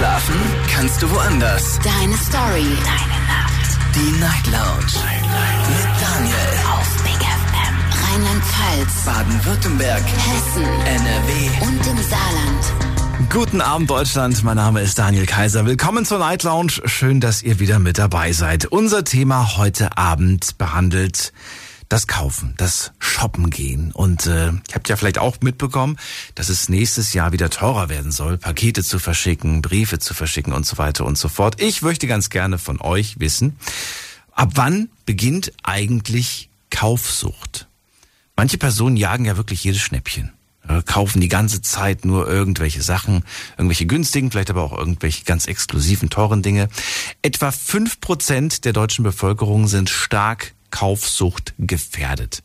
Schlafen 0.00 0.34
kannst 0.74 1.02
du 1.02 1.10
woanders. 1.10 1.78
Deine 1.84 2.16
Story. 2.16 2.64
Deine 2.64 3.20
Nacht. 3.28 3.94
Die 3.94 4.18
Night 4.18 4.46
Lounge. 4.46 4.86
Night, 4.94 5.20
Night. 5.20 5.68
Mit 5.68 5.88
Daniel. 6.00 6.36
Auf 6.72 7.02
Big 7.02 7.20
FM. 7.20 7.74
Rheinland-Pfalz. 8.08 9.04
Baden-Württemberg. 9.04 10.02
Hessen. 10.02 10.64
NRW. 10.64 11.66
Und 11.66 11.86
im 11.86 12.02
Saarland. 12.02 13.28
Guten 13.30 13.60
Abend 13.60 13.90
Deutschland, 13.90 14.42
mein 14.42 14.56
Name 14.56 14.80
ist 14.80 14.98
Daniel 14.98 15.26
Kaiser. 15.26 15.66
Willkommen 15.66 16.06
zur 16.06 16.18
Night 16.18 16.44
Lounge. 16.44 16.80
Schön, 16.86 17.20
dass 17.20 17.42
ihr 17.42 17.60
wieder 17.60 17.78
mit 17.78 17.98
dabei 17.98 18.32
seid. 18.32 18.64
Unser 18.64 19.04
Thema 19.04 19.58
heute 19.58 19.98
Abend 19.98 20.56
behandelt 20.56 21.34
das 21.90 22.06
Kaufen, 22.06 22.54
das 22.56 22.92
Shoppen 23.00 23.50
gehen. 23.50 23.92
Und 23.92 24.26
äh, 24.26 24.46
ihr 24.46 24.62
habt 24.74 24.88
ja 24.88 24.96
vielleicht 24.96 25.18
auch 25.18 25.36
mitbekommen, 25.42 25.98
dass 26.36 26.48
es 26.48 26.70
nächstes 26.70 27.12
Jahr 27.12 27.32
wieder 27.32 27.50
teurer 27.50 27.90
werden 27.90 28.12
soll, 28.12 28.38
Pakete 28.38 28.82
zu 28.82 28.98
verschicken, 28.98 29.60
Briefe 29.60 29.98
zu 29.98 30.14
verschicken 30.14 30.54
und 30.54 30.64
so 30.64 30.78
weiter 30.78 31.04
und 31.04 31.18
so 31.18 31.28
fort. 31.28 31.60
Ich 31.60 31.82
möchte 31.82 32.06
ganz 32.06 32.30
gerne 32.30 32.58
von 32.58 32.80
euch 32.80 33.20
wissen, 33.20 33.56
ab 34.32 34.52
wann 34.54 34.88
beginnt 35.04 35.52
eigentlich 35.64 36.48
Kaufsucht? 36.70 37.66
Manche 38.36 38.56
Personen 38.56 38.96
jagen 38.96 39.24
ja 39.24 39.36
wirklich 39.36 39.64
jedes 39.64 39.82
Schnäppchen 39.82 40.32
kaufen 40.86 41.20
die 41.20 41.28
ganze 41.28 41.62
Zeit 41.62 42.04
nur 42.04 42.28
irgendwelche 42.28 42.82
Sachen, 42.82 43.24
irgendwelche 43.56 43.86
günstigen, 43.86 44.30
vielleicht 44.30 44.50
aber 44.50 44.62
auch 44.62 44.76
irgendwelche 44.76 45.24
ganz 45.24 45.46
exklusiven, 45.46 46.10
teuren 46.10 46.42
Dinge. 46.42 46.68
Etwa 47.22 47.50
fünf 47.50 48.00
Prozent 48.00 48.64
der 48.64 48.72
deutschen 48.72 49.02
Bevölkerung 49.02 49.66
sind 49.66 49.90
stark 49.90 50.52
Kaufsucht 50.70 51.54
gefährdet. 51.58 52.42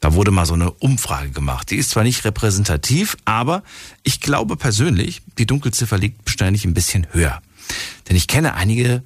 Da 0.00 0.14
wurde 0.14 0.30
mal 0.30 0.46
so 0.46 0.54
eine 0.54 0.70
Umfrage 0.70 1.30
gemacht. 1.30 1.70
Die 1.70 1.76
ist 1.76 1.90
zwar 1.90 2.04
nicht 2.04 2.24
repräsentativ, 2.24 3.16
aber 3.24 3.64
ich 4.04 4.20
glaube 4.20 4.56
persönlich, 4.56 5.22
die 5.38 5.46
Dunkelziffer 5.46 5.98
liegt 5.98 6.24
wahrscheinlich 6.24 6.64
ein 6.64 6.74
bisschen 6.74 7.06
höher. 7.12 7.42
Denn 8.08 8.16
ich 8.16 8.28
kenne 8.28 8.54
einige 8.54 9.02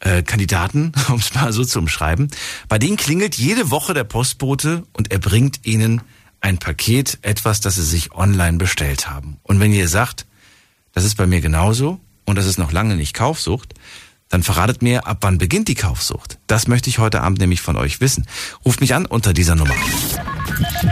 äh, 0.00 0.22
Kandidaten, 0.22 0.92
um 1.08 1.16
es 1.16 1.34
mal 1.34 1.52
so 1.52 1.64
zu 1.64 1.78
umschreiben, 1.78 2.30
bei 2.68 2.78
denen 2.78 2.96
klingelt 2.96 3.36
jede 3.36 3.70
Woche 3.70 3.94
der 3.94 4.04
Postbote 4.04 4.84
und 4.92 5.10
er 5.10 5.18
bringt 5.18 5.64
ihnen 5.64 6.02
ein 6.40 6.58
Paket, 6.58 7.18
etwas, 7.22 7.60
das 7.60 7.76
sie 7.76 7.82
sich 7.82 8.12
online 8.12 8.58
bestellt 8.58 9.08
haben. 9.08 9.38
Und 9.42 9.58
wenn 9.58 9.72
ihr 9.72 9.88
sagt, 9.88 10.26
das 10.92 11.04
ist 11.04 11.16
bei 11.16 11.26
mir 11.26 11.40
genauso 11.40 11.98
und 12.26 12.36
das 12.36 12.46
ist 12.46 12.58
noch 12.58 12.72
lange 12.72 12.94
nicht 12.94 13.14
Kaufsucht, 13.14 13.74
dann 14.28 14.42
verratet 14.42 14.82
mir, 14.82 15.06
ab 15.06 15.18
wann 15.20 15.38
beginnt 15.38 15.68
die 15.68 15.74
Kaufsucht. 15.74 16.38
Das 16.46 16.66
möchte 16.66 16.90
ich 16.90 16.98
heute 16.98 17.22
Abend 17.22 17.38
nämlich 17.38 17.60
von 17.60 17.76
euch 17.76 18.00
wissen. 18.00 18.26
Ruft 18.64 18.80
mich 18.80 18.94
an 18.94 19.06
unter 19.06 19.32
dieser 19.32 19.54
Nummer. 19.54 19.74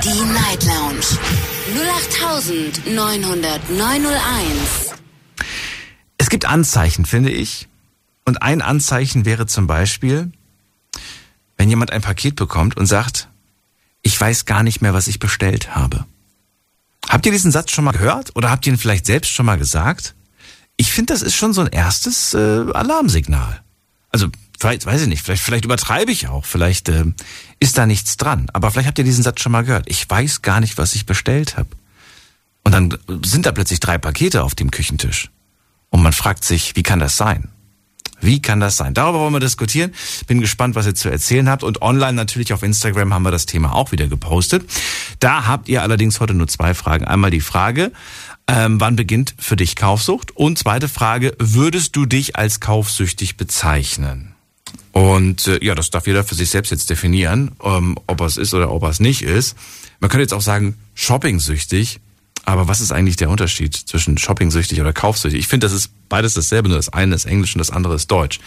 Die 0.05 0.33
Night 0.33 0.63
Lounge 0.65 1.19
0890901. 2.87 4.95
Es 6.19 6.31
gibt 6.31 6.45
Anzeichen, 6.45 7.07
finde 7.07 7.31
ich. 7.31 7.69
Und 8.25 8.43
ein 8.43 8.63
Anzeichen 8.63 9.25
wäre 9.25 9.47
zum 9.47 9.67
Beispiel, 9.67 10.31
wenn 11.57 11.69
jemand 11.69 11.93
ein 11.93 12.03
Paket 12.03 12.37
bekommt 12.37 12.77
und 12.77 12.87
sagt, 12.87 13.29
ich 14.03 14.21
weiß 14.21 14.45
gar 14.45 14.63
nicht 14.63 14.81
mehr, 14.81 14.95
was 14.95 15.09
ich 15.09 15.19
bestellt 15.19 15.75
habe. 15.75 16.07
Habt 17.09 17.27
ihr 17.27 17.33
diesen 17.33 17.51
Satz 17.51 17.71
schon 17.71 17.85
mal 17.85 17.93
gehört 17.93 18.37
oder 18.37 18.51
habt 18.51 18.67
ihr 18.67 18.73
ihn 18.73 18.79
vielleicht 18.79 19.07
selbst 19.07 19.33
schon 19.33 19.47
mal 19.47 19.59
gesagt? 19.59 20.15
Ich 20.77 20.93
finde, 20.93 21.13
das 21.13 21.23
ist 21.23 21.35
schon 21.35 21.53
so 21.53 21.61
ein 21.61 21.69
erstes 21.69 22.35
äh, 22.35 22.39
Alarmsignal. 22.73 23.63
Also, 24.11 24.29
vielleicht, 24.59 24.87
weiß 24.87 25.03
ich 25.03 25.09
nicht, 25.09 25.23
vielleicht, 25.23 25.43
vielleicht 25.43 25.65
übertreibe 25.65 26.13
ich 26.13 26.29
auch, 26.29 26.45
vielleicht 26.45 26.89
äh, 26.89 27.05
ist 27.61 27.79
da 27.79 27.87
nichts 27.87 28.17
dran. 28.17 28.49
Aber 28.53 28.71
vielleicht 28.71 28.89
habt 28.89 28.99
ihr 28.99 29.05
diesen 29.05 29.25
Satz 29.25 29.41
schon 29.41 29.53
mal 29.53 29.65
gehört. 29.65 29.87
Ich 29.89 30.09
weiß 30.09 30.43
gar 30.43 30.61
nicht, 30.61 30.79
was 30.79 30.95
ich 30.95 31.07
bestellt 31.07 31.57
habe. 31.57 31.69
Und 32.65 32.73
dann 32.73 32.97
sind 33.25 33.47
da 33.47 33.53
plötzlich 33.53 33.81
drei 33.81 33.99
Pakete 33.99 34.43
auf 34.43 34.55
dem 34.55 34.71
Küchentisch. 34.71 35.31
Und 35.91 36.03
man 36.03 36.13
fragt 36.13 36.45
sich, 36.45 36.75
wie 36.77 36.83
kann 36.83 36.99
das 36.99 37.17
sein? 37.17 37.51
Wie 38.21 38.41
kann 38.41 38.59
das 38.59 38.77
sein? 38.77 38.95
Darüber 38.95 39.21
wollen 39.21 39.35
wir 39.35 39.41
diskutieren. 39.41 39.93
Bin 40.27 40.41
gespannt, 40.41 40.75
was 40.75 40.87
ihr 40.87 40.95
zu 40.95 41.11
erzählen 41.11 41.49
habt. 41.49 41.63
Und 41.63 41.83
online 41.83 42.15
natürlich 42.15 42.53
auf 42.53 42.63
Instagram 42.63 43.13
haben 43.13 43.23
wir 43.23 43.31
das 43.31 43.47
Thema 43.47 43.75
auch 43.75 43.93
wieder 43.93 44.09
gepostet. 44.09 44.65
Da 45.21 45.47
habt 45.47 45.69
ihr 45.69 45.83
allerdings 45.83 46.21
heute 46.21 46.33
nur 46.33 46.49
zwei 46.49 46.75
Fragen. 46.75 47.05
Einmal 47.05 47.31
die 47.31 47.43
Frage, 47.43 47.93
ähm, 48.47 48.81
wann 48.81 48.97
beginnt 48.97 49.35
für 49.39 49.57
dich 49.57 49.77
Kaufsucht? 49.77 50.37
Und 50.37 50.59
zweite 50.59 50.89
Frage, 50.89 51.35
würdest 51.39 51.97
du 51.97 52.07
dich 52.07 52.37
als 52.37 52.61
kaufsüchtig 52.61 53.37
bezeichnen? 53.37 54.35
Und 54.93 55.49
äh, 55.49 55.65
ja, 55.65 55.75
das 55.75 55.91
darf 55.91 56.07
jeder 56.07 56.25
für 56.25 56.35
sich 56.35 56.51
selbst 56.51 56.71
jetzt 56.71 56.91
definieren, 56.91 57.53
ähm, 57.63 57.97
ob 58.07 58.21
er 58.21 58.27
es 58.27 58.37
ist 58.37 58.55
oder 58.55 58.71
ob 58.71 58.83
er 58.83 58.91
es 58.91 59.01
nicht 59.01 59.23
ist. 59.23 59.57
Man 60.01 60.11
könnte 60.11 60.23
jetzt 60.23 60.35
auch 60.35 60.41
sagen, 60.41 60.77
shoppingsüchtig. 60.95 62.01
Aber 62.45 62.69
was 62.69 62.81
ist 62.81 62.93
eigentlich 62.93 63.17
der 63.17 63.31
Unterschied 63.31 63.75
zwischen 63.75 64.19
shoppingsüchtig 64.19 64.81
oder 64.81 64.93
kaufsüchtig? 64.93 65.41
Ich 65.41 65.49
finde, 65.49 65.67
das 65.67 65.73
ist 65.73 65.91
beides 66.09 66.35
dasselbe, 66.35 66.69
nur 66.69 66.77
das 66.77 66.91
eine 66.93 67.15
ist 67.15 67.25
Englisch 67.25 67.55
und 67.55 67.59
das 67.59 67.71
andere 67.71 67.95
ist 67.95 68.11
Deutsch. 68.11 68.39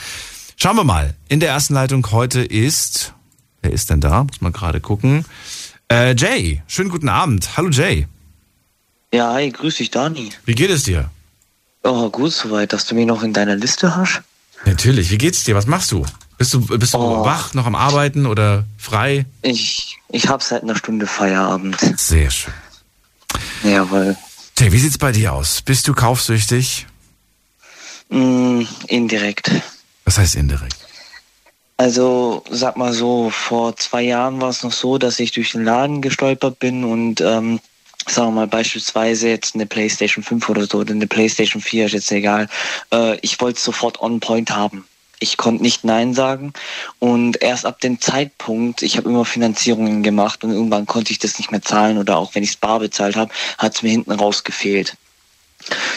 Schauen 0.56 0.76
wir 0.76 0.84
mal. 0.84 1.16
In 1.28 1.40
der 1.40 1.50
ersten 1.50 1.74
Leitung 1.74 2.06
heute 2.12 2.42
ist, 2.42 3.14
wer 3.62 3.72
ist 3.72 3.90
denn 3.90 4.00
da? 4.00 4.24
Muss 4.24 4.40
man 4.40 4.54
gerade 4.54 4.80
gucken. 4.80 5.26
Äh, 5.92 6.16
Jay, 6.16 6.62
schönen 6.68 6.90
guten 6.90 7.10
Abend. 7.10 7.58
Hallo 7.58 7.70
Jay. 7.70 8.08
Ja, 9.14 9.34
hi, 9.34 9.50
grüß 9.52 9.78
dich, 9.78 9.90
Dani. 9.92 10.32
Wie 10.46 10.56
geht 10.56 10.70
es 10.70 10.84
dir? 10.84 11.10
Oh, 11.84 12.10
gut 12.10 12.34
soweit, 12.34 12.74
dass 12.74 12.86
du 12.86 12.96
mich 12.96 13.06
noch 13.06 13.24
in 13.24 13.34
deiner 13.34 13.56
Liste 13.56 13.96
hast. 13.96 14.22
Natürlich. 14.66 15.10
Wie 15.12 15.18
geht's 15.18 15.44
dir? 15.44 15.56
Was 15.56 15.66
machst 15.68 15.92
du? 15.92 16.06
Bist 16.38 16.54
du, 16.54 16.60
bist 16.78 16.94
du 16.94 16.98
Oh. 16.98 17.26
wach, 17.26 17.54
noch 17.54 17.66
am 17.66 17.76
Arbeiten 17.76 18.26
oder 18.26 18.66
frei? 18.78 19.26
Ich, 19.42 19.98
ich 20.10 20.28
hab 20.28 20.44
seit 20.44 20.64
einer 20.64 20.76
Stunde 20.76 21.08
Feierabend. 21.08 21.78
Sehr 21.98 22.30
schön. 22.30 22.54
Jawohl. 23.64 24.18
Jay, 24.58 24.72
wie 24.72 24.80
sieht's 24.80 24.98
bei 24.98 25.12
dir 25.12 25.34
aus? 25.34 25.62
Bist 25.62 25.88
du 25.88 25.94
kaufsüchtig? 25.94 26.86
Mm, 28.10 28.64
indirekt. 28.88 29.52
Was 30.06 30.18
heißt 30.18 30.36
indirekt? 30.36 30.76
Also, 31.78 32.44
sag 32.50 32.76
mal 32.76 32.92
so, 32.94 33.30
vor 33.30 33.76
zwei 33.78 34.02
Jahren 34.02 34.42
war 34.42 34.50
es 34.50 34.64
noch 34.64 34.74
so, 34.74 34.98
dass 34.98 35.20
ich 35.20 35.32
durch 35.32 35.52
den 35.52 35.64
Laden 35.64 36.02
gestolpert 36.02 36.60
bin 36.60 36.84
und, 36.84 37.22
ähm, 37.22 37.60
sagen 38.10 38.30
wir 38.30 38.42
mal 38.42 38.48
beispielsweise 38.48 39.30
jetzt 39.30 39.56
eine 39.56 39.66
Playstation 39.66 40.24
5 40.24 40.50
oder 40.50 40.66
so 40.66 40.80
oder 40.80 40.94
eine 40.94 41.08
Playstation 41.08 41.62
4, 41.62 41.86
ist 41.88 41.94
jetzt 41.94 42.12
egal. 42.12 42.48
Äh, 42.94 43.18
ich 43.22 43.40
wollte 43.40 43.58
es 43.58 43.64
sofort 43.64 44.02
on 44.02 44.20
point 44.20 44.52
haben. 44.52 44.86
Ich 45.20 45.38
konnte 45.38 45.64
nicht 45.64 45.84
Nein 45.84 46.14
sagen 46.14 46.54
und 47.00 47.42
erst 47.42 47.66
ab 47.66 47.80
dem 47.80 48.00
Zeitpunkt, 48.00 48.84
ich 48.84 48.98
habe 48.98 49.10
immer 49.10 49.26
Finanzierungen 49.26 50.04
gemacht 50.04 50.44
und 50.44 50.52
irgendwann 50.52 50.86
konnte 50.86 51.12
ich 51.12 51.18
das 51.18 51.40
nicht 51.40 51.52
mehr 51.52 51.64
zahlen 51.64 51.98
oder 51.98 52.18
auch 52.18 52.36
wenn 52.36 52.44
ich 52.44 52.52
es 52.52 52.58
bar 52.58 52.80
bezahlt 52.80 53.16
habe, 53.16 53.34
hat 53.58 53.76
es 53.76 53.82
mir 53.82 53.90
hinten 53.90 54.12
raus 54.12 54.44
gefehlt. 54.44 54.96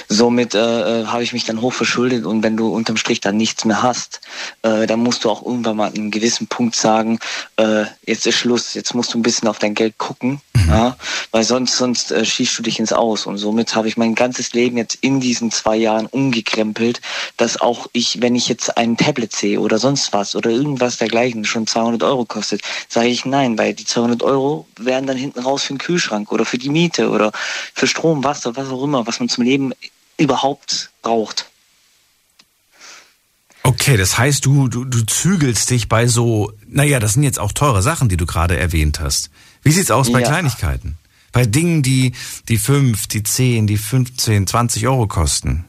Somit 0.09 0.55
äh, 0.55 0.59
äh, 1.03 1.07
habe 1.07 1.23
ich 1.23 1.33
mich 1.33 1.45
dann 1.45 1.61
hoch 1.61 1.73
verschuldet 1.73 2.25
und 2.25 2.43
wenn 2.43 2.57
du 2.57 2.69
unterm 2.69 2.97
Strich 2.97 3.21
dann 3.21 3.37
nichts 3.37 3.65
mehr 3.65 3.83
hast, 3.83 4.21
äh, 4.63 4.87
dann 4.87 5.01
musst 5.01 5.25
du 5.25 5.31
auch 5.31 5.45
irgendwann 5.45 5.77
mal 5.77 5.89
an 5.89 5.95
einem 5.95 6.11
gewissen 6.11 6.47
Punkt 6.47 6.77
sagen, 6.77 7.19
äh, 7.57 7.85
jetzt 8.07 8.27
ist 8.27 8.37
Schluss, 8.37 8.75
jetzt 8.75 8.95
musst 8.95 9.15
du 9.15 9.19
ein 9.19 9.23
bisschen 9.23 9.49
auf 9.49 9.59
dein 9.59 9.75
Geld 9.75 9.99
gucken, 9.99 10.41
ja, 10.69 10.97
weil 11.31 11.45
sonst 11.45 11.77
sonst 11.77 12.13
äh, 12.13 12.25
schießt 12.25 12.59
du 12.59 12.63
dich 12.63 12.79
ins 12.79 12.93
Aus. 12.93 13.27
Und 13.27 13.39
somit 13.39 13.75
habe 13.75 13.89
ich 13.89 13.97
mein 13.97 14.15
ganzes 14.15 14.53
Leben 14.53 14.77
jetzt 14.77 14.99
in 15.01 15.21
diesen 15.21 15.51
zwei 15.51 15.77
Jahren 15.77 16.07
umgekrempelt, 16.07 17.01
dass 17.37 17.61
auch 17.61 17.87
ich, 17.93 18.21
wenn 18.23 18.35
ich 18.35 18.49
jetzt 18.49 18.77
ein 18.77 18.97
Tablet 18.97 19.33
sehe 19.33 19.61
oder 19.61 19.79
sonst 19.79 20.13
was 20.13 20.35
oder 20.35 20.51
irgendwas 20.51 20.99
dergleichen 20.99 21.45
schon 21.45 21.67
200 21.67 22.03
Euro 22.03 22.25
kostet, 22.25 22.63
sage 22.89 23.09
ich 23.09 23.25
nein, 23.25 23.59
weil 23.59 23.75
die 23.75 23.85
200 23.85 24.23
Euro 24.23 24.67
werden 24.79 25.07
dann 25.07 25.17
hinten 25.17 25.41
raus 25.41 25.65
für 25.65 25.75
den 25.75 25.79
Kühlschrank 25.79 26.33
oder 26.33 26.45
für 26.45 26.59
die 26.59 26.71
Miete 26.71 27.11
oder 27.11 27.33
für 27.75 27.87
Strom, 27.87 28.25
Wasser, 28.25 28.57
was 28.57 28.69
auch 28.69 28.83
immer, 28.83 29.07
was 29.07 29.21
man 29.21 29.29
zum 29.29 29.45
Leben 29.45 29.60
überhaupt 30.17 30.91
braucht. 31.03 31.47
Okay, 33.63 33.97
das 33.97 34.17
heißt, 34.17 34.45
du, 34.47 34.69
du, 34.69 34.85
du 34.85 35.05
zügelst 35.05 35.69
dich 35.71 35.89
bei 35.89 36.07
so, 36.07 36.53
naja, 36.67 36.99
das 36.99 37.15
sind 37.15 37.23
jetzt 37.23 37.39
auch 37.39 37.53
teure 37.53 37.83
Sachen, 37.83 38.09
die 38.09 38.17
du 38.17 38.27
gerade 38.27 38.57
erwähnt 38.57 39.01
hast. 39.01 39.31
Wie 39.63 39.73
sieht's 39.73 39.91
aus 39.91 40.11
bei 40.11 40.21
Ja. 40.21 40.29
Kleinigkeiten? 40.29 40.97
Bei 41.33 41.45
Dingen, 41.47 41.83
die, 41.83 42.13
die 42.49 42.57
5, 42.59 43.07
die 43.07 43.23
10, 43.23 43.67
die 43.67 43.77
15, 43.77 44.47
20 44.47 44.89
Euro 44.89 45.07
kosten. 45.07 45.65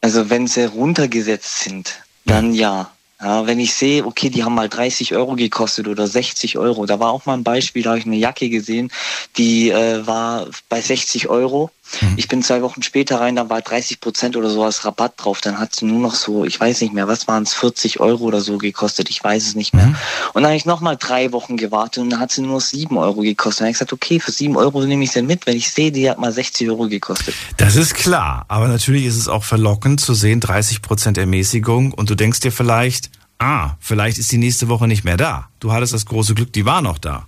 Also 0.00 0.30
wenn 0.30 0.46
sie 0.46 0.64
runtergesetzt 0.64 1.60
sind, 1.60 2.00
dann 2.24 2.52
ja. 2.52 2.90
Ja, 3.20 3.48
wenn 3.48 3.58
ich 3.58 3.74
sehe, 3.74 4.06
okay, 4.06 4.30
die 4.30 4.44
haben 4.44 4.54
mal 4.54 4.68
30 4.68 5.12
Euro 5.16 5.34
gekostet 5.34 5.88
oder 5.88 6.06
60 6.06 6.56
Euro. 6.56 6.86
Da 6.86 7.00
war 7.00 7.10
auch 7.10 7.26
mal 7.26 7.34
ein 7.34 7.42
Beispiel, 7.42 7.82
da 7.82 7.90
habe 7.90 7.98
ich 7.98 8.06
eine 8.06 8.14
Jacke 8.14 8.48
gesehen, 8.48 8.92
die 9.36 9.70
äh, 9.70 10.06
war 10.06 10.46
bei 10.68 10.80
60 10.80 11.28
Euro. 11.28 11.72
Ich 12.16 12.28
bin 12.28 12.42
zwei 12.42 12.62
Wochen 12.62 12.82
später 12.82 13.20
rein, 13.20 13.36
da 13.36 13.48
war 13.48 13.62
30 13.62 14.00
Prozent 14.00 14.36
oder 14.36 14.50
sowas 14.50 14.84
Rabatt 14.84 15.14
drauf. 15.16 15.40
Dann 15.40 15.58
hat 15.58 15.74
sie 15.74 15.86
nur 15.86 16.00
noch 16.00 16.14
so, 16.14 16.44
ich 16.44 16.58
weiß 16.58 16.80
nicht 16.82 16.92
mehr, 16.92 17.08
was 17.08 17.28
waren 17.28 17.42
es, 17.42 17.54
40 17.54 18.00
Euro 18.00 18.24
oder 18.24 18.40
so 18.40 18.58
gekostet. 18.58 19.10
Ich 19.10 19.22
weiß 19.22 19.46
es 19.46 19.54
nicht 19.54 19.74
mehr. 19.74 19.94
Und 20.34 20.42
dann 20.42 20.46
habe 20.46 20.56
ich 20.56 20.66
nochmal 20.66 20.96
drei 20.96 21.32
Wochen 21.32 21.56
gewartet 21.56 22.02
und 22.02 22.10
dann 22.10 22.20
hat 22.20 22.32
sie 22.32 22.42
nur 22.42 22.60
7 22.60 22.96
Euro 22.96 23.22
gekostet. 23.22 23.60
Dann 23.60 23.66
habe 23.66 23.70
ich 23.72 23.78
gesagt, 23.78 23.92
okay, 23.92 24.20
für 24.20 24.32
7 24.32 24.56
Euro 24.56 24.84
nehme 24.84 25.04
ich 25.04 25.12
sie 25.12 25.22
mit, 25.22 25.46
wenn 25.46 25.56
ich 25.56 25.70
sehe, 25.70 25.90
die 25.90 26.08
hat 26.10 26.18
mal 26.18 26.32
60 26.32 26.68
Euro 26.68 26.88
gekostet. 26.88 27.34
Das 27.56 27.76
ist 27.76 27.94
klar, 27.94 28.44
aber 28.48 28.68
natürlich 28.68 29.04
ist 29.04 29.16
es 29.16 29.28
auch 29.28 29.44
verlockend 29.44 30.00
zu 30.00 30.14
sehen, 30.14 30.40
30% 30.40 31.18
Ermäßigung 31.18 31.92
und 31.92 32.10
du 32.10 32.14
denkst 32.14 32.40
dir 32.40 32.52
vielleicht, 32.52 33.10
ah, 33.38 33.72
vielleicht 33.80 34.18
ist 34.18 34.30
die 34.32 34.38
nächste 34.38 34.68
Woche 34.68 34.86
nicht 34.86 35.04
mehr 35.04 35.16
da. 35.16 35.48
Du 35.60 35.72
hattest 35.72 35.94
das 35.94 36.06
große 36.06 36.34
Glück, 36.34 36.52
die 36.52 36.64
war 36.64 36.82
noch 36.82 36.98
da. 36.98 37.26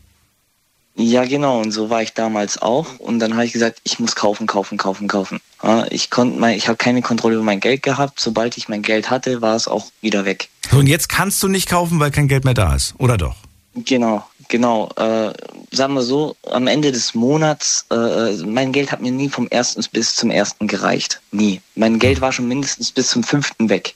Ja, 1.01 1.25
genau. 1.25 1.61
Und 1.61 1.73
so 1.73 1.89
war 1.89 2.03
ich 2.03 2.13
damals 2.13 2.61
auch. 2.61 2.99
Und 2.99 3.21
dann 3.21 3.33
habe 3.33 3.47
ich 3.47 3.55
gesagt, 3.55 3.81
ich 3.85 3.99
muss 3.99 4.15
kaufen, 4.15 4.47
kaufen, 4.47 4.77
kaufen, 4.77 5.09
kaufen. 5.09 5.41
Ja, 5.63 5.87
ich 5.89 6.11
konnte, 6.11 6.51
ich 6.53 6.69
habe 6.69 6.77
keine 6.77 7.01
Kontrolle 7.01 7.37
über 7.37 7.45
mein 7.45 7.61
Geld 7.61 7.83
gehabt. 7.83 8.21
Sobald 8.21 8.59
ich 8.59 8.69
mein 8.69 8.83
Geld 8.83 9.09
hatte, 9.09 9.41
war 9.41 9.57
es 9.57 9.67
auch 9.67 9.87
wieder 10.03 10.27
weg. 10.27 10.51
So, 10.71 10.77
und 10.77 10.87
jetzt 10.87 11.09
kannst 11.09 11.43
du 11.43 11.49
nicht 11.49 11.71
kaufen, 11.71 12.01
weil 12.01 12.11
kein 12.11 12.29
Geld 12.29 12.45
mehr 12.45 12.53
da 12.53 12.75
ist, 12.75 12.95
oder 12.99 13.17
doch? 13.17 13.37
Genau, 13.75 14.27
genau. 14.49 14.91
Äh, 14.97 15.33
sagen 15.71 15.95
wir 15.95 16.03
so, 16.03 16.37
am 16.51 16.67
Ende 16.67 16.93
des 16.93 17.15
Monats, 17.15 17.87
äh, 17.91 18.37
mein 18.45 18.73
Geld 18.73 18.93
hat 18.93 19.01
mir 19.01 19.13
nie 19.13 19.31
vom 19.31 19.49
ersten 19.49 19.83
bis 19.93 20.15
zum 20.15 20.31
ersten 20.31 20.67
gereicht. 20.67 21.23
Nie. 21.33 21.63
Mein 21.77 21.99
Geld 21.99 22.21
war 22.21 22.33
schon 22.33 22.47
mindestens 22.47 22.91
bis 22.91 23.09
zum 23.09 23.23
fünften 23.23 23.71
weg. 23.71 23.95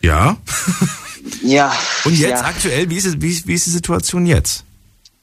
Ja. 0.00 0.36
Ja. 1.42 1.74
Und 2.04 2.18
jetzt 2.18 2.40
ja. 2.40 2.44
aktuell, 2.44 2.90
wie 2.90 2.96
ist, 2.96 3.06
es, 3.06 3.14
wie, 3.20 3.46
wie 3.46 3.54
ist 3.54 3.66
die 3.66 3.70
Situation 3.70 4.26
jetzt? 4.26 4.64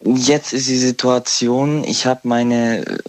Jetzt 0.04 0.54
ist 0.54 0.68
die 0.68 0.78
Situation, 0.78 1.84
ich 1.84 2.08
habe 2.08 2.22
meine, 2.24 3.00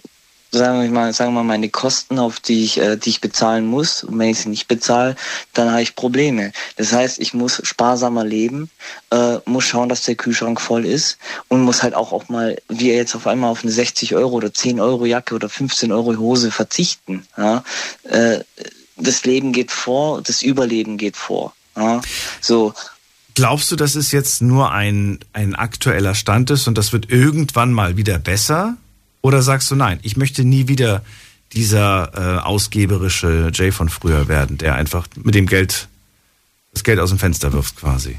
sagen 0.51 0.83
wir 0.83 0.89
mal, 0.91 1.11
sagen 1.11 1.31
wir 1.33 1.41
mal, 1.41 1.47
meine 1.47 1.69
Kosten, 1.69 2.19
auf 2.19 2.39
die 2.39 2.63
ich, 2.63 2.77
äh, 2.77 2.97
die 2.97 3.09
ich 3.09 3.21
bezahlen 3.21 3.65
muss. 3.65 4.03
Und 4.03 4.19
wenn 4.19 4.29
ich 4.29 4.39
sie 4.39 4.49
nicht 4.49 4.67
bezahle, 4.67 5.15
dann 5.53 5.71
habe 5.71 5.81
ich 5.81 5.95
Probleme. 5.95 6.51
Das 6.75 6.93
heißt, 6.93 7.19
ich 7.19 7.33
muss 7.33 7.61
sparsamer 7.63 8.23
leben, 8.23 8.69
äh, 9.09 9.37
muss 9.45 9.65
schauen, 9.65 9.89
dass 9.89 10.03
der 10.03 10.15
Kühlschrank 10.15 10.61
voll 10.61 10.85
ist 10.85 11.17
und 11.47 11.63
muss 11.63 11.81
halt 11.81 11.95
auch, 11.95 12.13
auch 12.13 12.29
mal, 12.29 12.57
wie 12.69 12.91
jetzt 12.91 13.15
auf 13.15 13.25
einmal 13.25 13.49
auf 13.49 13.63
eine 13.63 13.71
60 13.71 14.13
Euro 14.15 14.35
oder 14.35 14.53
10 14.53 14.79
Euro 14.79 15.05
Jacke 15.05 15.33
oder 15.33 15.49
15 15.49 15.91
Euro 15.91 16.15
Hose 16.17 16.51
verzichten. 16.51 17.25
Ja? 17.37 17.63
Äh, 18.03 18.41
das 18.97 19.25
Leben 19.25 19.51
geht 19.51 19.71
vor, 19.71 20.21
das 20.21 20.43
Überleben 20.43 20.97
geht 20.97 21.17
vor. 21.17 21.55
Ja? 21.75 22.01
So, 22.41 22.73
Glaubst 23.35 23.71
du, 23.71 23.75
dass 23.75 23.95
es 23.95 24.11
jetzt 24.11 24.41
nur 24.41 24.71
ein, 24.71 25.19
ein 25.33 25.55
aktueller 25.55 26.13
Stand 26.13 26.51
ist 26.51 26.67
und 26.67 26.77
das 26.77 26.93
wird 26.93 27.09
irgendwann 27.09 27.73
mal 27.73 27.97
wieder 27.97 28.19
besser? 28.19 28.77
Oder 29.21 29.41
sagst 29.41 29.71
du 29.71 29.75
nein, 29.75 29.99
ich 30.03 30.17
möchte 30.17 30.43
nie 30.43 30.67
wieder 30.67 31.03
dieser 31.53 32.11
äh, 32.13 32.41
ausgeberische 32.41 33.49
Jay 33.53 33.71
von 33.71 33.89
früher 33.89 34.27
werden, 34.27 34.57
der 34.57 34.75
einfach 34.75 35.07
mit 35.15 35.33
dem 35.33 35.47
Geld 35.47 35.87
das 36.73 36.83
Geld 36.83 36.99
aus 36.99 37.09
dem 37.09 37.19
Fenster 37.19 37.53
wirft 37.53 37.77
quasi? 37.77 38.17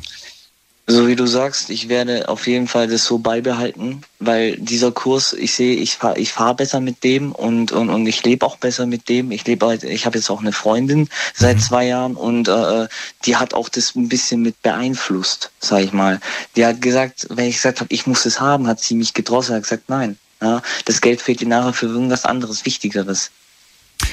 So 0.87 1.09
wie 1.09 1.17
du 1.17 1.27
sagst, 1.27 1.71
ich 1.71 1.89
werde 1.89 2.29
auf 2.29 2.47
jeden 2.47 2.69
Fall 2.69 2.89
das 2.89 3.07
so 3.07 3.19
beibehalten, 3.19 4.03
weil 4.19 4.57
dieser 4.59 4.93
Kurs, 4.93 5.33
ich 5.33 5.55
sehe, 5.55 5.77
ich 5.77 5.95
fahre 5.97 6.19
ich 6.19 6.31
fahr 6.31 6.55
besser 6.55 6.81
mit 6.81 7.03
dem 7.05 7.33
und, 7.33 7.73
und, 7.73 7.89
und 7.89 8.07
ich 8.07 8.23
lebe 8.23 8.45
auch 8.45 8.59
besser 8.59 8.85
mit 8.85 9.09
dem. 9.09 9.31
Ich 9.31 9.47
lebe 9.47 9.65
halt, 9.65 9.83
ich 9.83 10.05
habe 10.05 10.19
jetzt 10.19 10.29
auch 10.29 10.41
eine 10.41 10.53
Freundin 10.53 11.09
seit 11.33 11.57
mhm. 11.57 11.61
zwei 11.61 11.87
Jahren 11.87 12.17
und 12.17 12.49
äh, 12.49 12.87
die 13.25 13.37
hat 13.37 13.55
auch 13.55 13.71
das 13.71 13.95
ein 13.95 14.11
bisschen 14.11 14.43
mit 14.43 14.61
beeinflusst, 14.61 15.51
sag 15.59 15.85
ich 15.85 15.95
mal. 15.95 16.21
Die 16.55 16.67
hat 16.67 16.83
gesagt, 16.83 17.29
wenn 17.31 17.47
ich 17.47 17.57
gesagt 17.57 17.81
habe, 17.81 17.93
ich 17.93 18.07
muss 18.07 18.27
es 18.27 18.39
haben, 18.39 18.67
hat 18.67 18.81
sie 18.81 18.95
mich 18.95 19.15
gedrosselt, 19.15 19.57
hat 19.57 19.63
gesagt, 19.63 19.89
nein. 19.89 20.19
Ja, 20.43 20.61
das 20.85 21.01
Geld 21.01 21.23
fehlt 21.23 21.41
dir 21.41 21.49
nachher 21.49 21.73
für 21.73 21.87
irgendwas 21.87 22.27
anderes, 22.27 22.67
Wichtigeres. 22.67 23.31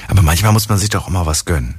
Aber 0.08 0.22
manchmal 0.22 0.52
muss 0.52 0.70
man 0.70 0.78
sich 0.78 0.88
doch 0.88 1.04
auch 1.04 1.10
mal 1.10 1.26
was 1.26 1.44
gönnen. 1.44 1.78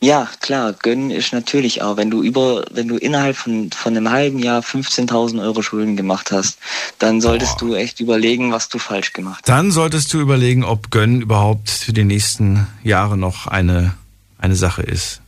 Ja, 0.00 0.30
klar, 0.40 0.74
gönnen 0.74 1.10
ist 1.10 1.32
natürlich 1.32 1.82
auch, 1.82 1.96
wenn 1.96 2.08
du 2.08 2.22
über, 2.22 2.64
wenn 2.70 2.86
du 2.86 2.96
innerhalb 2.96 3.36
von, 3.36 3.72
von 3.72 3.96
einem 3.96 4.10
halben 4.10 4.38
Jahr 4.38 4.60
15.000 4.60 5.42
Euro 5.42 5.60
Schulden 5.60 5.96
gemacht 5.96 6.30
hast, 6.30 6.58
dann 7.00 7.20
solltest 7.20 7.58
Boah. 7.58 7.70
du 7.70 7.74
echt 7.74 7.98
überlegen, 7.98 8.52
was 8.52 8.68
du 8.68 8.78
falsch 8.78 9.12
gemacht 9.12 9.38
hast. 9.38 9.48
Dann 9.48 9.72
solltest 9.72 10.12
du 10.14 10.20
überlegen, 10.20 10.62
ob 10.62 10.92
gönnen 10.92 11.20
überhaupt 11.20 11.68
für 11.68 11.92
die 11.92 12.04
nächsten 12.04 12.68
Jahre 12.84 13.18
noch 13.18 13.48
eine, 13.48 13.94
eine 14.38 14.54
Sache 14.54 14.82
ist. 14.82 15.20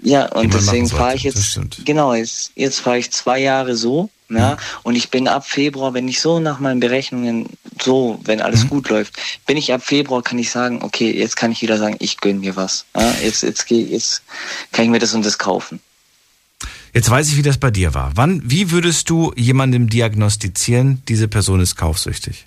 Ja, 0.00 0.26
und 0.26 0.52
deswegen 0.52 0.88
fahre 0.88 1.16
ich 1.16 1.22
jetzt, 1.22 1.58
genau, 1.84 2.12
jetzt, 2.12 2.52
jetzt 2.54 2.80
fahre 2.80 2.98
ich 2.98 3.10
zwei 3.10 3.40
Jahre 3.40 3.76
so, 3.76 4.10
ja, 4.28 4.52
mhm. 4.52 4.56
und 4.82 4.94
ich 4.94 5.10
bin 5.10 5.26
ab 5.26 5.46
Februar, 5.46 5.94
wenn 5.94 6.06
ich 6.06 6.20
so 6.20 6.38
nach 6.38 6.60
meinen 6.60 6.80
Berechnungen, 6.80 7.46
so, 7.80 8.20
wenn 8.24 8.40
alles 8.42 8.64
mhm. 8.64 8.68
gut 8.68 8.88
läuft, 8.90 9.14
bin 9.46 9.56
ich 9.56 9.72
ab 9.72 9.82
Februar, 9.82 10.22
kann 10.22 10.38
ich 10.38 10.50
sagen, 10.50 10.82
okay, 10.82 11.10
jetzt 11.10 11.36
kann 11.36 11.52
ich 11.52 11.62
wieder 11.62 11.78
sagen, 11.78 11.96
ich 11.98 12.18
gönn 12.18 12.40
mir 12.40 12.54
was. 12.54 12.84
Ja, 12.94 13.14
jetzt, 13.22 13.42
jetzt, 13.42 13.66
geh, 13.66 13.82
jetzt 13.82 14.22
kann 14.72 14.84
ich 14.84 14.90
mir 14.90 14.98
das 14.98 15.14
und 15.14 15.24
das 15.24 15.38
kaufen. 15.38 15.80
Jetzt 16.92 17.08
weiß 17.08 17.28
ich, 17.28 17.36
wie 17.36 17.42
das 17.42 17.58
bei 17.58 17.70
dir 17.70 17.94
war. 17.94 18.12
Wann, 18.14 18.42
wie 18.44 18.70
würdest 18.70 19.08
du 19.08 19.32
jemandem 19.36 19.88
diagnostizieren, 19.88 21.02
diese 21.08 21.28
Person 21.28 21.60
ist 21.60 21.76
kaufsüchtig? 21.76 22.46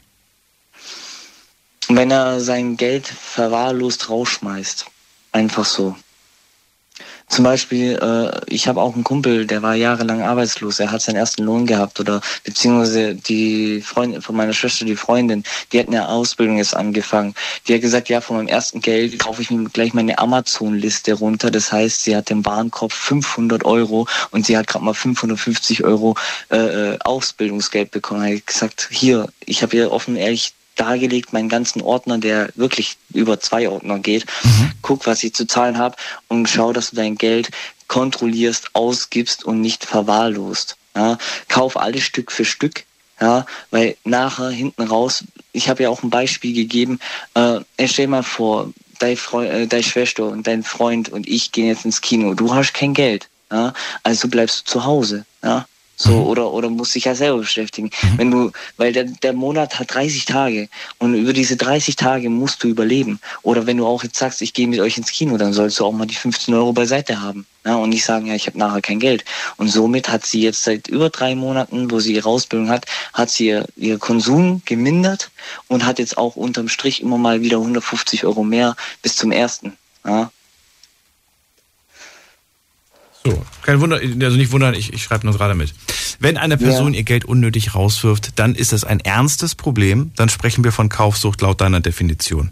Wenn 1.87 2.11
er 2.11 2.41
sein 2.41 2.77
Geld 2.77 3.07
verwahrlost 3.07 4.09
rausschmeißt. 4.09 4.85
Einfach 5.31 5.65
so. 5.65 5.95
Zum 7.31 7.45
Beispiel, 7.45 7.97
äh, 8.01 8.41
ich 8.53 8.67
habe 8.67 8.81
auch 8.81 8.93
einen 8.93 9.05
Kumpel, 9.05 9.47
der 9.47 9.61
war 9.61 9.73
jahrelang 9.73 10.21
arbeitslos, 10.21 10.81
er 10.81 10.91
hat 10.91 11.01
seinen 11.01 11.15
ersten 11.15 11.43
Lohn 11.43 11.65
gehabt 11.65 11.97
oder 12.01 12.19
beziehungsweise 12.43 13.15
die 13.15 13.79
Freundin 13.79 14.21
von 14.21 14.35
meiner 14.35 14.51
Schwester, 14.51 14.83
die 14.83 14.97
Freundin, 14.97 15.45
die 15.71 15.79
hat 15.79 15.87
eine 15.87 16.09
Ausbildung 16.09 16.57
jetzt 16.57 16.75
angefangen. 16.75 17.33
Die 17.65 17.73
hat 17.73 17.79
gesagt, 17.79 18.09
ja, 18.09 18.19
von 18.19 18.35
meinem 18.35 18.49
ersten 18.49 18.81
Geld 18.81 19.17
kaufe 19.17 19.41
ich 19.41 19.49
mir 19.49 19.63
gleich 19.69 19.93
meine 19.93 20.19
Amazon-Liste 20.19 21.13
runter. 21.13 21.51
Das 21.51 21.71
heißt, 21.71 22.03
sie 22.03 22.17
hat 22.17 22.29
den 22.29 22.45
Warenkorb 22.45 22.91
500 22.91 23.63
Euro 23.63 24.07
und 24.31 24.45
sie 24.45 24.57
hat 24.57 24.67
gerade 24.67 24.83
mal 24.83 24.93
550 24.93 25.85
Euro 25.85 26.17
äh, 26.49 26.57
äh, 26.57 26.97
Ausbildungsgeld 26.99 27.91
bekommen. 27.91 28.23
Er 28.25 28.35
hat 28.35 28.45
gesagt, 28.45 28.89
hier, 28.91 29.29
ich 29.45 29.63
habe 29.63 29.77
ihr 29.77 29.89
offen 29.93 30.17
ehrlich 30.17 30.53
dargelegt, 30.75 31.33
meinen 31.33 31.49
ganzen 31.49 31.81
Ordner, 31.81 32.17
der 32.17 32.49
wirklich 32.55 32.97
über 33.13 33.39
zwei 33.39 33.69
Ordner 33.69 33.99
geht. 33.99 34.25
Mhm. 34.43 34.71
Guck, 34.81 35.05
was 35.05 35.23
ich 35.23 35.33
zu 35.33 35.45
zahlen 35.45 35.77
habe 35.77 35.95
und 36.27 36.49
schau, 36.49 36.73
dass 36.73 36.91
du 36.91 36.95
dein 36.95 37.17
Geld 37.17 37.51
kontrollierst, 37.87 38.69
ausgibst 38.73 39.43
und 39.43 39.61
nicht 39.61 39.85
verwahrlost. 39.85 40.77
Ja, 40.95 41.17
kauf 41.47 41.77
alles 41.77 42.03
Stück 42.03 42.31
für 42.31 42.45
Stück, 42.45 42.83
ja, 43.19 43.45
weil 43.69 43.95
nachher 44.03 44.49
hinten 44.49 44.83
raus, 44.83 45.23
ich 45.53 45.69
habe 45.69 45.83
ja 45.83 45.89
auch 45.89 46.03
ein 46.03 46.09
Beispiel 46.09 46.53
gegeben, 46.53 46.99
äh, 47.33 47.59
stell 47.87 48.07
mal 48.07 48.23
vor, 48.23 48.73
dein 48.99 49.17
Freund, 49.17 49.49
äh, 49.49 49.67
deine 49.67 49.83
Schwester 49.83 50.25
und 50.25 50.47
dein 50.47 50.63
Freund 50.63 51.09
und 51.09 51.27
ich 51.27 51.51
gehen 51.51 51.67
jetzt 51.67 51.85
ins 51.85 52.01
Kino, 52.01 52.33
du 52.33 52.53
hast 52.53 52.73
kein 52.73 52.93
Geld, 52.93 53.29
ja, 53.51 53.73
also 54.03 54.27
bleibst 54.27 54.61
du 54.61 54.71
zu 54.71 54.85
Hause, 54.85 55.25
ja, 55.43 55.65
so, 55.95 56.11
mhm. 56.11 56.23
oder, 56.23 56.51
oder 56.51 56.69
musst 56.69 56.95
dich 56.95 57.05
ja 57.05 57.13
selber 57.13 57.39
beschäftigen. 57.39 57.91
Mhm. 58.01 58.17
Wenn 58.17 58.31
du, 58.31 58.51
weil 58.77 58.91
der, 58.91 59.03
der 59.03 59.33
Monat 59.33 59.79
hat 59.79 59.93
30 59.93 60.25
Tage 60.25 60.67
und 60.97 61.13
über 61.13 61.33
diese 61.33 61.57
30 61.57 61.95
Tage 61.95 62.29
musst 62.29 62.63
du 62.63 62.67
überleben. 62.67 63.19
Oder 63.43 63.67
wenn 63.67 63.77
du 63.77 63.85
auch 63.85 64.03
jetzt 64.03 64.17
sagst, 64.17 64.41
ich 64.41 64.53
gehe 64.53 64.67
mit 64.67 64.79
euch 64.79 64.97
ins 64.97 65.11
Kino, 65.11 65.37
dann 65.37 65.53
sollst 65.53 65.79
du 65.79 65.85
auch 65.85 65.91
mal 65.91 66.07
die 66.07 66.15
15 66.15 66.53
Euro 66.53 66.73
beiseite 66.73 67.21
haben. 67.21 67.45
Ja, 67.63 67.75
und 67.75 67.89
nicht 67.89 68.03
sagen, 68.03 68.25
ja, 68.25 68.33
ich 68.33 68.47
habe 68.47 68.57
nachher 68.57 68.81
kein 68.81 68.99
Geld. 68.99 69.23
Und 69.57 69.67
somit 69.67 70.09
hat 70.09 70.25
sie 70.25 70.41
jetzt 70.41 70.63
seit 70.63 70.87
über 70.87 71.11
drei 71.11 71.35
Monaten, 71.35 71.91
wo 71.91 71.99
sie 71.99 72.15
ihre 72.15 72.27
Ausbildung 72.27 72.69
hat, 72.69 72.87
hat 73.13 73.29
sie 73.29 73.47
ihr, 73.47 73.65
ihr 73.75 73.99
Konsum 73.99 74.63
gemindert 74.65 75.29
und 75.67 75.85
hat 75.85 75.99
jetzt 75.99 76.17
auch 76.17 76.35
unterm 76.35 76.69
Strich 76.69 77.01
immer 77.01 77.19
mal 77.19 77.41
wieder 77.41 77.57
150 77.57 78.25
Euro 78.25 78.43
mehr 78.43 78.75
bis 79.03 79.15
zum 79.15 79.31
ersten. 79.31 79.77
Ja, 80.03 80.31
so, 83.23 83.45
kein 83.61 83.79
Wunder, 83.81 83.97
also 83.97 84.37
nicht 84.37 84.51
wundern, 84.51 84.73
ich, 84.73 84.93
ich 84.93 85.03
schreibe 85.03 85.25
nur 85.25 85.35
gerade 85.35 85.53
mit. 85.53 85.73
Wenn 86.19 86.37
eine 86.37 86.57
Person 86.57 86.93
ja. 86.93 86.99
ihr 86.99 87.03
Geld 87.03 87.25
unnötig 87.25 87.75
rauswirft, 87.75 88.39
dann 88.39 88.55
ist 88.55 88.73
das 88.73 88.83
ein 88.83 88.99
ernstes 88.99 89.55
Problem. 89.55 90.11
Dann 90.15 90.29
sprechen 90.29 90.63
wir 90.63 90.71
von 90.71 90.89
Kaufsucht 90.89 91.41
laut 91.41 91.61
deiner 91.61 91.81
Definition. 91.81 92.51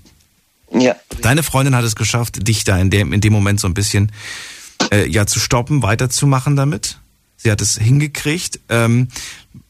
Ja. 0.72 0.96
Deine 1.22 1.44
Freundin 1.44 1.76
hat 1.76 1.84
es 1.84 1.96
geschafft, 1.96 2.48
dich 2.48 2.64
da 2.64 2.78
in 2.78 2.90
dem, 2.90 3.14
in 3.14 3.22
dem 3.22 3.34
Moment 3.34 3.60
so 3.60 3.68
ein 3.68 3.74
bisschen 3.74 4.12
äh, 4.92 5.08
ja 5.08 5.26
zu 5.26 5.40
stoppen, 5.40 5.82
weiterzumachen 5.82 6.56
damit. 6.56 7.00
Sie 7.38 7.52
hat 7.52 7.62
es 7.62 7.78
hingekriegt. 7.78 8.60
Ähm, 8.70 9.08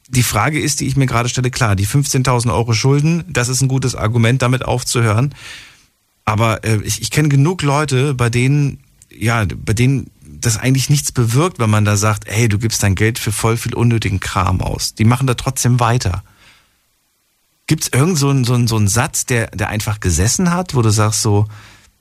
die 0.10 0.24
Frage 0.24 0.60
ist, 0.60 0.80
die 0.80 0.88
ich 0.88 0.98
mir 0.98 1.06
gerade 1.06 1.30
stelle, 1.30 1.52
klar, 1.52 1.76
die 1.76 1.88
15.000 1.88 2.52
Euro 2.52 2.74
Schulden, 2.74 3.24
das 3.28 3.48
ist 3.48 3.62
ein 3.62 3.68
gutes 3.68 3.96
Argument, 3.96 4.42
damit 4.42 4.66
aufzuhören. 4.66 5.36
Aber 6.26 6.64
äh, 6.64 6.80
ich, 6.84 7.02
ich 7.02 7.12
kenne 7.12 7.30
genug 7.30 7.62
Leute, 7.62 8.14
bei 8.16 8.30
denen, 8.30 8.80
ja, 9.12 9.46
bei 9.46 9.74
denen 9.74 10.10
das 10.22 10.58
eigentlich 10.58 10.90
nichts 10.90 11.12
bewirkt, 11.12 11.60
wenn 11.60 11.70
man 11.70 11.86
da 11.86 11.98
sagt, 11.98 12.26
hey, 12.28 12.48
du 12.48 12.60
gibst 12.60 12.84
dein 12.84 12.96
Geld 12.96 13.20
für 13.20 13.32
voll 13.32 13.58
viel 13.58 13.74
unnötigen 13.74 14.20
Kram 14.20 14.62
aus. 14.62 14.96
Die 14.96 15.06
machen 15.06 15.28
da 15.28 15.34
trotzdem 15.34 15.80
weiter. 15.80 16.24
Gibt 17.68 17.84
es 17.84 17.90
irgend 17.94 18.18
so 18.18 18.32
so, 18.44 18.68
so 18.68 18.78
einen 18.78 18.88
Satz, 18.88 19.26
der, 19.26 19.48
der 19.48 19.70
einfach 19.70 20.00
gesessen 20.00 20.52
hat, 20.52 20.76
wo 20.76 20.82
du 20.82 20.90
sagst 20.90 21.22
so, 21.22 21.48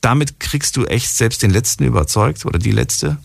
damit 0.00 0.40
kriegst 0.40 0.76
du 0.76 0.84
echt 0.86 1.10
selbst 1.10 1.42
den 1.42 1.50
Letzten 1.50 1.84
überzeugt 1.84 2.46
oder 2.46 2.58
die 2.58 2.70
Letzte? 2.70 3.18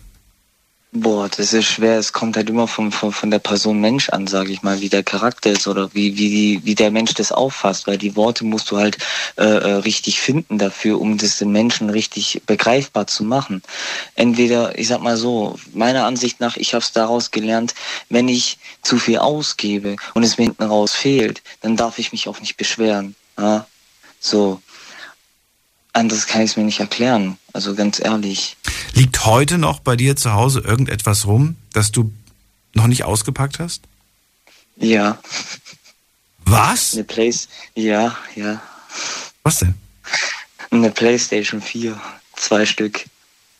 Boah, 0.95 1.27
das 1.27 1.53
ist 1.53 1.65
schwer. 1.65 1.97
Es 1.97 2.13
kommt 2.13 2.37
halt 2.37 2.51
immer 2.51 2.67
von, 2.67 2.91
von, 2.91 3.11
von 3.11 3.31
der 3.31 3.39
Person 3.39 3.81
Mensch 3.81 4.09
an, 4.09 4.27
sage 4.27 4.51
ich 4.51 4.61
mal, 4.61 4.79
wie 4.79 4.89
der 4.89 5.01
Charakter 5.01 5.49
ist 5.49 5.67
oder 5.67 5.91
wie, 5.95 6.19
wie, 6.19 6.61
wie 6.63 6.75
der 6.75 6.91
Mensch 6.91 7.15
das 7.15 7.31
auffasst, 7.31 7.87
weil 7.87 7.97
die 7.97 8.15
Worte 8.15 8.45
musst 8.45 8.69
du 8.69 8.77
halt 8.77 8.99
äh, 9.35 9.43
äh, 9.43 9.73
richtig 9.77 10.21
finden 10.21 10.59
dafür, 10.59 11.01
um 11.01 11.17
das 11.17 11.39
den 11.39 11.51
Menschen 11.51 11.89
richtig 11.89 12.43
begreifbar 12.45 13.07
zu 13.07 13.23
machen. 13.23 13.63
Entweder, 14.13 14.77
ich 14.77 14.87
sag 14.87 15.01
mal 15.01 15.17
so, 15.17 15.57
meiner 15.73 16.05
Ansicht 16.05 16.39
nach, 16.39 16.57
ich 16.57 16.75
habe 16.75 16.83
es 16.83 16.91
daraus 16.91 17.31
gelernt, 17.31 17.73
wenn 18.09 18.27
ich 18.27 18.59
zu 18.83 18.99
viel 18.99 19.17
ausgebe 19.17 19.95
und 20.13 20.21
es 20.21 20.37
mir 20.37 20.43
hinten 20.43 20.63
raus 20.63 20.93
fehlt, 20.93 21.41
dann 21.61 21.75
darf 21.75 21.97
ich 21.97 22.11
mich 22.11 22.27
auch 22.27 22.39
nicht 22.39 22.55
beschweren. 22.55 23.15
Ja? 23.35 23.65
So. 24.19 24.61
Anders 25.93 26.25
kann 26.25 26.41
ich 26.41 26.51
es 26.51 26.57
mir 26.57 26.63
nicht 26.63 26.79
erklären. 26.79 27.37
Also 27.53 27.75
ganz 27.75 27.99
ehrlich. 27.99 28.57
Liegt 28.93 29.25
heute 29.25 29.57
noch 29.57 29.79
bei 29.79 29.95
dir 29.95 30.15
zu 30.15 30.33
Hause 30.33 30.59
irgendetwas 30.59 31.27
rum, 31.27 31.55
das 31.71 31.91
du 31.91 32.11
noch 32.73 32.87
nicht 32.87 33.03
ausgepackt 33.03 33.59
hast? 33.59 33.83
Ja. 34.75 35.19
Was? 36.45 36.93
Eine 36.93 37.03
Place. 37.03 37.47
Ja, 37.75 38.17
ja. 38.35 38.61
Was 39.43 39.59
denn? 39.59 39.75
Eine 40.71 40.89
PlayStation 40.89 41.61
4. 41.61 41.99
Zwei 42.35 42.65
Stück. 42.65 43.05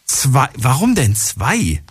Zwei. 0.05 0.49
Warum 0.55 0.95
denn 0.95 1.15
zwei? 1.15 1.83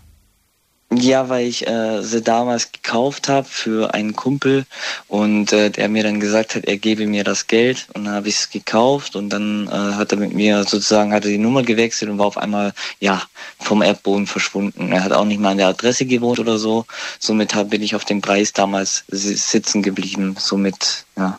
Ja, 0.94 1.28
weil 1.30 1.46
ich 1.46 1.66
äh, 1.66 2.02
sie 2.02 2.20
damals 2.20 2.70
gekauft 2.70 3.28
habe 3.28 3.48
für 3.48 3.94
einen 3.94 4.14
Kumpel 4.14 4.66
und 5.08 5.52
äh, 5.52 5.70
der 5.70 5.88
mir 5.88 6.02
dann 6.02 6.20
gesagt 6.20 6.54
hat, 6.54 6.64
er 6.66 6.76
gebe 6.76 7.06
mir 7.06 7.24
das 7.24 7.46
Geld 7.46 7.86
und 7.94 8.04
dann 8.04 8.14
habe 8.14 8.28
ich 8.28 8.36
es 8.36 8.50
gekauft 8.50 9.16
und 9.16 9.30
dann 9.30 9.68
äh, 9.68 9.70
hat 9.70 10.12
er 10.12 10.18
mit 10.18 10.34
mir 10.34 10.64
sozusagen 10.64 11.14
hat 11.14 11.24
er 11.24 11.30
die 11.30 11.38
Nummer 11.38 11.62
gewechselt 11.62 12.10
und 12.10 12.18
war 12.18 12.26
auf 12.26 12.36
einmal 12.36 12.74
ja 13.00 13.22
vom 13.58 13.80
Erdboden 13.80 14.26
verschwunden. 14.26 14.92
Er 14.92 15.02
hat 15.02 15.12
auch 15.12 15.24
nicht 15.24 15.40
mal 15.40 15.52
an 15.52 15.58
der 15.58 15.68
Adresse 15.68 16.04
gewohnt 16.04 16.38
oder 16.38 16.58
so. 16.58 16.84
Somit 17.18 17.54
hab, 17.54 17.70
bin 17.70 17.82
ich 17.82 17.94
auf 17.94 18.04
dem 18.04 18.20
Preis 18.20 18.52
damals 18.52 19.04
sitzen 19.08 19.82
geblieben. 19.82 20.36
Somit 20.38 21.06
ja, 21.16 21.38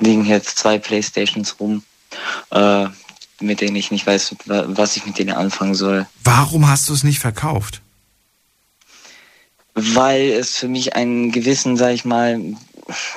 liegen 0.00 0.24
jetzt 0.24 0.58
zwei 0.58 0.78
Playstations 0.78 1.60
rum. 1.60 1.84
Äh, 2.50 2.86
mit 3.40 3.60
denen 3.60 3.76
ich 3.76 3.90
nicht 3.90 4.06
weiß, 4.06 4.36
was 4.46 4.96
ich 4.96 5.06
mit 5.06 5.18
denen 5.18 5.32
anfangen 5.32 5.74
soll. 5.74 6.06
Warum 6.24 6.68
hast 6.68 6.88
du 6.88 6.92
es 6.92 7.04
nicht 7.04 7.20
verkauft? 7.20 7.80
Weil 9.74 10.30
es 10.30 10.56
für 10.56 10.68
mich 10.68 10.94
einen 10.94 11.32
gewissen, 11.32 11.76
sag 11.76 11.92
ich 11.92 12.04
mal, 12.04 12.40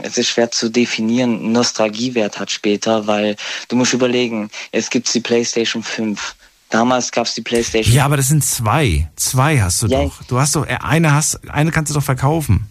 es 0.02 0.18
ist 0.18 0.30
schwer 0.30 0.52
zu 0.52 0.70
definieren, 0.70 1.52
Nostalgiewert 1.52 2.40
hat 2.40 2.52
später, 2.52 3.08
weil 3.08 3.36
du 3.68 3.76
musst 3.76 3.94
überlegen, 3.94 4.50
es 4.72 4.90
gibt 4.90 5.12
die 5.14 5.20
PlayStation 5.20 5.84
5. 5.84 6.36
Damals 6.70 7.12
gab 7.12 7.28
es 7.28 7.36
die 7.36 7.42
PlayStation. 7.42 7.94
Ja, 7.94 8.06
aber 8.06 8.18
das 8.18 8.30
sind 8.30 8.44
zwei. 8.44 9.10
Zwei 9.16 9.62
hast 9.62 9.84
du 9.84 9.88
ja. 9.88 10.04
doch. 10.04 10.24
Du 10.24 10.40
hast 10.40 10.56
doch 10.56 10.66
eine 10.66 11.14
hast, 11.14 11.48
eine 11.50 11.72
kannst 11.72 11.92
du 11.92 11.94
doch 11.94 12.04
verkaufen. 12.04 12.68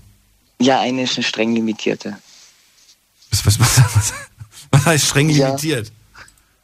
Ja, 0.60 0.80
eine 0.80 1.02
ist 1.02 1.16
eine 1.16 1.24
streng 1.24 1.54
limitierte. 1.54 2.18
Was, 3.30 3.46
was, 3.46 3.60
was, 3.60 3.78
was, 3.78 4.12
was 4.70 4.86
heißt 4.86 5.06
streng 5.06 5.28
limitiert? 5.28 5.92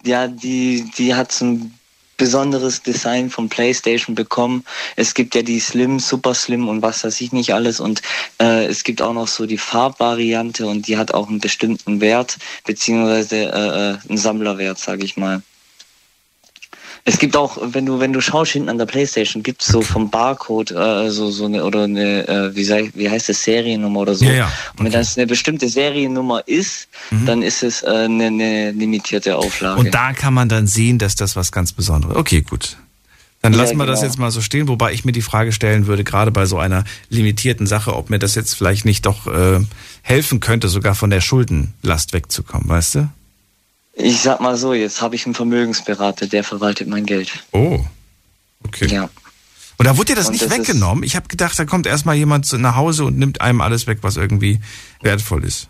Ja, 0.05 0.27
die, 0.27 0.91
die 0.97 1.15
hat 1.15 1.33
so 1.33 1.45
ein 1.45 1.78
besonderes 2.19 2.83
Design 2.83 3.31
von 3.31 3.49
PlayStation 3.49 4.15
bekommen. 4.15 4.65
Es 4.97 5.15
gibt 5.15 5.35
ja 5.35 5.43
die 5.43 5.61
Slim, 5.61 5.99
Super 5.99 6.35
Slim 6.35 6.69
und 6.69 6.83
was 6.83 7.05
weiß 7.05 7.21
ich 7.23 7.33
nicht 7.33 7.55
alles. 7.55 7.81
Und 7.81 8.03
äh, 8.41 8.67
es 8.67 8.85
gibt 8.85 9.01
auch 9.01 9.15
noch 9.15 9.29
so 9.29 9.47
die 9.47 9.57
Farbvariante 9.57 10.67
und 10.67 10.87
die 10.87 10.99
hat 10.99 11.15
auch 11.15 11.29
einen 11.29 11.39
bestimmten 11.39 12.01
Wert, 12.03 12.37
beziehungsweise 12.67 13.37
äh, 13.37 13.47
äh 13.47 13.97
einen 14.09 14.19
Sammlerwert, 14.19 14.79
sage 14.79 15.05
ich 15.05 15.17
mal. 15.17 15.43
Es 17.09 17.19
gibt 17.19 17.39
auch, 17.39 17.57
wenn 17.63 17.87
du, 17.87 18.01
wenn 18.01 18.13
du 18.13 18.21
schaust 18.21 18.53
hinten 18.53 18.69
an 18.69 18.77
der 18.77 18.85
Playstation, 18.85 19.43
gibt 19.43 19.63
es 19.63 19.69
so 19.69 19.81
vom 19.81 20.11
Barcode 20.11 20.73
äh, 20.73 21.09
so, 21.09 21.31
so 21.31 21.47
eine 21.47 21.65
oder 21.65 21.85
eine, 21.85 22.29
äh, 22.29 22.55
wie, 22.55 22.65
sei, 22.65 22.91
wie 22.93 23.09
heißt 23.09 23.31
das, 23.31 23.43
Seriennummer 23.43 24.01
oder 24.01 24.15
so. 24.15 24.27
Ja, 24.27 24.33
ja. 24.33 24.45
Okay. 24.45 24.53
Und 24.77 24.85
wenn 24.85 24.93
das 24.93 25.17
eine 25.17 25.27
bestimmte 25.27 25.71
Seriennummer 25.71 26.47
ist, 26.47 26.87
mhm. 27.11 27.25
dann 27.25 27.41
ist 27.41 27.63
es 27.63 27.83
äh, 27.83 27.87
eine, 27.87 28.27
eine 28.27 28.73
limitierte 28.73 29.39
Auflage. 29.39 29.81
Und 29.81 29.95
da 29.95 30.13
kann 30.13 30.35
man 30.35 30.51
dann 30.51 30.67
sehen, 30.67 30.99
dass 30.99 31.15
das 31.15 31.35
was 31.35 31.51
ganz 31.51 31.73
Besonderes 31.73 32.15
ist. 32.15 32.21
Okay, 32.21 32.43
gut. 32.43 32.77
Dann 33.41 33.55
lassen 33.55 33.79
ja, 33.79 33.79
wir 33.79 33.87
das 33.87 34.01
genau. 34.01 34.11
jetzt 34.11 34.19
mal 34.19 34.31
so 34.31 34.43
stehen, 34.43 34.69
wobei 34.69 34.93
ich 34.93 35.07
mir 35.07 35.13
die 35.13 35.23
Frage 35.23 35.53
stellen 35.53 35.87
würde, 35.87 36.05
gerade 36.05 36.31
bei 36.31 36.45
so 36.45 36.59
einer 36.59 36.85
limitierten 37.09 37.67
Sache, 37.67 37.97
ob 37.97 38.11
mir 38.11 38.19
das 38.19 38.35
jetzt 38.35 38.53
vielleicht 38.53 38.85
nicht 38.85 39.07
doch 39.07 39.27
äh, 39.27 39.61
helfen 40.03 40.41
könnte, 40.41 40.69
sogar 40.69 40.95
von 40.95 41.09
der 41.09 41.23
Schuldenlast 41.23 42.13
wegzukommen, 42.13 42.69
weißt 42.69 42.97
du? 42.97 43.09
Ich 44.01 44.21
sag 44.21 44.41
mal 44.41 44.57
so, 44.57 44.75
jetzt 44.75 45.03
habe 45.03 45.17
ich 45.17 45.27
einen 45.27 45.35
Vermögensberater, 45.35 46.29
der 46.29 46.45
verwaltet 46.45 46.87
mein 46.89 47.05
Geld. 47.05 47.45
Oh, 47.51 47.81
okay. 48.65 48.87
Ja. 48.87 49.11
Und 49.77 49.87
da 49.87 49.97
wurde 49.97 50.13
dir 50.13 50.15
das 50.15 50.27
und 50.27 50.33
nicht 50.33 50.45
das 50.45 50.51
weggenommen? 50.51 51.03
Ich 51.03 51.17
habe 51.17 51.27
gedacht, 51.27 51.59
da 51.59 51.65
kommt 51.65 51.87
erstmal 51.87 52.15
jemand 52.15 52.51
nach 52.53 52.77
Hause 52.77 53.05
und 53.05 53.19
nimmt 53.19 53.41
einem 53.41 53.61
alles 53.61 53.89
weg, 53.89 53.99
was 54.03 54.17
irgendwie 54.17 54.61
wertvoll 55.03 55.45
ist. 55.45 55.69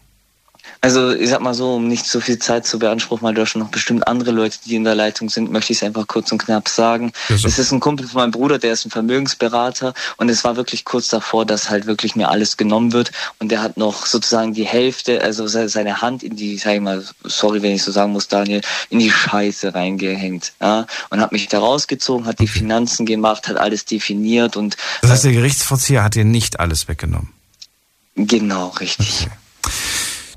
Also 0.80 1.12
ich 1.12 1.30
sag 1.30 1.40
mal 1.40 1.54
so, 1.54 1.74
um 1.74 1.88
nicht 1.88 2.06
so 2.06 2.20
viel 2.20 2.38
Zeit 2.38 2.66
zu 2.66 2.78
beanspruchen, 2.78 3.26
weil 3.26 3.34
da 3.34 3.46
schon 3.46 3.62
noch 3.62 3.70
bestimmt 3.70 4.06
andere 4.06 4.30
Leute, 4.30 4.58
die 4.64 4.76
in 4.76 4.84
der 4.84 4.94
Leitung 4.94 5.28
sind, 5.28 5.50
möchte 5.50 5.72
ich 5.72 5.78
es 5.78 5.82
einfach 5.82 6.06
kurz 6.06 6.30
und 6.30 6.38
knapp 6.38 6.68
sagen. 6.68 7.12
Es 7.28 7.42
ja, 7.42 7.48
so. 7.48 7.62
ist 7.62 7.72
ein 7.72 7.80
Kumpel 7.80 8.06
von 8.06 8.20
meinem 8.20 8.30
Bruder, 8.30 8.58
der 8.58 8.72
ist 8.72 8.86
ein 8.86 8.90
Vermögensberater 8.90 9.94
und 10.16 10.28
es 10.28 10.44
war 10.44 10.56
wirklich 10.56 10.84
kurz 10.84 11.08
davor, 11.08 11.44
dass 11.46 11.70
halt 11.70 11.86
wirklich 11.86 12.16
mir 12.16 12.28
alles 12.28 12.56
genommen 12.56 12.92
wird 12.92 13.12
und 13.38 13.50
der 13.50 13.62
hat 13.62 13.76
noch 13.76 14.06
sozusagen 14.06 14.54
die 14.54 14.64
Hälfte, 14.64 15.22
also 15.22 15.46
seine 15.46 16.00
Hand 16.00 16.22
in 16.22 16.36
die, 16.36 16.58
sag 16.58 16.74
ich 16.74 16.80
mal, 16.80 17.04
sorry, 17.24 17.62
wenn 17.62 17.72
ich 17.72 17.82
so 17.82 17.90
sagen 17.90 18.12
muss, 18.12 18.28
Daniel, 18.28 18.60
in 18.90 18.98
die 18.98 19.10
Scheiße 19.10 19.74
reingehängt, 19.74 20.52
ja, 20.60 20.86
und 21.10 21.20
hat 21.20 21.32
mich 21.32 21.48
da 21.48 21.58
rausgezogen, 21.58 22.26
hat 22.26 22.38
die 22.38 22.46
Finanzen 22.48 23.06
gemacht, 23.06 23.48
hat 23.48 23.56
alles 23.56 23.84
definiert 23.84 24.56
und. 24.56 24.76
Das 25.02 25.10
heißt, 25.10 25.24
der 25.24 25.32
Gerichtsvollzieher 25.32 26.02
hat 26.04 26.14
dir 26.14 26.24
nicht 26.24 26.60
alles 26.60 26.88
weggenommen? 26.88 27.32
Genau, 28.14 28.68
richtig. 28.68 29.26
Okay. 29.26 29.30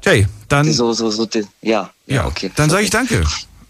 Jay, 0.03 0.27
dann. 0.47 0.71
So, 0.71 0.93
so, 0.93 1.11
so, 1.11 1.27
ja, 1.61 1.91
ja, 2.07 2.25
okay. 2.25 2.51
Dann 2.55 2.69
sage 2.69 2.83
ich 2.83 2.89
danke. 2.89 3.23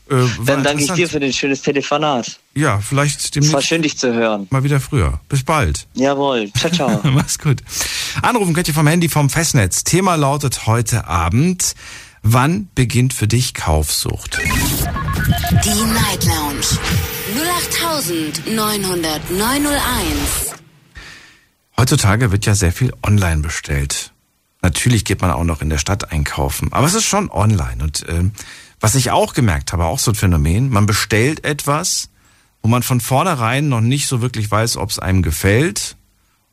Äh, 0.09 0.25
dann 0.45 0.63
danke 0.63 0.83
ich 0.83 0.91
dir 0.91 1.07
für 1.07 1.21
den 1.21 1.31
schönes 1.31 1.61
Telefonat. 1.61 2.39
Ja, 2.53 2.79
vielleicht 2.79 3.33
demnächst. 3.33 3.49
Es 3.49 3.53
war 3.53 3.61
schön, 3.61 3.81
dich 3.81 3.97
zu 3.97 4.13
hören. 4.13 4.47
Mal 4.49 4.63
wieder 4.63 4.81
früher. 4.81 5.21
Bis 5.29 5.43
bald. 5.43 5.87
Jawohl. 5.93 6.51
Ciao, 6.53 6.71
ciao. 6.71 6.99
Mach's 7.11 7.39
gut. 7.39 7.61
Anrufen 8.21 8.53
könnt 8.53 8.67
ihr 8.67 8.73
vom 8.73 8.87
Handy 8.87 9.07
vom 9.07 9.29
Festnetz. 9.29 9.85
Thema 9.85 10.15
lautet 10.15 10.67
heute 10.67 11.07
Abend. 11.07 11.75
Wann 12.23 12.67
beginnt 12.75 13.13
für 13.13 13.27
dich 13.27 13.53
Kaufsucht? 13.53 14.37
Die 14.39 15.69
Night 15.69 16.25
Lounge. 16.25 16.65
08901. 17.89 20.55
Heutzutage 21.77 22.31
wird 22.31 22.45
ja 22.45 22.53
sehr 22.53 22.71
viel 22.71 22.93
online 23.01 23.41
bestellt. 23.41 24.11
Natürlich 24.61 25.05
geht 25.05 25.21
man 25.21 25.31
auch 25.31 25.43
noch 25.43 25.61
in 25.61 25.69
der 25.69 25.79
Stadt 25.79 26.11
einkaufen, 26.11 26.71
aber 26.71 26.85
es 26.85 26.93
ist 26.93 27.05
schon 27.05 27.31
online. 27.31 27.83
Und 27.83 28.07
äh, 28.07 28.29
was 28.79 28.95
ich 28.95 29.11
auch 29.11 29.33
gemerkt 29.33 29.73
habe, 29.73 29.85
auch 29.85 29.99
so 29.99 30.11
ein 30.11 30.15
Phänomen, 30.15 30.69
man 30.69 30.85
bestellt 30.85 31.43
etwas, 31.43 32.09
wo 32.61 32.67
man 32.67 32.83
von 32.83 33.01
vornherein 33.01 33.69
noch 33.69 33.81
nicht 33.81 34.07
so 34.07 34.21
wirklich 34.21 34.49
weiß, 34.49 34.77
ob 34.77 34.89
es 34.89 34.99
einem 34.99 35.23
gefällt. 35.23 35.95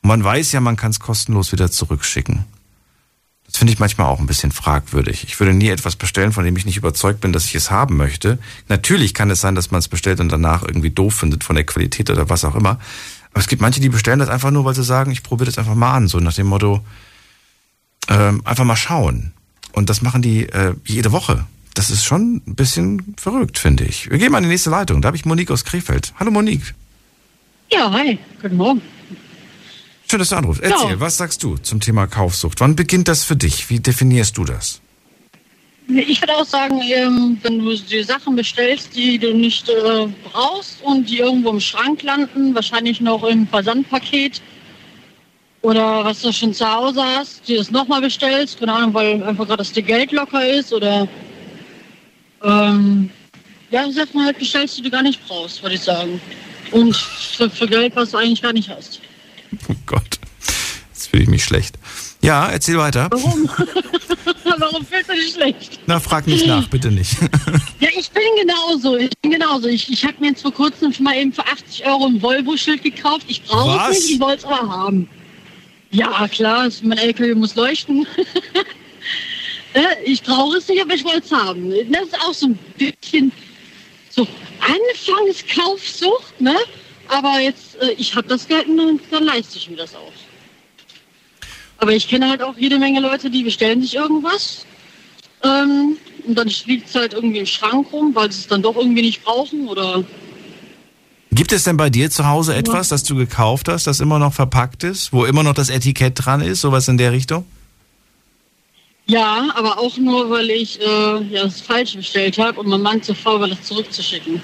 Und 0.02 0.08
man 0.08 0.24
weiß 0.24 0.52
ja, 0.52 0.60
man 0.60 0.76
kann 0.76 0.90
es 0.90 1.00
kostenlos 1.00 1.52
wieder 1.52 1.70
zurückschicken. 1.70 2.44
Das 3.46 3.56
finde 3.56 3.72
ich 3.72 3.78
manchmal 3.78 4.08
auch 4.08 4.20
ein 4.20 4.26
bisschen 4.26 4.52
fragwürdig. 4.52 5.24
Ich 5.24 5.40
würde 5.40 5.54
nie 5.54 5.68
etwas 5.68 5.96
bestellen, 5.96 6.32
von 6.32 6.44
dem 6.44 6.56
ich 6.56 6.66
nicht 6.66 6.76
überzeugt 6.76 7.22
bin, 7.22 7.32
dass 7.32 7.46
ich 7.46 7.54
es 7.54 7.70
haben 7.70 7.96
möchte. 7.96 8.38
Natürlich 8.68 9.14
kann 9.14 9.30
es 9.30 9.40
sein, 9.40 9.54
dass 9.54 9.70
man 9.70 9.78
es 9.78 9.88
bestellt 9.88 10.20
und 10.20 10.30
danach 10.30 10.62
irgendwie 10.62 10.90
doof 10.90 11.14
findet 11.14 11.44
von 11.44 11.56
der 11.56 11.64
Qualität 11.64 12.10
oder 12.10 12.28
was 12.28 12.44
auch 12.44 12.54
immer. 12.54 12.78
Aber 13.30 13.40
es 13.40 13.48
gibt 13.48 13.62
manche, 13.62 13.80
die 13.80 13.88
bestellen 13.88 14.18
das 14.18 14.28
einfach 14.28 14.50
nur, 14.50 14.66
weil 14.66 14.74
sie 14.74 14.84
sagen, 14.84 15.10
ich 15.12 15.22
probiere 15.22 15.46
das 15.46 15.56
einfach 15.56 15.74
mal 15.74 15.94
an. 15.94 16.08
So 16.08 16.20
nach 16.20 16.34
dem 16.34 16.46
Motto, 16.46 16.84
ähm, 18.08 18.42
einfach 18.44 18.64
mal 18.64 18.76
schauen. 18.76 19.32
Und 19.72 19.90
das 19.90 20.02
machen 20.02 20.22
die 20.22 20.48
äh, 20.48 20.74
jede 20.84 21.12
Woche. 21.12 21.46
Das 21.74 21.90
ist 21.90 22.04
schon 22.04 22.42
ein 22.46 22.56
bisschen 22.56 23.14
verrückt, 23.16 23.58
finde 23.58 23.84
ich. 23.84 24.10
Wir 24.10 24.18
gehen 24.18 24.32
mal 24.32 24.38
in 24.38 24.44
die 24.44 24.50
nächste 24.50 24.70
Leitung. 24.70 25.00
Da 25.00 25.08
habe 25.08 25.16
ich 25.16 25.24
Monique 25.24 25.50
aus 25.50 25.64
Krefeld. 25.64 26.12
Hallo 26.18 26.30
Monique. 26.30 26.74
Ja, 27.70 27.92
hi. 27.92 28.18
Guten 28.42 28.56
Morgen. 28.56 28.82
Schön, 30.10 30.18
dass 30.18 30.30
du 30.30 30.36
anrufst. 30.36 30.62
Erzähl, 30.62 30.90
ja. 30.92 31.00
was 31.00 31.18
sagst 31.18 31.42
du 31.42 31.58
zum 31.58 31.80
Thema 31.80 32.06
Kaufsucht? 32.06 32.60
Wann 32.60 32.74
beginnt 32.74 33.08
das 33.08 33.24
für 33.24 33.36
dich? 33.36 33.68
Wie 33.68 33.78
definierst 33.78 34.38
du 34.38 34.44
das? 34.44 34.80
Ich 35.86 36.20
würde 36.20 36.34
auch 36.34 36.44
sagen, 36.44 36.80
ähm, 36.82 37.38
wenn 37.42 37.60
du 37.60 37.74
die 37.74 38.02
Sachen 38.02 38.36
bestellst, 38.36 38.94
die 38.94 39.18
du 39.18 39.34
nicht 39.34 39.68
äh, 39.68 40.06
brauchst 40.24 40.82
und 40.82 41.08
die 41.08 41.18
irgendwo 41.18 41.50
im 41.50 41.60
Schrank 41.60 42.02
landen, 42.02 42.54
wahrscheinlich 42.54 43.00
noch 43.00 43.24
im 43.24 43.46
Versandpaket, 43.46 44.42
oder 45.62 46.04
was 46.04 46.22
du 46.22 46.32
schon 46.32 46.54
zu 46.54 46.70
Hause 46.70 47.02
hast, 47.02 47.48
die 47.48 47.56
das 47.56 47.70
nochmal 47.70 48.00
bestellst, 48.00 48.58
keine 48.58 48.72
Ahnung, 48.72 48.94
weil 48.94 49.22
einfach 49.22 49.46
gerade 49.46 49.58
das 49.58 49.72
Geld 49.72 50.12
locker 50.12 50.46
ist 50.48 50.72
oder 50.72 51.08
ähm, 52.42 53.10
ja, 53.70 53.90
Sachen 53.90 54.24
halt 54.24 54.38
bestellst, 54.38 54.78
die 54.78 54.82
du 54.82 54.90
gar 54.90 55.02
nicht 55.02 55.26
brauchst, 55.26 55.62
würde 55.62 55.74
ich 55.74 55.82
sagen. 55.82 56.20
Und 56.70 56.96
für, 56.96 57.50
für 57.50 57.66
Geld, 57.66 57.96
was 57.96 58.10
du 58.10 58.18
eigentlich 58.18 58.42
gar 58.42 58.52
nicht 58.52 58.68
hast. 58.68 59.00
Oh 59.68 59.74
Gott, 59.86 60.18
jetzt 60.92 61.08
fühle 61.08 61.24
ich 61.24 61.28
mich 61.28 61.44
schlecht. 61.44 61.76
Ja, 62.22 62.48
erzähl 62.48 62.78
weiter. 62.78 63.08
Warum? 63.10 63.48
Warum 64.58 64.84
fühlst 64.84 65.08
du 65.08 65.14
dich 65.14 65.32
schlecht? 65.34 65.80
Na, 65.86 66.00
frag 66.00 66.26
nicht 66.26 66.46
nach, 66.46 66.68
bitte 66.68 66.90
nicht. 66.90 67.12
ja, 67.80 67.88
ich 67.96 68.10
bin 68.10 68.22
genauso. 68.40 68.96
Ich 68.96 69.10
bin 69.22 69.30
genauso. 69.32 69.68
Ich, 69.68 69.88
ich 69.90 70.04
habe 70.04 70.14
mir 70.20 70.28
jetzt 70.28 70.42
vor 70.42 70.52
kurzem 70.52 70.92
schon 70.92 71.04
mal 71.04 71.16
eben 71.16 71.32
für 71.32 71.46
80 71.46 71.86
Euro 71.86 72.06
ein 72.06 72.20
Volvo-Schild 72.20 72.82
gekauft. 72.82 73.26
Ich 73.28 73.44
brauche 73.44 73.90
es 73.90 74.00
nicht, 74.00 74.14
ich 74.14 74.20
wollte 74.20 74.38
es 74.38 74.44
aber 74.44 74.68
haben. 74.68 75.08
Ja, 75.90 76.28
klar, 76.28 76.68
mein 76.82 76.98
LKW 76.98 77.34
muss 77.34 77.54
leuchten. 77.54 78.06
ich 80.04 80.22
brauche 80.22 80.58
es 80.58 80.68
nicht, 80.68 80.82
aber 80.82 80.94
ich 80.94 81.04
wollte 81.04 81.24
es 81.24 81.32
haben. 81.32 81.70
Das 81.90 82.02
ist 82.02 82.20
auch 82.20 82.34
so 82.34 82.46
ein 82.46 82.58
bisschen 82.76 83.32
so 84.10 84.26
Anfangskaufsucht, 84.60 86.40
ne? 86.40 86.56
Aber 87.08 87.40
jetzt, 87.40 87.80
äh, 87.80 87.92
ich 87.92 88.14
habe 88.14 88.28
das 88.28 88.46
Geld 88.46 88.68
und 88.68 89.00
dann 89.10 89.24
leiste 89.24 89.56
ich 89.56 89.70
mir 89.70 89.76
das 89.76 89.94
auch. 89.94 90.12
Aber 91.78 91.92
ich 91.92 92.08
kenne 92.08 92.28
halt 92.28 92.42
auch 92.42 92.56
jede 92.58 92.78
Menge 92.78 93.00
Leute, 93.00 93.30
die 93.30 93.44
bestellen 93.44 93.80
sich 93.80 93.94
irgendwas. 93.94 94.66
Ähm, 95.42 95.96
und 96.26 96.34
dann 96.34 96.50
liegt 96.66 96.88
es 96.88 96.94
halt 96.94 97.14
irgendwie 97.14 97.38
im 97.38 97.46
Schrank 97.46 97.92
rum, 97.92 98.14
weil 98.14 98.30
sie 98.30 98.40
es 98.40 98.48
dann 98.48 98.60
doch 98.60 98.76
irgendwie 98.76 99.02
nicht 99.02 99.22
brauchen 99.22 99.68
oder 99.68 100.04
Gibt 101.30 101.52
es 101.52 101.64
denn 101.64 101.76
bei 101.76 101.90
dir 101.90 102.10
zu 102.10 102.26
Hause 102.26 102.54
etwas, 102.54 102.88
das 102.88 103.02
du 103.04 103.14
gekauft 103.14 103.68
hast, 103.68 103.86
das 103.86 104.00
immer 104.00 104.18
noch 104.18 104.32
verpackt 104.32 104.82
ist, 104.82 105.12
wo 105.12 105.24
immer 105.24 105.42
noch 105.42 105.54
das 105.54 105.68
Etikett 105.68 106.14
dran 106.16 106.40
ist, 106.40 106.62
sowas 106.62 106.88
in 106.88 106.96
der 106.96 107.12
Richtung? 107.12 107.44
Ja, 109.06 109.48
aber 109.54 109.78
auch 109.78 109.96
nur, 109.96 110.30
weil 110.30 110.50
ich 110.50 110.80
äh, 110.80 111.22
ja, 111.30 111.44
das 111.44 111.60
falsch 111.60 111.96
bestellt 111.96 112.38
habe 112.38 112.60
und 112.60 112.68
mein 112.68 112.82
Mann 112.82 113.02
zu 113.02 113.14
faul 113.14 113.40
war, 113.40 113.48
das 113.48 113.62
zurückzuschicken. 113.62 114.40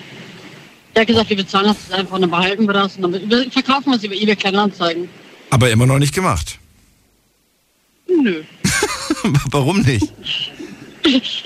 Der 0.94 1.02
hat 1.02 1.06
gesagt, 1.08 1.28
wir 1.30 1.36
bezahlen 1.36 1.66
das 1.66 1.90
einfach 1.90 2.14
und 2.14 2.22
dann 2.22 2.30
behalten 2.30 2.66
wir 2.66 2.72
das 2.72 2.96
und 2.96 3.02
dann 3.02 3.50
verkaufen 3.50 3.90
wir 3.90 3.96
es 3.96 4.04
über 4.04 4.14
eBay 4.14 4.36
Kleinanzeigen. 4.36 5.08
Aber 5.50 5.70
immer 5.70 5.86
noch 5.86 5.98
nicht 5.98 6.14
gemacht. 6.14 6.58
Nö. 8.08 8.42
Warum 9.50 9.80
nicht? 9.80 10.12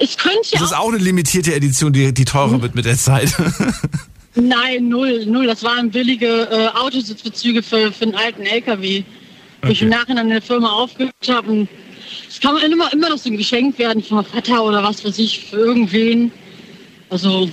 Es 0.00 0.16
könnte 0.16 0.38
ja 0.52 0.60
Das 0.60 0.70
ist 0.70 0.72
auch... 0.72 0.84
auch 0.84 0.88
eine 0.90 0.98
limitierte 0.98 1.52
Edition, 1.52 1.92
die, 1.92 2.14
die 2.14 2.24
teurer 2.24 2.62
wird 2.62 2.76
mit 2.76 2.84
der 2.84 2.96
Zeit. 2.96 3.34
Nein, 4.34 4.88
null, 4.88 5.26
null. 5.26 5.46
Das 5.46 5.62
waren 5.62 5.90
billige 5.90 6.48
äh, 6.50 6.68
Autositzbezüge 6.78 7.62
für, 7.62 7.92
für 7.92 8.04
einen 8.04 8.14
alten 8.14 8.42
LKW. 8.42 9.02
Wo 9.62 9.70
ich 9.70 9.82
im 9.82 9.88
Nachhinein 9.88 10.26
in 10.26 10.32
der 10.32 10.42
Firma 10.42 10.70
aufgehört 10.70 11.14
habe. 11.28 11.66
Es 12.28 12.40
kann 12.40 12.56
immer, 12.58 12.92
immer 12.92 13.08
noch 13.08 13.18
so 13.18 13.28
ein 13.28 13.36
Geschenk 13.36 13.78
werden 13.78 14.02
vom 14.02 14.24
Vater 14.24 14.64
oder 14.64 14.82
was 14.82 15.04
weiß 15.04 15.18
ich, 15.18 15.46
für 15.46 15.56
irgendwen. 15.56 16.30
Also, 17.10 17.50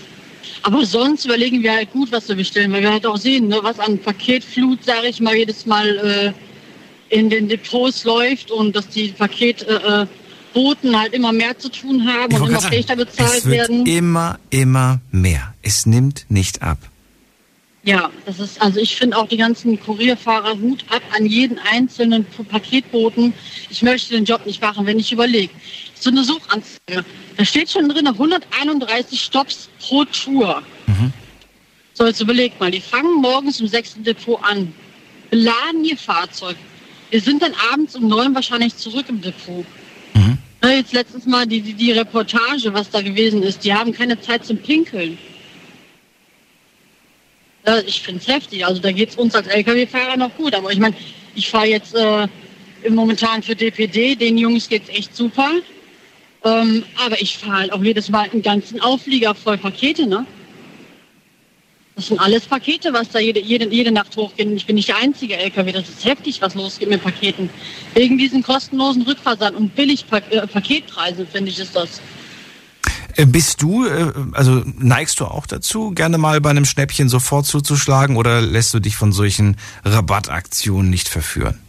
aber 0.61 0.85
sonst 0.85 1.25
überlegen 1.25 1.63
wir 1.63 1.73
halt 1.73 1.91
gut, 1.91 2.11
was 2.11 2.27
wir 2.29 2.35
bestellen, 2.35 2.71
weil 2.71 2.83
wir 2.83 2.91
halt 2.91 3.05
auch 3.05 3.17
sehen, 3.17 3.47
ne, 3.47 3.57
was 3.61 3.79
an 3.79 3.97
Paketflut, 3.97 4.83
sage 4.83 5.07
ich 5.07 5.19
mal, 5.19 5.35
jedes 5.35 5.65
Mal 5.65 6.33
äh, 7.09 7.15
in 7.15 7.29
den 7.29 7.49
Depots 7.49 8.03
läuft 8.03 8.51
und 8.51 8.75
dass 8.75 8.87
die 8.89 9.09
Paketboten 9.09 10.03
äh, 10.03 10.07
Boten 10.55 10.97
halt 10.97 11.13
immer 11.13 11.33
mehr 11.33 11.59
zu 11.59 11.69
tun 11.69 12.07
haben 12.07 12.33
Ich 12.33 12.41
und 12.41 12.49
immer 12.49 12.61
schlechter 12.61 12.95
bezahlt 12.95 13.39
es 13.39 13.45
wird 13.45 13.69
werden. 13.69 13.85
immer, 13.85 14.39
immer 14.49 15.01
mehr. 15.11 15.53
Es 15.61 15.85
nimmt 15.85 16.25
nicht 16.29 16.61
ab. 16.63 16.79
Ja, 17.83 18.09
das 18.25 18.39
ist, 18.39 18.59
also 18.59 18.79
ich 18.79 18.95
finde 18.95 19.17
auch 19.17 19.27
die 19.27 19.37
ganzen 19.37 19.79
Kurierfahrer 19.79 20.57
Hut 20.59 20.85
ab 20.89 21.03
an 21.15 21.27
jeden 21.27 21.59
einzelnen 21.59 22.25
Paketboten. 22.25 23.33
Ich 23.69 23.83
möchte 23.83 24.15
den 24.15 24.25
Job 24.25 24.45
nicht 24.47 24.59
machen, 24.61 24.87
wenn 24.87 24.97
ich 24.97 25.11
überlege. 25.11 25.53
So 25.93 26.09
eine 26.09 26.23
Suchanzeige. 26.23 27.05
Da 27.37 27.45
steht 27.45 27.69
schon 27.69 27.87
drin 27.89 28.07
131 28.07 29.21
Stops 29.21 29.69
pro 29.79 30.05
Tour. 30.05 30.63
So, 31.93 32.05
jetzt 32.07 32.21
überlegt 32.21 32.59
mal, 32.59 32.71
die 32.71 32.81
fangen 32.81 33.21
morgens 33.21 33.61
um 33.61 33.67
6. 33.67 33.97
Depot 33.99 34.39
an, 34.43 34.73
beladen 35.29 35.83
ihr 35.83 35.97
Fahrzeug. 35.97 36.55
Wir 37.11 37.21
sind 37.21 37.41
dann 37.41 37.53
abends 37.71 37.95
um 37.95 38.07
9 38.07 38.33
wahrscheinlich 38.33 38.75
zurück 38.77 39.05
im 39.09 39.21
Depot. 39.21 39.65
Jetzt 40.69 40.93
letztens 40.93 41.25
mal 41.25 41.45
die, 41.45 41.61
die, 41.61 41.73
die 41.73 41.91
Reportage, 41.91 42.73
was 42.73 42.89
da 42.89 43.01
gewesen 43.01 43.43
ist, 43.43 43.63
die 43.63 43.73
haben 43.73 43.93
keine 43.93 44.19
Zeit 44.19 44.45
zum 44.45 44.57
Pinkeln. 44.57 45.17
Ja, 47.65 47.79
ich 47.79 48.01
finde 48.01 48.21
es 48.21 48.27
heftig. 48.27 48.65
Also 48.65 48.81
da 48.81 48.91
geht 48.91 49.09
es 49.09 49.15
uns 49.15 49.35
als 49.35 49.47
Lkw-Fahrer 49.47 50.17
noch 50.17 50.35
gut. 50.35 50.53
Aber 50.53 50.71
ich 50.71 50.79
meine, 50.79 50.95
ich 51.35 51.49
fahre 51.49 51.67
jetzt 51.67 51.95
äh, 51.95 52.27
momentan 52.89 53.41
für 53.43 53.55
DPD. 53.55 54.15
Den 54.15 54.37
Jungs 54.37 54.69
geht's 54.69 54.89
echt 54.89 55.15
super. 55.15 55.49
Ähm, 56.43 56.83
aber 57.03 57.19
ich 57.21 57.37
fahre 57.37 57.57
halt 57.57 57.73
auch 57.73 57.83
jedes 57.83 58.09
Mal 58.09 58.29
einen 58.29 58.43
ganzen 58.43 58.79
Auflieger 58.79 59.33
voll 59.33 59.57
Pakete, 59.57 60.05
ne? 60.05 60.25
Das 61.95 62.07
sind 62.07 62.19
alles 62.19 62.45
Pakete, 62.45 62.91
was 62.91 63.09
da 63.09 63.19
jede, 63.19 63.39
jede, 63.39 63.69
jede 63.73 63.91
Nacht 63.91 64.17
hochgehen. 64.17 64.55
Ich 64.57 64.65
bin 64.65 64.75
nicht 64.75 64.89
der 64.89 64.97
einzige 64.97 65.37
LKW. 65.37 65.71
Das 65.71 65.87
ist 65.87 66.03
heftig, 66.03 66.41
was 66.41 66.53
losgeht 66.53 66.89
mit 66.89 67.01
Paketen. 67.01 67.49
Wegen 67.93 68.17
diesen 68.17 68.43
kostenlosen 68.43 69.03
Rückversand 69.03 69.55
und 69.55 69.75
billig 69.75 70.05
äh, 70.11 70.45
Paketpreise, 70.45 71.25
finde 71.25 71.51
ich, 71.51 71.59
ist 71.59 71.73
das. 71.73 72.01
Äh, 73.15 73.25
Bist 73.25 73.61
du, 73.61 73.85
äh, 73.85 74.11
also 74.33 74.61
neigst 74.77 75.21
du 75.21 75.25
auch 75.25 75.47
dazu, 75.47 75.91
gerne 75.91 76.17
mal 76.17 76.41
bei 76.41 76.49
einem 76.49 76.65
Schnäppchen 76.65 77.07
sofort 77.07 77.45
zuzuschlagen 77.45 78.17
oder 78.17 78.41
lässt 78.41 78.73
du 78.73 78.79
dich 78.79 78.97
von 78.97 79.13
solchen 79.13 79.55
Rabattaktionen 79.85 80.89
nicht 80.89 81.07
verführen? 81.07 81.59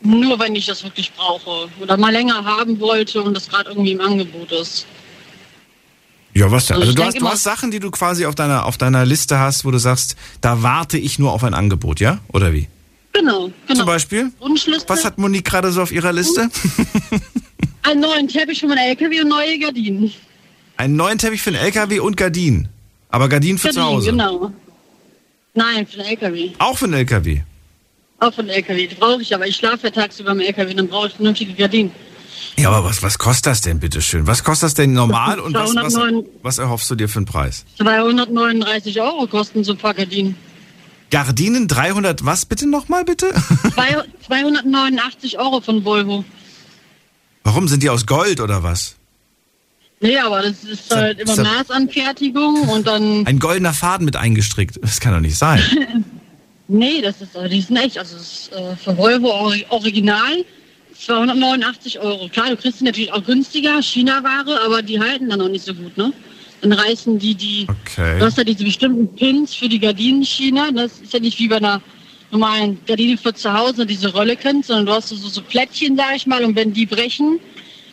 Nur 0.00 0.38
wenn 0.38 0.54
ich 0.54 0.64
das 0.64 0.82
wirklich 0.82 1.12
brauche. 1.12 1.68
Oder 1.80 1.98
mal 1.98 2.12
länger 2.12 2.42
haben 2.42 2.80
wollte 2.80 3.22
und 3.22 3.34
das 3.34 3.48
gerade 3.50 3.68
irgendwie 3.68 3.92
im 3.92 4.00
Angebot 4.00 4.50
ist. 4.52 4.86
Ja, 6.36 6.50
was 6.50 6.66
denn? 6.66 6.76
Also 6.76 6.88
Also 6.88 6.94
du 6.94 7.04
hast, 7.04 7.20
du 7.20 7.28
hast 7.28 7.42
Sachen, 7.42 7.70
die 7.70 7.80
du 7.80 7.90
quasi 7.90 8.26
auf 8.26 8.34
deiner, 8.34 8.66
auf 8.66 8.76
deiner 8.76 9.06
Liste 9.06 9.38
hast, 9.38 9.64
wo 9.64 9.70
du 9.70 9.78
sagst, 9.78 10.16
da 10.40 10.62
warte 10.62 10.98
ich 10.98 11.18
nur 11.18 11.32
auf 11.32 11.42
ein 11.44 11.54
Angebot, 11.54 11.98
ja? 12.00 12.18
Oder 12.32 12.52
wie? 12.52 12.68
Genau, 13.12 13.50
genau. 13.66 13.78
Zum 13.78 13.86
Beispiel? 13.86 14.30
Wunschliste. 14.40 14.86
Was 14.88 15.04
hat 15.06 15.16
Monique 15.16 15.44
gerade 15.46 15.72
so 15.72 15.80
auf 15.80 15.92
ihrer 15.92 16.12
Liste? 16.12 16.50
Einen 17.82 18.00
neuen 18.00 18.28
Teppich 18.28 18.60
für 18.60 18.66
meinen 18.66 18.78
LKW 18.78 19.22
und 19.22 19.28
neue 19.28 19.58
Gardinen. 19.58 20.12
Einen 20.76 20.96
neuen 20.96 21.16
Teppich 21.16 21.40
für 21.40 21.52
den 21.52 21.60
LKW 21.60 22.00
und 22.00 22.16
Gardinen. 22.16 22.68
Aber 23.08 23.28
Gardinen 23.30 23.56
für 23.58 23.70
zu 23.70 23.76
Gardinen, 23.76 23.96
Hause. 23.96 24.10
genau. 24.10 24.52
Nein, 25.54 25.86
für 25.86 25.98
den 25.98 26.06
LKW. 26.06 26.50
Auch 26.58 26.76
für 26.76 26.86
den 26.86 26.94
LKW. 26.94 27.40
Auch 28.18 28.34
für 28.34 28.42
den 28.42 28.50
LKW. 28.50 28.86
Die 28.88 28.94
brauche 28.94 29.22
ich, 29.22 29.34
aber 29.34 29.46
ich 29.46 29.56
schlafe 29.56 29.86
ja 29.86 29.90
tagsüber 29.90 30.32
im 30.32 30.40
LKW, 30.40 30.74
dann 30.74 30.88
brauche 30.88 31.06
ich 31.06 31.14
vernünftige 31.14 31.54
Gardinen. 31.54 31.92
Ja, 32.58 32.70
aber 32.70 32.88
was, 32.88 33.02
was 33.02 33.18
kostet 33.18 33.46
das 33.46 33.60
denn, 33.60 33.80
bitteschön? 33.80 34.26
Was 34.26 34.42
kostet 34.42 34.66
das 34.68 34.74
denn 34.74 34.92
normal 34.92 35.38
und 35.40 35.54
was, 35.54 35.74
was, 35.74 35.92
209. 35.92 36.24
was 36.42 36.58
erhoffst 36.58 36.90
du 36.90 36.94
dir 36.94 37.08
für 37.08 37.18
einen 37.18 37.26
Preis? 37.26 37.64
239 37.78 39.00
Euro 39.00 39.26
kosten 39.26 39.62
so 39.64 39.72
ein 39.72 39.78
paar 39.78 39.94
Gardinen. 39.94 40.36
Gardinen 41.10 41.68
300, 41.68 42.24
was 42.24 42.46
bitte 42.46 42.66
nochmal, 42.66 43.04
bitte? 43.04 43.32
Zwei- 43.74 44.02
289 44.26 45.38
Euro 45.38 45.60
von 45.60 45.84
Volvo. 45.84 46.24
Warum, 47.44 47.68
sind 47.68 47.82
die 47.82 47.90
aus 47.90 48.06
Gold 48.06 48.40
oder 48.40 48.62
was? 48.62 48.96
Nee, 50.00 50.18
aber 50.18 50.42
das 50.42 50.64
ist 50.64 50.94
halt 50.94 51.20
immer 51.20 51.36
Maßanfertigung 51.36 52.68
und 52.68 52.86
dann. 52.86 53.26
Ein 53.26 53.38
goldener 53.38 53.72
Faden 53.72 54.04
mit 54.04 54.16
eingestrickt. 54.16 54.78
Das 54.82 55.00
kann 55.00 55.12
doch 55.12 55.20
nicht 55.20 55.36
sein. 55.36 55.60
Nee, 56.68 57.00
das 57.00 57.20
ist, 57.22 57.30
die 57.48 57.60
sind 57.60 57.76
echt, 57.76 57.96
also 57.96 58.16
das 58.16 58.26
ist 58.26 58.52
äh, 58.52 58.74
für 58.74 58.98
Volvo 58.98 59.28
Ori- 59.30 59.64
Original 59.68 60.44
289 60.98 62.00
Euro. 62.00 62.28
Klar, 62.28 62.50
du 62.50 62.56
kriegst 62.56 62.78
sie 62.78 62.84
natürlich 62.84 63.12
auch 63.12 63.24
günstiger, 63.24 63.82
China-Ware, 63.82 64.60
aber 64.64 64.82
die 64.82 64.98
halten 65.00 65.28
dann 65.30 65.40
auch 65.40 65.48
nicht 65.48 65.64
so 65.64 65.74
gut, 65.74 65.96
ne? 65.96 66.12
Dann 66.62 66.72
reißen 66.72 67.18
die 67.18 67.34
die, 67.34 67.66
Okay. 67.68 68.18
du 68.18 68.24
hast 68.24 68.38
ja 68.38 68.44
diese 68.44 68.64
bestimmten 68.64 69.14
Pins 69.14 69.54
für 69.54 69.68
die 69.68 69.78
Gardinenschiene, 69.78 70.72
das 70.72 70.98
ist 71.00 71.12
ja 71.12 71.20
nicht 71.20 71.38
wie 71.38 71.48
bei 71.48 71.56
einer 71.58 71.80
normalen 72.30 72.78
Gardine 72.86 73.16
für 73.18 73.34
zu 73.34 73.52
Hause, 73.52 73.86
diese 73.86 74.12
Rölleken, 74.14 74.62
sondern 74.62 74.86
du 74.86 74.92
hast 74.92 75.08
so, 75.10 75.16
so 75.16 75.42
Plättchen, 75.42 75.96
sag 75.96 76.16
ich 76.16 76.26
mal, 76.26 76.44
und 76.44 76.56
wenn 76.56 76.72
die 76.72 76.86
brechen, 76.86 77.38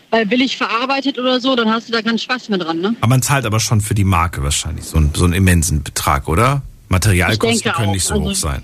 weil 0.10 0.26
billig 0.26 0.58
verarbeitet 0.58 1.20
oder 1.20 1.40
so, 1.40 1.56
dann 1.56 1.70
hast 1.70 1.90
du 1.90 1.92
da 1.94 2.02
keinen 2.02 2.18
Spaß 2.20 2.50
mehr 2.50 2.60
dran, 2.60 2.80
ne? 2.80 2.96
Aber 3.02 3.10
man 3.10 3.22
zahlt 3.22 3.46
aber 3.46 3.60
schon 3.60 3.82
für 3.82 3.94
die 3.96 4.04
Marke 4.06 4.42
wahrscheinlich 4.44 4.86
so 4.86 4.98
einen, 4.98 5.12
so 5.14 5.26
einen 5.26 5.34
immensen 5.34 5.84
Betrag, 5.84 6.28
oder? 6.28 6.62
Materialkosten 6.90 7.72
können 7.72 7.90
auch, 7.90 7.94
nicht 7.94 8.06
so 8.06 8.14
also- 8.16 8.26
hoch 8.30 8.36
sein. 8.36 8.64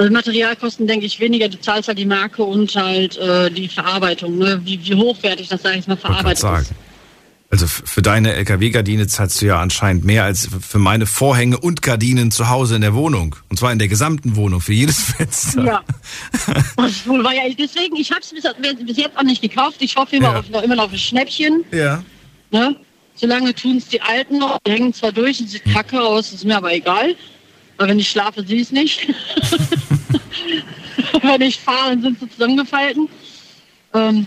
Also 0.00 0.12
Materialkosten 0.12 0.86
denke 0.86 1.06
ich 1.06 1.18
weniger, 1.18 1.48
du 1.48 1.60
zahlst 1.60 1.88
halt 1.88 1.98
die 1.98 2.06
Marke 2.06 2.44
und 2.44 2.72
halt 2.76 3.16
äh, 3.16 3.50
die 3.50 3.68
Verarbeitung, 3.68 4.38
ne? 4.38 4.60
wie, 4.64 4.78
wie 4.84 4.94
hochwertig 4.94 5.48
das, 5.48 5.62
sag 5.62 5.76
ich 5.76 5.88
mal, 5.88 5.96
verarbeitet 5.96 6.38
sagen. 6.38 6.62
ist. 6.62 6.72
Also 7.50 7.66
für 7.66 8.02
deine 8.02 8.34
LKW-Gardine 8.34 9.06
zahlst 9.06 9.40
du 9.40 9.46
ja 9.46 9.58
anscheinend 9.60 10.04
mehr 10.04 10.22
als 10.24 10.48
für 10.60 10.78
meine 10.78 11.06
Vorhänge 11.06 11.58
und 11.58 11.80
Gardinen 11.82 12.30
zu 12.30 12.48
Hause 12.50 12.76
in 12.76 12.82
der 12.82 12.94
Wohnung. 12.94 13.34
Und 13.48 13.58
zwar 13.58 13.72
in 13.72 13.78
der 13.78 13.88
gesamten 13.88 14.36
Wohnung, 14.36 14.60
für 14.60 14.74
jedes 14.74 15.00
Fenster. 15.02 15.64
Ja. 15.64 15.82
Das 16.76 17.06
wohl 17.06 17.24
war 17.24 17.34
ja 17.34 17.42
deswegen, 17.58 17.96
ich 17.96 18.10
habe 18.12 18.20
es 18.20 18.30
bis, 18.32 18.86
bis 18.86 18.96
jetzt 18.98 19.16
auch 19.16 19.22
nicht 19.24 19.42
gekauft. 19.42 19.76
Ich 19.80 19.96
hoffe 19.96 20.16
immer, 20.16 20.32
Ja. 20.32 20.38
auf, 20.40 20.48
noch, 20.50 20.62
immer 20.62 20.76
noch 20.76 20.84
auf 20.84 20.92
ein 20.92 20.98
Schnäppchen. 20.98 21.64
Ja. 21.72 22.04
Ne? 22.50 22.76
Solange 23.16 23.52
tun 23.54 23.78
es 23.78 23.88
die 23.88 24.00
Alten 24.00 24.38
noch, 24.38 24.58
die 24.64 24.70
hängen 24.72 24.92
zwar 24.94 25.10
durch 25.10 25.40
und 25.40 25.48
sieht 25.48 25.64
kacke 25.72 26.00
aus, 26.00 26.32
ist 26.32 26.44
mir 26.44 26.56
aber 26.58 26.72
egal. 26.72 27.16
Weil 27.78 27.88
wenn 27.88 27.98
ich 27.98 28.10
schlafe, 28.10 28.44
sehe 28.44 28.56
ich 28.56 28.62
es 28.64 28.72
nicht. 28.72 29.08
wenn 31.22 31.40
ich 31.40 31.58
fahre, 31.58 31.98
sind 32.00 32.18
sie 32.20 32.28
zusammengefalten. 32.30 33.08
Ähm, 33.94 34.26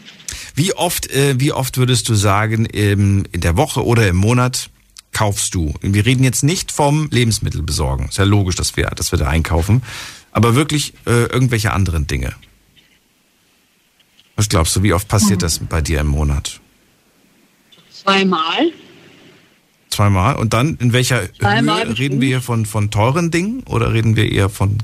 Wie 0.55 0.73
oft, 0.73 1.09
äh, 1.11 1.39
wie 1.39 1.51
oft 1.51 1.77
würdest 1.77 2.09
du 2.09 2.15
sagen, 2.15 2.65
im, 2.65 3.25
in 3.31 3.41
der 3.41 3.57
Woche 3.57 3.85
oder 3.85 4.07
im 4.07 4.15
Monat 4.17 4.69
kaufst 5.11 5.53
du? 5.55 5.73
Wir 5.81 6.05
reden 6.05 6.23
jetzt 6.23 6.43
nicht 6.43 6.71
vom 6.71 7.09
Lebensmittelbesorgen. 7.11 8.09
Ist 8.09 8.17
ja 8.17 8.23
logisch, 8.23 8.55
dass 8.55 8.75
wir, 8.77 8.87
dass 8.87 9.11
wir 9.11 9.19
da 9.19 9.27
einkaufen. 9.27 9.83
Aber 10.31 10.55
wirklich 10.55 10.93
äh, 11.05 11.25
irgendwelche 11.25 11.73
anderen 11.73 12.07
Dinge. 12.07 12.33
Was 14.35 14.49
glaubst 14.49 14.75
du, 14.75 14.83
wie 14.83 14.93
oft 14.93 15.07
passiert 15.07 15.43
das 15.43 15.59
bei 15.59 15.81
dir 15.81 15.99
im 15.99 16.07
Monat? 16.07 16.61
zweimal. 18.01 18.71
Zweimal? 19.89 20.35
Und 20.35 20.53
dann 20.53 20.77
in 20.77 20.93
welcher 20.93 21.31
Zweimal 21.33 21.87
Höhe 21.87 21.99
reden 21.99 22.21
wir 22.21 22.27
hier 22.27 22.41
von, 22.41 22.65
von 22.65 22.91
teuren 22.91 23.31
Dingen 23.31 23.63
oder 23.63 23.93
reden 23.93 24.15
wir 24.15 24.31
eher 24.31 24.49
von, 24.49 24.77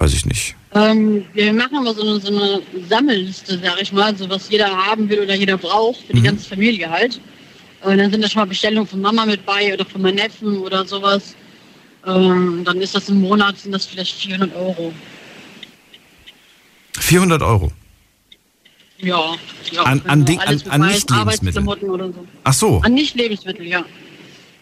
weiß 0.00 0.14
ich 0.14 0.26
nicht. 0.26 0.56
Ähm, 0.74 1.24
wir 1.34 1.52
machen 1.52 1.76
aber 1.78 1.94
so 1.94 2.02
eine, 2.02 2.20
so 2.20 2.28
eine 2.28 2.62
Sammelliste, 2.88 3.58
sag 3.62 3.80
ich 3.80 3.92
mal, 3.92 4.16
so 4.16 4.28
was 4.30 4.48
jeder 4.48 4.68
haben 4.68 5.08
will 5.08 5.20
oder 5.20 5.34
jeder 5.34 5.58
braucht, 5.58 6.00
für 6.06 6.14
die 6.14 6.22
ganze 6.22 6.48
Familie 6.48 6.88
halt. 6.90 7.20
Und 7.82 7.98
dann 7.98 8.10
sind 8.10 8.22
da 8.22 8.28
schon 8.28 8.40
mal 8.40 8.46
Bestellungen 8.46 8.86
von 8.86 9.00
Mama 9.00 9.26
mit 9.26 9.44
bei 9.44 9.72
oder 9.72 9.84
von 9.84 10.02
meinem 10.02 10.16
Neffen 10.16 10.58
oder 10.58 10.84
sowas. 10.84 11.34
Ähm, 12.06 12.62
dann 12.64 12.80
ist 12.80 12.94
das 12.94 13.08
im 13.10 13.20
Monat, 13.20 13.58
sind 13.58 13.72
das 13.72 13.84
vielleicht 13.86 14.14
400 14.16 14.54
Euro. 14.56 14.92
400 16.98 17.42
Euro. 17.42 17.72
Ja. 18.98 19.34
ja 19.72 19.82
An- 19.82 20.00
wenn 20.04 20.10
an 20.10 20.24
Ding- 20.24 20.38
an- 20.38 20.62
an 20.68 20.80
mit 20.80 20.90
Nicht-Lebensmittel. 20.92 21.64
So. 21.64 22.26
Ach 22.44 22.52
so. 22.54 22.80
An 22.82 22.94
Nicht-Lebensmittel, 22.94 23.66
ja. 23.66 23.84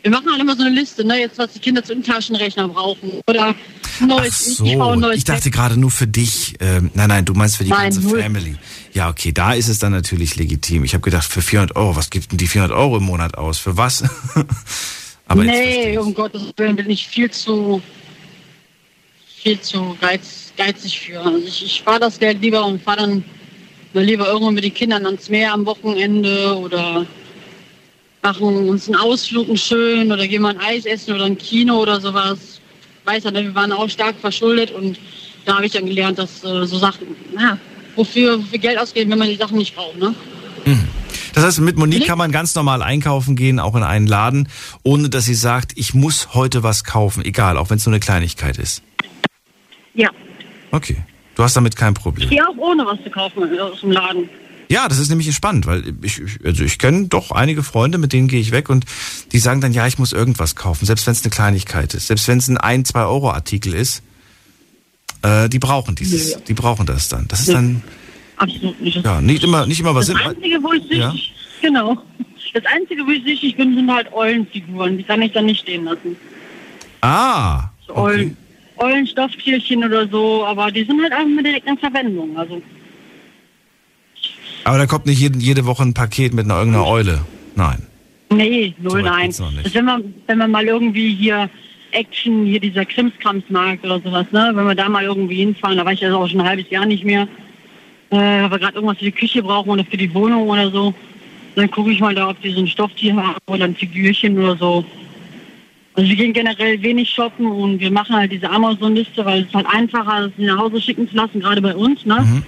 Wir 0.03 0.11
machen 0.11 0.31
halt 0.31 0.41
immer 0.41 0.57
so 0.57 0.63
eine 0.63 0.75
Liste, 0.75 1.05
ne? 1.05 1.21
Jetzt 1.21 1.39
was 1.39 1.53
die 1.53 1.59
Kinder 1.59 1.83
zu 1.83 1.93
einem 1.93 2.03
Taschenrechner 2.03 2.69
brauchen 2.69 3.21
oder 3.27 3.55
neues, 4.01 4.57
so, 4.57 4.65
ich 4.65 4.77
neues 4.77 5.17
ich 5.19 5.25
dachte 5.25 5.51
gerade 5.51 5.77
nur 5.79 5.91
für 5.91 6.07
dich. 6.07 6.55
Ähm, 6.61 6.91
nein, 6.95 7.09
nein, 7.09 7.25
du 7.25 7.35
meinst 7.35 7.57
für 7.57 7.65
die 7.65 7.71
Nein, 7.71 7.91
ganze 7.91 8.01
null. 8.01 8.21
Family. 8.21 8.57
Ja, 8.95 9.09
okay, 9.09 9.33
da 9.33 9.55
ist 9.55 9.69
es 9.69 9.79
dann 9.79 9.93
natürlich 9.93 10.37
legitim. 10.37 10.85
Ich 10.85 10.95
habe 10.95 11.03
gedacht, 11.03 11.31
für 11.31 11.43
400 11.43 11.77
Euro, 11.77 11.97
was 11.97 12.11
gibt 12.11 12.31
denn 12.31 12.39
die 12.39 12.47
400 12.47 12.77
Euro 12.77 12.99
im 12.99 13.05
Monat 13.05 13.37
aus? 13.37 13.59
Für 13.59 13.77
was? 13.77 14.05
Aber 15.29 15.45
nee, 15.45 15.99
um 15.99 16.15
Gottes 16.15 16.43
Willen 16.57 16.77
bin 16.77 16.89
ich 16.89 17.07
viel 17.07 17.31
zu 17.31 17.83
viel 19.43 19.61
zu 19.61 19.97
geiz, 20.01 20.53
geizig 20.57 20.99
für. 21.01 21.21
Also 21.21 21.39
ich, 21.39 21.65
ich 21.65 21.77
spare 21.77 22.01
das 22.01 22.19
Geld 22.19 22.41
lieber 22.43 22.65
und 22.65 22.83
fahre 22.83 22.99
dann 22.99 23.25
mal 23.93 24.05
lieber 24.05 24.27
irgendwo 24.27 24.51
mit 24.51 24.65
den 24.65 24.75
Kindern 24.75 25.07
ans 25.07 25.29
Meer 25.29 25.53
am 25.53 25.65
Wochenende 25.67 26.57
oder 26.59 27.07
machen 28.23 28.69
uns 28.69 28.87
einen 28.89 28.97
Ausflug 28.97 29.49
einen 29.49 29.57
schön 29.57 30.11
oder 30.13 30.27
gehen 30.27 30.43
mal 30.43 30.55
ein 30.55 30.61
Eis 30.61 30.85
essen 30.85 31.15
oder 31.15 31.25
ein 31.25 31.39
Kino 31.39 31.81
oder 31.81 32.01
sowas. 32.01 32.61
Weiß 33.05 33.25
ja, 33.25 33.33
wir 33.33 33.55
waren 33.55 33.73
auch 33.73 33.89
stark 33.89 34.17
verschuldet 34.21 34.71
und 34.71 34.99
da 35.45 35.57
habe 35.57 35.67
ich 35.67 35.73
dann 35.73 35.87
gelernt, 35.87 36.19
dass 36.19 36.45
äh, 36.45 36.67
so 36.67 36.79
Sachen, 36.79 37.07
na, 37.35 37.59
wofür, 37.97 38.39
wofür 38.39 38.59
Geld 38.59 38.79
ausgeben, 38.79 39.11
wenn 39.11 39.19
man 39.19 39.29
die 39.29 39.37
Sachen 39.37 39.57
nicht 39.57 39.75
braucht, 39.75 39.99
ne? 39.99 40.15
Das 41.35 41.45
heißt, 41.45 41.61
mit 41.61 41.77
Monique 41.77 42.07
kann 42.07 42.19
man 42.19 42.33
ganz 42.33 42.55
normal 42.55 42.83
einkaufen 42.83 43.37
gehen, 43.37 43.61
auch 43.61 43.77
in 43.77 43.83
einen 43.83 44.07
Laden, 44.07 44.49
ohne 44.83 45.09
dass 45.09 45.25
sie 45.25 45.35
sagt, 45.35 45.73
ich 45.77 45.95
muss 45.95 46.35
heute 46.35 46.63
was 46.63 46.85
kaufen, 46.85 47.25
egal, 47.25 47.57
auch 47.57 47.71
wenn 47.71 47.77
es 47.77 47.87
nur 47.87 47.93
eine 47.95 48.01
Kleinigkeit 48.01 48.59
ist. 48.59 48.83
Ja. 49.95 50.11
Okay. 50.71 50.97
Du 51.35 51.45
hast 51.45 51.55
damit 51.57 51.77
kein 51.77 51.93
Ich 51.93 52.03
Problem. 52.03 52.29
gehe 52.29 52.47
auch 52.47 52.57
ohne 52.57 52.85
was 52.85 52.99
zu 53.05 53.11
kaufen 53.11 53.45
aus 53.61 53.81
dem 53.81 53.93
Laden. 53.93 54.29
Ja, 54.71 54.87
das 54.89 54.99
ist 54.99 55.09
nämlich 55.09 55.35
spannend, 55.35 55.67
weil 55.67 55.95
ich, 56.03 56.21
also 56.45 56.63
ich 56.63 56.79
kenne 56.79 57.07
doch 57.09 57.31
einige 57.31 57.63
Freunde, 57.63 57.97
mit 57.99 58.13
denen 58.13 58.29
gehe 58.29 58.41
ich 58.41 58.51
weg 58.53 58.69
und 58.69 58.85
die 59.33 59.39
sagen 59.39 59.61
dann, 59.63 59.73
ja, 59.73 59.87
ich 59.87 59.99
muss 59.99 60.13
irgendwas 60.13 60.57
kaufen, 60.57 60.85
selbst 60.85 61.07
wenn 61.07 61.13
es 61.13 61.23
eine 61.25 61.31
Kleinigkeit 61.31 61.95
ist, 61.95 62.09
selbst 62.09 62.29
wenn 62.29 62.39
es 62.39 62.49
ein 62.49 62.59
1, 62.59 62.89
2 62.91 63.05
Euro 63.05 63.31
Artikel 63.31 63.73
ist. 63.75 64.03
Äh, 65.23 65.49
die 65.49 65.59
brauchen 65.59 65.95
dieses, 65.95 66.37
Nee. 66.37 66.43
die 66.49 66.55
brauchen 66.55 66.87
das 66.87 67.09
dann. 67.09 67.27
Das 67.29 67.41
ist 67.41 67.53
dann, 67.53 67.83
Absolut 68.37 68.81
nicht. 68.81 69.03
ja, 69.05 69.21
nicht 69.21 69.43
immer, 69.43 69.67
nicht 69.67 69.81
immer 69.81 69.95
was 69.95 70.07
Das. 70.09 70.17
Einzige, 70.17 70.63
wo 70.63 70.73
ich 70.73 70.83
süchtig, 70.83 70.99
Ja. 70.99 71.15
genau. 71.63 72.03
Das 72.55 72.65
Einzige, 72.67 73.05
wo 73.07 73.11
ich 73.11 73.25
süchtig 73.25 73.57
bin, 73.57 73.75
sind 73.75 73.91
halt 73.93 74.13
Eulenfiguren. 74.13 74.97
Die 74.97 75.03
kann 75.05 75.21
ich 75.23 75.33
dann 75.33 75.47
nicht 75.47 75.61
stehen 75.63 75.85
lassen. 75.85 76.17
Ah, 77.01 77.71
okay. 77.89 78.01
Eulen, 78.01 78.37
Eulenstofftierchen 78.77 79.85
oder 79.85 80.09
so, 80.09 80.45
aber 80.45 80.71
die 80.71 80.85
sind 80.85 81.01
halt 81.03 81.13
einfach 81.13 81.43
mit 81.43 81.47
in 81.67 81.79
Verwendung. 81.79 82.37
Also, 82.39 82.63
Aber 84.69 84.77
da 84.77 84.85
kommt 84.85 85.07
nicht 85.07 85.19
jede, 85.19 85.39
jede 85.39 85.65
Woche 85.65 85.83
ein 85.83 85.95
Paket 85.95 86.35
mit 86.35 86.45
einer 86.45 86.59
irgendeiner 86.59 86.87
Eule. 86.87 87.21
Nein. 87.57 87.87
nee, 88.29 88.75
null, 88.79 89.03
nein. 89.03 89.33
Das 89.63 89.75
wenn 89.75 89.87
man, 89.87 90.15
wenn 90.27 90.37
man 90.37 90.51
mal 90.51 90.67
irgendwie 90.67 91.15
hier 91.15 91.49
Action, 91.93 92.45
hier 92.45 92.61
dieser 92.61 92.85
Krimskramsmarkt 92.85 93.83
oder 93.87 93.99
sowas, 93.99 94.27
ne, 94.31 94.51
wenn 94.53 94.67
wir 94.67 94.75
da 94.75 94.91
mal 94.91 95.05
irgendwie 95.05 95.37
hinfahren, 95.37 95.79
da 95.79 95.87
war 95.87 95.95
ich 95.95 96.03
ja 96.03 96.15
auch 96.15 96.29
schon 96.29 96.43
ein 96.43 96.47
halbes 96.47 96.69
Jahr 96.69 96.85
nicht 96.85 97.03
mehr, 97.03 97.23
äh, 98.11 98.17
weil 98.17 98.51
wir 98.51 98.59
gerade 98.59 98.75
irgendwas 98.75 98.99
für 98.99 99.07
die 99.07 99.13
Küche 99.13 99.43
brauchen 99.43 99.71
oder 99.71 99.87
für 99.87 99.97
die 99.97 100.13
Wohnung 100.13 100.47
oder 100.47 100.71
so. 100.71 100.93
Dann 101.55 101.71
gucke 101.71 101.91
ich 101.91 102.01
mal 102.01 102.15
da, 102.15 102.29
ob 102.29 102.39
die 102.43 102.51
so 102.51 102.61
ein 102.61 102.69
Stofftier 102.69 103.17
haben 103.17 103.39
oder 103.47 103.65
ein 103.65 103.75
Figürchen 103.75 104.39
oder 104.39 104.55
so. 104.55 104.85
Also 105.95 106.11
wir 106.11 106.17
gehen 106.17 106.35
generell 106.35 106.83
wenig 106.83 107.09
shoppen 107.09 107.47
und 107.47 107.81
wir 107.81 107.91
machen 107.91 108.15
halt 108.15 108.33
diese 108.33 108.51
Amazon-Liste, 108.51 109.25
weil 109.25 109.41
es 109.41 109.47
ist 109.47 109.55
halt 109.55 109.67
einfacher, 109.67 110.31
sie 110.37 110.45
nach 110.45 110.59
Hause 110.59 110.79
schicken 110.79 111.09
zu 111.09 111.17
lassen, 111.17 111.41
gerade 111.41 111.63
bei 111.63 111.75
uns. 111.75 112.05
Ne? 112.05 112.21
Mhm. 112.21 112.43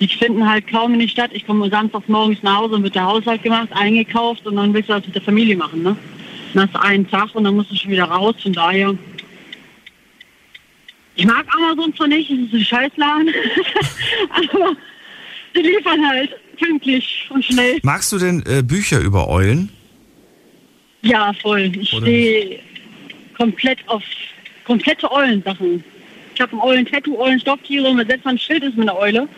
Die 0.00 0.08
finden 0.08 0.48
halt 0.48 0.66
kaum 0.66 0.94
in 0.94 1.00
die 1.00 1.08
Stadt. 1.08 1.30
Ich 1.32 1.46
komme 1.46 1.70
samstags 1.70 2.08
morgens 2.08 2.42
nach 2.42 2.58
Hause 2.58 2.74
und 2.74 2.82
wird 2.82 2.94
der 2.94 3.06
Haushalt 3.06 3.42
gemacht, 3.42 3.68
eingekauft 3.72 4.46
und 4.46 4.56
dann 4.56 4.74
willst 4.74 4.88
du 4.88 4.94
das 4.94 5.06
mit 5.06 5.14
der 5.14 5.22
Familie 5.22 5.56
machen. 5.56 5.82
Ne? 5.82 5.96
Dann 6.52 6.64
hast 6.64 6.74
du 6.74 6.82
einen 6.82 7.08
Tag 7.08 7.34
und 7.34 7.44
dann 7.44 7.56
musst 7.56 7.70
du 7.70 7.76
schon 7.76 7.90
wieder 7.90 8.04
raus. 8.04 8.34
Von 8.42 8.52
daher, 8.52 8.94
ich 11.14 11.26
mag 11.26 11.46
Amazon 11.54 11.94
zwar 11.94 12.08
nicht, 12.08 12.30
es 12.30 12.38
ist 12.38 12.52
ein 12.52 12.64
Scheißladen, 12.64 13.30
aber 14.52 14.76
die 15.56 15.62
liefern 15.62 16.06
halt 16.06 16.30
pünktlich 16.58 17.26
und 17.30 17.44
schnell. 17.44 17.78
Magst 17.82 18.12
du 18.12 18.18
denn 18.18 18.44
äh, 18.46 18.62
Bücher 18.62 19.00
über 19.00 19.28
Eulen? 19.28 19.70
Ja, 21.02 21.32
voll. 21.32 21.72
Ich 21.78 21.88
stehe 21.90 22.58
komplett 23.36 23.78
auf 23.86 24.02
komplette 24.64 25.10
Eulensachen. 25.10 25.84
Ich 26.34 26.40
habe 26.40 26.52
ein 26.52 26.60
Eulen-Tattoo, 26.60 27.18
Eulen-Stofftiere 27.18 27.88
und 27.88 27.98
wenn 27.98 28.08
selbst 28.08 28.26
ein 28.26 28.38
Schild 28.38 28.62
ist 28.64 28.76
mit 28.76 28.88
einer 28.88 28.98
Eule. 28.98 29.28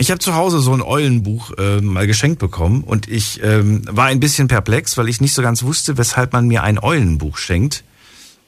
Ich 0.00 0.10
habe 0.10 0.18
zu 0.18 0.34
Hause 0.34 0.60
so 0.60 0.72
ein 0.72 0.80
Eulenbuch 0.80 1.52
äh, 1.58 1.82
mal 1.82 2.06
geschenkt 2.06 2.38
bekommen 2.38 2.84
und 2.84 3.06
ich 3.06 3.42
ähm, 3.42 3.82
war 3.86 4.06
ein 4.06 4.18
bisschen 4.18 4.48
perplex, 4.48 4.96
weil 4.96 5.10
ich 5.10 5.20
nicht 5.20 5.34
so 5.34 5.42
ganz 5.42 5.62
wusste, 5.62 5.98
weshalb 5.98 6.32
man 6.32 6.46
mir 6.46 6.62
ein 6.62 6.78
Eulenbuch 6.82 7.36
schenkt. 7.36 7.84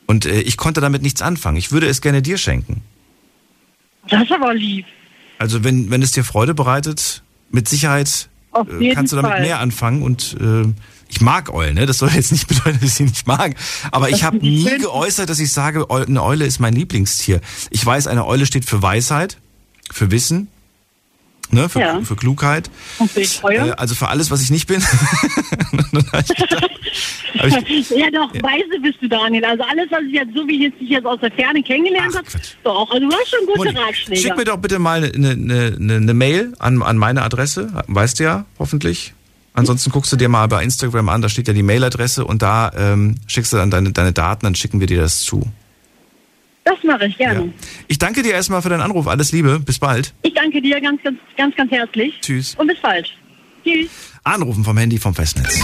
Und 0.07 0.25
äh, 0.25 0.41
ich 0.41 0.57
konnte 0.57 0.81
damit 0.81 1.03
nichts 1.03 1.21
anfangen. 1.21 1.59
Ich 1.59 1.71
würde 1.71 1.89
es 1.89 2.01
gerne 2.01 2.23
dir 2.23 2.39
schenken. 2.39 2.81
Das 4.09 4.23
ist 4.23 4.33
aber 4.33 4.55
lieb. 4.55 4.87
Also 5.39 5.63
wenn, 5.63 5.91
wenn 5.91 6.01
es 6.01 6.13
dir 6.13 6.25
Freude 6.25 6.55
bereitet, 6.55 7.23
mit 7.51 7.69
Sicherheit 7.69 8.31
äh, 8.81 8.95
kannst 8.95 9.13
du 9.13 9.17
damit 9.17 9.33
Fall. 9.33 9.43
mehr 9.43 9.59
anfangen. 9.61 10.01
Und 10.03 10.35
äh, 10.41 10.65
ich 11.11 11.21
mag 11.21 11.53
Eulen, 11.53 11.75
ne? 11.75 11.85
Das 11.85 11.99
soll 11.99 12.09
jetzt 12.15 12.33
nicht 12.33 12.49
bedeuten, 12.49 12.79
dass 12.81 12.89
ich 12.89 12.95
sie 12.95 13.03
nicht 13.05 13.27
mag. 13.27 13.57
Aber 13.91 14.07
ich 14.09 14.17
Das 14.21 14.23
habe 14.23 14.37
sind 14.37 14.43
die 14.45 14.51
nie 14.57 14.63
schönsten. 14.63 14.83
geäußert, 14.85 15.29
dass 15.29 15.39
ich 15.39 15.53
sage, 15.53 15.91
eine 15.91 16.23
Eule 16.23 16.47
ist 16.47 16.61
mein 16.61 16.73
Lieblingstier. 16.73 17.43
Ich 17.69 17.85
weiß, 17.85 18.07
eine 18.07 18.25
Eule 18.27 18.47
steht 18.47 18.65
für 18.65 18.81
Weisheit, 18.81 19.37
für 19.91 20.11
Wissen, 20.11 20.49
ne? 21.53 21.69
für, 21.69 21.81
Ja. 21.81 22.01
für 22.03 22.17
Klugheit. 22.17 22.71
Und 22.99 23.11
Treue. 23.15 23.69
Äh, 23.69 23.71
also 23.73 23.95
für 23.95 24.09
alles, 24.09 24.31
was 24.31 24.43
ich 24.43 24.51
nicht 24.51 24.67
bin. 24.67 24.83
Ich 27.35 27.43
gedacht, 27.43 27.65
ich, 27.69 27.91
ja 27.91 28.11
doch, 28.11 28.31
weise 28.43 28.81
bist 28.83 28.99
du, 29.01 29.09
Daniel. 29.09 29.45
Also 29.45 29.65
alles, 29.65 29.91
was 29.91 30.01
ich 30.07 30.13
jetzt, 30.13 30.35
so 30.35 30.47
wie 30.47 30.57
ich 30.57 30.61
jetzt 30.63 30.81
dich 30.81 30.91
jetzt 30.91 31.07
aus 31.07 31.19
der 31.21 31.33
Ferne 31.33 31.63
kennengelernt 31.63 32.15
habe, 32.15 32.27
doch. 32.63 32.91
Also 32.91 33.09
du 33.09 33.15
hast 33.15 33.31
schon 33.31 33.47
gute 33.47 33.73
Moni, 33.73 33.79
Ratschläge. 33.79 34.21
schick 34.21 34.37
mir 34.37 34.45
doch 34.45 34.59
bitte 34.59 34.79
mal 34.79 35.03
eine, 35.03 35.31
eine, 35.31 35.77
eine, 35.79 35.97
eine 35.97 36.15
Mail 36.15 36.53
an, 36.59 36.83
an 36.83 36.99
meine 36.99 37.23
Adresse. 37.23 37.73
Weißt 37.87 38.21
du 38.21 38.25
ja, 38.25 38.45
hoffentlich. 38.59 39.15
Ansonsten 39.55 39.91
guckst 39.91 40.13
du 40.13 40.17
dir 40.17 40.29
mal 40.29 40.47
bei 40.49 40.63
Instagram 40.63 41.09
an, 41.09 41.21
da 41.23 41.29
steht 41.29 41.49
ja 41.49 41.55
die 41.55 41.63
Mailadresse 41.63 42.25
und 42.25 42.43
da 42.43 42.71
ähm, 42.77 43.17
schickst 43.27 43.53
du 43.53 43.57
dann 43.57 43.71
deine, 43.71 43.93
deine 43.93 44.13
Daten, 44.13 44.47
dann 44.47 44.55
schicken 44.55 44.81
wir 44.81 44.87
dir 44.87 45.01
das 45.01 45.21
zu. 45.21 45.51
Das 46.65 46.77
mache 46.85 47.07
ich 47.07 47.17
Ja. 47.19 47.33
gerne. 47.33 47.53
Ich 47.89 47.99
danke 47.99 48.23
dir 48.23 48.33
erstmal 48.33 48.63
für 48.63 48.69
deinen 48.69 48.81
Anruf. 48.83 49.07
Alles 49.09 49.33
Liebe. 49.33 49.59
Bis 49.61 49.79
bald. 49.79 50.15
Ich 50.23 50.35
danke 50.35 50.61
dir 50.63 50.81
ganz, 50.81 51.03
ganz, 51.03 51.19
ganz, 51.37 51.55
ganz 51.57 51.71
herzlich. 51.71 52.15
Tschüss. 52.21 52.55
Und 52.57 52.67
bis 52.69 52.81
bald. 52.81 53.09
Tschüss. 53.65 53.89
Anrufen 54.25 54.65
vom 54.65 54.77
Handy 54.77 54.99
vom 54.99 55.15
Festnetz. 55.15 55.59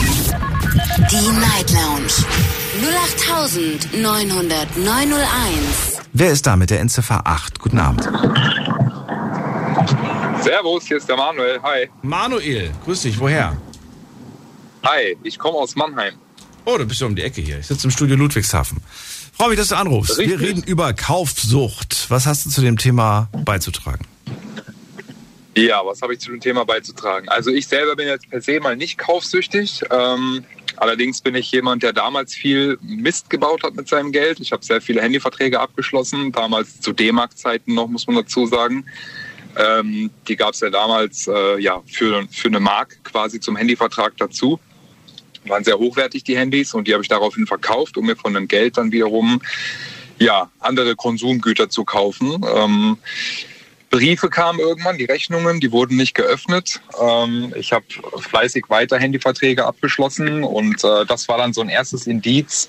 Die 1.11 1.31
Night 1.41 1.71
Lounge 1.73 2.13
0890901. 4.39 6.01
Wer 6.13 6.31
ist 6.33 6.47
da 6.47 6.57
mit 6.57 6.71
der 6.71 6.81
Endziffer 6.81 7.23
8? 7.27 7.59
Guten 7.61 7.79
Abend. 7.79 8.03
Servus, 10.43 10.87
hier 10.87 10.97
ist 10.97 11.09
der 11.09 11.17
Manuel. 11.17 11.61
Hi. 11.63 11.89
Manuel, 12.03 12.71
grüß 12.85 13.03
dich. 13.03 13.19
Woher? 13.19 13.57
Hi, 14.85 15.17
ich 15.25 15.39
komme 15.39 15.59
aus 15.59 15.75
Mannheim. 15.77 16.15
Oh, 16.65 16.77
du 16.79 16.87
bist 16.87 17.01
ja 17.01 17.07
um 17.07 17.15
die 17.17 17.23
Ecke 17.23 17.41
hier. 17.41 17.59
Ich 17.59 17.67
sitze 17.67 17.87
im 17.87 17.91
Studio 17.91 18.17
Ludwigshafen. 18.17 18.79
Freue 19.39 19.51
mich, 19.51 19.59
dass 19.59 19.69
du 19.69 19.77
anrufst. 19.77 20.19
Wir 20.19 20.33
Richtig. 20.33 20.49
reden 20.49 20.63
über 20.65 20.93
Kaufsucht. 20.93 22.11
Was 22.11 22.27
hast 22.27 22.45
du 22.45 22.51
zu 22.51 22.61
dem 22.61 22.77
Thema 22.77 23.29
beizutragen? 23.45 24.05
Ja, 25.57 25.81
was 25.85 26.03
habe 26.03 26.15
ich 26.15 26.19
zu 26.19 26.33
dem 26.33 26.41
Thema 26.41 26.65
beizutragen? 26.65 27.29
Also 27.29 27.53
ich 27.53 27.69
selber 27.69 27.95
bin 27.95 28.09
jetzt 28.09 28.29
per 28.29 28.41
se 28.41 28.59
mal 28.59 28.75
nicht 28.75 28.99
kaufsüchtig. 28.99 29.83
Ähm, 29.93 30.45
allerdings 30.75 31.21
bin 31.21 31.37
ich 31.37 31.53
jemand, 31.53 31.85
der 31.85 31.93
damals 31.93 32.35
viel 32.35 32.79
Mist 32.83 33.31
gebaut 33.31 33.63
hat 33.63 33.77
mit 33.77 33.87
seinem 33.87 34.11
Geld. 34.11 34.41
Ich 34.41 34.51
habe 34.51 34.65
sehr 34.65 34.81
viele 34.81 35.03
Handyverträge 35.03 35.61
abgeschlossen, 35.61 36.33
damals 36.33 36.81
zu 36.81 36.93
D-Mark-Zeiten 36.93 37.75
noch, 37.75 37.87
muss 37.87 38.09
man 38.09 38.17
dazu 38.17 38.45
sagen. 38.47 38.87
Ähm, 39.57 40.11
die 40.27 40.35
gab 40.35 40.55
es 40.55 40.61
ja 40.61 40.71
damals 40.71 41.29
äh, 41.29 41.61
ja, 41.61 41.81
für, 41.87 42.27
für 42.33 42.49
eine 42.49 42.59
Mark 42.59 42.99
quasi 43.05 43.39
zum 43.39 43.55
Handyvertrag 43.55 44.17
dazu. 44.17 44.59
Waren 45.49 45.65
sehr 45.65 45.79
hochwertig, 45.79 46.25
die 46.25 46.37
Handys, 46.37 46.75
und 46.75 46.89
die 46.89 46.93
habe 46.93 47.03
ich 47.03 47.09
daraufhin 47.09 47.47
verkauft, 47.47 47.97
um 47.97 48.07
mir 48.07 48.17
von 48.17 48.35
dem 48.35 48.49
Geld 48.49 48.77
dann 48.77 48.93
wiederum 48.93 49.41
ja, 50.19 50.51
andere 50.61 50.97
Konsumgüter 50.97 51.69
zu 51.69 51.85
kaufen. 51.85 52.45
Ähm, 52.55 52.99
Briefe 53.91 54.29
kamen 54.29 54.59
irgendwann, 54.59 54.99
die 54.99 55.07
Rechnungen, 55.07 55.61
die 55.61 55.73
wurden 55.73 55.97
nicht 55.97 56.15
geöffnet. 56.15 56.81
Ähm, 57.01 57.55
ich 57.57 57.73
habe 57.73 57.87
fleißig 58.19 58.65
weiter 58.69 58.99
Handyverträge 58.99 59.65
abgeschlossen 59.65 60.45
und 60.45 60.85
äh, 60.85 61.07
das 61.07 61.29
war 61.29 61.39
dann 61.39 61.53
so 61.53 61.63
ein 61.63 61.69
erstes 61.69 62.07
Indiz, 62.07 62.69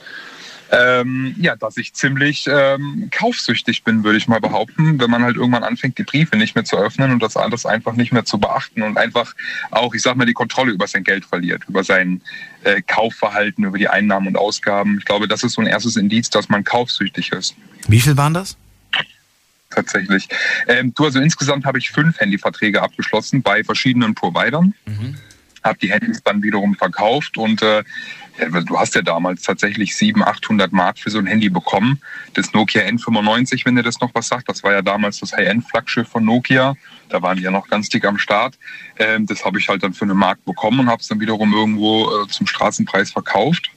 ähm, 0.71 1.35
ja, 1.39 1.55
dass 1.55 1.77
ich 1.77 1.93
ziemlich 1.93 2.47
ähm, 2.47 3.09
kaufsüchtig 3.11 3.83
bin, 3.83 4.03
würde 4.03 4.17
ich 4.17 4.27
mal 4.27 4.39
behaupten, 4.39 4.99
wenn 4.99 5.09
man 5.09 5.23
halt 5.23 5.35
irgendwann 5.35 5.63
anfängt, 5.63 5.97
die 5.97 6.03
Briefe 6.03 6.37
nicht 6.37 6.55
mehr 6.55 6.65
zu 6.65 6.77
öffnen 6.77 7.11
und 7.11 7.23
das 7.23 7.37
alles 7.37 7.65
einfach 7.65 7.93
nicht 7.93 8.11
mehr 8.11 8.25
zu 8.25 8.37
beachten 8.39 8.83
und 8.83 8.97
einfach 8.97 9.33
auch, 9.71 9.93
ich 9.93 10.01
sag 10.01 10.15
mal, 10.15 10.25
die 10.25 10.33
Kontrolle 10.33 10.71
über 10.71 10.87
sein 10.87 11.03
Geld 11.03 11.25
verliert, 11.25 11.63
über 11.67 11.83
sein 11.83 12.21
äh, 12.63 12.81
Kaufverhalten, 12.81 13.63
über 13.63 13.77
die 13.77 13.87
Einnahmen 13.87 14.27
und 14.27 14.37
Ausgaben. 14.37 14.97
Ich 14.99 15.05
glaube, 15.05 15.27
das 15.27 15.43
ist 15.43 15.53
so 15.53 15.61
ein 15.61 15.67
erstes 15.67 15.95
Indiz, 15.95 16.29
dass 16.29 16.49
man 16.49 16.63
kaufsüchtig 16.63 17.31
ist 17.31 17.55
Wie 17.87 17.99
viel 17.99 18.17
waren 18.17 18.33
das? 18.33 18.57
tatsächlich. 19.71 20.27
Ähm, 20.67 20.93
du, 20.95 21.05
also 21.05 21.19
insgesamt 21.19 21.63
habe 21.65 21.77
ich 21.77 21.91
fünf 21.91 22.19
Handyverträge 22.19 22.81
abgeschlossen 22.81 23.43
bei 23.43 23.63
verschiedenen 23.63 24.15
Providern. 24.15 24.73
habe 25.63 25.77
die 25.79 25.91
Handys 25.91 26.23
dann 26.23 26.41
wiederum 26.41 26.75
verkauft 26.75 27.37
und 27.37 27.61
äh, 27.61 27.83
du 28.65 28.79
hast 28.79 28.95
ja 28.95 29.01
damals 29.01 29.43
tatsächlich 29.43 29.95
700, 29.95 30.29
800 30.29 30.71
Mark 30.71 30.99
für 30.99 31.09
so 31.09 31.19
ein 31.19 31.25
Handy 31.25 31.49
bekommen. 31.49 32.01
Das 32.33 32.53
Nokia 32.53 32.83
N95, 32.83 33.65
wenn 33.65 33.77
ihr 33.77 33.83
das 33.83 33.99
noch 33.99 34.13
was 34.13 34.27
sagt, 34.27 34.49
das 34.49 34.63
war 34.63 34.73
ja 34.73 34.81
damals 34.81 35.19
das 35.19 35.33
High-End-Flaggschiff 35.33 36.07
von 36.07 36.25
Nokia. 36.25 36.75
Da 37.09 37.21
waren 37.21 37.37
die 37.37 37.43
ja 37.43 37.51
noch 37.51 37.67
ganz 37.67 37.89
dick 37.89 38.05
am 38.05 38.17
Start. 38.17 38.57
Ähm, 38.97 39.25
das 39.25 39.43
habe 39.45 39.59
ich 39.59 39.67
halt 39.67 39.83
dann 39.83 39.93
für 39.93 40.05
eine 40.05 40.13
Mark 40.13 40.43
bekommen 40.45 40.81
und 40.81 40.89
habe 40.89 41.01
es 41.01 41.07
dann 41.07 41.19
wiederum 41.19 41.53
irgendwo 41.53 42.09
äh, 42.23 42.27
zum 42.27 42.47
Straßenpreis 42.47 43.11
verkauft 43.11 43.71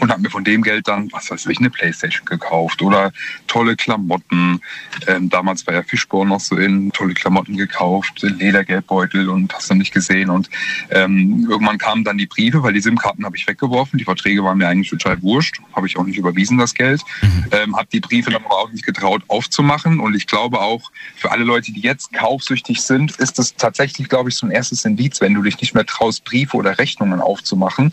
und 0.00 0.10
habe 0.10 0.22
mir 0.22 0.30
von 0.30 0.44
dem 0.44 0.62
Geld 0.62 0.88
dann, 0.88 1.12
was 1.12 1.30
weiß 1.30 1.46
ich, 1.46 1.58
eine 1.58 1.70
Playstation 1.70 2.24
gekauft 2.24 2.80
oder 2.82 3.12
tolle 3.46 3.76
Klamotten. 3.76 4.60
Ähm, 5.06 5.28
damals 5.28 5.66
war 5.66 5.74
ja 5.74 5.82
Fischborn 5.82 6.28
noch 6.28 6.40
so 6.40 6.56
in, 6.56 6.90
tolle 6.92 7.14
Klamotten 7.14 7.56
gekauft, 7.56 8.22
Ledergeldbeutel 8.22 9.28
und 9.28 9.54
hast 9.54 9.70
du 9.70 9.74
nicht 9.74 9.92
gesehen. 9.92 10.30
Und 10.30 10.48
ähm, 10.90 11.46
irgendwann 11.48 11.78
kamen 11.78 12.04
dann 12.04 12.16
die 12.16 12.26
Briefe, 12.26 12.62
weil 12.62 12.72
die 12.72 12.80
SIM-Karten 12.80 13.24
habe 13.24 13.36
ich 13.36 13.46
weggeworfen. 13.46 13.98
Die 13.98 14.04
Verträge 14.04 14.42
waren 14.42 14.58
mir 14.58 14.68
eigentlich 14.68 14.90
total 14.90 15.20
wurscht. 15.22 15.60
Habe 15.76 15.86
ich 15.86 15.98
auch 15.98 16.04
nicht 16.04 16.16
überwiesen, 16.16 16.56
das 16.56 16.74
Geld. 16.74 17.02
Mhm. 17.20 17.44
Ähm, 17.50 17.76
habe 17.76 17.88
die 17.92 18.00
Briefe 18.00 18.30
dann 18.30 18.44
aber 18.44 18.58
auch 18.58 18.72
nicht 18.72 18.86
getraut 18.86 19.22
aufzumachen. 19.28 20.00
Und 20.00 20.14
ich 20.14 20.26
glaube 20.26 20.60
auch, 20.60 20.90
für 21.16 21.30
alle 21.30 21.44
Leute, 21.44 21.70
die 21.70 21.80
jetzt 21.80 22.12
kaufsüchtig 22.12 22.80
sind, 22.80 23.16
ist 23.16 23.38
das 23.38 23.56
tatsächlich, 23.56 24.08
glaube 24.08 24.30
ich, 24.30 24.36
so 24.36 24.46
ein 24.46 24.52
erstes 24.52 24.84
Indiz, 24.86 25.20
wenn 25.20 25.34
du 25.34 25.42
dich 25.42 25.60
nicht 25.60 25.74
mehr 25.74 25.84
traust, 25.84 26.24
Briefe 26.24 26.56
oder 26.56 26.78
Rechnungen 26.78 27.20
aufzumachen 27.20 27.92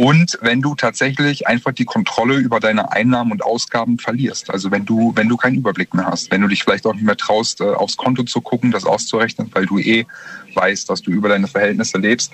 und 0.00 0.38
wenn 0.40 0.62
du 0.62 0.74
tatsächlich 0.74 1.46
einfach 1.46 1.72
die 1.72 1.84
Kontrolle 1.84 2.36
über 2.36 2.58
deine 2.58 2.90
Einnahmen 2.90 3.32
und 3.32 3.42
Ausgaben 3.42 3.98
verlierst. 3.98 4.48
Also 4.48 4.70
wenn 4.70 4.86
du, 4.86 5.12
wenn 5.14 5.28
du 5.28 5.36
keinen 5.36 5.56
Überblick 5.56 5.92
mehr 5.92 6.06
hast, 6.06 6.30
wenn 6.30 6.40
du 6.40 6.48
dich 6.48 6.64
vielleicht 6.64 6.86
auch 6.86 6.94
nicht 6.94 7.04
mehr 7.04 7.18
traust, 7.18 7.60
äh, 7.60 7.64
aufs 7.64 7.98
Konto 7.98 8.22
zu 8.22 8.40
gucken, 8.40 8.70
das 8.70 8.86
auszurechnen, 8.86 9.50
weil 9.52 9.66
du 9.66 9.78
eh 9.78 10.06
weißt, 10.54 10.88
dass 10.88 11.02
du 11.02 11.10
über 11.10 11.28
deine 11.28 11.48
Verhältnisse 11.48 11.98
lebst. 11.98 12.32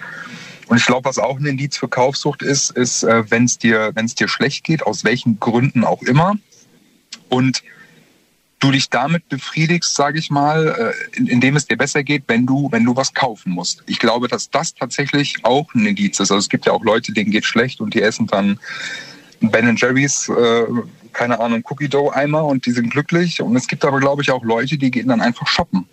Und 0.69 0.77
ich 0.77 0.87
glaube, 0.87 1.07
was 1.07 1.19
auch 1.19 1.41
ein 1.41 1.45
Indiz 1.45 1.77
für 1.77 1.89
Kaufsucht 1.89 2.43
ist, 2.43 2.71
ist, 2.71 3.03
äh, 3.03 3.29
wenn 3.33 3.47
es 3.47 3.59
dir, 3.59 3.91
wenn 3.95 4.05
es 4.05 4.15
dir 4.15 4.29
schlecht 4.29 4.63
geht, 4.63 4.85
aus 4.85 5.03
welchen 5.03 5.41
Gründen 5.41 5.83
auch 5.83 6.03
immer. 6.03 6.37
Und 7.31 7.65
du 8.59 8.71
dich 8.71 8.89
damit 8.89 9.29
befriedigst, 9.29 9.95
sage 9.95 10.19
ich 10.19 10.31
mal, 10.31 10.95
äh, 11.15 11.19
indem 11.19 11.57
es 11.57 11.67
dir 11.67 11.77
besser 11.77 12.03
geht, 12.03 12.25
wenn 12.27 12.47
du, 12.47 12.69
wenn 12.73 12.85
du 12.85 12.97
was 12.97 13.13
kaufen 13.13 13.53
musst. 13.53 13.83
Ich 13.87 13.99
glaube, 13.99 14.29
dass 14.29 14.51
das 14.51 14.75
tatsächlich 14.75 15.37
auch 15.43 15.73
ein 15.75 15.87
Indiz 15.87 16.21
ist. 16.21 16.31
Also 16.31 16.39
es 16.39 16.49
gibt 16.49 16.67
ja 16.67 16.73
auch 16.73 16.83
Leute, 16.83 17.13
denen 17.13 17.31
geht 17.31 17.45
schlecht 17.45 17.81
und 17.81 17.95
die 17.95 18.03
essen 18.03 18.27
dann 18.27 18.59
Ben 19.41 19.77
Jerry's, 19.77 20.29
äh, 20.29 20.65
keine 21.13 21.39
Ahnung, 21.41 21.63
Cookie 21.69 21.89
Dough 21.89 22.15
Eimer 22.15 22.45
und 22.45 22.67
die 22.67 22.73
sind 22.73 22.91
glücklich. 22.91 23.43
Und 23.43 23.55
es 23.57 23.67
gibt 23.67 23.85
aber, 23.85 24.01
glaube 24.01 24.23
ich, 24.23 24.31
auch 24.31 24.45
Leute, 24.45 24.79
die 24.79 24.91
gehen 24.91 25.09
dann 25.09 25.21
einfach 25.21 25.47
shoppen. 25.47 25.87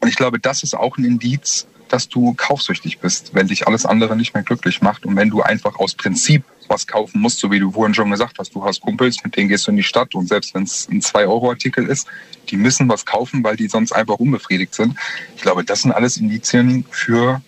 Und 0.00 0.08
ich 0.08 0.16
glaube, 0.16 0.38
das 0.38 0.62
ist 0.62 0.74
auch 0.74 0.98
ein 0.98 1.04
Indiz, 1.04 1.66
dass 1.88 2.08
du 2.08 2.34
kaufsüchtig 2.34 2.98
bist, 2.98 3.34
wenn 3.34 3.48
dich 3.48 3.66
alles 3.66 3.86
andere 3.86 4.16
nicht 4.16 4.34
mehr 4.34 4.42
glücklich 4.42 4.82
macht 4.82 5.06
und 5.06 5.16
wenn 5.16 5.30
du 5.30 5.42
einfach 5.42 5.78
aus 5.78 5.94
Prinzip 5.94 6.44
was 6.68 6.86
kaufen 6.86 7.20
musst, 7.20 7.38
so 7.38 7.50
wie 7.50 7.60
du 7.60 7.70
vorhin 7.70 7.94
schon 7.94 8.10
gesagt 8.10 8.38
hast. 8.38 8.54
Du 8.54 8.64
hast 8.64 8.80
Kumpels, 8.80 9.22
mit 9.22 9.36
denen 9.36 9.48
gehst 9.48 9.66
du 9.66 9.70
in 9.70 9.76
die 9.76 9.82
Stadt 9.82 10.14
und 10.14 10.28
selbst 10.28 10.54
wenn 10.54 10.64
es 10.64 10.88
ein 10.90 11.00
2-Euro-Artikel 11.00 11.86
ist, 11.86 12.08
die 12.48 12.56
müssen 12.56 12.88
was 12.88 13.06
kaufen, 13.06 13.44
weil 13.44 13.56
die 13.56 13.68
sonst 13.68 13.92
einfach 13.92 14.16
unbefriedigt 14.16 14.74
sind. 14.74 14.96
Ich 15.36 15.42
glaube, 15.42 15.64
das 15.64 15.82
sind 15.82 15.92
alles 15.92 16.16
Indizien 16.16 16.84
für 16.90 17.40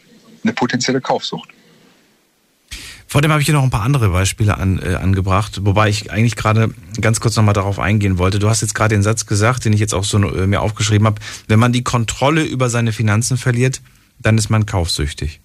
eine 0.44 0.53
potenzielle 0.53 1.01
Kaufsucht. 1.01 1.51
Vor 3.11 3.22
dem 3.22 3.31
habe 3.31 3.40
ich 3.40 3.46
hier 3.46 3.55
noch 3.55 3.62
ein 3.62 3.70
paar 3.70 3.85
andere 3.85 4.11
Beispiele 4.11 4.59
an, 4.59 4.81
äh, 4.83 4.94
angebracht, 4.96 5.61
wobei 5.64 5.88
ich 5.88 6.12
eigentlich 6.12 6.37
gerade 6.37 6.74
ganz 7.01 7.20
kurz 7.20 7.37
nochmal 7.37 7.55
darauf 7.55 7.79
eingehen 7.79 8.18
wollte. 8.18 8.38
Du 8.38 8.51
hast 8.51 8.61
jetzt 8.61 8.74
gerade 8.74 8.94
den 8.94 9.03
Satz 9.03 9.24
gesagt, 9.24 9.64
den 9.64 9.72
ich 9.72 9.81
jetzt 9.81 9.94
auch 9.94 10.05
so 10.05 10.18
äh, 10.18 10.46
mir 10.46 10.61
aufgeschrieben 10.61 11.07
habe. 11.07 11.18
Wenn 11.46 11.59
man 11.59 11.72
die 11.72 11.83
Kontrolle 11.83 12.44
über 12.44 12.68
seine 12.68 12.92
Finanzen 12.92 13.38
verliert, 13.38 13.81
dann 14.20 14.38
ist 14.38 14.50
man 14.50 14.66
kaufsüchtig. 14.66 15.40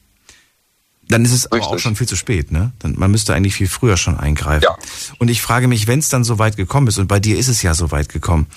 Dann 1.10 1.26
ist 1.26 1.32
es 1.32 1.46
Richtig. 1.46 1.64
aber 1.64 1.76
auch 1.76 1.80
schon 1.80 1.96
viel 1.96 2.08
zu 2.08 2.16
spät, 2.16 2.52
ne? 2.52 2.72
Dann, 2.80 2.98
man 2.98 3.12
müsste 3.12 3.34
eigentlich 3.34 3.56
viel 3.56 3.68
früher 3.68 3.98
schon 3.98 4.18
eingreifen. 4.18 4.64
Ja. 4.64 4.78
Und 5.20 5.30
ich 5.30 5.42
frage 5.42 5.68
mich, 5.68 5.88
wenn 5.88 6.00
es 6.00 6.10
dann 6.10 6.24
so 6.24 6.40
weit 6.40 6.56
gekommen 6.56 6.88
ist, 6.88 6.98
und 6.98 7.08
bei 7.08 7.20
dir 7.20 7.38
ist 7.38 7.50
es 7.50 7.62
ja 7.62 7.74
so 7.74 7.92
weit 7.92 8.10
gekommen, 8.10 8.48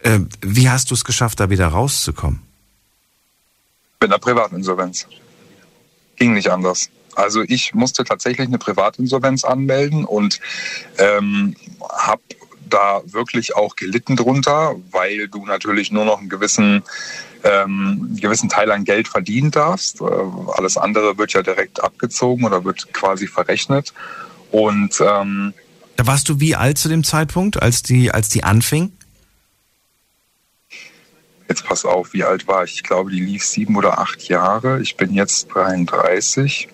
äh, 0.00 0.20
wie 0.40 0.70
hast 0.70 0.90
du 0.90 0.94
es 0.94 1.04
geschafft, 1.04 1.40
da 1.40 1.50
wieder 1.50 1.68
rauszukommen? 1.68 2.40
Mit 4.00 4.10
einer 4.10 4.18
Privatinsolvenz. 4.18 5.06
Ging 6.16 6.32
nicht 6.32 6.50
anders. 6.50 6.88
Also 7.14 7.42
ich 7.42 7.74
musste 7.74 8.04
tatsächlich 8.04 8.48
eine 8.48 8.58
Privatinsolvenz 8.58 9.44
anmelden 9.44 10.04
und 10.04 10.40
ähm, 10.96 11.54
habe 11.90 12.22
da 12.70 13.02
wirklich 13.04 13.56
auch 13.56 13.76
gelitten 13.76 14.16
drunter, 14.16 14.76
weil 14.90 15.28
du 15.28 15.44
natürlich 15.44 15.90
nur 15.92 16.04
noch 16.04 16.18
einen 16.18 16.28
gewissen 16.28 16.82
ähm, 17.42 18.16
gewissen 18.20 18.48
Teil 18.48 18.70
an 18.70 18.84
Geld 18.84 19.08
verdienen 19.08 19.50
darfst. 19.50 20.00
Äh, 20.00 20.04
alles 20.54 20.76
andere 20.76 21.18
wird 21.18 21.32
ja 21.32 21.42
direkt 21.42 21.82
abgezogen 21.82 22.44
oder 22.44 22.64
wird 22.64 22.92
quasi 22.92 23.26
verrechnet. 23.26 23.92
Und 24.50 25.00
ähm, 25.00 25.54
da 25.96 26.06
warst 26.06 26.28
du 26.28 26.40
wie 26.40 26.56
alt 26.56 26.78
zu 26.78 26.88
dem 26.88 27.04
Zeitpunkt, 27.04 27.62
als 27.62 27.82
die, 27.82 28.10
als 28.10 28.28
die 28.28 28.44
anfing? 28.44 28.92
Jetzt 31.48 31.64
pass 31.64 31.84
auf, 31.84 32.12
wie 32.12 32.24
alt 32.24 32.46
war 32.46 32.64
ich? 32.64 32.74
Ich 32.74 32.82
glaube, 32.82 33.10
die 33.10 33.20
lief 33.20 33.44
sieben 33.44 33.76
oder 33.76 33.98
acht 33.98 34.28
Jahre. 34.28 34.80
Ich 34.80 34.96
bin 34.96 35.12
jetzt 35.14 35.48
33. 35.48 36.68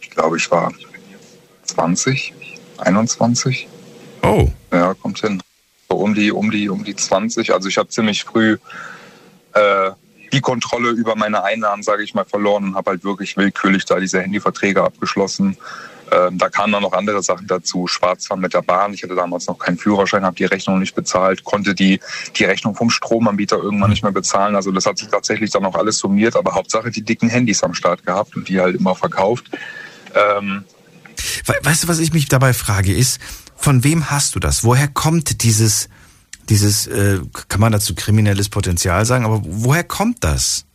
Ich 0.00 0.10
glaube, 0.10 0.38
ich 0.38 0.50
war 0.50 0.72
20, 1.64 2.32
21. 2.78 3.68
Oh. 4.24 4.50
Ja, 4.72 4.94
kommt 4.94 5.20
hin. 5.20 5.42
So 5.88 5.96
um 5.96 6.14
die, 6.14 6.32
um 6.32 6.50
die, 6.50 6.68
um 6.68 6.84
die 6.84 6.96
20. 6.96 7.52
Also 7.52 7.68
ich 7.68 7.78
habe 7.78 7.88
ziemlich 7.88 8.24
früh 8.24 8.56
äh, 9.52 9.90
die 10.32 10.40
Kontrolle 10.40 10.90
über 10.90 11.14
meine 11.14 11.44
Einnahmen, 11.44 11.82
sage 11.82 12.02
ich 12.02 12.14
mal, 12.14 12.24
verloren 12.24 12.64
und 12.64 12.74
habe 12.74 12.92
halt 12.92 13.04
wirklich 13.04 13.36
willkürlich 13.36 13.84
da 13.84 14.00
diese 14.00 14.20
Handyverträge 14.20 14.82
abgeschlossen. 14.82 15.56
Ähm, 16.10 16.38
da 16.38 16.48
kamen 16.48 16.72
dann 16.72 16.82
noch 16.82 16.92
andere 16.92 17.22
Sachen 17.22 17.46
dazu. 17.46 17.86
Schwarzfahren 17.86 18.40
mit 18.40 18.54
der 18.54 18.62
Bahn. 18.62 18.92
Ich 18.94 19.02
hatte 19.02 19.14
damals 19.14 19.46
noch 19.46 19.58
keinen 19.58 19.78
Führerschein, 19.78 20.24
habe 20.24 20.36
die 20.36 20.44
Rechnung 20.44 20.78
nicht 20.78 20.94
bezahlt, 20.94 21.44
konnte 21.44 21.74
die, 21.74 22.00
die 22.36 22.44
Rechnung 22.44 22.74
vom 22.74 22.90
Stromanbieter 22.90 23.56
irgendwann 23.56 23.90
nicht 23.90 24.02
mehr 24.02 24.12
bezahlen. 24.12 24.56
Also 24.56 24.70
das 24.70 24.86
hat 24.86 24.98
sich 24.98 25.08
tatsächlich 25.08 25.50
dann 25.50 25.64
auch 25.64 25.74
alles 25.74 25.98
summiert. 25.98 26.36
Aber 26.36 26.54
Hauptsache 26.54 26.90
die 26.90 27.02
dicken 27.02 27.28
Handys 27.28 27.62
am 27.62 27.74
Start 27.74 28.04
gehabt 28.04 28.36
und 28.36 28.48
die 28.48 28.60
halt 28.60 28.76
immer 28.76 28.94
verkauft. 28.94 29.46
Ähm, 30.14 30.64
weißt 31.62 31.84
du, 31.84 31.88
was 31.88 31.98
ich 31.98 32.12
mich 32.12 32.28
dabei 32.28 32.52
frage, 32.52 32.94
ist, 32.94 33.20
von 33.64 33.82
wem 33.82 34.10
hast 34.10 34.34
du 34.34 34.40
das? 34.40 34.62
Woher 34.62 34.88
kommt 34.88 35.42
dieses, 35.42 35.88
dieses, 36.50 36.86
äh, 36.86 37.18
kann 37.48 37.62
man 37.62 37.72
dazu 37.72 37.94
kriminelles 37.94 38.50
Potenzial 38.50 39.06
sagen, 39.06 39.24
aber 39.24 39.40
woher 39.42 39.84
kommt 39.84 40.22
das? 40.22 40.66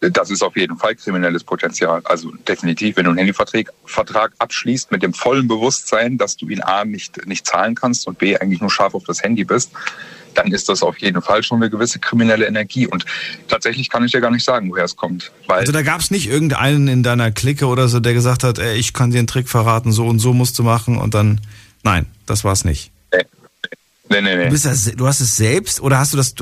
Das 0.00 0.30
ist 0.30 0.42
auf 0.42 0.54
jeden 0.54 0.76
Fall 0.76 0.96
kriminelles 0.96 1.44
Potenzial. 1.44 2.02
Also 2.04 2.30
definitiv, 2.46 2.96
wenn 2.98 3.04
du 3.04 3.10
einen 3.10 3.18
Handyvertrag 3.18 3.72
Vertrag 3.86 4.34
abschließt 4.38 4.90
mit 4.90 5.02
dem 5.02 5.14
vollen 5.14 5.48
Bewusstsein, 5.48 6.18
dass 6.18 6.36
du 6.36 6.48
ihn 6.50 6.60
A 6.60 6.84
nicht, 6.84 7.26
nicht 7.26 7.46
zahlen 7.46 7.74
kannst 7.74 8.06
und 8.06 8.18
B 8.18 8.36
eigentlich 8.36 8.60
nur 8.60 8.70
scharf 8.70 8.94
auf 8.94 9.04
das 9.04 9.22
Handy 9.22 9.44
bist, 9.44 9.70
dann 10.34 10.52
ist 10.52 10.68
das 10.68 10.82
auf 10.82 10.98
jeden 10.98 11.22
Fall 11.22 11.42
schon 11.42 11.62
eine 11.62 11.70
gewisse 11.70 12.00
kriminelle 12.00 12.46
Energie. 12.46 12.86
Und 12.86 13.06
tatsächlich 13.48 13.88
kann 13.88 14.04
ich 14.04 14.12
dir 14.12 14.20
gar 14.20 14.30
nicht 14.30 14.44
sagen, 14.44 14.70
woher 14.70 14.84
es 14.84 14.96
kommt. 14.96 15.32
also 15.48 15.72
da 15.72 15.80
gab 15.80 16.00
es 16.00 16.10
nicht 16.10 16.28
irgendeinen 16.28 16.88
in 16.88 17.02
deiner 17.02 17.30
Clique 17.30 17.66
oder 17.66 17.88
so, 17.88 18.00
der 18.00 18.12
gesagt 18.12 18.44
hat, 18.44 18.58
ey, 18.58 18.76
ich 18.76 18.92
kann 18.92 19.10
dir 19.10 19.18
einen 19.18 19.26
Trick 19.26 19.48
verraten, 19.48 19.92
so 19.92 20.06
und 20.06 20.18
so 20.18 20.34
musst 20.34 20.58
du 20.58 20.62
machen 20.64 20.98
und 20.98 21.14
dann. 21.14 21.40
Nein, 21.82 22.06
das 22.26 22.44
war 22.44 22.52
es 22.52 22.64
nicht. 22.64 22.92
Nee, 24.12 24.20
nee, 24.20 24.36
nee. 24.36 24.44
Du, 24.44 24.50
bist 24.50 24.66
das, 24.66 24.92
du 24.92 25.06
hast 25.06 25.20
es 25.20 25.36
selbst 25.36 25.80
oder 25.80 25.98
hast 25.98 26.12
du 26.12 26.18
das, 26.18 26.34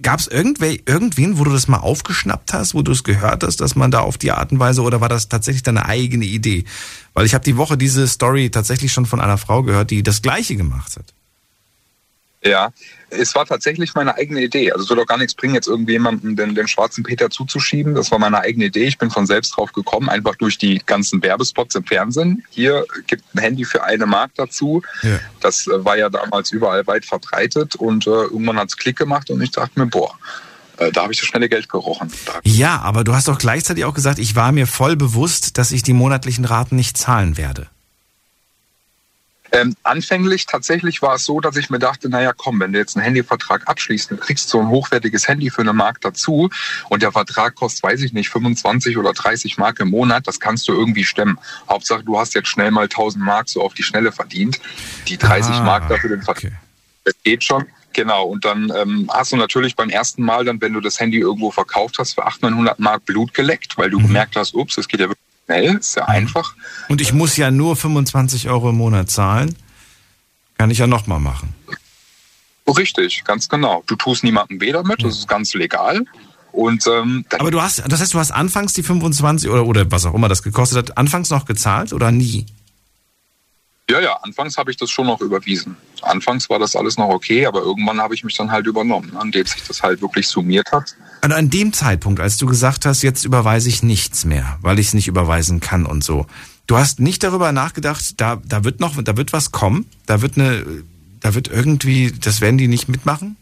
gab 0.00 0.20
es 0.20 0.28
irgendwen, 0.28 1.38
wo 1.38 1.44
du 1.44 1.50
das 1.50 1.66
mal 1.66 1.78
aufgeschnappt 1.78 2.52
hast, 2.52 2.74
wo 2.74 2.82
du 2.82 2.92
es 2.92 3.02
gehört 3.02 3.42
hast, 3.42 3.60
dass 3.60 3.74
man 3.74 3.90
da 3.90 4.00
auf 4.00 4.16
die 4.16 4.30
Art 4.30 4.52
und 4.52 4.60
Weise 4.60 4.82
oder 4.82 5.00
war 5.00 5.08
das 5.08 5.28
tatsächlich 5.28 5.64
deine 5.64 5.86
eigene 5.86 6.24
Idee? 6.24 6.64
Weil 7.14 7.26
ich 7.26 7.34
habe 7.34 7.42
die 7.42 7.56
Woche 7.56 7.76
diese 7.76 8.06
Story 8.06 8.50
tatsächlich 8.50 8.92
schon 8.92 9.06
von 9.06 9.20
einer 9.20 9.38
Frau 9.38 9.64
gehört, 9.64 9.90
die 9.90 10.04
das 10.04 10.22
gleiche 10.22 10.54
gemacht 10.54 10.96
hat. 10.96 11.06
Ja, 12.44 12.72
es 13.10 13.34
war 13.34 13.46
tatsächlich 13.46 13.94
meine 13.94 14.16
eigene 14.16 14.42
Idee. 14.42 14.72
Also 14.72 14.82
es 14.82 14.88
soll 14.88 14.96
doch 14.96 15.06
gar 15.06 15.18
nichts 15.18 15.34
bringen, 15.34 15.54
jetzt 15.54 15.68
irgendjemandem 15.68 16.36
den, 16.36 16.54
den 16.54 16.68
schwarzen 16.68 17.04
Peter 17.04 17.30
zuzuschieben. 17.30 17.94
Das 17.94 18.10
war 18.10 18.18
meine 18.18 18.40
eigene 18.40 18.66
Idee. 18.66 18.86
Ich 18.86 18.98
bin 18.98 19.10
von 19.10 19.26
selbst 19.26 19.56
drauf 19.56 19.72
gekommen, 19.72 20.08
einfach 20.08 20.34
durch 20.36 20.58
die 20.58 20.82
ganzen 20.84 21.22
Werbespots 21.22 21.74
im 21.76 21.84
Fernsehen. 21.84 22.44
Hier 22.50 22.84
gibt 23.06 23.22
ein 23.34 23.38
Handy 23.38 23.64
für 23.64 23.84
eine 23.84 24.06
Mark 24.06 24.32
dazu. 24.36 24.82
Ja. 25.02 25.20
Das 25.40 25.66
äh, 25.66 25.84
war 25.84 25.96
ja 25.96 26.08
damals 26.08 26.50
überall 26.50 26.86
weit 26.86 27.04
verbreitet 27.04 27.76
und 27.76 28.06
äh, 28.06 28.10
irgendwann 28.10 28.58
hat 28.58 28.68
es 28.68 28.76
Klick 28.76 28.96
gemacht 28.96 29.30
und 29.30 29.40
ich 29.40 29.52
dachte 29.52 29.78
mir, 29.78 29.86
boah, 29.86 30.18
äh, 30.78 30.90
da 30.90 31.02
habe 31.02 31.12
ich 31.12 31.20
das 31.20 31.28
schnelle 31.28 31.48
Geld 31.48 31.68
gerochen. 31.68 32.12
Ja, 32.42 32.80
aber 32.80 33.04
du 33.04 33.14
hast 33.14 33.28
doch 33.28 33.38
gleichzeitig 33.38 33.84
auch 33.84 33.94
gesagt, 33.94 34.18
ich 34.18 34.34
war 34.34 34.50
mir 34.50 34.66
voll 34.66 34.96
bewusst, 34.96 35.58
dass 35.58 35.70
ich 35.70 35.82
die 35.82 35.92
monatlichen 35.92 36.44
Raten 36.44 36.76
nicht 36.76 36.98
zahlen 36.98 37.36
werde. 37.36 37.68
Ähm, 39.56 39.74
anfänglich 39.84 40.44
tatsächlich 40.44 41.00
war 41.00 41.14
es 41.14 41.24
so, 41.24 41.40
dass 41.40 41.56
ich 41.56 41.70
mir 41.70 41.78
dachte, 41.78 42.10
naja, 42.10 42.32
komm, 42.36 42.60
wenn 42.60 42.72
du 42.72 42.78
jetzt 42.78 42.96
einen 42.96 43.04
Handyvertrag 43.04 43.66
abschließt, 43.66 44.10
dann 44.10 44.20
kriegst 44.20 44.52
du 44.52 44.60
ein 44.60 44.68
hochwertiges 44.68 45.28
Handy 45.28 45.48
für 45.50 45.62
eine 45.62 45.72
Mark 45.72 46.00
dazu 46.02 46.50
und 46.90 47.02
der 47.02 47.12
Vertrag 47.12 47.54
kostet, 47.54 47.82
weiß 47.82 48.02
ich 48.02 48.12
nicht, 48.12 48.28
25 48.28 48.98
oder 48.98 49.12
30 49.14 49.56
Mark 49.56 49.80
im 49.80 49.90
Monat, 49.90 50.26
das 50.26 50.40
kannst 50.40 50.68
du 50.68 50.72
irgendwie 50.72 51.04
stemmen. 51.04 51.38
Hauptsache, 51.70 52.04
du 52.04 52.18
hast 52.18 52.34
jetzt 52.34 52.48
schnell 52.48 52.70
mal 52.70 52.84
1000 52.84 53.24
Mark 53.24 53.48
so 53.48 53.62
auf 53.62 53.72
die 53.72 53.82
Schnelle 53.82 54.12
verdient. 54.12 54.60
Die 55.08 55.16
30 55.16 55.56
ah, 55.56 55.62
Mark 55.62 55.88
dafür 55.88 56.10
den 56.10 56.22
Vertrag, 56.22 56.44
okay. 56.44 56.56
das 57.04 57.14
geht 57.24 57.42
schon 57.42 57.64
Genau, 57.96 58.26
und 58.26 58.44
dann 58.44 58.70
ähm, 58.76 59.10
hast 59.10 59.32
du 59.32 59.36
natürlich 59.36 59.74
beim 59.74 59.88
ersten 59.88 60.22
Mal 60.22 60.44
dann, 60.44 60.60
wenn 60.60 60.74
du 60.74 60.80
das 60.80 61.00
Handy 61.00 61.18
irgendwo 61.18 61.50
verkauft 61.50 61.98
hast, 61.98 62.12
für 62.12 62.26
800, 62.26 62.50
900 62.50 62.78
Mark 62.78 63.06
Blut 63.06 63.32
geleckt, 63.32 63.78
weil 63.78 63.88
du 63.88 63.98
Mhm. 63.98 64.08
gemerkt 64.08 64.36
hast, 64.36 64.54
ups, 64.54 64.74
das 64.74 64.86
geht 64.86 65.00
ja 65.00 65.08
wirklich 65.08 65.24
schnell, 65.46 65.76
ist 65.76 65.96
ja 65.96 66.04
einfach. 66.06 66.54
Und 66.88 67.00
ich 67.00 67.12
muss 67.12 67.36
ja 67.36 67.50
nur 67.50 67.76
25 67.76 68.48
Euro 68.48 68.70
im 68.70 68.76
Monat 68.76 69.10
zahlen. 69.10 69.56
Kann 70.58 70.70
ich 70.70 70.78
ja 70.78 70.86
nochmal 70.86 71.20
machen. 71.20 71.54
Richtig, 72.66 73.24
ganz 73.24 73.48
genau. 73.48 73.82
Du 73.86 73.94
tust 73.94 74.24
niemandem 74.24 74.60
weh 74.60 74.72
damit, 74.72 75.02
das 75.02 75.18
ist 75.18 75.28
ganz 75.28 75.54
legal. 75.54 76.04
Und 76.50 76.86
ähm, 76.86 77.24
Aber 77.38 77.50
du 77.50 77.60
hast, 77.60 77.82
das 77.86 78.00
heißt, 78.00 78.14
du 78.14 78.18
hast 78.18 78.30
anfangs 78.30 78.72
die 78.72 78.82
25 78.82 79.50
oder, 79.50 79.66
oder 79.66 79.90
was 79.90 80.06
auch 80.06 80.14
immer 80.14 80.28
das 80.28 80.42
gekostet 80.42 80.78
hat, 80.78 80.98
anfangs 80.98 81.30
noch 81.30 81.44
gezahlt 81.44 81.92
oder 81.92 82.10
nie? 82.10 82.46
Ja, 83.88 84.00
ja, 84.00 84.14
anfangs 84.22 84.56
habe 84.56 84.70
ich 84.70 84.76
das 84.76 84.90
schon 84.90 85.06
noch 85.06 85.20
überwiesen. 85.20 85.76
Anfangs 86.02 86.50
war 86.50 86.58
das 86.58 86.74
alles 86.74 86.96
noch 86.98 87.08
okay, 87.08 87.46
aber 87.46 87.60
irgendwann 87.60 88.00
habe 88.00 88.14
ich 88.14 88.24
mich 88.24 88.36
dann 88.36 88.50
halt 88.50 88.66
übernommen, 88.66 89.16
an 89.16 89.30
dem 89.30 89.46
sich 89.46 89.62
das 89.62 89.82
halt 89.82 90.00
wirklich 90.02 90.26
summiert 90.28 90.72
hat. 90.72 90.96
Also 91.20 91.36
an 91.36 91.50
dem 91.50 91.72
Zeitpunkt, 91.72 92.20
als 92.20 92.36
du 92.36 92.46
gesagt 92.46 92.84
hast, 92.84 93.02
jetzt 93.02 93.24
überweise 93.24 93.68
ich 93.68 93.82
nichts 93.82 94.24
mehr, 94.24 94.58
weil 94.60 94.78
ich 94.78 94.88
es 94.88 94.94
nicht 94.94 95.08
überweisen 95.08 95.60
kann 95.60 95.86
und 95.86 96.02
so. 96.02 96.26
Du 96.66 96.76
hast 96.76 96.98
nicht 96.98 97.22
darüber 97.22 97.52
nachgedacht, 97.52 98.20
da, 98.20 98.36
da 98.44 98.64
wird 98.64 98.80
noch, 98.80 99.00
da 99.02 99.16
wird 99.16 99.32
was 99.32 99.52
kommen, 99.52 99.86
da 100.06 100.20
wird 100.20 100.36
eine, 100.36 100.64
da 101.20 101.34
wird 101.34 101.48
irgendwie, 101.48 102.12
das 102.12 102.40
werden 102.40 102.58
die 102.58 102.68
nicht 102.68 102.88
mitmachen? 102.88 103.36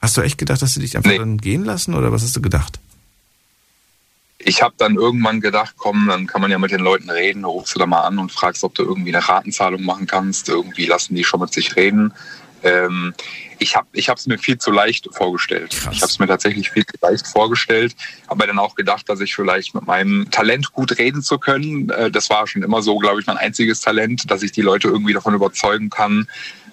Hast 0.00 0.16
du 0.16 0.20
echt 0.22 0.38
gedacht, 0.38 0.60
dass 0.62 0.74
sie 0.74 0.80
dich 0.80 0.96
einfach 0.96 1.10
Nee. 1.10 1.18
dann 1.18 1.38
gehen 1.38 1.64
lassen 1.64 1.94
oder 1.94 2.12
was 2.12 2.22
hast 2.22 2.36
du 2.36 2.42
gedacht? 2.42 2.80
Ich 4.38 4.62
habe 4.62 4.74
dann 4.78 4.94
irgendwann 4.94 5.40
gedacht, 5.40 5.74
komm, 5.76 6.06
dann 6.08 6.26
kann 6.26 6.40
man 6.40 6.50
ja 6.50 6.58
mit 6.58 6.70
den 6.70 6.80
Leuten 6.80 7.10
reden, 7.10 7.44
rufst 7.44 7.74
du 7.74 7.80
da 7.80 7.86
mal 7.86 8.02
an 8.02 8.18
und 8.18 8.30
fragst, 8.30 8.62
ob 8.62 8.74
du 8.74 8.84
irgendwie 8.84 9.14
eine 9.14 9.28
Ratenzahlung 9.28 9.82
machen 9.82 10.06
kannst. 10.06 10.48
Irgendwie 10.48 10.86
lassen 10.86 11.16
die 11.16 11.24
schon 11.24 11.40
mit 11.40 11.52
sich 11.52 11.74
reden. 11.74 12.12
Ähm, 12.62 13.14
ich 13.58 13.76
habe 13.76 13.88
ich 13.92 14.08
es 14.08 14.26
mir 14.26 14.38
viel 14.38 14.58
zu 14.58 14.70
leicht 14.70 15.08
vorgestellt. 15.12 15.70
Krass. 15.70 15.94
Ich 15.94 16.02
habe 16.02 16.10
es 16.10 16.18
mir 16.18 16.26
tatsächlich 16.26 16.70
viel 16.70 16.86
zu 16.86 16.96
leicht 17.00 17.26
vorgestellt. 17.26 17.94
Habe 18.28 18.40
mir 18.40 18.46
dann 18.46 18.58
auch 18.58 18.74
gedacht, 18.74 19.08
dass 19.08 19.20
ich 19.20 19.34
vielleicht 19.34 19.74
mit 19.74 19.86
meinem 19.86 20.30
Talent 20.30 20.72
gut 20.72 20.98
reden 20.98 21.22
zu 21.22 21.38
können. 21.38 21.90
Äh, 21.90 22.10
das 22.10 22.30
war 22.30 22.46
schon 22.46 22.62
immer 22.62 22.82
so, 22.82 22.98
glaube 22.98 23.20
ich, 23.20 23.26
mein 23.26 23.36
einziges 23.36 23.80
Talent, 23.80 24.30
dass 24.30 24.42
ich 24.42 24.52
die 24.52 24.62
Leute 24.62 24.88
irgendwie 24.88 25.12
davon 25.12 25.34
überzeugen 25.34 25.90
kann, 25.90 26.28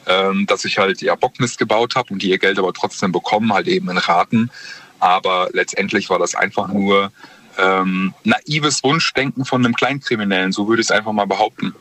ähm, 0.07 0.45
dass 0.45 0.65
ich 0.65 0.77
halt 0.77 1.01
ja 1.01 1.15
Bockmist 1.15 1.57
gebaut 1.57 1.95
habe 1.95 2.13
und 2.13 2.21
die 2.21 2.29
ihr 2.29 2.39
Geld 2.39 2.59
aber 2.59 2.73
trotzdem 2.73 3.11
bekommen, 3.11 3.53
halt 3.53 3.67
eben 3.67 3.89
in 3.89 3.97
Raten. 3.97 4.51
Aber 4.99 5.49
letztendlich 5.53 6.09
war 6.09 6.19
das 6.19 6.35
einfach 6.35 6.67
nur 6.67 7.11
ähm, 7.57 8.13
naives 8.23 8.83
Wunschdenken 8.83 9.45
von 9.45 9.63
einem 9.65 9.75
Kleinkriminellen, 9.75 10.51
so 10.51 10.67
würde 10.67 10.81
ich 10.81 10.87
es 10.87 10.91
einfach 10.91 11.11
mal 11.11 11.25
behaupten. 11.27 11.73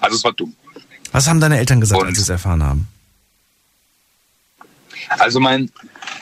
Also 0.00 0.16
es 0.16 0.24
war 0.24 0.32
dumm. 0.32 0.54
Was 1.12 1.28
haben 1.28 1.40
deine 1.40 1.58
Eltern 1.58 1.80
gesagt, 1.80 2.00
Und- 2.00 2.08
als 2.08 2.16
sie 2.16 2.22
es 2.22 2.28
erfahren 2.28 2.62
haben? 2.62 2.88
Also 5.08 5.40
mein 5.40 5.70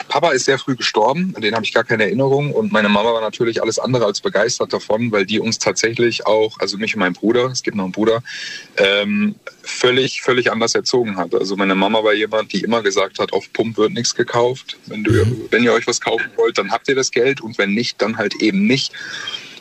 Papa 0.07 0.31
ist 0.31 0.45
sehr 0.45 0.59
früh 0.59 0.75
gestorben, 0.75 1.33
an 1.35 1.41
den 1.41 1.55
habe 1.55 1.63
ich 1.63 1.73
gar 1.73 1.83
keine 1.83 2.03
Erinnerung 2.03 2.51
und 2.51 2.71
meine 2.71 2.89
Mama 2.89 3.13
war 3.13 3.21
natürlich 3.21 3.61
alles 3.61 3.79
andere 3.79 4.05
als 4.05 4.21
begeistert 4.21 4.73
davon, 4.73 5.11
weil 5.11 5.25
die 5.25 5.39
uns 5.39 5.57
tatsächlich 5.57 6.25
auch, 6.25 6.59
also 6.59 6.77
mich 6.77 6.95
und 6.95 6.99
meinen 6.99 7.13
Bruder, 7.13 7.45
es 7.45 7.63
gibt 7.63 7.77
noch 7.77 7.85
einen 7.85 7.93
Bruder, 7.93 8.21
ähm, 8.77 9.35
völlig, 9.63 10.21
völlig 10.21 10.51
anders 10.51 10.75
erzogen 10.75 11.17
hat. 11.17 11.33
Also 11.33 11.55
meine 11.55 11.75
Mama 11.75 12.03
war 12.03 12.13
jemand, 12.13 12.51
die 12.51 12.61
immer 12.61 12.81
gesagt 12.81 13.19
hat, 13.19 13.31
auf 13.33 13.51
Pump 13.53 13.77
wird 13.77 13.93
nichts 13.93 14.15
gekauft. 14.15 14.77
Wenn, 14.87 15.03
du, 15.03 15.47
wenn 15.49 15.63
ihr 15.63 15.73
euch 15.73 15.87
was 15.87 16.01
kaufen 16.01 16.29
wollt, 16.35 16.57
dann 16.57 16.71
habt 16.71 16.87
ihr 16.87 16.95
das 16.95 17.11
Geld 17.11 17.41
und 17.41 17.57
wenn 17.57 17.73
nicht, 17.73 18.01
dann 18.01 18.17
halt 18.17 18.35
eben 18.41 18.65
nicht. 18.65 18.91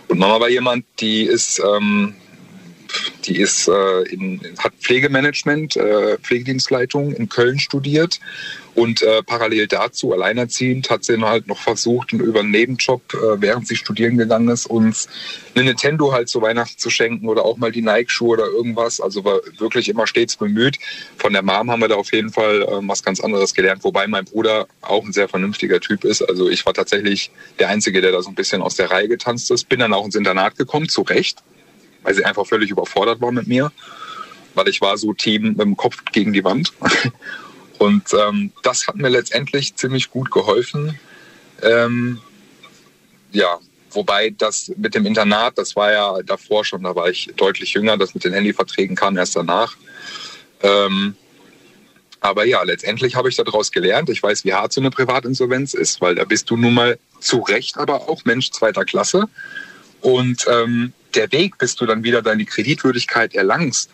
Und 0.08 0.18
Mama 0.18 0.40
war 0.40 0.48
jemand, 0.48 0.84
die 0.98 1.22
ist, 1.22 1.60
ähm, 1.60 2.14
die 3.24 3.38
ist 3.38 3.68
äh, 3.68 4.02
in, 4.10 4.40
hat 4.58 4.72
Pflegemanagement, 4.80 5.76
äh, 5.76 6.18
Pflegedienstleitung 6.18 7.12
in 7.12 7.28
Köln 7.28 7.60
studiert 7.60 8.18
und 8.74 9.02
äh, 9.02 9.22
parallel 9.22 9.66
dazu, 9.66 10.12
alleinerziehend, 10.12 10.90
hat 10.90 11.04
sie 11.04 11.12
dann 11.12 11.24
halt 11.24 11.48
noch 11.48 11.58
versucht, 11.58 12.12
über 12.12 12.40
einen 12.40 12.50
Nebenjob, 12.50 13.02
äh, 13.14 13.40
während 13.40 13.66
sie 13.66 13.76
studieren 13.76 14.16
gegangen 14.16 14.48
ist, 14.48 14.66
uns 14.66 15.08
eine 15.54 15.64
Nintendo 15.64 16.12
halt 16.12 16.28
zu 16.28 16.40
Weihnachten 16.40 16.78
zu 16.78 16.88
schenken 16.88 17.28
oder 17.28 17.44
auch 17.44 17.56
mal 17.56 17.72
die 17.72 17.82
Nike-Schuhe 17.82 18.30
oder 18.30 18.46
irgendwas. 18.46 19.00
Also 19.00 19.24
war 19.24 19.40
wirklich 19.58 19.88
immer 19.88 20.06
stets 20.06 20.36
bemüht. 20.36 20.78
Von 21.16 21.32
der 21.32 21.42
Mom 21.42 21.70
haben 21.70 21.80
wir 21.80 21.88
da 21.88 21.96
auf 21.96 22.12
jeden 22.12 22.30
Fall 22.30 22.62
äh, 22.62 22.88
was 22.88 23.02
ganz 23.02 23.20
anderes 23.20 23.54
gelernt, 23.54 23.82
wobei 23.82 24.06
mein 24.06 24.24
Bruder 24.24 24.66
auch 24.82 25.04
ein 25.04 25.12
sehr 25.12 25.28
vernünftiger 25.28 25.80
Typ 25.80 26.04
ist. 26.04 26.22
Also 26.22 26.48
ich 26.48 26.64
war 26.64 26.74
tatsächlich 26.74 27.30
der 27.58 27.68
Einzige, 27.68 28.00
der 28.00 28.12
da 28.12 28.22
so 28.22 28.28
ein 28.28 28.34
bisschen 28.36 28.62
aus 28.62 28.76
der 28.76 28.90
Reihe 28.90 29.08
getanzt 29.08 29.50
ist. 29.50 29.68
Bin 29.68 29.80
dann 29.80 29.92
auch 29.92 30.04
ins 30.04 30.14
Internat 30.14 30.56
gekommen, 30.56 30.88
zu 30.88 31.02
Recht, 31.02 31.42
weil 32.02 32.14
sie 32.14 32.24
einfach 32.24 32.46
völlig 32.46 32.70
überfordert 32.70 33.20
war 33.20 33.32
mit 33.32 33.48
mir. 33.48 33.72
Weil 34.54 34.68
ich 34.68 34.80
war 34.80 34.96
so 34.96 35.12
Team 35.12 35.42
mit 35.42 35.60
dem 35.60 35.76
Kopf 35.76 36.04
gegen 36.12 36.32
die 36.32 36.44
Wand. 36.44 36.72
Und 37.80 38.12
ähm, 38.12 38.52
das 38.62 38.86
hat 38.86 38.96
mir 38.96 39.08
letztendlich 39.08 39.74
ziemlich 39.74 40.10
gut 40.10 40.30
geholfen. 40.30 41.00
Ähm, 41.62 42.20
ja, 43.32 43.58
wobei 43.90 44.34
das 44.36 44.70
mit 44.76 44.94
dem 44.94 45.06
Internat, 45.06 45.56
das 45.56 45.74
war 45.76 45.90
ja 45.90 46.22
davor 46.22 46.62
schon, 46.62 46.82
da 46.82 46.94
war 46.94 47.08
ich 47.08 47.32
deutlich 47.36 47.72
jünger. 47.72 47.96
Das 47.96 48.12
mit 48.12 48.22
den 48.24 48.34
Handyverträgen 48.34 48.96
kam 48.96 49.16
erst 49.16 49.34
danach. 49.34 49.78
Ähm, 50.62 51.16
aber 52.20 52.44
ja, 52.44 52.62
letztendlich 52.64 53.14
habe 53.14 53.30
ich 53.30 53.36
daraus 53.36 53.72
gelernt. 53.72 54.10
Ich 54.10 54.22
weiß, 54.22 54.44
wie 54.44 54.52
hart 54.52 54.74
so 54.74 54.82
eine 54.82 54.90
Privatinsolvenz 54.90 55.72
ist, 55.72 56.02
weil 56.02 56.16
da 56.16 56.24
bist 56.24 56.50
du 56.50 56.58
nun 56.58 56.74
mal 56.74 56.98
zu 57.18 57.38
Recht 57.38 57.78
aber 57.78 58.10
auch 58.10 58.26
Mensch 58.26 58.50
zweiter 58.50 58.84
Klasse. 58.84 59.24
Und 60.02 60.44
ähm, 60.50 60.92
der 61.14 61.32
Weg, 61.32 61.56
bis 61.56 61.76
du 61.76 61.86
dann 61.86 62.04
wieder 62.04 62.20
deine 62.20 62.44
Kreditwürdigkeit 62.44 63.34
erlangst, 63.34 63.88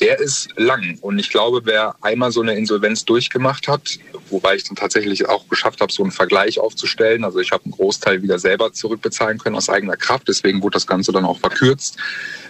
der 0.00 0.18
ist 0.18 0.48
lang. 0.56 0.98
Und 1.00 1.18
ich 1.18 1.30
glaube, 1.30 1.60
wer 1.64 1.94
einmal 2.00 2.32
so 2.32 2.40
eine 2.40 2.54
Insolvenz 2.54 3.04
durchgemacht 3.04 3.68
hat, 3.68 3.98
wobei 4.30 4.56
ich 4.56 4.64
dann 4.64 4.76
tatsächlich 4.76 5.28
auch 5.28 5.48
geschafft 5.48 5.80
habe, 5.80 5.92
so 5.92 6.02
einen 6.02 6.12
Vergleich 6.12 6.58
aufzustellen. 6.58 7.24
Also 7.24 7.38
ich 7.38 7.52
habe 7.52 7.64
einen 7.64 7.72
Großteil 7.72 8.22
wieder 8.22 8.38
selber 8.38 8.72
zurückbezahlen 8.72 9.38
können 9.38 9.56
aus 9.56 9.68
eigener 9.68 9.96
Kraft. 9.96 10.28
Deswegen 10.28 10.62
wurde 10.62 10.74
das 10.74 10.86
Ganze 10.86 11.12
dann 11.12 11.24
auch 11.24 11.38
verkürzt. 11.38 11.98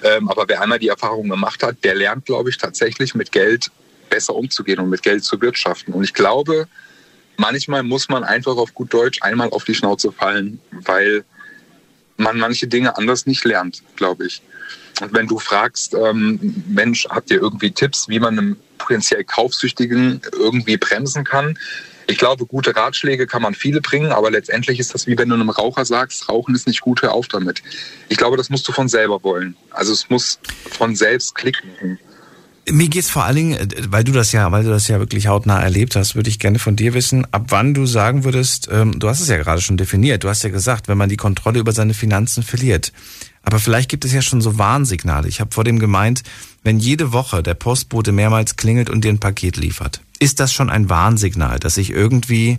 Ähm, 0.04 0.28
aber 0.28 0.44
wer 0.48 0.62
einmal 0.62 0.78
die 0.78 0.88
Erfahrung 0.88 1.28
gemacht 1.28 1.62
hat, 1.62 1.82
der 1.82 1.94
lernt, 1.94 2.26
glaube 2.26 2.50
ich, 2.50 2.58
tatsächlich 2.58 3.14
mit 3.14 3.32
Geld 3.32 3.70
besser 4.08 4.34
umzugehen 4.34 4.78
und 4.78 4.88
mit 4.88 5.02
Geld 5.02 5.24
zu 5.24 5.40
wirtschaften. 5.40 5.92
Und 5.92 6.04
ich 6.04 6.14
glaube, 6.14 6.68
manchmal 7.36 7.82
muss 7.82 8.08
man 8.08 8.22
einfach 8.22 8.56
auf 8.56 8.74
gut 8.74 8.92
Deutsch 8.94 9.22
einmal 9.22 9.50
auf 9.50 9.64
die 9.64 9.74
Schnauze 9.74 10.12
fallen, 10.12 10.60
weil 10.70 11.24
man 12.16 12.38
manche 12.38 12.66
Dinge 12.66 12.96
anders 12.96 13.26
nicht 13.26 13.44
lernt, 13.44 13.82
glaube 13.96 14.26
ich. 14.26 14.42
Und 15.00 15.12
wenn 15.14 15.26
du 15.26 15.38
fragst, 15.38 15.94
ähm, 15.94 16.62
Mensch, 16.68 17.06
habt 17.08 17.30
ihr 17.30 17.40
irgendwie 17.40 17.70
Tipps, 17.70 18.08
wie 18.08 18.20
man 18.20 18.38
einem 18.38 18.56
potenziell 18.78 19.24
Kaufsüchtigen 19.24 20.20
irgendwie 20.32 20.76
bremsen 20.76 21.24
kann? 21.24 21.58
Ich 22.06 22.18
glaube, 22.18 22.44
gute 22.44 22.74
Ratschläge 22.74 23.26
kann 23.28 23.40
man 23.40 23.54
viele 23.54 23.80
bringen, 23.80 24.10
aber 24.10 24.32
letztendlich 24.32 24.80
ist 24.80 24.92
das 24.94 25.06
wie 25.06 25.16
wenn 25.16 25.28
du 25.28 25.36
einem 25.36 25.48
Raucher 25.48 25.84
sagst, 25.84 26.28
Rauchen 26.28 26.56
ist 26.56 26.66
nicht 26.66 26.80
gut, 26.80 27.02
hör 27.02 27.12
auf 27.12 27.28
damit. 27.28 27.62
Ich 28.08 28.16
glaube, 28.16 28.36
das 28.36 28.50
musst 28.50 28.66
du 28.66 28.72
von 28.72 28.88
selber 28.88 29.22
wollen. 29.22 29.56
Also 29.70 29.92
es 29.92 30.10
muss 30.10 30.40
von 30.70 30.96
selbst 30.96 31.36
klicken. 31.36 32.00
Mir 32.68 32.88
geht's 32.88 33.10
vor 33.10 33.24
allen 33.24 33.36
Dingen, 33.36 33.52
äh, 33.54 33.68
weil 33.88 34.04
du 34.04 34.12
das 34.12 34.32
ja, 34.32 34.50
weil 34.52 34.64
du 34.64 34.70
das 34.70 34.88
ja 34.88 34.98
wirklich 34.98 35.28
hautnah 35.28 35.60
erlebt 35.60 35.96
hast, 35.96 36.14
würde 36.14 36.30
ich 36.30 36.38
gerne 36.38 36.58
von 36.58 36.76
dir 36.76 36.94
wissen, 36.94 37.26
ab 37.32 37.46
wann 37.48 37.74
du 37.74 37.86
sagen 37.86 38.24
würdest, 38.24 38.68
ähm, 38.70 38.98
du 38.98 39.08
hast 39.08 39.20
es 39.20 39.28
ja 39.28 39.38
gerade 39.38 39.60
schon 39.60 39.76
definiert, 39.76 40.24
du 40.24 40.28
hast 40.28 40.42
ja 40.42 40.50
gesagt, 40.50 40.88
wenn 40.88 40.98
man 40.98 41.08
die 41.08 41.16
Kontrolle 41.16 41.60
über 41.60 41.72
seine 41.72 41.94
Finanzen 41.94 42.42
verliert. 42.42 42.92
Aber 43.42 43.58
vielleicht 43.58 43.88
gibt 43.88 44.04
es 44.04 44.12
ja 44.12 44.22
schon 44.22 44.40
so 44.40 44.58
Warnsignale. 44.58 45.28
Ich 45.28 45.40
habe 45.40 45.52
vor 45.52 45.64
dem 45.64 45.78
gemeint, 45.78 46.22
wenn 46.62 46.78
jede 46.78 47.12
Woche 47.12 47.42
der 47.42 47.54
Postbote 47.54 48.12
mehrmals 48.12 48.56
klingelt 48.56 48.90
und 48.90 49.02
dir 49.02 49.10
ein 49.10 49.18
Paket 49.18 49.56
liefert, 49.56 50.02
ist 50.18 50.40
das 50.40 50.52
schon 50.52 50.68
ein 50.68 50.90
Warnsignal, 50.90 51.58
dass 51.58 51.78
ich 51.78 51.90
irgendwie 51.90 52.58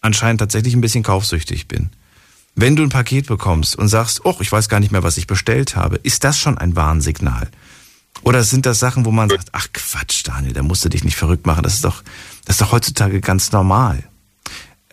anscheinend 0.00 0.40
tatsächlich 0.40 0.74
ein 0.74 0.80
bisschen 0.80 1.02
kaufsüchtig 1.02 1.66
bin. 1.66 1.90
Wenn 2.54 2.76
du 2.76 2.82
ein 2.82 2.90
Paket 2.90 3.26
bekommst 3.26 3.76
und 3.76 3.88
sagst, 3.88 4.24
oh, 4.24 4.36
ich 4.40 4.52
weiß 4.52 4.68
gar 4.68 4.80
nicht 4.80 4.92
mehr, 4.92 5.02
was 5.02 5.16
ich 5.16 5.26
bestellt 5.26 5.76
habe, 5.76 5.96
ist 5.96 6.24
das 6.24 6.38
schon 6.38 6.58
ein 6.58 6.76
Warnsignal? 6.76 7.48
Oder 8.22 8.44
sind 8.44 8.66
das 8.66 8.78
Sachen, 8.78 9.06
wo 9.06 9.12
man 9.12 9.30
sagt, 9.30 9.48
ach 9.52 9.68
Quatsch, 9.72 10.22
Daniel, 10.24 10.52
da 10.52 10.62
musst 10.62 10.84
du 10.84 10.90
dich 10.90 11.04
nicht 11.04 11.16
verrückt 11.16 11.46
machen. 11.46 11.62
Das 11.62 11.74
ist 11.74 11.84
doch, 11.84 12.02
das 12.44 12.56
ist 12.56 12.60
doch 12.60 12.72
heutzutage 12.72 13.20
ganz 13.20 13.52
normal. 13.52 14.04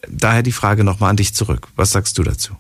Daher 0.08 0.44
die 0.44 0.54
Frage 0.54 0.84
nochmal 0.84 1.10
an 1.10 1.18
dich 1.18 1.34
zurück. 1.34 1.68
Was 1.76 1.92
sagst 1.92 2.18
du 2.18 2.24
dazu? 2.24 2.56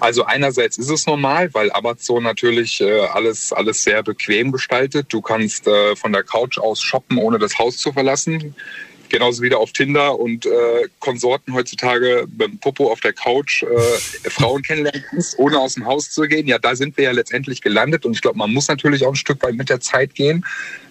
Also 0.00 0.24
einerseits 0.24 0.78
ist 0.78 0.90
es 0.90 1.06
normal, 1.06 1.52
weil 1.54 1.70
Amazon 1.72 2.22
natürlich 2.22 2.80
äh, 2.80 3.00
alles, 3.00 3.52
alles 3.52 3.82
sehr 3.82 4.02
bequem 4.02 4.52
gestaltet. 4.52 5.06
Du 5.12 5.20
kannst 5.20 5.66
äh, 5.66 5.96
von 5.96 6.12
der 6.12 6.22
Couch 6.22 6.58
aus 6.58 6.80
shoppen, 6.80 7.18
ohne 7.18 7.38
das 7.38 7.58
Haus 7.58 7.78
zu 7.78 7.92
verlassen. 7.92 8.54
Genauso 9.08 9.42
wieder 9.42 9.58
auf 9.58 9.72
Tinder 9.72 10.18
und 10.18 10.44
äh, 10.44 10.88
Konsorten 10.98 11.54
heutzutage 11.54 12.26
beim 12.28 12.58
Popo 12.58 12.92
auf 12.92 13.00
der 13.00 13.14
Couch 13.14 13.62
äh, 13.62 14.28
Frauen 14.28 14.62
kennenlernen 14.62 15.04
ohne 15.38 15.58
aus 15.58 15.74
dem 15.74 15.86
Haus 15.86 16.10
zu 16.10 16.22
gehen. 16.22 16.46
Ja, 16.46 16.58
da 16.58 16.76
sind 16.76 16.96
wir 16.96 17.04
ja 17.04 17.12
letztendlich 17.12 17.62
gelandet 17.62 18.04
und 18.04 18.12
ich 18.12 18.20
glaube, 18.20 18.36
man 18.36 18.52
muss 18.52 18.68
natürlich 18.68 19.06
auch 19.06 19.12
ein 19.12 19.16
Stück 19.16 19.42
weit 19.42 19.54
mit 19.54 19.70
der 19.70 19.80
Zeit 19.80 20.14
gehen. 20.14 20.44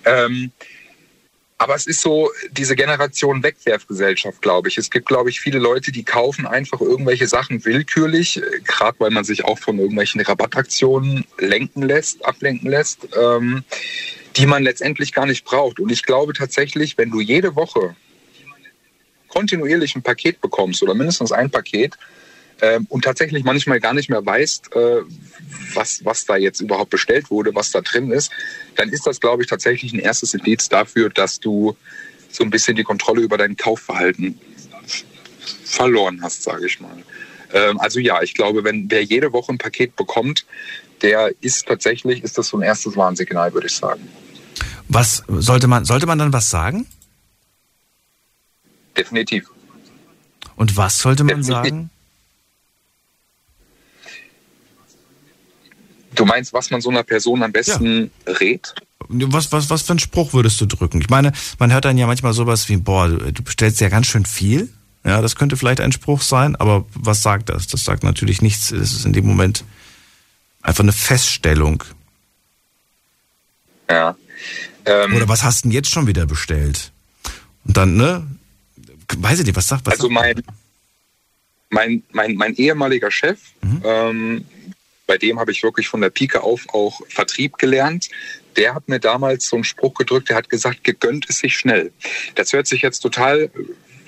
Ähm, 0.05 0.51
aber 1.59 1.75
es 1.75 1.87
ist 1.87 2.01
so 2.01 2.29
diese 2.51 2.75
Generation 2.75 3.41
Wegwerfgesellschaft, 3.41 4.41
glaube 4.41 4.69
ich. 4.69 4.77
Es 4.77 4.91
gibt, 4.91 5.07
glaube 5.07 5.29
ich, 5.29 5.39
viele 5.39 5.57
Leute, 5.57 5.91
die 5.91 6.03
kaufen 6.03 6.45
einfach 6.45 6.81
irgendwelche 6.81 7.27
Sachen 7.27 7.65
willkürlich, 7.65 8.41
gerade 8.63 8.99
weil 8.99 9.09
man 9.09 9.23
sich 9.23 9.43
auch 9.43 9.57
von 9.57 9.79
irgendwelchen 9.79 10.21
Rabattaktionen 10.21 11.25
lenken 11.39 11.81
lässt, 11.81 12.23
ablenken 12.23 12.69
lässt, 12.69 13.07
ähm, 13.19 13.63
die 14.35 14.45
man 14.45 14.61
letztendlich 14.61 15.13
gar 15.13 15.25
nicht 15.25 15.45
braucht. 15.45 15.79
Und 15.79 15.91
ich 15.91 16.03
glaube 16.03 16.33
tatsächlich, 16.33 16.97
wenn 16.97 17.09
du 17.09 17.21
jede 17.21 17.55
Woche 17.55 17.95
kontinuierlich 19.27 19.95
ein 19.95 20.03
Paket 20.03 20.41
bekommst 20.41 20.83
oder 20.83 20.93
mindestens 20.93 21.31
ein 21.31 21.49
Paket 21.49 21.97
ähm, 22.61 22.85
und 22.89 23.03
tatsächlich 23.03 23.43
manchmal 23.43 23.79
gar 23.79 23.93
nicht 23.93 24.09
mehr 24.09 24.25
weißt, 24.25 24.75
äh, 24.75 25.01
was, 25.73 26.03
was 26.03 26.25
da 26.25 26.37
jetzt 26.37 26.61
überhaupt 26.61 26.89
bestellt 26.89 27.29
wurde, 27.29 27.53
was 27.53 27.71
da 27.71 27.81
drin 27.81 28.11
ist, 28.11 28.31
dann 28.75 28.89
ist 28.89 29.05
das, 29.05 29.19
glaube 29.19 29.43
ich, 29.43 29.49
tatsächlich 29.49 29.93
ein 29.93 29.99
erstes 29.99 30.33
Indiz 30.33 30.69
dafür, 30.69 31.09
dass 31.09 31.39
du 31.39 31.75
so 32.29 32.43
ein 32.43 32.49
bisschen 32.49 32.75
die 32.75 32.83
Kontrolle 32.83 33.21
über 33.21 33.37
dein 33.37 33.55
Kaufverhalten 33.55 34.39
verloren 35.63 36.21
hast, 36.21 36.43
sage 36.43 36.65
ich 36.65 36.79
mal. 36.79 37.03
Ähm, 37.53 37.79
also 37.79 37.99
ja, 37.99 38.21
ich 38.21 38.33
glaube, 38.33 38.63
wenn 38.63 38.89
wer 38.89 39.03
jede 39.03 39.33
Woche 39.33 39.53
ein 39.53 39.57
Paket 39.57 39.95
bekommt, 39.95 40.45
der 41.01 41.31
ist 41.41 41.67
tatsächlich, 41.67 42.23
ist 42.23 42.37
das 42.37 42.47
so 42.47 42.57
ein 42.57 42.63
erstes 42.63 42.95
Warnsignal, 42.95 43.53
würde 43.53 43.67
ich 43.67 43.75
sagen. 43.75 44.07
Was 44.87 45.23
sollte 45.27 45.67
man, 45.67 45.85
sollte 45.85 46.07
man 46.07 46.17
dann 46.17 46.33
was 46.33 46.49
sagen? 46.49 46.87
Definitiv. 48.97 49.49
Und 50.55 50.75
was 50.75 50.97
sollte 50.99 51.23
man 51.23 51.37
Definitiv. 51.37 51.53
sagen? 51.53 51.89
Du 56.15 56.25
meinst, 56.25 56.53
was 56.53 56.69
man 56.71 56.81
so 56.81 56.89
einer 56.89 57.03
Person 57.03 57.43
am 57.43 57.51
besten 57.51 58.11
rät? 58.25 58.73
Was, 59.09 59.51
was, 59.51 59.69
was 59.69 59.83
für 59.83 59.91
einen 59.93 59.99
Spruch 59.99 60.33
würdest 60.33 60.59
du 60.59 60.65
drücken? 60.65 60.99
Ich 61.01 61.09
meine, 61.09 61.31
man 61.59 61.71
hört 61.71 61.85
dann 61.85 61.97
ja 61.97 62.07
manchmal 62.07 62.33
sowas 62.33 62.67
wie, 62.69 62.77
boah, 62.77 63.07
du, 63.07 63.31
du 63.31 63.43
bestellst 63.43 63.79
ja 63.81 63.89
ganz 63.89 64.07
schön 64.07 64.25
viel. 64.25 64.69
Ja, 65.05 65.21
das 65.21 65.35
könnte 65.35 65.55
vielleicht 65.55 65.79
ein 65.79 65.91
Spruch 65.91 66.21
sein, 66.21 66.55
aber 66.55 66.85
was 66.93 67.21
sagt 67.21 67.49
das? 67.49 67.67
Das 67.67 67.85
sagt 67.85 68.03
natürlich 68.03 68.41
nichts. 68.41 68.71
Es 68.71 68.91
ist 68.93 69.05
in 69.05 69.13
dem 69.13 69.25
Moment 69.25 69.63
einfach 70.61 70.83
eine 70.83 70.91
Feststellung. 70.91 71.83
Ja. 73.89 74.15
Ähm, 74.85 75.15
Oder 75.15 75.27
was 75.29 75.43
hast 75.43 75.63
du 75.63 75.69
denn 75.69 75.73
jetzt 75.73 75.89
schon 75.89 76.07
wieder 76.07 76.25
bestellt? 76.25 76.91
Und 77.65 77.77
dann, 77.77 77.95
ne? 77.95 78.25
Weiß 79.17 79.39
ich 79.39 79.45
nicht, 79.45 79.55
was 79.55 79.67
sagt 79.67 79.85
was 79.85 79.93
also 79.93 80.07
sagt 80.07 80.13
mein, 80.13 80.43
mein, 81.69 82.03
mein, 82.11 82.35
mein 82.35 82.55
ehemaliger 82.55 83.11
Chef, 83.11 83.39
Mhm. 83.61 83.81
ähm, 83.85 84.45
bei 85.07 85.17
dem 85.17 85.39
habe 85.39 85.51
ich 85.51 85.63
wirklich 85.63 85.87
von 85.87 86.01
der 86.01 86.09
Pike 86.09 86.43
auf 86.43 86.65
auch 86.73 87.01
Vertrieb 87.07 87.57
gelernt. 87.57 88.09
Der 88.57 88.75
hat 88.75 88.89
mir 88.89 88.99
damals 88.99 89.47
so 89.47 89.55
einen 89.55 89.63
Spruch 89.63 89.93
gedrückt, 89.93 90.29
der 90.29 90.35
hat 90.35 90.49
gesagt, 90.49 90.83
gegönnt 90.83 91.27
ist 91.27 91.39
sich 91.39 91.55
schnell. 91.55 91.91
Das 92.35 92.53
hört 92.53 92.67
sich 92.67 92.81
jetzt 92.81 92.99
total 92.99 93.49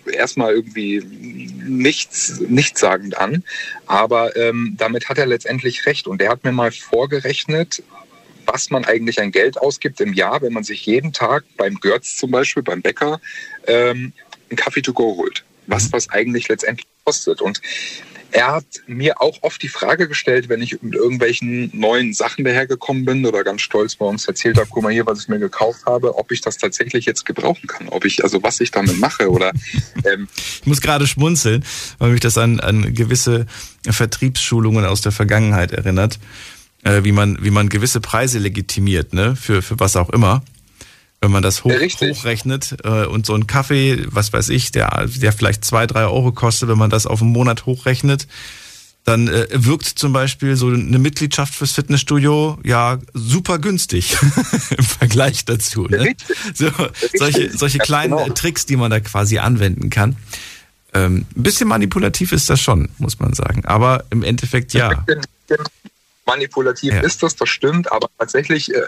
äh, 0.05 0.15
erstmal 0.15 0.53
irgendwie 0.53 1.01
nichts, 1.03 2.39
nichtssagend 2.39 3.17
an, 3.17 3.43
aber 3.85 4.35
ähm, 4.35 4.75
damit 4.77 5.07
hat 5.07 5.17
er 5.17 5.25
letztendlich 5.25 5.85
recht. 5.85 6.07
Und 6.07 6.19
der 6.19 6.29
hat 6.29 6.43
mir 6.43 6.51
mal 6.51 6.71
vorgerechnet, 6.71 7.81
was 8.45 8.69
man 8.71 8.85
eigentlich 8.85 9.21
an 9.21 9.31
Geld 9.31 9.59
ausgibt 9.59 10.01
im 10.01 10.13
Jahr, 10.13 10.41
wenn 10.41 10.53
man 10.53 10.63
sich 10.63 10.85
jeden 10.85 11.13
Tag 11.13 11.43
beim 11.55 11.75
Görz 11.75 12.17
zum 12.17 12.31
Beispiel, 12.31 12.63
beim 12.63 12.81
Bäcker, 12.81 13.21
ähm, 13.67 14.13
einen 14.49 14.57
Kaffee 14.57 14.81
to 14.81 14.93
go 14.93 15.15
holt. 15.15 15.43
Was 15.67 15.91
das 15.91 16.09
eigentlich 16.09 16.49
letztendlich 16.49 16.87
kostet. 17.09 17.41
Und 17.41 17.61
er 18.31 18.51
hat 18.51 18.65
mir 18.85 19.19
auch 19.21 19.39
oft 19.41 19.61
die 19.63 19.69
Frage 19.69 20.07
gestellt, 20.07 20.49
wenn 20.49 20.61
ich 20.61 20.79
mit 20.83 20.93
irgendwelchen 20.93 21.71
neuen 21.73 22.13
Sachen 22.13 22.45
dahergekommen 22.45 23.03
bin 23.03 23.25
oder 23.25 23.43
ganz 23.43 23.61
stolz 23.61 23.97
morgens 23.99 24.27
erzählt 24.27 24.57
habe, 24.57 24.67
guck 24.69 24.83
mal 24.83 24.93
hier, 24.93 25.07
was 25.07 25.21
ich 25.21 25.29
mir 25.29 25.39
gekauft 25.39 25.87
habe, 25.87 26.15
ob 26.15 26.31
ich 26.31 26.41
das 26.41 26.57
tatsächlich 26.57 27.05
jetzt 27.05 27.25
gebrauchen 27.25 27.65
kann, 27.65 27.89
ob 27.89 28.05
ich, 28.05 28.23
also 28.23 28.43
was 28.43 28.59
ich 28.59 28.69
damit 28.69 28.99
mache 28.99 29.31
oder 29.31 29.51
ähm, 30.05 30.27
Ich 30.61 30.67
muss 30.67 30.81
gerade 30.81 31.07
schmunzeln, 31.07 31.65
weil 31.97 32.11
mich 32.11 32.21
das 32.21 32.37
an, 32.37 32.59
an 32.59 32.93
gewisse 32.93 33.47
Vertriebsschulungen 33.89 34.85
aus 34.85 35.01
der 35.01 35.11
Vergangenheit 35.11 35.71
erinnert, 35.71 36.19
äh, 36.83 37.03
wie 37.03 37.11
man 37.11 37.39
wie 37.41 37.51
man 37.51 37.67
gewisse 37.67 37.99
Preise 37.99 38.37
legitimiert, 38.37 39.11
ne, 39.11 39.35
für 39.35 39.63
für 39.63 39.79
was 39.79 39.95
auch 39.95 40.11
immer. 40.11 40.43
Wenn 41.21 41.31
man 41.31 41.43
das 41.43 41.65
hoch, 41.65 41.71
richtig. 41.71 42.17
hochrechnet 42.17 42.77
äh, 42.83 43.05
und 43.05 43.25
so 43.25 43.35
ein 43.35 43.45
Kaffee, 43.45 44.05
was 44.07 44.31
weiß 44.31 44.49
ich, 44.49 44.71
der 44.71 45.07
der 45.07 45.33
vielleicht 45.33 45.65
zwei 45.65 45.85
drei 45.85 46.03
Euro 46.03 46.31
kostet, 46.31 46.69
wenn 46.69 46.77
man 46.77 46.89
das 46.89 47.05
auf 47.05 47.21
einen 47.21 47.31
Monat 47.31 47.65
hochrechnet, 47.65 48.27
dann 49.03 49.27
äh, 49.27 49.47
wirkt 49.51 49.85
zum 49.85 50.13
Beispiel 50.13 50.55
so 50.55 50.67
eine 50.67 50.99
Mitgliedschaft 50.99 51.55
fürs 51.55 51.71
Fitnessstudio 51.71 52.59
ja 52.63 52.99
super 53.13 53.59
günstig 53.59 54.17
im 54.77 54.83
Vergleich 54.83 55.45
dazu. 55.45 55.87
Ne? 55.87 56.15
So, 56.53 56.69
solche, 57.17 57.57
solche 57.57 57.79
kleinen 57.79 58.15
genau. 58.15 58.27
äh, 58.27 58.33
Tricks, 58.33 58.65
die 58.65 58.75
man 58.75 58.91
da 58.91 58.99
quasi 58.99 59.39
anwenden 59.39 59.89
kann. 59.89 60.15
Ähm, 60.93 61.25
ein 61.35 61.43
bisschen 61.43 61.67
manipulativ 61.67 62.31
ist 62.31 62.49
das 62.49 62.61
schon, 62.61 62.89
muss 62.97 63.19
man 63.19 63.33
sagen. 63.33 63.65
Aber 63.65 64.05
im 64.09 64.23
Endeffekt 64.23 64.73
ja. 64.73 65.05
Manipulativ 66.29 66.93
Ja. 66.93 67.01
ist 67.01 67.21
das, 67.23 67.35
das 67.35 67.49
stimmt, 67.49 67.91
aber 67.91 68.09
tatsächlich, 68.17 68.73
äh, 68.73 68.79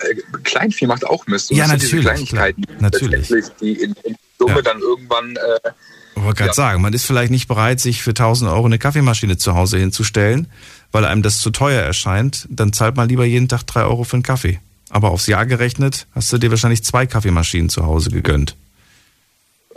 Kleinvieh 0.44 0.88
macht 0.88 1.06
auch 1.06 1.26
Mist. 1.28 1.52
Und 1.52 1.58
Ja, 1.58 1.68
sind 1.68 1.82
diese 1.82 1.96
natürlich, 1.98 2.06
Kleinigkeiten, 2.30 2.66
klar. 2.66 2.78
Natürlich. 2.82 3.28
die 3.62 3.74
in, 3.74 3.96
in 4.04 4.16
Summe 4.40 4.56
Ja. 4.56 4.62
dann 4.62 4.80
irgendwann 4.80 5.36
äh, 5.36 5.70
Ich 6.16 6.24
wollte 6.24 6.38
gerade 6.38 6.50
Ja. 6.50 6.54
sagen, 6.54 6.82
man 6.82 6.94
ist 6.94 7.06
vielleicht 7.06 7.32
nicht 7.32 7.48
bereit, 7.48 7.80
sich 7.80 8.04
für 8.04 8.14
1000 8.14 8.50
Euro 8.52 8.66
eine 8.66 8.78
Kaffeemaschine 8.78 9.38
zu 9.38 9.56
Hause 9.56 9.78
hinzustellen, 9.80 10.48
weil 10.92 11.06
einem 11.06 11.22
das 11.24 11.40
zu 11.40 11.50
teuer 11.52 11.82
erscheint. 11.82 12.48
Dann 12.50 12.74
zahlt 12.74 12.96
man 12.96 13.10
lieber 13.10 13.26
jeden 13.26 13.48
Tag 13.48 13.66
drei 13.66 13.84
Euro 13.84 14.04
für 14.04 14.16
einen 14.18 14.24
Kaffee. 14.24 14.60
Aber 14.90 15.12
aufs 15.12 15.28
Jahr 15.28 15.46
gerechnet 15.46 16.08
hast 16.14 16.32
du 16.34 16.38
dir 16.38 16.52
wahrscheinlich 16.52 16.84
zwei 16.84 17.06
Kaffeemaschinen 17.08 17.70
zu 17.70 17.86
Hause 17.86 18.12
gegönnt. 18.12 18.56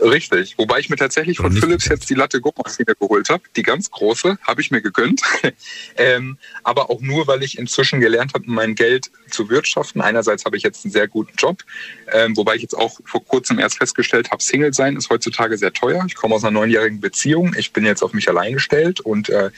Richtig. 0.01 0.57
Wobei 0.57 0.79
ich 0.79 0.89
mir 0.89 0.97
tatsächlich 0.97 1.37
von 1.37 1.51
Philips 1.51 1.87
jetzt 1.87 2.09
die 2.09 2.15
Latte 2.15 2.41
Guckmaschine 2.41 2.95
geholt 2.99 3.29
habe. 3.29 3.43
Die 3.55 3.63
ganz 3.63 3.89
große 3.89 4.37
habe 4.45 4.61
ich 4.61 4.71
mir 4.71 4.81
gegönnt. 4.81 5.21
ähm, 5.97 6.37
aber 6.63 6.89
auch 6.89 7.01
nur, 7.01 7.27
weil 7.27 7.43
ich 7.43 7.57
inzwischen 7.57 7.99
gelernt 7.99 8.33
habe, 8.33 8.43
mein 8.47 8.75
Geld 8.75 9.09
zu 9.29 9.49
wirtschaften. 9.49 10.01
Einerseits 10.01 10.45
habe 10.45 10.57
ich 10.57 10.63
jetzt 10.63 10.85
einen 10.85 10.91
sehr 10.91 11.07
guten 11.07 11.33
Job, 11.37 11.63
ähm, 12.11 12.35
wobei 12.35 12.55
ich 12.55 12.61
jetzt 12.61 12.77
auch 12.77 12.99
vor 13.05 13.23
kurzem 13.23 13.57
erst 13.57 13.77
festgestellt 13.77 14.31
habe, 14.31 14.43
Single 14.43 14.73
sein 14.73 14.97
ist 14.97 15.09
heutzutage 15.09 15.57
sehr 15.57 15.71
teuer. 15.71 16.03
Ich 16.07 16.15
komme 16.15 16.35
aus 16.35 16.43
einer 16.43 16.51
neunjährigen 16.51 16.99
Beziehung. 16.99 17.55
Ich 17.57 17.71
bin 17.71 17.85
jetzt 17.85 18.03
auf 18.03 18.13
mich 18.13 18.27
allein 18.27 18.53
gestellt 18.53 18.99
und 18.99 19.29
äh, 19.29 19.51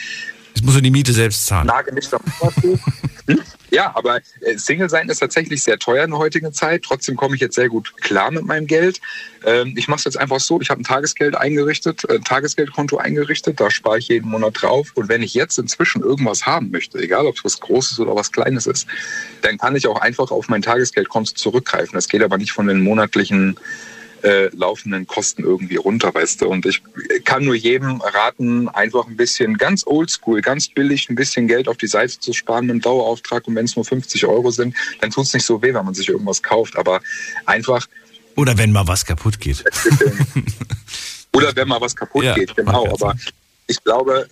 Jetzt 0.53 0.63
musst 0.63 0.77
du 0.77 0.81
die 0.81 0.89
Miete 0.89 1.13
selbst 1.13 1.45
zahlen. 1.45 1.67
nage 1.67 1.93
nicht 1.93 2.11
am 2.13 2.21
hoch. 2.41 2.79
Ja, 3.70 3.91
aber 3.95 4.18
äh, 4.41 4.57
Single 4.57 4.89
sein 4.89 5.09
ist 5.09 5.20
tatsächlich 5.20 5.61
sehr 5.61 5.78
teuer 5.78 6.05
in 6.05 6.11
der 6.11 6.20
heutigen 6.20 6.53
Zeit. 6.53 6.84
Trotzdem 6.84 7.18
komme 7.18 7.36
ich 7.36 7.41
jetzt 7.41 7.55
sehr 7.55 7.68
gut 7.68 7.95
klar 7.97 8.32
mit 8.32 8.45
meinem 8.45 8.65
Geld. 8.65 9.01
Ähm, 9.45 9.74
ich 9.76 9.88
mache 9.88 9.99
es 9.99 10.05
jetzt 10.05 10.18
einfach 10.18 10.39
so, 10.39 10.61
ich 10.61 10.70
habe 10.70 10.82
ein 10.82 10.86
Tagesgeld 10.86 11.36
eingerichtet, 11.36 12.05
äh, 12.09 12.15
ein 12.15 12.24
Tagesgeldkonto 12.24 12.97
eingerichtet, 12.97 13.59
da 13.59 13.70
spare 13.70 13.99
ich 13.99 14.07
jeden 14.07 14.30
Monat 14.30 14.61
drauf. 14.61 14.91
Und 14.95 15.09
wenn 15.09 15.22
ich 15.22 15.34
jetzt 15.34 15.57
inzwischen 15.59 16.01
irgendwas 16.01 16.45
haben 16.45 16.72
möchte, 16.72 16.97
egal 16.97 17.26
ob 17.26 17.36
es 17.36 17.43
was 17.43 17.59
Großes 17.59 17.99
oder 17.99 18.15
was 18.15 18.32
Kleines 18.32 18.68
ist, 18.68 18.88
dann 19.41 19.57
kann 19.57 19.76
ich 19.76 19.88
auch 19.88 19.99
einfach 19.99 20.32
auf 20.32 20.47
mein 20.47 20.61
Tagesgeldkonto 20.61 21.34
zurückgreifen. 21.34 21.93
Das 21.93 22.07
geht 22.07 22.24
aber 22.24 22.38
nicht 22.38 22.53
von 22.53 22.68
den 22.68 22.82
monatlichen 22.82 23.57
äh, 24.24 24.47
laufenden 24.55 25.07
Kosten 25.07 25.43
irgendwie 25.43 25.76
runter, 25.76 26.13
weißt 26.13 26.41
du. 26.41 26.47
Und 26.47 26.65
ich 26.65 26.82
kann 27.24 27.45
nur 27.45 27.55
jedem 27.55 28.01
raten, 28.01 28.68
einfach 28.70 29.07
ein 29.07 29.18
bisschen 29.18 29.57
ganz 29.57 29.86
oldschool, 29.86 30.41
ganz 30.41 30.68
billig 30.70 31.09
ein 31.09 31.15
bisschen 31.15 31.47
Geld 31.47 31.68
auf 31.68 31.78
die 31.78 31.88
Seite 31.88 32.20
zu 32.20 32.34
sparen 32.34 32.65
mit 32.65 32.72
einem 32.72 32.82
Dauerauftrag. 32.82 33.47
Und 33.47 33.55
wenn 33.55 33.65
es 33.65 33.76
nur 33.76 33.86
50 33.86 34.26
Euro 34.26 34.51
sind, 34.51 34.76
dann 35.01 35.11
tut 35.11 35.26
es 35.26 35.34
nicht 35.34 35.45
so 35.45 35.61
weh, 35.61 35.74
wenn 35.74 35.86
man 35.86 35.93
sich 35.93 36.09
irgendwas 36.09 36.41
kauft. 36.41 36.78
Aber 36.78 37.01
einfach, 37.45 37.88
Oder 38.36 38.57
wenn 38.57 38.72
mal 38.72 38.88
was 38.88 39.05
kaputt 39.05 39.39
geht. 39.39 39.63
oder 41.34 41.55
wenn 41.55 41.68
mal 41.68 41.82
was 41.82 41.95
kaputt 41.95 42.24
Ja, 42.24 42.34
geht, 42.34 42.55
genau. 42.55 42.88
Aber 42.93 43.15
ich 43.68 43.84
glaube, 43.84 44.28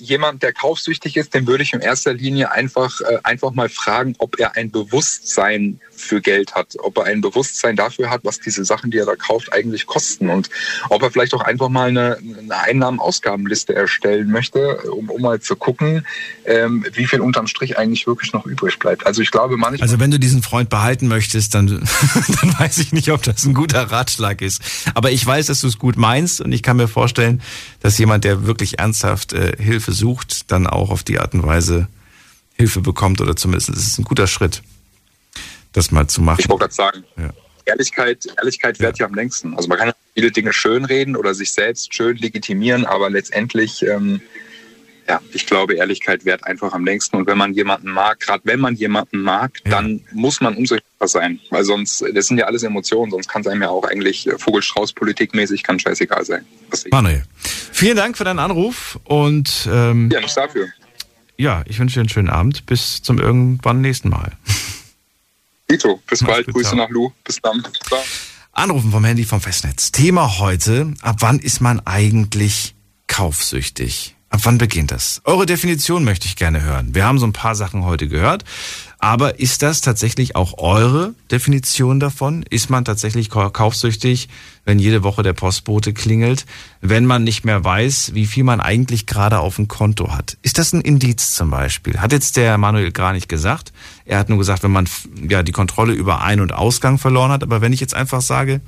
jemand, 0.00 0.42
der 0.42 0.52
kaufsüchtig 0.52 1.16
ist, 1.16 1.34
den 1.34 1.46
würde 1.46 1.62
ich 1.62 1.72
in 1.72 1.80
erster 1.80 2.14
Linie 2.14 2.50
einfach, 2.50 3.00
äh, 3.00 3.18
einfach 3.22 3.52
mal 3.52 3.68
fragen, 3.68 4.14
ob 4.18 4.38
er 4.38 4.56
ein 4.56 4.70
Bewusstsein 4.70 5.80
für 6.00 6.20
Geld 6.20 6.54
hat, 6.54 6.74
ob 6.78 6.98
er 6.98 7.04
ein 7.04 7.20
Bewusstsein 7.20 7.76
dafür 7.76 8.10
hat, 8.10 8.22
was 8.24 8.40
diese 8.40 8.64
Sachen, 8.64 8.90
die 8.90 8.98
er 8.98 9.06
da 9.06 9.16
kauft, 9.16 9.52
eigentlich 9.52 9.86
kosten 9.86 10.30
und 10.30 10.48
ob 10.88 11.02
er 11.02 11.10
vielleicht 11.10 11.34
auch 11.34 11.42
einfach 11.42 11.68
mal 11.68 11.88
eine, 11.88 12.16
eine 12.16 12.56
Einnahmen-Ausgabenliste 12.56 13.74
erstellen 13.74 14.30
möchte, 14.30 14.78
um, 14.90 15.10
um 15.10 15.20
mal 15.20 15.40
zu 15.40 15.56
gucken, 15.56 16.06
ähm, 16.46 16.86
wie 16.92 17.06
viel 17.06 17.20
unterm 17.20 17.46
Strich 17.46 17.78
eigentlich 17.78 18.06
wirklich 18.06 18.32
noch 18.32 18.46
übrig 18.46 18.78
bleibt. 18.78 19.06
Also 19.06 19.22
ich 19.22 19.30
glaube 19.30 19.56
manchmal, 19.56 19.82
Also 19.82 20.00
wenn 20.00 20.10
du 20.10 20.18
diesen 20.18 20.42
Freund 20.42 20.70
behalten 20.70 21.06
möchtest, 21.06 21.54
dann, 21.54 21.66
dann 22.40 22.58
weiß 22.58 22.78
ich 22.78 22.92
nicht, 22.92 23.10
ob 23.10 23.22
das 23.22 23.44
ein 23.44 23.54
guter 23.54 23.90
Ratschlag 23.90 24.40
ist. 24.40 24.62
Aber 24.94 25.10
ich 25.10 25.24
weiß, 25.24 25.46
dass 25.46 25.60
du 25.60 25.66
es 25.66 25.78
gut 25.78 25.96
meinst 25.96 26.40
und 26.40 26.52
ich 26.52 26.62
kann 26.62 26.78
mir 26.78 26.88
vorstellen, 26.88 27.42
dass 27.80 27.98
jemand, 27.98 28.24
der 28.24 28.46
wirklich 28.46 28.78
ernsthaft 28.78 29.32
äh, 29.32 29.56
Hilfe 29.58 29.89
sucht, 29.92 30.50
dann 30.50 30.66
auch 30.66 30.90
auf 30.90 31.02
die 31.02 31.18
Art 31.18 31.34
und 31.34 31.44
Weise 31.44 31.88
Hilfe 32.54 32.80
bekommt 32.80 33.20
oder 33.20 33.36
zumindest 33.36 33.70
ist 33.70 33.86
es 33.86 33.98
ein 33.98 34.04
guter 34.04 34.26
Schritt, 34.26 34.62
das 35.72 35.90
mal 35.90 36.06
zu 36.08 36.20
machen. 36.20 36.40
Ich 36.40 36.48
wollte 36.48 36.64
gerade 36.64 36.74
sagen, 36.74 37.04
Ja. 37.16 37.30
Ehrlichkeit, 37.66 38.26
Ehrlichkeit 38.36 38.80
währt 38.80 38.98
ja 38.98 39.06
am 39.06 39.14
längsten. 39.14 39.54
Also 39.54 39.68
man 39.68 39.78
kann 39.78 39.92
viele 40.14 40.30
Dinge 40.30 40.52
schönreden 40.52 41.16
oder 41.16 41.34
sich 41.34 41.52
selbst 41.52 41.94
schön 41.94 42.16
legitimieren, 42.16 42.84
aber 42.84 43.10
letztendlich, 43.10 43.82
ähm, 43.82 44.20
ja, 45.08 45.20
ich 45.32 45.46
glaube, 45.46 45.74
Ehrlichkeit 45.74 46.24
währt 46.24 46.44
einfach 46.44 46.72
am 46.72 46.84
längsten. 46.84 47.16
Und 47.16 47.26
wenn 47.26 47.38
man 47.38 47.52
jemanden 47.54 47.90
mag, 47.90 48.20
gerade 48.20 48.42
wenn 48.44 48.60
man 48.60 48.74
jemanden 48.74 49.20
mag, 49.22 49.52
Ja. 49.64 49.70
dann 49.72 50.04
muss 50.12 50.40
man 50.40 50.54
umso 50.56 50.76
hilfreicher 50.76 51.08
sein. 51.08 51.40
Weil 51.50 51.64
sonst, 51.64 52.04
das 52.14 52.26
sind 52.26 52.38
ja 52.38 52.46
alles 52.46 52.62
Emotionen, 52.62 53.10
sonst 53.10 53.28
kann 53.28 53.42
es 53.42 53.48
einem 53.48 53.62
ja 53.62 53.68
auch 53.70 53.84
eigentlich 53.84 54.26
äh, 54.26 54.38
Vogelstrauß-Politikmäßig 54.38 55.62
kann 55.62 55.78
scheißegal 55.78 56.24
sein. 56.24 56.44
Manuel, 56.90 57.24
vielen 57.72 57.96
Dank 57.96 58.16
für 58.16 58.24
deinen 58.24 58.38
Anruf 58.38 58.98
und 59.04 59.68
ähm, 59.72 60.10
ja, 60.12 60.20
nicht 60.20 60.36
dafür. 60.36 60.68
ja, 61.36 61.62
ich 61.66 61.78
wünsche 61.78 61.94
dir 61.94 62.00
einen 62.00 62.08
schönen 62.08 62.30
Abend. 62.30 62.66
Bis 62.66 63.02
zum 63.02 63.18
irgendwann 63.18 63.80
nächsten 63.80 64.08
Mal. 64.10 64.32
Tito, 65.68 66.00
bis 66.08 66.22
bald. 66.24 66.46
Grüße 66.48 66.76
nach 66.76 66.88
Lu. 66.90 67.10
Bis 67.24 67.40
dann. 67.40 67.62
Ciao. 67.86 68.00
Anrufen 68.52 68.90
vom 68.90 69.04
Handy 69.04 69.24
vom 69.24 69.40
Festnetz. 69.40 69.92
Thema 69.92 70.38
heute, 70.40 70.92
ab 71.02 71.16
wann 71.20 71.38
ist 71.38 71.60
man 71.60 71.80
eigentlich 71.86 72.74
kaufsüchtig? 73.06 74.16
Ab 74.30 74.42
wann 74.44 74.58
beginnt 74.58 74.92
das? 74.92 75.20
Eure 75.24 75.44
Definition 75.44 76.04
möchte 76.04 76.26
ich 76.26 76.36
gerne 76.36 76.62
hören. 76.62 76.94
Wir 76.94 77.04
haben 77.04 77.18
so 77.18 77.26
ein 77.26 77.32
paar 77.32 77.56
Sachen 77.56 77.84
heute 77.84 78.06
gehört. 78.06 78.44
Aber 79.00 79.40
ist 79.40 79.62
das 79.62 79.80
tatsächlich 79.80 80.36
auch 80.36 80.58
eure 80.58 81.14
Definition 81.32 81.98
davon? 81.98 82.44
Ist 82.48 82.70
man 82.70 82.84
tatsächlich 82.84 83.28
kaufsüchtig, 83.28 84.28
wenn 84.64 84.78
jede 84.78 85.02
Woche 85.02 85.24
der 85.24 85.32
Postbote 85.32 85.92
klingelt, 85.92 86.46
wenn 86.80 87.06
man 87.06 87.24
nicht 87.24 87.44
mehr 87.44 87.64
weiß, 87.64 88.14
wie 88.14 88.26
viel 88.26 88.44
man 88.44 88.60
eigentlich 88.60 89.06
gerade 89.06 89.40
auf 89.40 89.56
dem 89.56 89.66
Konto 89.66 90.12
hat? 90.12 90.36
Ist 90.42 90.58
das 90.58 90.72
ein 90.72 90.82
Indiz 90.82 91.34
zum 91.34 91.50
Beispiel? 91.50 91.98
Hat 91.98 92.12
jetzt 92.12 92.36
der 92.36 92.56
Manuel 92.56 92.92
gar 92.92 93.12
nicht 93.12 93.28
gesagt. 93.28 93.72
Er 94.04 94.20
hat 94.20 94.28
nur 94.28 94.38
gesagt, 94.38 94.62
wenn 94.62 94.70
man 94.70 94.88
ja 95.28 95.42
die 95.42 95.52
Kontrolle 95.52 95.92
über 95.92 96.20
Ein- 96.20 96.40
und 96.40 96.52
Ausgang 96.52 96.98
verloren 96.98 97.32
hat. 97.32 97.42
Aber 97.42 97.62
wenn 97.62 97.72
ich 97.72 97.80
jetzt 97.80 97.94
einfach 97.94 98.20
sage, 98.20 98.60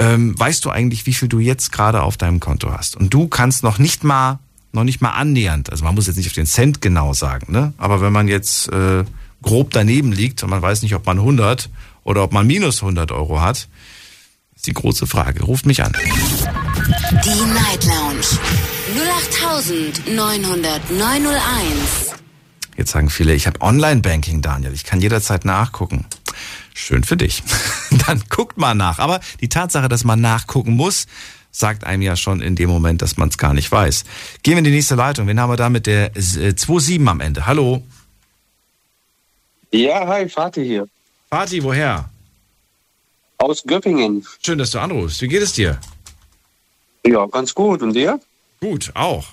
ähm, 0.00 0.36
weißt 0.38 0.64
du 0.64 0.70
eigentlich, 0.70 1.06
wie 1.06 1.12
viel 1.12 1.28
du 1.28 1.38
jetzt 1.38 1.70
gerade 1.70 2.02
auf 2.02 2.16
deinem 2.16 2.40
Konto 2.40 2.72
hast? 2.72 2.96
Und 2.96 3.14
du 3.14 3.28
kannst 3.28 3.62
noch 3.62 3.78
nicht 3.78 4.02
mal 4.02 4.40
noch 4.72 4.84
nicht 4.84 5.00
mal 5.00 5.10
annähernd, 5.10 5.70
also 5.70 5.84
man 5.84 5.96
muss 5.96 6.06
jetzt 6.06 6.16
nicht 6.16 6.28
auf 6.28 6.32
den 6.32 6.46
Cent 6.46 6.80
genau 6.80 7.12
sagen, 7.12 7.52
ne? 7.52 7.72
aber 7.76 8.00
wenn 8.00 8.12
man 8.12 8.28
jetzt 8.28 8.68
äh, 8.68 9.04
grob 9.42 9.72
daneben 9.72 10.12
liegt 10.12 10.44
und 10.44 10.50
man 10.50 10.62
weiß 10.62 10.82
nicht, 10.82 10.94
ob 10.94 11.06
man 11.06 11.18
100 11.18 11.68
oder 12.04 12.22
ob 12.22 12.32
man 12.32 12.46
minus 12.46 12.80
100 12.80 13.10
Euro 13.10 13.40
hat, 13.40 13.68
ist 14.54 14.66
die 14.68 14.72
große 14.72 15.08
Frage. 15.08 15.42
Ruft 15.42 15.66
mich 15.66 15.82
an. 15.82 15.92
Die 15.92 17.52
Night 17.52 17.84
Lounge 17.84 18.20
0890901. 20.06 21.40
Jetzt 22.76 22.92
sagen 22.92 23.10
viele, 23.10 23.34
ich 23.34 23.46
habe 23.46 23.60
Online-Banking, 23.60 24.40
Daniel. 24.40 24.72
Ich 24.72 24.84
kann 24.84 25.00
jederzeit 25.00 25.44
nachgucken. 25.44 26.06
Schön 26.80 27.04
für 27.04 27.16
dich. 27.16 27.42
Dann 28.06 28.22
guckt 28.30 28.56
mal 28.56 28.74
nach. 28.74 28.98
Aber 28.98 29.20
die 29.40 29.48
Tatsache, 29.48 29.88
dass 29.88 30.04
man 30.04 30.20
nachgucken 30.20 30.72
muss, 30.72 31.06
sagt 31.50 31.84
einem 31.84 32.02
ja 32.02 32.16
schon 32.16 32.40
in 32.40 32.56
dem 32.56 32.70
Moment, 32.70 33.02
dass 33.02 33.16
man 33.18 33.28
es 33.28 33.38
gar 33.38 33.54
nicht 33.54 33.70
weiß. 33.70 34.04
Gehen 34.42 34.54
wir 34.54 34.58
in 34.58 34.64
die 34.64 34.70
nächste 34.70 34.94
Leitung. 34.94 35.26
Wen 35.26 35.38
haben 35.38 35.50
wir 35.50 35.56
da 35.56 35.68
mit 35.68 35.86
der 35.86 36.14
2.7 36.14 37.06
am 37.06 37.20
Ende? 37.20 37.46
Hallo. 37.46 37.82
Ja, 39.72 40.06
hi, 40.06 40.28
Fatih 40.28 40.64
hier. 40.64 40.88
Fatih, 41.28 41.62
woher? 41.62 42.08
Aus 43.38 43.62
Göppingen. 43.62 44.26
Schön, 44.44 44.58
dass 44.58 44.70
du 44.70 44.78
anrufst. 44.78 45.20
Wie 45.20 45.28
geht 45.28 45.42
es 45.42 45.52
dir? 45.52 45.78
Ja, 47.06 47.26
ganz 47.26 47.54
gut. 47.54 47.82
Und 47.82 47.92
dir? 47.92 48.20
Gut, 48.60 48.90
auch. 48.94 49.26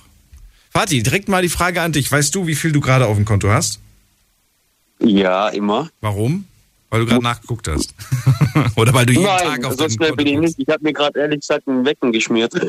Fatih, 0.69 1.01
direkt 1.01 1.27
mal 1.29 1.41
die 1.41 1.49
Frage 1.49 1.81
an 1.81 1.93
dich. 1.93 2.11
Weißt 2.11 2.35
du, 2.35 2.45
wie 2.45 2.55
viel 2.55 2.71
du 2.71 2.81
gerade 2.81 3.07
auf 3.07 3.15
dem 3.15 3.25
Konto 3.25 3.49
hast? 3.49 3.79
Ja, 4.99 5.47
immer. 5.49 5.89
Warum? 6.01 6.45
Weil 6.89 7.01
du 7.01 7.05
gerade 7.07 7.23
nachgeguckt 7.23 7.67
hast. 7.67 7.93
Oder 8.77 8.93
weil 8.93 9.05
du 9.05 9.13
jeden 9.13 9.25
Nein, 9.25 9.39
Tag 9.39 9.65
auf 9.65 9.73
so 9.73 9.89
schnell 9.89 10.13
bin 10.13 10.27
ich 10.27 10.39
nicht. 10.39 10.59
Ich 10.59 10.67
habe 10.69 10.83
mir 10.83 10.93
gerade 10.93 11.19
ehrlich 11.19 11.41
gesagt 11.41 11.67
einen 11.67 11.85
Wecken 11.85 12.11
geschmiert. 12.11 12.53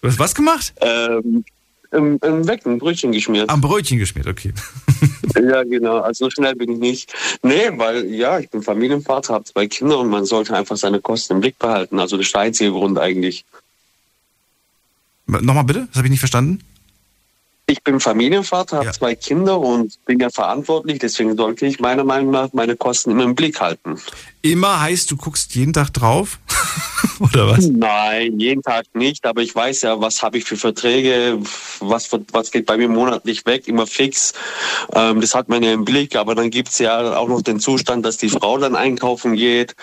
Du 0.00 0.08
hast 0.08 0.18
was 0.18 0.34
gemacht? 0.34 0.72
ähm, 0.80 1.44
im, 1.92 2.18
im 2.22 2.48
Wecken, 2.48 2.72
ein 2.72 2.78
Brötchen 2.78 3.12
geschmiert. 3.12 3.48
Am 3.50 3.60
Brötchen 3.60 3.98
geschmiert, 3.98 4.26
okay. 4.26 4.52
ja, 5.36 5.62
genau. 5.62 5.98
Also 6.00 6.24
so 6.24 6.30
schnell 6.30 6.56
bin 6.56 6.72
ich 6.72 6.78
nicht. 6.78 7.14
Nee, 7.42 7.70
weil, 7.76 8.06
ja, 8.06 8.38
ich 8.38 8.50
bin 8.50 8.62
Familienvater, 8.62 9.34
habe 9.34 9.44
zwei 9.44 9.66
Kinder 9.68 9.98
und 9.98 10.08
man 10.08 10.24
sollte 10.24 10.56
einfach 10.56 10.76
seine 10.76 11.00
Kosten 11.00 11.34
im 11.34 11.40
Blick 11.40 11.58
behalten. 11.58 12.00
Also 12.00 12.16
das 12.16 12.26
ist 12.26 12.34
der 12.34 12.42
einzige 12.42 12.72
Grund 12.72 12.98
eigentlich. 12.98 13.44
Nochmal 15.26 15.64
bitte? 15.64 15.86
Das 15.88 15.98
habe 15.98 16.06
ich 16.08 16.10
nicht 16.10 16.20
verstanden. 16.20 16.64
Ich 17.72 17.82
bin 17.82 18.00
Familienvater, 18.00 18.76
habe 18.76 18.86
Ja. 18.86 18.92
zwei 18.92 19.14
Kinder 19.14 19.58
und 19.58 19.98
bin 20.04 20.20
ja 20.20 20.28
verantwortlich. 20.28 20.98
Deswegen 20.98 21.34
sollte 21.38 21.64
ich 21.64 21.80
meiner 21.80 22.04
Meinung 22.04 22.30
nach 22.30 22.52
meine 22.52 22.76
Kosten 22.76 23.12
immer 23.12 23.24
im 23.24 23.34
Blick 23.34 23.62
halten. 23.62 23.98
Immer 24.42 24.78
heißt, 24.82 25.10
du 25.10 25.16
guckst 25.16 25.54
jeden 25.54 25.72
Tag 25.72 25.90
drauf? 25.94 26.38
Oder 27.20 27.48
was? 27.48 27.68
Nein, 27.68 28.38
jeden 28.38 28.60
Tag 28.62 28.84
nicht, 28.92 29.24
aber 29.24 29.40
ich 29.40 29.54
weiß 29.54 29.82
ja, 29.82 29.98
was 30.00 30.22
habe 30.22 30.36
ich 30.36 30.44
für 30.44 30.56
Verträge, 30.58 31.38
was, 31.80 32.10
was 32.32 32.50
geht 32.50 32.66
bei 32.66 32.76
mir 32.76 32.88
monatlich 32.88 33.46
weg, 33.46 33.66
immer 33.68 33.86
fix. 33.86 34.34
Ähm, 34.94 35.22
das 35.22 35.34
hat 35.34 35.48
man 35.48 35.62
ja 35.62 35.72
im 35.72 35.84
Blick, 35.86 36.14
aber 36.14 36.34
dann 36.34 36.50
gibt's 36.50 36.78
ja 36.78 37.16
auch 37.16 37.28
noch 37.28 37.40
den 37.40 37.58
Zustand, 37.58 38.04
dass 38.04 38.18
die 38.18 38.28
Frau 38.28 38.58
dann 38.58 38.76
einkaufen 38.76 39.34
geht 39.34 39.74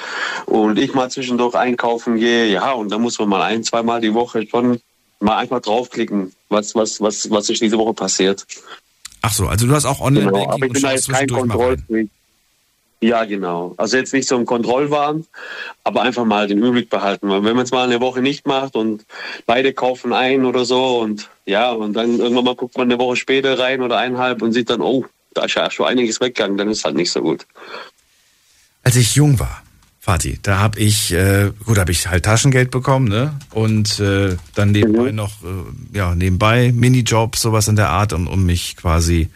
und 0.46 0.78
ich 0.78 0.94
mal 0.94 1.10
zwischendurch 1.10 1.56
einkaufen 1.56 2.18
gehe. 2.18 2.46
Ja, 2.52 2.74
und 2.74 2.92
da 2.92 3.00
muss 3.00 3.18
man 3.18 3.30
mal 3.30 3.42
ein, 3.42 3.64
zweimal 3.64 4.00
die 4.00 4.14
Woche 4.14 4.46
schon 4.48 4.80
mal 5.20 5.38
einfach 5.38 5.62
draufklicken, 5.62 6.34
was, 6.50 6.76
was, 6.76 7.02
was, 7.02 7.30
was 7.30 7.50
ist 7.50 7.62
diese 7.62 7.78
Woche 7.78 7.94
passiert. 7.94 8.46
Ach 9.22 9.34
so, 9.34 9.48
also 9.48 9.68
du 9.68 9.74
hast 9.74 9.86
auch 9.86 9.98
Genau, 9.98 10.20
Online-Banking 10.20 10.52
aber 10.52 10.66
ich 10.66 10.72
bin 10.74 10.82
da 10.82 10.92
jetzt 10.94 11.10
kein. 11.10 11.28
Kontrollfreak. 11.28 12.10
Ja, 13.02 13.24
genau. 13.24 13.76
Also 13.78 13.96
jetzt 13.96 14.14
nicht 14.14 14.28
so 14.28 14.38
ein 14.38 14.46
Kontrollwahn, 14.46 15.26
aber 15.86 16.02
einfach 16.02 16.26
mal 16.26 16.48
den 16.48 16.58
Überblick 16.58 16.90
behalten. 16.90 17.30
Weil 17.30 17.46
wenn 17.46 17.56
man 17.56 17.64
es 17.64 17.72
mal 17.72 17.86
eine 17.86 18.02
Woche 18.02 18.22
nicht 18.22 18.46
macht 18.46 18.76
und 18.76 19.06
beide 19.46 19.74
kaufen 19.74 20.12
ein 20.12 20.46
oder 20.46 20.66
so 20.66 21.00
und 21.00 21.30
ja, 21.46 21.72
und 21.72 21.94
dann 21.94 22.20
irgendwann 22.20 22.44
mal 22.44 22.56
guckt 22.56 22.78
man 22.78 22.92
eine 22.92 23.00
Woche 23.00 23.16
später 23.16 23.58
rein 23.58 23.82
oder 23.82 23.98
eineinhalb 23.98 24.42
und 24.42 24.52
sieht 24.52 24.70
dann, 24.70 24.82
oh, 24.82 25.06
da 25.34 25.46
ist 25.46 25.56
ja 25.56 25.72
schon 25.72 25.88
einiges 25.88 26.20
weggegangen, 26.20 26.58
dann 26.58 26.70
ist 26.70 26.84
halt 26.84 26.96
nicht 26.96 27.12
so 27.12 27.22
gut. 27.22 27.46
Als 28.84 28.98
ich 28.98 29.16
jung 29.16 29.40
war, 29.40 29.64
Fatih, 30.02 30.40
da 30.42 30.60
habe 30.60 30.80
ich, 30.80 31.12
äh, 31.12 31.52
gut, 31.66 31.78
habe 31.78 31.92
ich 31.92 32.08
halt 32.08 32.24
Taschengeld 32.26 32.72
bekommen, 32.72 33.08
ne? 33.10 33.34
Und 33.52 34.00
äh, 34.00 34.38
dann 34.56 34.72
nebenbei 34.72 35.10
Mhm. 35.12 35.16
noch, 35.16 35.32
äh, 35.44 35.98
ja, 35.98 36.16
nebenbei 36.16 36.72
Minijobs, 36.74 37.42
sowas 37.42 37.68
in 37.68 37.76
der 37.76 37.90
Art, 37.90 38.14
um, 38.14 38.28
um 38.28 38.46
mich 38.46 38.78
quasi, 38.78 39.28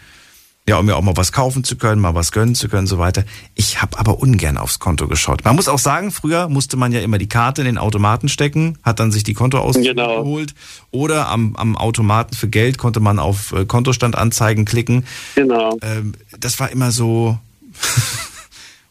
ja, 0.66 0.78
um 0.78 0.86
mir 0.86 0.95
auch 0.95 1.01
mal 1.01 1.18
was 1.18 1.34
kaufen 1.34 1.66
zu 1.66 1.76
können, 1.76 1.99
mal 2.01 2.16
was 2.16 2.32
gönnen 2.32 2.55
zu 2.55 2.70
können, 2.70 2.88
so 2.88 2.97
weiter. 2.97 3.26
Ich 3.55 3.82
habe 3.82 3.99
aber 3.99 4.20
ungern 4.20 4.57
aufs 4.57 4.80
Konto 4.80 5.09
geschaut. 5.09 5.43
Man 5.43 5.57
muss 5.57 5.68
auch 5.68 5.80
sagen, 5.80 6.11
früher 6.11 6.47
musste 6.47 6.78
man 6.78 6.93
ja 6.93 7.01
immer 7.01 7.18
die 7.18 7.28
Karte 7.28 7.61
in 7.61 7.66
den 7.66 7.78
Automaten 7.78 8.30
stecken, 8.30 8.78
hat 8.84 9.01
dann 9.01 9.11
sich 9.11 9.24
die 9.26 9.34
Kontoauszüge 9.34 9.89
Genau. 9.89 10.24
geholt. 10.24 10.55
Oder 10.91 11.28
am, 11.28 11.57
am 11.57 11.76
Automaten 11.76 12.36
für 12.36 12.47
Geld 12.47 12.78
konnte 12.78 13.01
man 13.01 13.20
auf 13.20 13.51
äh, 13.51 13.66
Kontostand 13.66 14.16
anzeigen 14.16 14.64
klicken. 14.64 15.03
Genau. 15.36 15.78
Ähm, 15.82 16.14
das 16.39 16.57
war 16.61 16.72
immer 16.72 16.91
so 16.91 17.38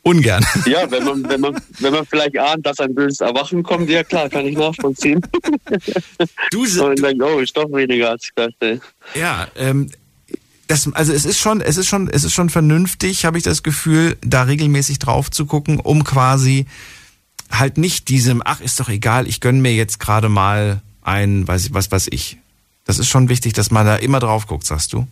ungern. 0.02 0.44
Ja, 0.66 0.90
wenn 0.90 1.04
man, 1.04 1.28
wenn 1.28 1.40
man, 1.40 1.60
wenn 1.80 1.92
man 1.92 2.06
vielleicht 2.06 2.38
ahnt, 2.38 2.64
dass 2.66 2.78
ein 2.80 2.94
böses 2.94 3.20
Erwachen 3.20 3.62
kommt, 3.62 3.88
ja 3.88 4.04
klar, 4.04 4.28
kann 4.28 4.46
ich 4.46 4.56
nachvollziehen. 4.56 5.20
Du, 6.50 6.62
Und 6.62 7.02
dann 7.02 7.20
oh, 7.22 7.38
ist 7.40 7.56
doch 7.56 7.70
weniger 7.72 8.10
als 8.10 8.24
ich 8.24 8.30
dachte. 8.34 8.80
Ja, 9.14 9.48
ähm, 9.56 9.90
das, 10.68 10.92
also 10.92 11.12
es 11.12 11.24
ist 11.24 11.38
schon, 11.38 11.60
es 11.60 11.76
ist 11.76 11.88
schon, 11.88 12.08
es 12.08 12.24
ist 12.24 12.32
schon 12.32 12.48
vernünftig, 12.48 13.24
habe 13.24 13.38
ich 13.38 13.44
das 13.44 13.62
Gefühl, 13.62 14.16
da 14.22 14.42
regelmäßig 14.42 14.98
drauf 14.98 15.30
zu 15.30 15.46
gucken, 15.46 15.80
um 15.80 16.04
quasi 16.04 16.66
halt 17.50 17.76
nicht 17.78 18.08
diesem, 18.08 18.42
ach, 18.44 18.60
ist 18.60 18.80
doch 18.80 18.88
egal, 18.88 19.26
ich 19.26 19.40
gönn 19.40 19.60
mir 19.60 19.74
jetzt 19.74 19.98
gerade 20.00 20.28
mal 20.28 20.80
ein, 21.02 21.46
weiß 21.46 21.66
ich, 21.66 21.74
was 21.74 21.90
weiß 21.90 22.08
ich. 22.10 22.38
Das 22.84 22.98
ist 22.98 23.08
schon 23.08 23.28
wichtig, 23.28 23.52
dass 23.52 23.70
man 23.70 23.86
da 23.86 23.96
immer 23.96 24.18
drauf 24.18 24.46
guckt, 24.46 24.66
sagst 24.66 24.92
du? 24.92 25.06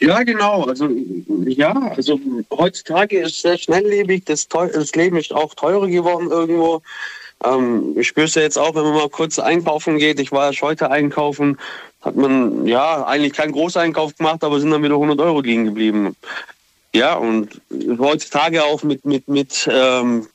Ja, 0.00 0.22
genau. 0.22 0.64
Also 0.64 0.88
ja, 1.44 1.92
also 1.94 2.18
heutzutage 2.50 3.20
ist 3.20 3.42
sehr 3.42 3.58
schnelllebig. 3.58 4.24
Das, 4.24 4.48
das 4.48 4.94
Leben 4.94 5.16
ist 5.16 5.32
auch 5.32 5.54
teurer 5.54 5.86
geworden 5.88 6.30
irgendwo. 6.30 6.82
Ähm, 7.44 7.96
ich 7.98 8.08
spüre 8.08 8.26
es 8.26 8.34
ja 8.34 8.42
jetzt 8.42 8.58
auch, 8.58 8.74
wenn 8.74 8.84
man 8.84 8.94
mal 8.94 9.08
kurz 9.10 9.38
einkaufen 9.38 9.98
geht. 9.98 10.18
Ich 10.18 10.32
war 10.32 10.46
erst 10.46 10.62
heute 10.62 10.90
einkaufen, 10.90 11.58
hat 12.00 12.16
man 12.16 12.66
ja 12.66 13.04
eigentlich 13.04 13.34
keinen 13.34 13.52
Großeinkauf 13.52 14.16
gemacht, 14.16 14.42
aber 14.42 14.58
sind 14.58 14.70
dann 14.70 14.82
wieder 14.82 14.94
100 14.94 15.20
Euro 15.20 15.40
liegen 15.40 15.66
geblieben. 15.66 16.16
Ja, 16.94 17.14
und 17.14 17.60
heutzutage 17.98 18.64
auch 18.64 18.82
mit 18.82 19.04
mit 19.04 19.28
mit 19.28 19.68
ähm, 19.70 20.26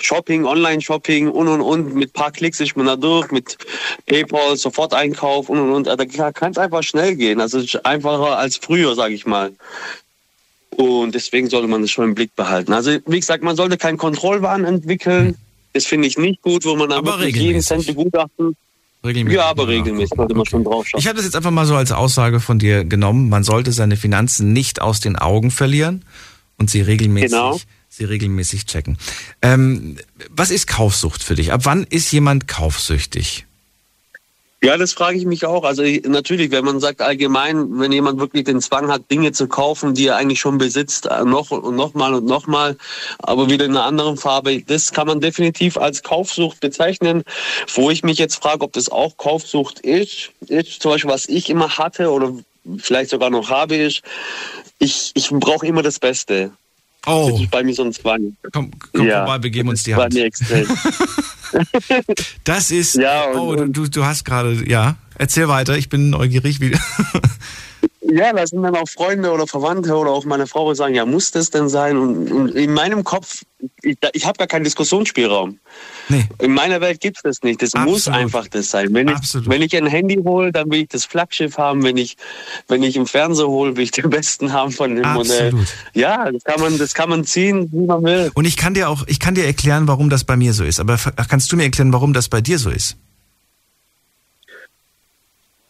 Shopping, 0.00 0.44
Online-Shopping 0.46 1.28
und 1.28 1.48
und 1.48 1.60
und. 1.60 1.94
Mit 1.94 2.12
paar 2.12 2.30
Klicks 2.32 2.60
ist 2.60 2.76
man 2.76 2.86
da 2.86 2.96
durch, 2.96 3.30
mit 3.30 3.56
PayPal, 4.06 4.56
Soforteinkauf 4.56 5.48
und 5.48 5.58
und 5.58 5.72
und. 5.72 5.86
Da 5.86 6.30
kann 6.32 6.52
es 6.52 6.58
einfach 6.58 6.82
schnell 6.82 7.16
gehen. 7.16 7.40
Also 7.40 7.58
es 7.58 7.64
ist 7.74 7.86
einfacher 7.86 8.38
als 8.38 8.56
früher, 8.56 8.94
sage 8.94 9.14
ich 9.14 9.26
mal. 9.26 9.52
Und 10.76 11.14
deswegen 11.14 11.50
sollte 11.50 11.66
man 11.66 11.82
das 11.82 11.90
schon 11.90 12.04
im 12.04 12.14
Blick 12.14 12.34
behalten. 12.36 12.72
Also 12.72 12.96
wie 13.06 13.18
gesagt, 13.18 13.42
man 13.42 13.56
sollte 13.56 13.76
keinen 13.76 13.98
Kontrollwahn 13.98 14.64
entwickeln. 14.64 15.36
Das 15.72 15.86
finde 15.86 16.06
ich 16.08 16.16
nicht 16.16 16.40
gut, 16.42 16.64
wo 16.64 16.76
man 16.76 16.88
dann 16.88 16.98
Aber 16.98 17.18
wirklich 17.18 17.34
jeden 17.34 17.58
regelmäßig. 17.58 17.66
Cent 17.68 17.86
begutachten. 17.86 18.56
Regelmäßig. 19.04 19.36
Ja, 19.36 19.46
aber 19.46 19.68
regelmäßig 19.68 20.16
sollte 20.16 20.34
man 20.34 20.46
schon 20.46 20.64
drauf 20.64 20.86
schauen. 20.86 21.00
Ich 21.00 21.06
habe 21.06 21.16
das 21.16 21.24
jetzt 21.24 21.36
einfach 21.36 21.50
mal 21.50 21.66
so 21.66 21.74
als 21.76 21.92
Aussage 21.92 22.40
von 22.40 22.58
dir 22.58 22.84
genommen. 22.84 23.28
Man 23.28 23.44
sollte 23.44 23.72
seine 23.72 23.96
Finanzen 23.96 24.52
nicht 24.52 24.80
aus 24.80 25.00
den 25.00 25.16
Augen 25.16 25.50
verlieren 25.50 26.04
und 26.58 26.70
sie 26.70 26.80
regelmäßig, 26.80 27.30
Genau. 27.30 27.58
Sie 27.88 28.04
regelmäßig 28.04 28.66
checken. 28.66 28.98
Ähm, 29.42 29.96
was 30.30 30.50
ist 30.50 30.66
Kaufsucht 30.66 31.22
für 31.22 31.34
dich? 31.34 31.52
Ab 31.52 31.62
wann 31.64 31.84
ist 31.84 32.12
jemand 32.12 32.48
kaufsüchtig? 32.48 33.44
Ja, 34.60 34.76
das 34.76 34.92
frage 34.92 35.16
ich 35.16 35.24
mich 35.24 35.44
auch. 35.44 35.62
Also 35.62 35.84
ich- 35.84 36.02
natürlich, 36.02 36.50
wenn 36.50 36.64
man 36.64 36.80
sagt 36.80 37.00
allgemein, 37.00 37.78
wenn 37.78 37.92
jemand 37.92 38.18
wirklich 38.18 38.42
den 38.42 38.60
Zwang 38.60 38.90
hat, 38.90 39.08
Dinge 39.08 39.30
zu 39.30 39.46
kaufen, 39.46 39.94
die 39.94 40.08
er 40.08 40.16
eigentlich 40.16 40.40
schon 40.40 40.58
besitzt, 40.58 41.06
äh, 41.06 41.24
noch 41.24 41.52
und 41.52 41.76
nochmal 41.76 42.12
und 42.14 42.24
nochmal, 42.24 42.76
aber 43.20 43.48
wieder 43.50 43.66
in 43.66 43.70
einer 43.76 43.84
anderen 43.84 44.16
Farbe, 44.16 44.60
das 44.62 44.90
kann 44.90 45.06
man 45.06 45.20
definitiv 45.20 45.76
als 45.76 46.02
Kaufsucht 46.02 46.58
bezeichnen. 46.58 47.22
Wo 47.72 47.88
ich 47.90 48.02
mich 48.02 48.18
jetzt 48.18 48.34
frage, 48.34 48.62
ob 48.62 48.72
das 48.72 48.88
auch 48.88 49.16
Kaufsucht 49.16 49.78
ist, 49.78 50.30
ist 50.48 50.82
zum 50.82 50.90
Beispiel, 50.90 51.10
was 51.10 51.28
ich 51.28 51.50
immer 51.50 51.78
hatte 51.78 52.10
oder 52.10 52.32
vielleicht 52.78 53.10
sogar 53.10 53.30
noch 53.30 53.50
habe, 53.50 53.76
ist, 53.76 54.02
ich, 54.80 55.12
ich 55.14 55.28
brauche 55.30 55.68
immer 55.68 55.82
das 55.82 56.00
Beste. 56.00 56.50
Oh. 57.06 57.30
Das 57.32 57.40
ist 57.40 57.50
bei 57.50 57.62
mir 57.64 57.74
so 57.74 57.84
ein 57.84 57.92
Zwang. 57.92 58.36
Komm, 58.52 58.70
komm 58.92 59.06
Ja, 59.06 59.24
vorbei, 59.24 59.42
wir 59.44 59.50
geben 59.50 59.68
uns 59.70 59.82
die 59.82 59.92
ist 59.92 59.96
bei 59.96 60.02
Hand. 60.04 60.14
mir 60.14 60.24
extrem. 60.24 60.66
Das 62.44 62.70
ist. 62.70 62.96
Ja, 62.96 63.30
und- 63.30 63.38
oh, 63.60 63.64
du, 63.66 63.88
du 63.88 64.04
hast 64.04 64.24
gerade. 64.24 64.52
Ja, 64.68 64.96
erzähl 65.18 65.48
weiter. 65.48 65.76
Ich 65.76 65.88
bin 65.88 66.10
neugierig. 66.10 66.60
Wie, 66.60 66.76
Ja, 68.10 68.32
da 68.32 68.46
sind 68.46 68.62
dann 68.62 68.74
auch 68.74 68.88
Freunde 68.88 69.30
oder 69.30 69.46
Verwandte 69.46 69.94
oder 69.94 70.10
auch 70.10 70.24
meine 70.24 70.46
Frau, 70.46 70.70
die 70.70 70.76
sagen, 70.76 70.94
ja, 70.94 71.04
muss 71.04 71.30
das 71.30 71.50
denn 71.50 71.68
sein? 71.68 71.98
Und, 71.98 72.32
und 72.32 72.48
in 72.54 72.72
meinem 72.72 73.04
Kopf, 73.04 73.42
ich, 73.82 73.98
ich 74.14 74.24
habe 74.24 74.38
gar 74.38 74.46
keinen 74.46 74.64
Diskussionsspielraum. 74.64 75.58
nee. 76.08 76.26
In 76.38 76.54
meiner 76.54 76.80
Welt 76.80 77.00
gibt 77.00 77.18
es 77.18 77.22
das 77.22 77.42
nicht. 77.42 77.60
Das 77.60 77.74
Absolut. 77.74 77.92
muss 77.92 78.08
einfach 78.08 78.48
das 78.48 78.70
sein. 78.70 78.94
Wenn 78.94 79.08
ich, 79.08 79.16
Absolut. 79.16 79.50
wenn 79.50 79.60
ich 79.60 79.76
ein 79.76 79.86
Handy 79.86 80.16
hole, 80.16 80.52
dann 80.52 80.70
will 80.70 80.82
ich 80.82 80.88
das 80.88 81.04
Flaggschiff 81.04 81.58
haben. 81.58 81.82
Wenn 81.82 81.98
ich, 81.98 82.16
wenn 82.66 82.82
ich 82.82 82.96
einen 82.96 83.06
Fernseher 83.06 83.48
hole, 83.48 83.76
will 83.76 83.84
ich 83.84 83.90
den 83.90 84.08
besten 84.08 84.54
haben 84.54 84.70
von 84.72 84.94
dem 84.94 85.06
Modell. 85.12 85.48
Absolut. 85.48 85.68
Ja, 85.92 86.30
das 86.32 86.44
kann 86.44 86.60
man, 86.60 86.78
das 86.78 86.94
kann 86.94 87.10
man 87.10 87.24
ziehen, 87.24 87.68
wie 87.72 87.84
man 87.86 88.02
will. 88.02 88.30
Und 88.32 88.46
ich 88.46 88.56
kann 88.56 88.72
dir 88.72 88.88
auch, 88.88 89.04
ich 89.06 89.20
kann 89.20 89.34
dir 89.34 89.44
erklären, 89.44 89.86
warum 89.86 90.08
das 90.08 90.24
bei 90.24 90.36
mir 90.36 90.54
so 90.54 90.64
ist. 90.64 90.80
Aber 90.80 90.96
kannst 91.28 91.52
du 91.52 91.56
mir 91.56 91.64
erklären, 91.64 91.92
warum 91.92 92.14
das 92.14 92.30
bei 92.30 92.40
dir 92.40 92.58
so 92.58 92.70
ist? 92.70 92.96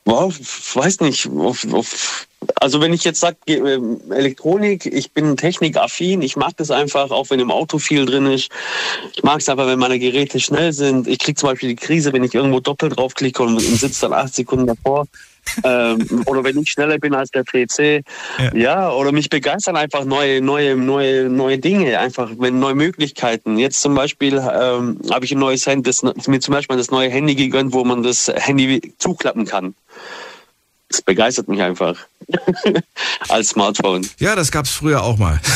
Wow, 0.09 0.35
weiß 0.75 1.01
nicht. 1.01 1.29
Also 2.55 2.81
wenn 2.81 2.95
ich 2.95 3.05
jetzt 3.05 3.21
sage, 3.21 3.37
Elektronik, 3.47 4.87
ich 4.87 5.13
bin 5.13 5.37
technikaffin, 5.37 6.23
ich 6.23 6.35
mag 6.35 6.57
das 6.57 6.71
einfach, 6.71 7.11
auch 7.11 7.29
wenn 7.29 7.41
im 7.41 7.51
Auto 7.51 7.79
viel 7.79 8.07
drin 8.07 8.25
ist. 8.25 8.49
Ich 9.15 9.23
mag 9.23 9.41
es 9.41 9.51
einfach, 9.51 9.67
wenn 9.67 9.79
meine 9.79 9.99
Geräte 9.99 10.41
schnell 10.41 10.73
sind. 10.73 11.07
Ich 11.09 11.19
kriege 11.19 11.35
zum 11.35 11.51
Beispiel 11.51 11.69
die 11.69 11.77
Krise, 11.77 12.15
wenn 12.15 12.25
ich 12.25 12.35
irgendwo 12.35 12.61
doppelt 12.61 12.97
draufklicke 12.97 13.43
und 13.43 13.61
sitze 13.61 14.09
dann 14.09 14.15
acht 14.15 14.35
Sekunden 14.35 14.67
davor. 14.67 15.07
Ähm, 15.65 16.23
oder 16.27 16.45
wenn 16.45 16.59
ich 16.59 16.71
schneller 16.71 16.99
bin 16.99 17.15
als 17.15 17.31
der 17.31 17.45
PC. 17.45 18.05
Ja. 18.39 18.55
Ja. 18.55 18.91
oder 18.93 19.13
mich 19.13 19.29
begeistern 19.31 19.77
einfach 19.77 20.05
neue, 20.05 20.41
neue, 20.41 20.77
neue, 20.77 21.29
neue 21.29 21.59
Dinge, 21.59 21.99
einfach 21.99 22.31
wenn 22.39 22.59
neue 22.59 22.75
Möglichkeiten. 22.75 23.59
Jetzt 23.59 23.81
zum 23.81 23.95
Beispiel 23.95 24.35
ähm, 24.39 25.01
habe 25.11 25.25
ich 25.25 25.33
ein 25.33 25.39
neues 25.39 25.67
Handy, 25.67 25.89
das, 25.89 26.03
mir 26.27 26.41
zum 26.41 26.55
Beispiel 26.55 26.77
das 26.77 26.91
neue 26.91 27.11
Handy 27.11 27.35
gegönnt, 27.35 27.73
wo 27.73 27.85
man 27.85 28.03
das 28.03 28.29
Handy 28.35 28.95
zuklappen 28.99 29.45
kann. 29.47 29.75
Das 30.91 31.03
begeistert 31.03 31.49
mich 31.49 31.61
einfach. 31.61 31.97
Als 33.29 33.51
Smartphone. 33.51 34.09
Ja, 34.19 34.35
das 34.35 34.51
gab's 34.51 34.71
früher 34.71 35.03
auch 35.03 35.19
mal. 35.19 35.41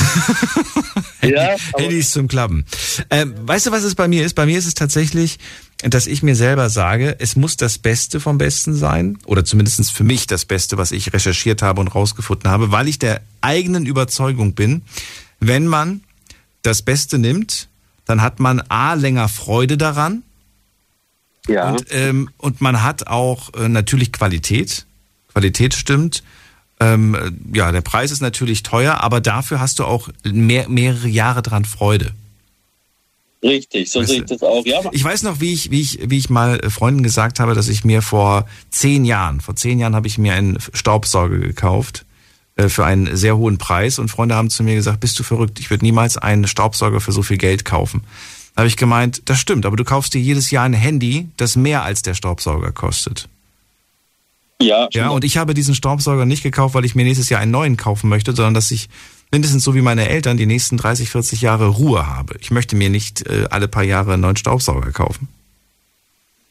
Ja, 1.24 1.54
aber- 1.72 1.82
Handys 1.84 2.10
zum 2.10 2.26
Klappen. 2.26 2.66
Ähm, 3.08 3.34
weißt 3.42 3.66
du, 3.66 3.70
was 3.70 3.84
es 3.84 3.94
bei 3.94 4.08
mir 4.08 4.26
ist? 4.26 4.34
Bei 4.34 4.44
mir 4.44 4.58
ist 4.58 4.66
es 4.66 4.74
tatsächlich, 4.74 5.38
dass 5.84 6.06
ich 6.06 6.22
mir 6.22 6.36
selber 6.36 6.70
sage, 6.70 7.16
es 7.18 7.36
muss 7.36 7.56
das 7.56 7.78
Beste 7.78 8.20
vom 8.20 8.38
Besten 8.38 8.74
sein. 8.74 9.18
Oder 9.26 9.44
zumindest 9.44 9.90
für 9.92 10.04
mich 10.04 10.26
das 10.26 10.44
Beste, 10.44 10.78
was 10.78 10.92
ich 10.92 11.12
recherchiert 11.12 11.62
habe 11.62 11.80
und 11.80 11.88
rausgefunden 11.88 12.50
habe, 12.50 12.70
weil 12.70 12.88
ich 12.88 12.98
der 12.98 13.20
eigenen 13.40 13.86
Überzeugung 13.86 14.54
bin, 14.54 14.82
wenn 15.40 15.66
man 15.66 16.02
das 16.62 16.82
Beste 16.82 17.18
nimmt, 17.18 17.68
dann 18.04 18.22
hat 18.22 18.38
man 18.38 18.60
A, 18.68 18.94
länger 18.94 19.28
Freude 19.28 19.76
daran 19.76 20.22
Ja. 21.48 21.70
und, 21.70 21.86
ähm, 21.90 22.30
und 22.38 22.60
man 22.60 22.82
hat 22.82 23.08
auch 23.08 23.52
äh, 23.54 23.68
natürlich 23.68 24.12
Qualität. 24.12 24.86
Qualität 25.32 25.74
stimmt. 25.74 26.22
Ähm, 26.78 27.14
äh, 27.14 27.56
ja, 27.56 27.72
der 27.72 27.80
Preis 27.80 28.10
ist 28.10 28.20
natürlich 28.22 28.62
teuer, 28.62 29.00
aber 29.00 29.20
dafür 29.20 29.60
hast 29.60 29.78
du 29.78 29.84
auch 29.84 30.08
mehr, 30.24 30.68
mehrere 30.68 31.08
Jahre 31.08 31.42
dran 31.42 31.64
Freude. 31.64 32.12
Richtig, 33.42 33.90
so 33.90 34.00
Weißt 34.00 34.10
sehe 34.10 34.20
ich 34.20 34.26
das 34.26 34.42
auch. 34.42 34.64
Ja, 34.64 34.80
Ich 34.92 35.02
weiß 35.02 35.24
noch, 35.24 35.40
wie 35.40 35.52
ich, 35.52 35.70
wie 35.70 35.80
ich, 35.80 35.98
wie 36.06 36.18
ich 36.18 36.30
mal 36.30 36.60
äh, 36.60 36.70
Freunden 36.70 37.02
gesagt 37.02 37.40
habe, 37.40 37.54
dass 37.54 37.68
ich 37.68 37.84
mir 37.84 38.00
vor 38.00 38.46
zehn 38.70 39.04
Jahren, 39.04 39.40
vor 39.40 39.56
zehn 39.56 39.80
Jahren 39.80 39.96
habe 39.96 40.06
ich 40.06 40.16
mir 40.16 40.34
einen 40.34 40.58
Staubsauger 40.72 41.38
gekauft 41.38 42.04
äh, 42.56 42.68
für 42.68 42.84
einen 42.84 43.16
sehr 43.16 43.36
hohen 43.36 43.58
Preis 43.58 43.98
und 43.98 44.08
Freunde 44.08 44.36
haben 44.36 44.48
zu 44.48 44.62
mir 44.62 44.76
gesagt, 44.76 45.00
bist 45.00 45.18
du 45.18 45.24
verrückt, 45.24 45.58
ich 45.58 45.70
würde 45.70 45.84
niemals 45.84 46.16
einen 46.16 46.46
Staubsauger 46.46 47.00
für 47.00 47.12
so 47.12 47.22
viel 47.22 47.38
Geld 47.38 47.64
kaufen. 47.64 48.02
Da 48.54 48.60
habe 48.60 48.68
ich 48.68 48.76
gemeint, 48.76 49.22
das 49.24 49.38
stimmt, 49.38 49.66
aber 49.66 49.76
du 49.76 49.84
kaufst 49.84 50.14
dir 50.14 50.20
jedes 50.20 50.50
Jahr 50.50 50.64
ein 50.64 50.74
Handy, 50.74 51.28
das 51.36 51.56
mehr 51.56 51.82
als 51.82 52.02
der 52.02 52.14
Staubsauger 52.14 52.70
kostet. 52.70 53.28
ja, 54.60 54.88
Ja, 54.92 55.08
und 55.08 55.24
ich 55.24 55.36
habe 55.36 55.54
diesen 55.54 55.74
Staubsauger 55.74 56.26
nicht 56.26 56.44
gekauft, 56.44 56.74
weil 56.74 56.84
ich 56.84 56.94
mir 56.94 57.04
nächstes 57.04 57.28
Jahr 57.28 57.40
einen 57.40 57.50
neuen 57.50 57.76
kaufen 57.76 58.08
möchte, 58.08 58.36
sondern 58.36 58.54
dass 58.54 58.70
ich 58.70 58.88
mindestens 59.32 59.64
so 59.64 59.74
wie 59.74 59.80
meine 59.80 60.08
Eltern 60.08 60.36
die 60.36 60.46
nächsten 60.46 60.76
30, 60.76 61.10
40 61.10 61.40
Jahre 61.40 61.66
Ruhe 61.66 62.06
habe. 62.06 62.36
Ich 62.40 62.50
möchte 62.50 62.76
mir 62.76 62.90
nicht 62.90 63.26
äh, 63.26 63.46
alle 63.50 63.66
paar 63.66 63.82
Jahre 63.82 64.12
einen 64.12 64.22
neuen 64.22 64.36
Staubsauger 64.36 64.92
kaufen. 64.92 65.28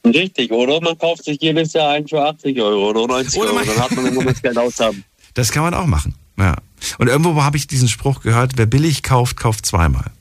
richtig, 0.03 0.51
oder? 0.51 0.81
Man 0.81 0.97
kauft 0.97 1.23
sich 1.23 1.37
jedes 1.39 1.73
Jahr 1.73 1.91
einen 1.91 2.07
für 2.07 2.21
80 2.21 2.59
Euro 2.59 2.89
oder 2.89 3.07
90 3.07 3.39
Oder 3.39 3.53
Euro. 3.53 3.65
Dann 3.65 3.79
hat 3.79 3.95
man 3.95 4.05
immer 4.07 4.25
das 4.25 4.41
Geld 4.41 4.57
aushaben. 4.57 5.05
Das 5.33 5.53
kann 5.53 5.63
man 5.63 5.73
auch 5.73 5.85
machen. 5.85 6.13
Ja. 6.37 6.57
Und 6.97 7.07
irgendwo 7.07 7.41
habe 7.41 7.55
ich 7.55 7.65
diesen 7.65 7.87
Spruch 7.87 8.19
gehört, 8.19 8.57
wer 8.57 8.65
billig 8.65 9.01
kauft, 9.01 9.37
kauft 9.37 9.65
zweimal. 9.65 10.11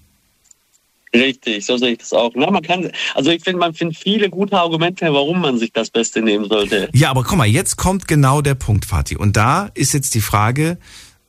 Richtig, 1.13 1.67
so 1.67 1.77
sehe 1.77 1.93
ich 1.93 1.99
das 1.99 2.13
auch. 2.13 2.31
Na, 2.37 2.49
man 2.51 2.63
kann, 2.63 2.93
also 3.17 3.31
ich 3.31 3.43
finde, 3.43 3.59
man 3.59 3.75
findet 3.75 3.99
viele 3.99 4.31
gute 4.31 4.57
Argumente, 4.57 5.13
warum 5.13 5.41
man 5.41 5.59
sich 5.59 5.73
das 5.73 5.91
Beste 5.91 6.23
nehmen 6.23 6.49
sollte. 6.49 6.89
Ja, 6.93 7.11
aber 7.11 7.25
guck 7.25 7.37
mal, 7.37 7.49
jetzt 7.49 7.77
kommt 7.77 8.07
genau 8.07 8.41
der 8.41 8.55
Punkt, 8.55 8.85
Fatih. 8.85 9.17
Und 9.17 9.37
da 9.37 9.71
ist 9.75 9.93
jetzt 9.93 10.15
die 10.15 10.21
Frage, 10.21 10.79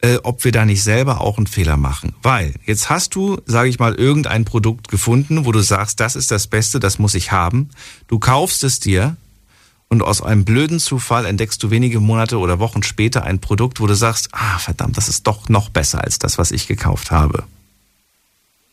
äh, 0.02 0.18
ob 0.24 0.44
wir 0.44 0.52
da 0.52 0.66
nicht 0.66 0.84
selber 0.84 1.22
auch 1.22 1.38
einen 1.38 1.48
Fehler 1.48 1.78
machen. 1.78 2.14
Weil 2.22 2.54
jetzt 2.66 2.90
hast 2.90 3.16
du, 3.16 3.40
sage 3.46 3.70
ich 3.70 3.80
mal, 3.80 3.96
irgendein 3.96 4.46
Produkt 4.46 4.88
gefunden, 4.88 5.46
wo 5.46 5.52
du 5.52 5.62
sagst, 5.62 6.00
das 6.00 6.16
ist 6.16 6.32
das 6.32 6.48
Beste, 6.48 6.80
das 6.80 7.00
muss 7.00 7.14
ich 7.14 7.32
haben. 7.32 7.70
Du 8.08 8.20
kaufst 8.20 8.64
es 8.64 8.80
dir 8.80 9.16
und 9.90 10.02
aus 10.02 10.22
einem 10.22 10.46
blöden 10.46 10.80
Zufall 10.80 11.26
entdeckst 11.26 11.62
du 11.62 11.70
wenige 11.70 12.00
Monate 12.00 12.38
oder 12.40 12.60
Wochen 12.60 12.82
später 12.84 13.24
ein 13.24 13.40
Produkt, 13.40 13.80
wo 13.80 13.88
du 13.88 13.94
sagst, 13.94 14.30
ah 14.32 14.58
verdammt, 14.58 14.98
das 14.98 15.10
ist 15.10 15.28
doch 15.28 15.50
noch 15.50 15.70
besser 15.70 16.04
als 16.04 16.18
das, 16.18 16.38
was 16.38 16.52
ich 16.52 16.68
gekauft 16.68 17.12
habe. 17.12 17.44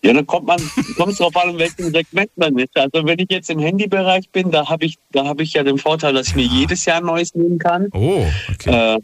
Ja, 0.03 0.12
dann 0.12 0.26
kommt 0.26 0.47
man, 0.47 0.61
kommt 0.97 1.12
es 1.12 1.18
darauf 1.18 1.37
an, 1.37 1.51
in 1.51 1.59
welchem 1.59 1.91
Segment 1.91 2.31
man 2.37 2.57
ist. 2.59 2.76
Also 2.76 3.05
wenn 3.05 3.18
ich 3.18 3.31
jetzt 3.31 3.51
im 3.51 3.59
Handybereich 3.59 4.31
bin, 4.31 4.51
da 4.51 4.68
habe 4.68 4.87
ich, 4.87 4.97
da 5.12 5.26
habe 5.26 5.43
ich 5.43 5.53
ja 5.55 5.64
den 5.64 5.79
Vorteil, 5.79 6.14
dass 6.14 6.29
ich 6.29 6.37
mir 6.37 6.47
jedes 6.47 6.85
Jahr 6.85 6.99
ein 6.99 7.07
neues 7.07 7.35
nehmen 7.35 7.59
kann. 7.59 7.89
Oh, 7.93 8.24
okay. 8.53 8.97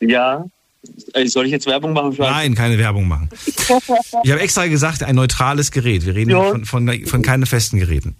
Äh, 0.00 0.06
ja. 0.06 0.44
Soll 1.26 1.46
ich 1.46 1.52
jetzt 1.52 1.66
Werbung 1.66 1.92
machen? 1.92 2.16
Nein, 2.18 2.54
keine 2.54 2.76
Werbung 2.78 3.06
machen. 3.06 3.28
Ich 4.24 4.30
habe 4.30 4.40
extra 4.40 4.66
gesagt, 4.66 5.02
ein 5.02 5.14
neutrales 5.14 5.70
Gerät. 5.70 6.04
Wir 6.04 6.14
reden 6.14 6.30
Ja. 6.30 6.50
von, 6.50 6.64
von, 6.64 7.06
von 7.06 7.22
keine 7.22 7.46
festen 7.46 7.78
Geräten. 7.78 8.16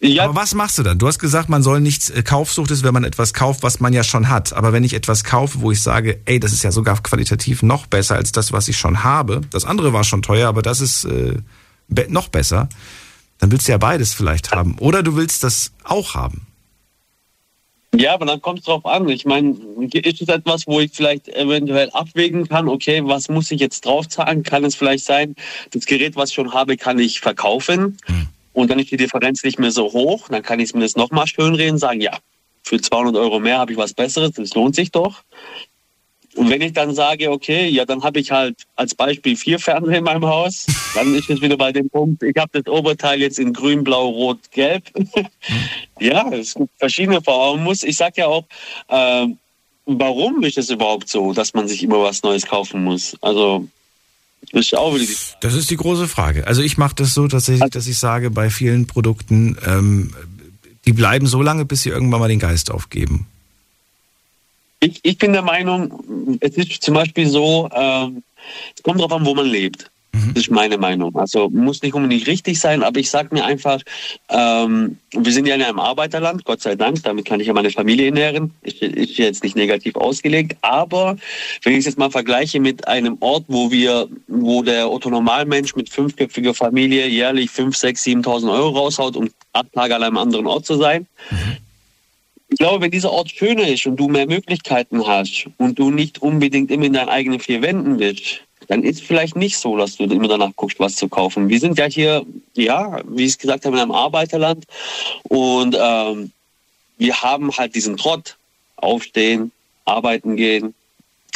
Ja, 0.00 0.24
Aber 0.24 0.34
was 0.34 0.52
machst 0.54 0.76
du 0.76 0.82
dann? 0.82 0.98
Du 0.98 1.06
hast 1.06 1.18
gesagt, 1.18 1.48
man 1.48 1.62
soll 1.62 1.80
nicht 1.80 2.10
äh, 2.10 2.22
Kaufsucht 2.22 2.70
ist, 2.70 2.82
wenn 2.82 2.92
man 2.92 3.04
etwas 3.04 3.32
kauft, 3.32 3.62
was 3.62 3.80
man 3.80 3.92
ja 3.94 4.04
schon 4.04 4.28
hat. 4.28 4.52
Aber 4.52 4.72
wenn 4.74 4.84
ich 4.84 4.92
etwas 4.92 5.24
kaufe, 5.24 5.60
wo 5.62 5.70
ich 5.72 5.80
sage, 5.80 6.20
ey, 6.26 6.38
das 6.40 6.52
ist 6.52 6.62
ja 6.62 6.72
sogar 6.72 7.02
qualitativ 7.02 7.62
noch 7.62 7.86
besser 7.86 8.16
als 8.16 8.30
das, 8.30 8.52
was 8.52 8.68
ich 8.68 8.76
schon 8.76 9.02
habe. 9.02 9.40
Das 9.50 9.64
andere 9.64 9.92
war 9.94 10.04
schon 10.04 10.20
teuer, 10.20 10.48
aber 10.48 10.60
das 10.60 10.80
ist 10.82 11.04
äh, 11.04 11.36
noch 12.08 12.28
besser. 12.28 12.68
Dann 13.38 13.50
willst 13.50 13.66
du 13.66 13.72
ja 13.72 13.78
beides 13.78 14.12
vielleicht 14.12 14.50
haben. 14.52 14.76
Oder 14.78 15.02
du 15.02 15.16
willst 15.16 15.42
das 15.42 15.72
auch 15.84 16.14
haben. 16.14 16.46
Ja, 17.96 18.14
aber 18.14 18.26
dann 18.26 18.40
kommt 18.40 18.60
es 18.60 18.64
drauf 18.64 18.84
an. 18.86 19.08
Ich 19.08 19.24
meine, 19.24 19.56
ist 19.92 20.22
es 20.22 20.28
etwas, 20.28 20.66
wo 20.66 20.80
ich 20.80 20.92
vielleicht 20.92 21.28
eventuell 21.28 21.90
abwägen 21.90 22.48
kann, 22.48 22.68
okay, 22.68 23.02
was 23.04 23.28
muss 23.28 23.50
ich 23.50 23.60
jetzt 23.60 23.84
draufzahlen? 23.86 24.42
Kann 24.42 24.64
es 24.64 24.74
vielleicht 24.74 25.04
sein, 25.04 25.34
das 25.72 25.86
Gerät, 25.86 26.16
was 26.16 26.30
ich 26.30 26.34
schon 26.34 26.52
habe, 26.52 26.76
kann 26.76 26.98
ich 26.98 27.20
verkaufen 27.20 27.96
und 28.52 28.70
dann 28.70 28.78
ist 28.78 28.90
die 28.90 28.96
Differenz 28.96 29.44
nicht 29.44 29.58
mehr 29.58 29.70
so 29.70 29.92
hoch. 29.92 30.28
Dann 30.28 30.42
kann 30.42 30.60
ich 30.60 30.72
mir 30.74 30.80
das 30.80 30.96
nochmal 30.96 31.26
schönreden, 31.26 31.78
sagen, 31.78 32.00
ja, 32.00 32.18
für 32.62 32.80
200 32.80 33.16
Euro 33.16 33.40
mehr 33.40 33.58
habe 33.58 33.72
ich 33.72 33.78
was 33.78 33.92
Besseres, 33.92 34.32
das 34.32 34.54
lohnt 34.54 34.74
sich 34.74 34.90
doch. 34.90 35.22
Und 36.34 36.50
wenn 36.50 36.62
ich 36.62 36.72
dann 36.72 36.94
sage, 36.94 37.30
okay, 37.30 37.68
ja, 37.68 37.84
dann 37.84 38.02
habe 38.02 38.18
ich 38.18 38.30
halt 38.30 38.56
als 38.74 38.94
Beispiel 38.94 39.36
vier 39.36 39.58
Fernseher 39.58 39.98
in 39.98 40.04
meinem 40.04 40.26
Haus, 40.26 40.66
dann 40.94 41.14
ist 41.14 41.30
es 41.30 41.40
wieder 41.40 41.56
bei 41.56 41.70
dem 41.72 41.88
Punkt, 41.88 42.22
ich 42.22 42.36
habe 42.36 42.60
das 42.60 42.72
Oberteil 42.72 43.20
jetzt 43.20 43.38
in 43.38 43.52
grün, 43.52 43.84
blau, 43.84 44.08
rot, 44.08 44.38
gelb. 44.50 44.82
ja, 46.00 46.28
es 46.32 46.54
gibt 46.54 46.70
verschiedene 46.78 47.22
Farben. 47.22 47.58
Man 47.58 47.64
muss, 47.64 47.84
ich 47.84 47.96
sag 47.96 48.16
ja 48.16 48.26
auch, 48.26 48.44
ähm, 48.88 49.38
warum 49.86 50.42
ist 50.42 50.58
es 50.58 50.70
überhaupt 50.70 51.08
so, 51.08 51.32
dass 51.32 51.54
man 51.54 51.68
sich 51.68 51.82
immer 51.82 52.02
was 52.02 52.22
Neues 52.22 52.46
kaufen 52.46 52.82
muss? 52.82 53.16
Also, 53.20 53.68
das 54.52 54.66
ist 54.66 54.76
auch 54.76 54.94
wieder 54.94 55.04
die 55.04 55.16
Das 55.40 55.54
ist 55.54 55.70
die 55.70 55.76
große 55.76 56.08
Frage. 56.08 56.46
Also 56.46 56.62
ich 56.62 56.76
mache 56.76 56.96
das 56.96 57.14
so 57.14 57.28
tatsächlich, 57.28 57.70
dass 57.70 57.86
ich 57.86 57.98
sage, 57.98 58.30
bei 58.30 58.50
vielen 58.50 58.86
Produkten, 58.86 59.56
ähm, 59.66 60.14
die 60.84 60.92
bleiben 60.92 61.26
so 61.26 61.42
lange, 61.42 61.64
bis 61.64 61.82
sie 61.82 61.90
irgendwann 61.90 62.20
mal 62.20 62.28
den 62.28 62.40
Geist 62.40 62.70
aufgeben. 62.70 63.26
Ich, 64.84 65.00
ich 65.02 65.16
bin 65.16 65.32
der 65.32 65.42
Meinung, 65.42 66.38
es 66.40 66.56
ist 66.58 66.82
zum 66.82 66.94
Beispiel 66.94 67.26
so, 67.26 67.70
ähm, 67.74 68.22
es 68.76 68.82
kommt 68.82 69.00
darauf 69.00 69.12
an, 69.12 69.24
wo 69.24 69.34
man 69.34 69.46
lebt. 69.46 69.90
Das 70.12 70.44
ist 70.44 70.50
meine 70.50 70.78
Meinung. 70.78 71.16
Also 71.16 71.48
muss 71.48 71.82
nicht 71.82 71.94
unbedingt 71.94 72.26
richtig 72.28 72.60
sein, 72.60 72.82
aber 72.82 73.00
ich 73.00 73.10
sage 73.10 73.30
mir 73.32 73.44
einfach, 73.44 73.80
ähm, 74.28 74.98
wir 75.10 75.32
sind 75.32 75.46
ja 75.46 75.54
in 75.54 75.62
einem 75.62 75.80
Arbeiterland, 75.80 76.44
Gott 76.44 76.60
sei 76.60 76.76
Dank, 76.76 77.02
damit 77.02 77.24
kann 77.24 77.40
ich 77.40 77.48
ja 77.48 77.52
meine 77.52 77.70
Familie 77.70 78.06
ernähren. 78.06 78.52
Ist, 78.62 78.80
ist 78.82 79.16
jetzt 79.16 79.42
nicht 79.42 79.56
negativ 79.56 79.96
ausgelegt, 79.96 80.56
aber 80.60 81.16
wenn 81.62 81.72
ich 81.72 81.80
es 81.80 81.86
jetzt 81.86 81.98
mal 81.98 82.10
vergleiche 82.10 82.60
mit 82.60 82.86
einem 82.86 83.16
Ort, 83.20 83.44
wo 83.48 83.72
wir, 83.72 84.06
wo 84.28 84.62
der 84.62 84.90
Otto-Normalmensch 84.90 85.74
mit 85.74 85.88
fünfköpfiger 85.88 86.54
Familie 86.54 87.08
jährlich 87.08 87.50
5, 87.50 87.76
6, 87.76 88.04
7.000 88.04 88.52
Euro 88.52 88.68
raushaut, 88.68 89.16
um 89.16 89.30
acht 89.52 89.72
Tage 89.72 89.96
an 89.96 90.02
einem 90.02 90.18
anderen 90.18 90.46
Ort 90.46 90.66
zu 90.66 90.76
sein, 90.76 91.06
ich 92.54 92.58
glaube, 92.58 92.82
wenn 92.82 92.92
dieser 92.92 93.10
Ort 93.10 93.30
schöner 93.30 93.66
ist 93.66 93.84
und 93.84 93.96
du 93.96 94.06
mehr 94.06 94.28
Möglichkeiten 94.28 95.04
hast 95.04 95.46
und 95.58 95.76
du 95.76 95.90
nicht 95.90 96.22
unbedingt 96.22 96.70
immer 96.70 96.84
in 96.84 96.92
deinen 96.92 97.08
eigenen 97.08 97.40
vier 97.40 97.62
Wänden 97.62 97.96
bist, 97.96 98.42
dann 98.68 98.84
ist 98.84 99.02
vielleicht 99.02 99.34
nicht 99.34 99.58
so, 99.58 99.76
dass 99.76 99.96
du 99.96 100.04
immer 100.04 100.28
danach 100.28 100.52
guckst, 100.54 100.78
was 100.78 100.94
zu 100.94 101.08
kaufen. 101.08 101.48
Wir 101.48 101.58
sind 101.58 101.76
ja 101.78 101.86
hier, 101.86 102.24
ja, 102.54 103.00
wie 103.08 103.24
ich 103.24 103.32
es 103.32 103.38
gesagt 103.38 103.64
habe, 103.64 103.74
in 103.74 103.82
einem 103.82 103.90
Arbeiterland 103.90 104.66
und 105.24 105.76
ähm, 105.76 106.30
wir 106.96 107.22
haben 107.22 107.50
halt 107.56 107.74
diesen 107.74 107.96
Trott. 107.96 108.36
Aufstehen, 108.76 109.50
arbeiten 109.86 110.36
gehen, 110.36 110.74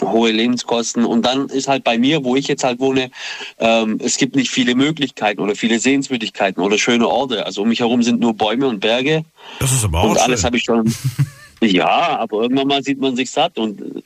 hohe 0.02 0.30
Lebenskosten. 0.30 1.04
Und 1.04 1.24
dann 1.26 1.48
ist 1.48 1.68
halt 1.68 1.84
bei 1.84 1.98
mir, 1.98 2.24
wo 2.24 2.36
ich 2.36 2.48
jetzt 2.48 2.64
halt 2.64 2.80
wohne, 2.80 3.10
ähm, 3.58 3.98
es 4.02 4.16
gibt 4.16 4.36
nicht 4.36 4.50
viele 4.50 4.74
Möglichkeiten 4.74 5.40
oder 5.40 5.54
viele 5.54 5.78
Sehenswürdigkeiten 5.78 6.62
oder 6.62 6.78
schöne 6.78 7.08
Orte. 7.08 7.46
Also 7.46 7.62
um 7.62 7.68
mich 7.68 7.80
herum 7.80 8.02
sind 8.02 8.20
nur 8.20 8.34
Bäume 8.34 8.68
und 8.68 8.80
Berge. 8.80 9.24
Das 9.60 9.72
ist 9.72 9.84
aber 9.84 10.00
auch 10.00 10.10
Und 10.10 10.18
alles 10.18 10.44
habe 10.44 10.56
ich 10.56 10.64
schon. 10.64 10.92
ja, 11.60 12.18
aber 12.18 12.42
irgendwann 12.42 12.68
mal 12.68 12.82
sieht 12.82 13.00
man 13.00 13.16
sich 13.16 13.30
satt 13.30 13.58
und 13.58 14.02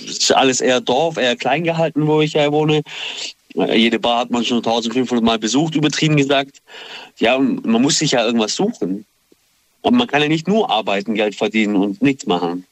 es 0.00 0.18
ist 0.18 0.32
alles 0.32 0.60
eher 0.60 0.80
Dorf, 0.80 1.16
eher 1.16 1.36
klein 1.36 1.64
gehalten, 1.64 2.06
wo 2.06 2.20
ich 2.20 2.34
ja 2.34 2.52
wohne. 2.52 2.82
Äh, 3.54 3.76
Jede 3.76 3.98
Bar 3.98 4.20
hat 4.20 4.30
man 4.30 4.44
schon 4.44 4.58
1500 4.58 5.24
Mal 5.24 5.38
besucht, 5.38 5.74
übertrieben 5.74 6.16
gesagt. 6.16 6.62
Ja, 7.18 7.38
man 7.38 7.82
muss 7.82 7.98
sich 7.98 8.12
ja 8.12 8.24
irgendwas 8.24 8.54
suchen. 8.54 9.06
Und 9.80 9.96
man 9.96 10.06
kann 10.06 10.22
ja 10.22 10.28
nicht 10.28 10.46
nur 10.46 10.70
arbeiten, 10.70 11.14
Geld 11.14 11.34
verdienen 11.34 11.74
und 11.74 12.02
nichts 12.02 12.26
machen. 12.26 12.64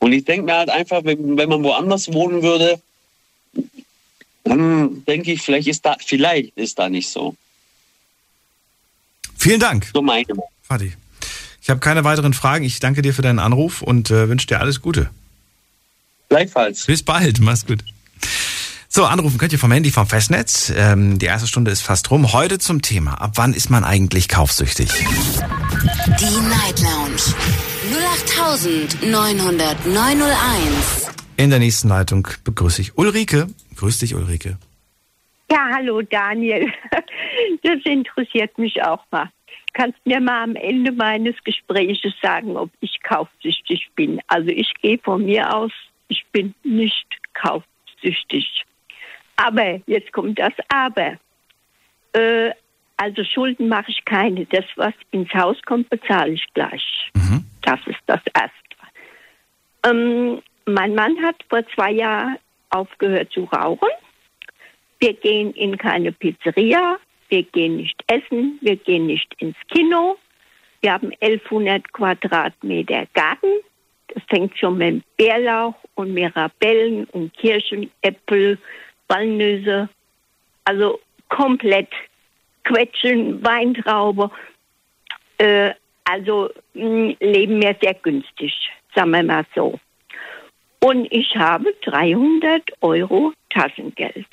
Und 0.00 0.12
ich 0.12 0.24
denke 0.24 0.46
mir 0.46 0.56
halt 0.56 0.70
einfach, 0.70 1.04
wenn, 1.04 1.36
wenn 1.36 1.48
man 1.48 1.62
woanders 1.62 2.12
wohnen 2.12 2.42
würde, 2.42 2.80
dann 4.44 5.04
denke 5.04 5.32
ich, 5.32 5.42
vielleicht 5.42 5.68
ist 5.68 5.84
da, 5.84 5.96
vielleicht 6.04 6.56
ist 6.56 6.78
da 6.78 6.88
nicht 6.88 7.08
so. 7.08 7.34
Vielen 9.36 9.60
Dank, 9.60 9.90
So 9.92 10.02
meine. 10.02 10.26
Fadi. 10.62 10.92
Ich 11.62 11.70
habe 11.70 11.80
keine 11.80 12.04
weiteren 12.04 12.32
Fragen. 12.32 12.64
Ich 12.64 12.80
danke 12.80 13.02
dir 13.02 13.12
für 13.12 13.22
deinen 13.22 13.38
Anruf 13.38 13.82
und 13.82 14.10
äh, 14.10 14.28
wünsche 14.28 14.46
dir 14.46 14.60
alles 14.60 14.80
Gute. 14.80 15.10
Gleichfalls. 16.28 16.86
Bis 16.86 17.02
bald, 17.02 17.40
mach's 17.40 17.66
gut. 17.66 17.84
So, 18.88 19.04
anrufen 19.04 19.38
könnt 19.38 19.52
ihr 19.52 19.58
vom 19.58 19.70
Handy 19.70 19.90
vom 19.90 20.06
Festnetz. 20.06 20.72
Ähm, 20.74 21.18
die 21.18 21.26
erste 21.26 21.46
Stunde 21.46 21.70
ist 21.70 21.82
fast 21.82 22.10
rum. 22.10 22.32
Heute 22.32 22.58
zum 22.58 22.80
Thema. 22.80 23.14
Ab 23.20 23.32
wann 23.34 23.52
ist 23.52 23.68
man 23.70 23.84
eigentlich 23.84 24.28
kaufsüchtig? 24.28 24.88
Die 24.90 26.40
Night 26.48 26.80
Lounge 26.80 27.34
0890901. 28.30 31.10
In 31.36 31.50
der 31.50 31.58
nächsten 31.58 31.88
Leitung 31.88 32.28
begrüße 32.44 32.80
ich 32.82 32.96
Ulrike. 32.96 33.48
Grüß 33.76 33.98
dich, 33.98 34.14
Ulrike. 34.14 34.56
Ja, 35.50 35.68
hallo 35.74 36.02
Daniel. 36.02 36.72
Das 37.62 37.78
interessiert 37.84 38.58
mich 38.58 38.82
auch 38.82 39.04
mal. 39.10 39.30
Kannst 39.72 39.98
mir 40.04 40.20
mal 40.20 40.42
am 40.42 40.56
Ende 40.56 40.92
meines 40.92 41.34
Gesprächs 41.44 42.00
sagen, 42.20 42.56
ob 42.56 42.70
ich 42.80 43.00
kaufsüchtig 43.02 43.88
bin? 43.94 44.20
Also 44.26 44.48
ich 44.48 44.72
gehe 44.82 44.98
von 44.98 45.24
mir 45.24 45.54
aus, 45.54 45.70
ich 46.08 46.26
bin 46.32 46.54
nicht 46.64 47.06
kaufsüchtig. 47.34 48.64
Aber, 49.36 49.80
jetzt 49.86 50.12
kommt 50.12 50.38
das 50.38 50.52
Aber. 50.68 51.18
Äh, 52.12 52.50
also 52.96 53.22
Schulden 53.24 53.68
mache 53.68 53.90
ich 53.90 54.04
keine. 54.04 54.44
Das, 54.46 54.64
was 54.76 54.94
ins 55.12 55.32
Haus 55.32 55.56
kommt, 55.64 55.88
bezahle 55.88 56.32
ich 56.32 56.44
gleich. 56.54 57.10
Das 57.62 57.80
ist 57.86 58.00
das 58.06 58.20
Erste. 58.34 58.58
Ähm, 59.84 60.42
mein 60.66 60.94
Mann 60.94 61.22
hat 61.22 61.36
vor 61.48 61.66
zwei 61.74 61.92
Jahren 61.92 62.38
aufgehört 62.70 63.32
zu 63.32 63.44
rauchen. 63.44 63.88
Wir 65.00 65.14
gehen 65.14 65.52
in 65.54 65.78
keine 65.78 66.12
Pizzeria, 66.12 66.98
wir 67.28 67.42
gehen 67.44 67.76
nicht 67.76 68.02
essen, 68.08 68.58
wir 68.60 68.76
gehen 68.76 69.06
nicht 69.06 69.32
ins 69.38 69.56
Kino. 69.68 70.16
Wir 70.80 70.92
haben 70.92 71.12
1100 71.20 71.92
Quadratmeter 71.92 73.06
Garten. 73.14 73.48
Das 74.08 74.22
fängt 74.28 74.58
schon 74.58 74.78
mit 74.78 75.04
Bärlauch 75.16 75.74
und 75.94 76.14
Mirabellen 76.14 77.04
und 77.06 77.34
Kirschen, 77.36 77.90
Äpfel, 78.02 78.58
Walnüsse. 79.08 79.88
Also 80.64 81.00
komplett 81.28 81.90
Quetschen, 82.64 83.44
Weintraube. 83.44 84.30
Äh, 85.38 85.74
also 86.08 86.50
mh, 86.74 87.14
leben 87.20 87.62
wir 87.62 87.76
sehr 87.80 87.94
günstig, 87.94 88.52
sagen 88.94 89.10
wir 89.10 89.22
mal 89.22 89.44
so. 89.54 89.78
Und 90.80 91.06
ich 91.10 91.34
habe 91.36 91.74
300 91.82 92.62
Euro 92.80 93.32
Taschengeld. 93.50 94.26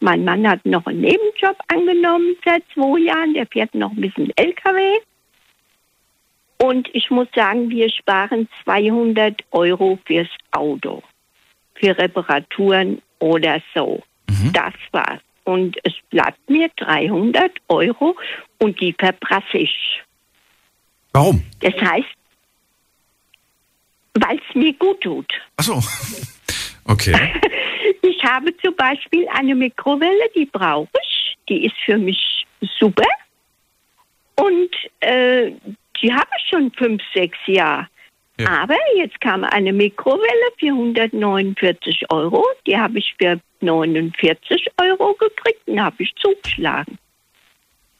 Mein 0.00 0.24
Mann 0.24 0.48
hat 0.48 0.66
noch 0.66 0.84
einen 0.86 1.02
Nebenjob 1.02 1.56
angenommen 1.68 2.36
seit 2.44 2.64
zwei 2.74 2.98
Jahren. 2.98 3.34
Der 3.34 3.46
fährt 3.46 3.74
noch 3.74 3.92
ein 3.92 4.00
bisschen 4.00 4.32
LKW. 4.36 4.98
Und 6.58 6.88
ich 6.92 7.10
muss 7.10 7.28
sagen, 7.34 7.70
wir 7.70 7.88
sparen 7.88 8.48
200 8.64 9.42
Euro 9.52 9.98
fürs 10.04 10.28
Auto. 10.50 11.02
Für 11.74 11.96
Reparaturen 11.96 13.00
oder 13.20 13.60
so. 13.74 14.02
Das 14.52 14.74
war's. 14.90 15.20
Und 15.44 15.76
es 15.84 15.92
bleibt 16.10 16.50
mir 16.50 16.68
300 16.76 17.52
Euro 17.68 18.16
und 18.58 18.80
die 18.80 18.94
verbrasse 18.98 19.58
ich. 19.58 20.02
Warum? 21.12 21.42
Das 21.60 21.74
heißt, 21.74 22.08
weil 24.14 24.38
es 24.38 24.54
mir 24.54 24.72
gut 24.74 25.00
tut. 25.00 25.32
Ach 25.56 25.64
so. 25.64 25.82
Okay. 26.84 27.14
Ich 28.04 28.24
habe 28.24 28.56
zum 28.58 28.74
Beispiel 28.74 29.26
eine 29.28 29.54
Mikrowelle, 29.54 30.28
die 30.34 30.46
brauche 30.46 30.88
ich. 31.02 31.36
Die 31.48 31.66
ist 31.66 31.76
für 31.84 31.98
mich 31.98 32.46
super. 32.78 33.06
Und 34.36 34.70
äh, 35.00 35.52
die 36.00 36.12
habe 36.12 36.28
ich 36.38 36.48
schon 36.48 36.72
fünf, 36.72 37.02
sechs 37.14 37.38
Jahre. 37.46 37.88
Ja. 38.38 38.62
Aber 38.62 38.76
jetzt 38.96 39.20
kam 39.20 39.44
eine 39.44 39.72
Mikrowelle 39.72 40.52
für 40.58 40.68
149 40.68 42.10
Euro. 42.10 42.44
Die 42.66 42.76
habe 42.76 42.98
ich 42.98 43.14
für 43.20 43.40
49 43.60 44.68
Euro 44.80 45.14
gekriegt 45.14 45.66
und 45.66 45.80
habe 45.80 46.02
ich 46.02 46.12
zugeschlagen. 46.16 46.98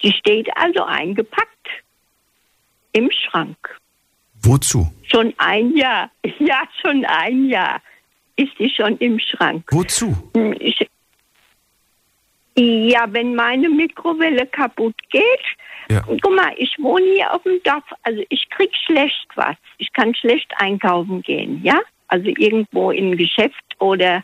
Die 0.03 0.13
steht 0.13 0.49
also 0.57 0.85
eingepackt 0.85 1.69
im 2.93 3.11
Schrank. 3.11 3.57
Wozu? 4.43 4.93
Schon 5.11 5.32
ein 5.38 5.76
Jahr. 5.76 6.11
Ja, 6.38 6.62
schon 6.80 7.05
ein 7.05 7.47
Jahr 7.49 7.80
ist 8.36 8.53
die 8.59 8.70
schon 8.70 8.97
im 8.99 9.18
Schrank. 9.18 9.64
Wozu? 9.70 10.16
Hm, 10.34 10.55
Ich, 10.59 10.86
ja, 12.57 13.07
wenn 13.12 13.34
meine 13.34 13.68
Mikrowelle 13.68 14.47
kaputt 14.47 14.95
geht, 15.11 15.24
Ja. 15.90 16.03
guck 16.07 16.34
mal, 16.34 16.53
ich 16.57 16.74
wohne 16.78 17.05
hier 17.14 17.32
auf 17.32 17.43
dem 17.45 17.62
Dorf, 17.62 17.84
also 18.03 18.22
ich 18.28 18.49
krieg 18.51 18.70
schlecht 18.86 19.26
was. 19.36 19.57
Ich 19.78 19.93
kann 19.93 20.14
schlecht 20.14 20.53
einkaufen 20.59 21.22
gehen, 21.22 21.62
ja? 21.62 21.80
Also 22.09 22.26
irgendwo 22.28 22.90
in 22.90 23.12
ein 23.12 23.16
Geschäft 23.16 23.62
oder 23.78 24.22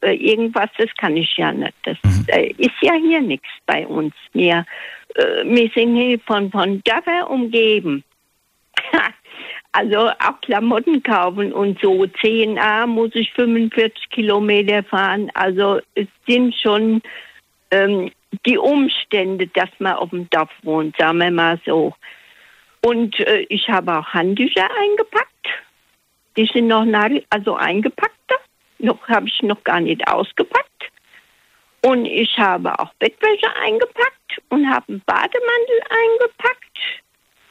äh, 0.00 0.14
irgendwas, 0.14 0.70
das 0.78 0.88
kann 0.96 1.16
ich 1.16 1.36
ja 1.36 1.52
nicht. 1.52 1.74
Das 1.82 1.96
äh, 2.28 2.52
ist 2.56 2.74
ja 2.80 2.94
hier 2.94 3.20
nichts 3.20 3.48
bei 3.66 3.86
uns. 3.86 4.14
Wir, 4.32 4.64
äh, 5.14 5.44
wir 5.44 5.70
sind 5.74 5.96
hier 5.96 6.18
von, 6.20 6.50
von 6.50 6.82
Dörfern 6.84 7.24
umgeben. 7.24 8.04
Also 9.72 10.08
auch 10.08 10.40
Klamotten 10.40 11.02
kaufen 11.02 11.52
und 11.52 11.78
so. 11.80 12.02
10a 12.02 12.86
muss 12.86 13.10
ich 13.14 13.30
45 13.34 14.08
Kilometer 14.10 14.82
fahren. 14.82 15.30
Also 15.34 15.78
es 15.94 16.06
sind 16.26 16.54
schon 16.54 17.02
ähm, 17.70 18.10
die 18.46 18.58
Umstände, 18.58 19.46
dass 19.48 19.68
man 19.78 19.92
auf 19.92 20.10
dem 20.10 20.28
Dorf 20.30 20.50
wohnt, 20.62 20.96
sagen 20.96 21.18
wir 21.18 21.30
mal 21.30 21.60
so. 21.66 21.94
Und 22.84 23.20
äh, 23.20 23.46
ich 23.50 23.68
habe 23.68 23.98
auch 23.98 24.06
Handtücher 24.06 24.68
eingepackt. 24.80 25.28
Die 26.36 26.46
sind 26.46 26.68
noch 26.68 26.84
nagel, 26.84 27.24
also 27.30 27.54
eingepackt. 27.54 28.14
Noch 28.78 29.08
habe 29.08 29.26
ich 29.26 29.42
noch 29.42 29.62
gar 29.64 29.80
nicht 29.80 30.06
ausgepackt. 30.08 30.68
Und 31.84 32.06
ich 32.06 32.36
habe 32.38 32.76
auch 32.78 32.92
Bettwäsche 32.94 33.54
eingepackt 33.62 34.42
und 34.48 34.68
habe 34.68 34.84
einen 34.88 35.02
Bademantel 35.06 35.80
eingepackt. 35.90 36.78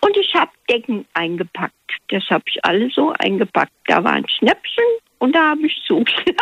Und 0.01 0.17
ich 0.17 0.33
habe 0.33 0.51
Decken 0.69 1.05
eingepackt. 1.13 1.73
Das 2.09 2.23
habe 2.29 2.43
ich 2.47 2.63
alles 2.63 2.93
so 2.93 3.13
eingepackt. 3.19 3.71
Da 3.87 4.03
waren 4.03 4.27
Schnäppchen 4.27 4.83
und 5.19 5.33
da 5.33 5.51
habe 5.51 5.65
ich 5.65 5.81
zugeschlagen. 5.87 6.37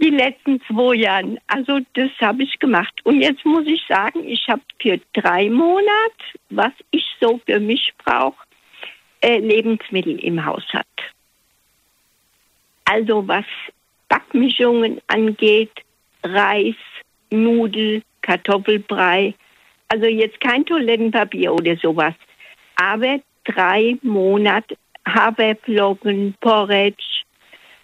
Die 0.00 0.10
letzten 0.10 0.60
zwei 0.62 0.94
Jahre. 0.94 1.36
Also 1.48 1.80
das 1.94 2.10
habe 2.20 2.44
ich 2.44 2.58
gemacht. 2.58 2.94
Und 3.04 3.20
jetzt 3.20 3.44
muss 3.44 3.66
ich 3.66 3.82
sagen, 3.88 4.26
ich 4.26 4.48
habe 4.48 4.62
für 4.80 4.98
drei 5.12 5.50
Monate, 5.50 6.24
was 6.50 6.72
ich 6.90 7.04
so 7.20 7.40
für 7.44 7.60
mich 7.60 7.92
brauche, 8.04 8.38
äh, 9.20 9.38
Lebensmittel 9.38 10.18
im 10.20 10.44
Haushalt. 10.44 10.86
Also 12.90 13.26
was 13.28 13.44
Backmischungen 14.08 15.00
angeht, 15.06 15.70
Reis, 16.24 16.74
Nudel, 17.30 18.02
Kartoffelbrei, 18.22 19.32
also 19.88 20.06
jetzt 20.06 20.40
kein 20.40 20.66
Toilettenpapier 20.66 21.54
oder 21.54 21.76
sowas, 21.76 22.14
aber 22.74 23.20
drei 23.44 23.96
Monate 24.02 24.76
Haferflocken, 25.06 26.34
Porridge, 26.40 27.22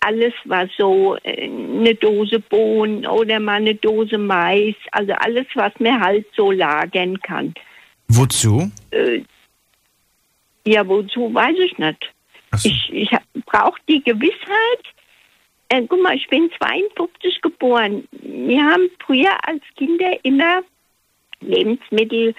alles 0.01 0.35
war 0.45 0.69
so 0.77 1.17
äh, 1.23 1.45
eine 1.45 1.95
Dose 1.95 2.41
Bohnen 2.41 3.07
oder 3.07 3.39
mal 3.39 3.61
eine 3.61 3.77
Dose 3.77 4.19
Mais, 4.19 4.75
also 4.91 5.13
alles, 5.13 5.47
was 5.55 5.73
man 5.79 6.01
halt 6.01 6.27
so 6.35 6.51
lagern 6.51 7.21
kann. 7.21 7.55
Wozu? 8.09 8.73
Äh, 8.91 9.23
ja, 10.67 10.87
wozu 10.87 11.33
weiß 11.33 11.57
ich 11.61 11.79
nicht. 11.79 12.13
So. 12.57 12.69
Ich, 12.69 12.93
ich 12.93 13.11
brauche 13.47 13.81
die 13.89 14.03
Gewissheit, 14.03 14.85
Äh, 15.69 15.83
guck 15.89 16.03
mal, 16.03 16.15
ich 16.15 16.29
bin 16.29 16.51
52 16.59 17.43
geboren. 17.43 18.07
Wir 18.13 18.63
haben 18.63 18.89
früher 19.05 19.33
als 19.47 19.63
Kinder 19.77 20.13
immer 20.23 20.63
Lebensmittel 21.41 22.35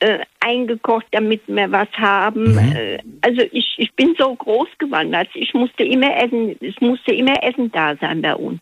äh, 0.00 0.20
eingekocht, 0.40 1.06
damit 1.12 1.42
wir 1.46 1.70
was 1.70 1.88
haben. 1.92 2.52
Mhm. 2.52 2.58
Äh, 2.58 2.98
also 3.20 3.42
ich, 3.52 3.74
ich 3.76 3.92
bin 3.94 4.14
so 4.18 4.34
groß 4.34 4.68
gewandert. 4.78 5.28
Ich 5.34 5.52
musste 5.54 5.84
immer 5.84 6.16
essen, 6.16 6.56
es 6.60 6.80
musste 6.80 7.12
immer 7.12 7.42
Essen 7.42 7.70
da 7.70 7.94
sein 7.96 8.22
bei 8.22 8.34
uns. 8.34 8.60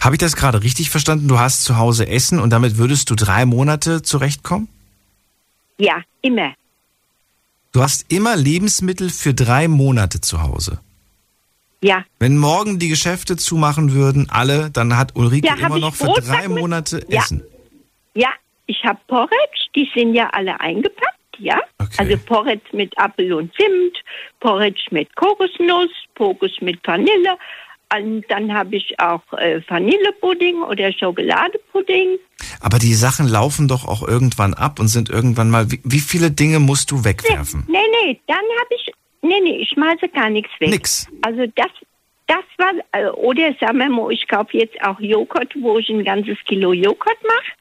Habe 0.00 0.14
ich 0.14 0.20
das 0.20 0.36
gerade 0.36 0.62
richtig 0.62 0.90
verstanden? 0.90 1.28
Du 1.28 1.38
hast 1.38 1.64
zu 1.64 1.76
Hause 1.76 2.08
Essen 2.08 2.38
und 2.38 2.50
damit 2.50 2.76
würdest 2.78 3.10
du 3.10 3.14
drei 3.14 3.46
Monate 3.46 4.02
zurechtkommen? 4.02 4.68
Ja, 5.78 6.02
immer. 6.22 6.54
Du 7.72 7.82
hast 7.82 8.10
immer 8.10 8.36
Lebensmittel 8.36 9.10
für 9.10 9.34
drei 9.34 9.68
Monate 9.68 10.20
zu 10.20 10.42
Hause. 10.42 10.80
Ja. 11.86 12.04
Wenn 12.18 12.36
morgen 12.36 12.78
die 12.78 12.88
Geschäfte 12.88 13.36
zumachen 13.36 13.92
würden, 13.92 14.28
alle, 14.30 14.70
dann 14.70 14.96
hat 14.96 15.14
Ulrike 15.14 15.46
Ja, 15.46 15.54
immer 15.54 15.78
noch 15.78 15.94
für 15.94 16.06
Brotsack 16.06 16.40
drei 16.40 16.48
mit- 16.48 16.58
Monate 16.58 17.04
Ja. 17.08 17.20
Essen. 17.20 17.42
Ja, 18.14 18.30
ich 18.66 18.82
habe 18.84 18.98
Porridge, 19.06 19.60
die 19.76 19.88
sind 19.94 20.14
ja 20.14 20.28
alle 20.30 20.58
eingepackt, 20.60 21.38
ja. 21.38 21.58
Okay. 21.78 21.94
Also 21.98 22.16
Porridge 22.18 22.64
mit 22.72 22.96
Apfel 22.98 23.32
und 23.34 23.52
Zimt, 23.54 23.96
Porridge 24.40 24.86
mit 24.90 25.14
Kokosnuss, 25.14 25.90
Porridge 26.14 26.64
mit 26.64 26.80
Vanille. 26.84 27.36
Und 27.96 28.24
dann 28.28 28.52
habe 28.52 28.74
ich 28.76 28.98
auch 28.98 29.22
äh, 29.38 29.60
Vanillepudding 29.68 30.60
oder 30.62 30.90
Schokoladepudding. 30.92 32.18
Aber 32.60 32.78
die 32.80 32.94
Sachen 32.94 33.28
laufen 33.28 33.68
doch 33.68 33.86
auch 33.86 34.02
irgendwann 34.06 34.54
ab 34.54 34.80
und 34.80 34.88
sind 34.88 35.08
irgendwann 35.08 35.50
mal. 35.50 35.70
Wie, 35.70 35.80
wie 35.84 36.00
viele 36.00 36.32
Dinge 36.32 36.58
musst 36.58 36.90
du 36.90 37.04
wegwerfen? 37.04 37.64
Nee, 37.68 37.78
nee, 38.02 38.20
dann 38.26 38.38
habe 38.38 38.74
ich, 38.74 38.92
nee, 39.22 39.40
nee, 39.40 39.56
ich 39.58 39.68
schmeiße 39.70 40.08
gar 40.08 40.30
nichts 40.30 40.50
weg. 40.60 40.70
Nix. 40.70 41.08
Also 41.22 41.46
das, 41.54 41.70
das 42.26 42.44
war, 42.58 42.72
äh, 42.92 43.08
oder 43.10 43.54
sagen 43.60 43.78
wir 43.78 43.88
mal, 43.88 44.12
ich 44.12 44.26
kaufe 44.28 44.56
jetzt 44.56 44.80
auch 44.82 44.98
Joghurt, 45.00 45.52
wo 45.56 45.78
ich 45.78 45.88
ein 45.88 46.04
ganzes 46.04 46.38
Kilo 46.44 46.72
Joghurt 46.72 47.18
mache. 47.22 47.52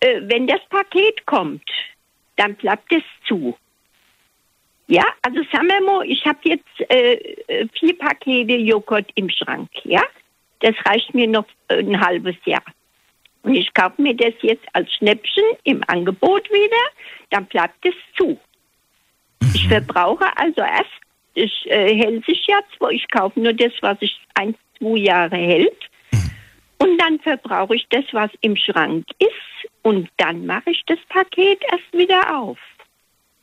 Äh, 0.00 0.20
wenn 0.24 0.46
das 0.46 0.60
Paket 0.68 1.26
kommt, 1.26 1.68
dann 2.36 2.54
bleibt 2.54 2.92
es 2.92 3.02
zu. 3.26 3.56
Ja, 4.86 5.04
also 5.22 5.40
sagen 5.52 5.68
wir 5.68 5.80
mal, 5.82 6.04
ich 6.04 6.24
habe 6.24 6.38
jetzt 6.42 6.90
äh, 6.90 7.14
äh, 7.46 7.68
vier 7.78 7.96
Pakete 7.96 8.54
Joghurt 8.54 9.06
im 9.14 9.30
Schrank, 9.30 9.70
ja. 9.84 10.02
Das 10.60 10.74
reicht 10.84 11.14
mir 11.14 11.28
noch 11.28 11.46
äh, 11.68 11.78
ein 11.78 12.00
halbes 12.00 12.34
Jahr. 12.44 12.64
Und 13.42 13.54
ich 13.54 13.72
kaufe 13.72 14.02
mir 14.02 14.14
das 14.14 14.34
jetzt 14.42 14.64
als 14.72 14.92
Schnäppchen 14.94 15.44
im 15.64 15.82
Angebot 15.86 16.50
wieder, 16.50 16.84
dann 17.30 17.46
bleibt 17.46 17.86
es 17.86 17.94
zu. 18.18 18.38
Ich 19.54 19.68
verbrauche 19.68 20.26
also 20.36 20.60
erst, 20.60 20.90
es 21.34 21.50
äh, 21.66 21.94
hält 21.94 22.24
sich 22.26 22.46
ja 22.46 22.60
zwar, 22.76 22.90
ich 22.90 23.08
kaufe 23.08 23.40
nur 23.40 23.52
das, 23.52 23.72
was 23.80 23.96
ich 24.00 24.20
ein, 24.34 24.54
zwei 24.78 24.98
Jahre 24.98 25.36
hält. 25.36 25.90
Und 26.78 26.98
dann 26.98 27.18
verbrauche 27.20 27.76
ich 27.76 27.86
das, 27.90 28.04
was 28.12 28.30
im 28.40 28.56
Schrank 28.56 29.04
ist. 29.18 29.70
Und 29.82 30.08
dann 30.16 30.46
mache 30.46 30.70
ich 30.70 30.82
das 30.86 30.98
Paket 31.08 31.62
erst 31.70 31.92
wieder 31.92 32.38
auf. 32.38 32.58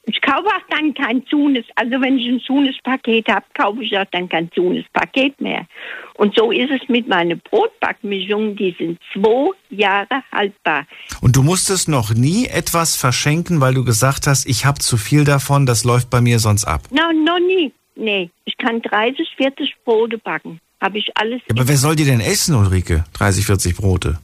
Ich 0.09 0.21
kaufe 0.21 0.47
auch 0.47 0.63
dann 0.69 0.93
kein 0.93 1.25
Zunes. 1.27 1.65
Also 1.75 2.01
wenn 2.01 2.17
ich 2.17 2.27
ein 2.27 2.39
Zunes-Paket 2.39 3.27
habe, 3.27 3.45
kaufe 3.53 3.83
ich 3.83 3.97
auch 3.97 4.05
dann 4.11 4.29
kein 4.29 4.49
Zunes-Paket 4.53 5.39
mehr. 5.41 5.65
Und 6.13 6.33
so 6.33 6.49
ist 6.49 6.71
es 6.71 6.87
mit 6.87 7.09
meinen 7.09 7.41
Brotbackmischungen. 7.41 8.55
Die 8.55 8.73
sind 8.77 8.99
zwei 9.13 9.49
Jahre 9.69 10.23
haltbar. 10.31 10.85
Und 11.19 11.35
du 11.35 11.43
musstest 11.43 11.89
noch 11.89 12.13
nie 12.13 12.45
etwas 12.47 12.95
verschenken, 12.95 13.59
weil 13.59 13.73
du 13.73 13.83
gesagt 13.83 14.27
hast, 14.27 14.45
ich 14.45 14.65
habe 14.65 14.79
zu 14.79 14.95
viel 14.95 15.25
davon, 15.25 15.65
das 15.65 15.83
läuft 15.83 16.09
bei 16.09 16.21
mir 16.21 16.39
sonst 16.39 16.63
ab. 16.63 16.83
No, 16.89 17.11
noch 17.11 17.39
nie. 17.39 17.73
Nee, 17.97 18.29
ich 18.45 18.57
kann 18.57 18.81
30, 18.81 19.27
40 19.35 19.75
Brote 19.83 20.17
backen. 20.19 20.61
Habe 20.79 20.99
ich 20.99 21.11
alles. 21.17 21.41
Ja, 21.49 21.55
aber 21.55 21.67
wer 21.67 21.77
soll 21.77 21.97
die 21.97 22.05
denn 22.05 22.21
essen, 22.21 22.55
Ulrike? 22.55 23.03
30, 23.13 23.45
40 23.45 23.75
Brote. 23.75 24.19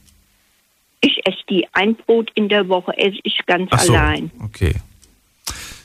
Ich 1.02 1.20
esse 1.26 1.44
die. 1.50 1.68
Ein 1.74 1.96
Brot 1.96 2.32
in 2.36 2.48
der 2.48 2.70
Woche 2.70 2.98
esse 2.98 3.18
ich 3.24 3.38
ganz 3.46 3.68
Ach 3.72 3.80
so, 3.80 3.94
allein. 3.94 4.32
okay. 4.42 4.76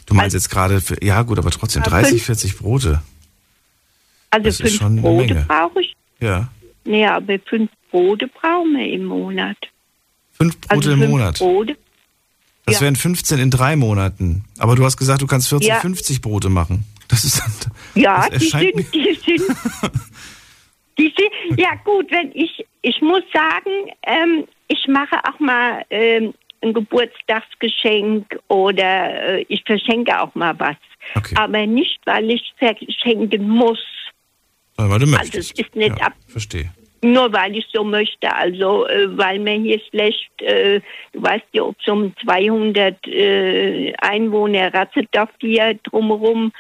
Du 0.09 0.15
meinst 0.15 0.35
jetzt 0.35 0.49
gerade, 0.51 0.81
für, 0.81 1.03
ja 1.05 1.23
gut, 1.23 1.39
aber 1.39 1.51
trotzdem 1.51 1.83
Ja, 1.83 1.89
30, 1.91 2.11
fünf- 2.13 2.25
40 2.25 2.57
Brote. 2.59 3.03
Also 4.31 4.45
das 4.45 4.57
fünf 4.57 5.03
Brote 5.03 5.45
brauche 5.47 5.81
ich. 5.83 5.95
Ja. 6.21 6.49
Nee, 6.85 7.07
aber 7.07 7.39
fünf 7.47 7.71
Brote 7.91 8.27
brauchen 8.29 8.75
wir 8.77 8.87
im 8.91 9.05
Monat. 9.05 9.57
Fünf 10.33 10.59
Brote 10.61 10.75
also 10.75 10.91
im 10.93 10.99
fünf 11.01 11.11
Monat. 11.11 11.39
Brote. 11.39 11.77
Das 12.65 12.77
ja. 12.77 12.81
wären 12.83 12.97
15 12.97 13.39
in 13.39 13.51
drei 13.51 13.77
Monaten. 13.77 14.45
Aber 14.59 14.77
du 14.77 14.85
hast 14.85 14.97
gesagt, 14.97 15.23
du 15.23 15.27
kannst 15.27 15.49
40, 15.49 15.69
Ja. 15.69 15.81
50 15.81 16.21
Brote 16.21 16.49
machen. 16.49 16.85
Das 17.09 17.25
ist 17.25 17.41
dann, 17.41 17.53
Ja, 17.95 18.29
das 18.29 18.41
die 18.43 18.49
sind, 18.49 18.95
die 18.95 19.19
sind, 19.25 19.43
die 20.99 21.15
sind, 21.17 21.59
ja 21.59 21.75
gut, 21.85 22.11
wenn 22.11 22.31
ich, 22.35 22.65
ich 22.83 23.01
muss 23.01 23.23
sagen, 23.33 23.71
ähm, 24.03 24.45
ich 24.69 24.87
mache 24.89 25.17
auch 25.25 25.41
mal 25.41 25.85
ähm, 25.91 26.35
ein 26.63 26.73
Geburtstagsgeschenk 26.73 28.39
oder 28.49 29.39
äh, 29.39 29.45
ich 29.49 29.63
verschenke 29.65 30.21
auch 30.21 30.35
mal 30.35 30.59
was. 30.59 30.77
Okay. 31.15 31.35
Aber 31.37 31.67
nicht, 31.67 32.01
weil 32.05 32.31
ich 32.31 32.53
verschenken 32.59 33.49
muss, 33.49 33.83
mir, 34.79 34.89
weil 34.89 35.01
du 35.01 35.07
also 35.07 35.17
möchtest. 35.17 35.53
es 35.53 35.67
ist 35.67 35.75
nicht 35.75 35.99
ja, 35.99 36.07
ab, 36.07 36.15
Verstehe. 36.29 36.71
nur 37.03 37.33
weil 37.33 37.57
ich 37.57 37.67
so 37.73 37.83
möchte, 37.83 38.33
also 38.33 38.87
äh, 38.87 39.17
weil 39.19 39.41
mir 39.41 39.55
hier 39.55 39.81
schlecht, 39.91 40.31
äh, 40.41 40.81
du 41.13 41.23
weißt 41.23 41.47
ja, 41.53 41.63
ob 41.65 41.77
so 41.85 41.93
um 41.93 42.15
200 42.25 43.07
äh, 43.09 43.93
Einwohner 43.99 44.73
Ratzeldorf 44.73 45.31
hier 45.41 45.79
drumherum 45.83 46.53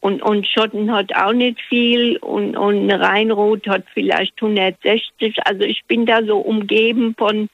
und, 0.00 0.22
und 0.22 0.46
Schotten 0.46 0.92
hat 0.92 1.14
auch 1.16 1.32
nicht 1.32 1.60
viel 1.62 2.18
und, 2.18 2.56
und 2.56 2.90
Rheinroth 2.90 3.66
hat 3.66 3.84
vielleicht 3.92 4.34
160. 4.40 5.34
Also 5.46 5.62
ich 5.62 5.82
bin 5.86 6.06
da 6.06 6.22
so 6.22 6.38
umgeben 6.38 7.14
von, 7.18 7.48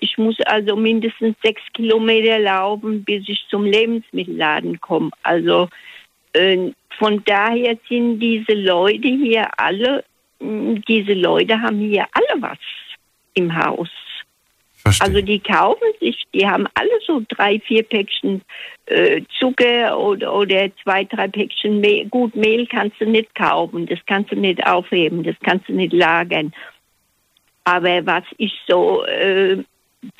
ich 0.00 0.18
muss 0.18 0.40
also 0.42 0.76
mindestens 0.76 1.36
sechs 1.42 1.62
Kilometer 1.74 2.38
laufen, 2.38 3.04
bis 3.04 3.28
ich 3.28 3.44
zum 3.48 3.64
Lebensmittelladen 3.64 4.80
komme. 4.80 5.10
Also 5.22 5.68
äh, 6.32 6.70
von 6.98 7.22
daher 7.24 7.76
sind 7.88 8.20
diese 8.20 8.54
Leute 8.54 9.08
hier 9.08 9.48
alle, 9.56 10.04
mh, 10.40 10.80
diese 10.88 11.14
Leute 11.14 11.60
haben 11.60 11.80
hier 11.80 12.06
alle 12.12 12.42
was 12.42 12.58
im 13.34 13.54
Haus. 13.56 13.90
Verstehe. 14.86 15.06
Also 15.06 15.20
die 15.20 15.40
kaufen 15.40 15.88
sich, 16.00 16.24
die 16.32 16.46
haben 16.46 16.66
alle 16.74 16.90
so 17.06 17.22
drei, 17.28 17.58
vier 17.60 17.82
Päckchen 17.82 18.42
äh, 18.86 19.22
Zucker 19.38 19.98
oder, 19.98 20.32
oder 20.32 20.68
zwei, 20.82 21.04
drei 21.04 21.28
Päckchen 21.28 21.80
Mehl. 21.80 22.06
Gut, 22.06 22.36
Mehl 22.36 22.66
kannst 22.66 23.00
du 23.00 23.06
nicht 23.06 23.34
kaufen, 23.34 23.86
das 23.86 23.98
kannst 24.06 24.30
du 24.30 24.36
nicht 24.36 24.64
aufheben, 24.64 25.24
das 25.24 25.34
kannst 25.42 25.68
du 25.68 25.72
nicht 25.72 25.92
lagern. 25.92 26.52
Aber 27.66 28.06
was 28.06 28.22
ich 28.38 28.52
so 28.68 29.04
äh, 29.06 29.56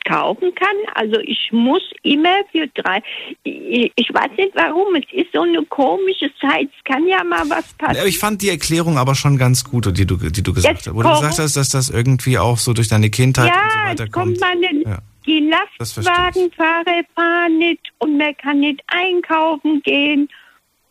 kaufen 0.05 0.53
kann, 0.57 0.77
also 0.95 1.21
ich 1.21 1.51
muss 1.53 1.83
immer 2.03 2.39
für 2.51 2.67
drei, 2.75 3.01
ich, 3.45 3.93
ich 3.95 4.13
weiß 4.13 4.31
nicht 4.37 4.51
warum, 4.55 4.97
es 4.97 5.05
ist 5.13 5.33
so 5.33 5.43
eine 5.43 5.63
komische 5.67 6.29
Zeit, 6.41 6.69
es 6.77 6.85
kann 6.85 7.07
ja 7.07 7.23
mal 7.23 7.49
was 7.49 7.73
Ja, 7.81 7.87
passieren. 7.87 8.09
Ich 8.09 8.19
fand 8.19 8.43
die 8.43 8.49
Erklärung 8.49 8.99
aber 8.99 9.15
schon 9.15 9.39
ganz 9.39 9.63
gut, 9.63 9.87
die 9.97 10.05
du, 10.07 10.17
die 10.17 10.43
du 10.43 10.53
gesagt 10.53 10.75
Jetzt 10.75 10.87
hast. 10.89 10.95
Wo 10.97 11.03
du 11.03 11.09
gesagt 11.11 11.39
hast, 11.39 11.57
dass 11.57 11.69
das 11.69 11.89
irgendwie 11.89 12.37
auch 12.37 12.59
so 12.59 12.73
durch 12.73 12.89
deine 12.89 13.11
Kindheit 13.11 13.53
und 13.53 13.71
so 13.71 13.79
Ja, 13.79 13.91
weiter 13.91 14.09
kommt 14.09 14.41
kommt. 14.41 14.87
Ja. 14.87 14.99
Die 15.25 15.49
Das 15.79 15.97
Lastwagenfahrer 15.97 17.03
fahren 17.15 17.59
nicht 17.59 17.93
und 17.99 18.19
man 18.19 18.37
kann 18.37 18.59
nicht 18.59 18.83
einkaufen 18.89 19.83
gehen. 19.83 20.29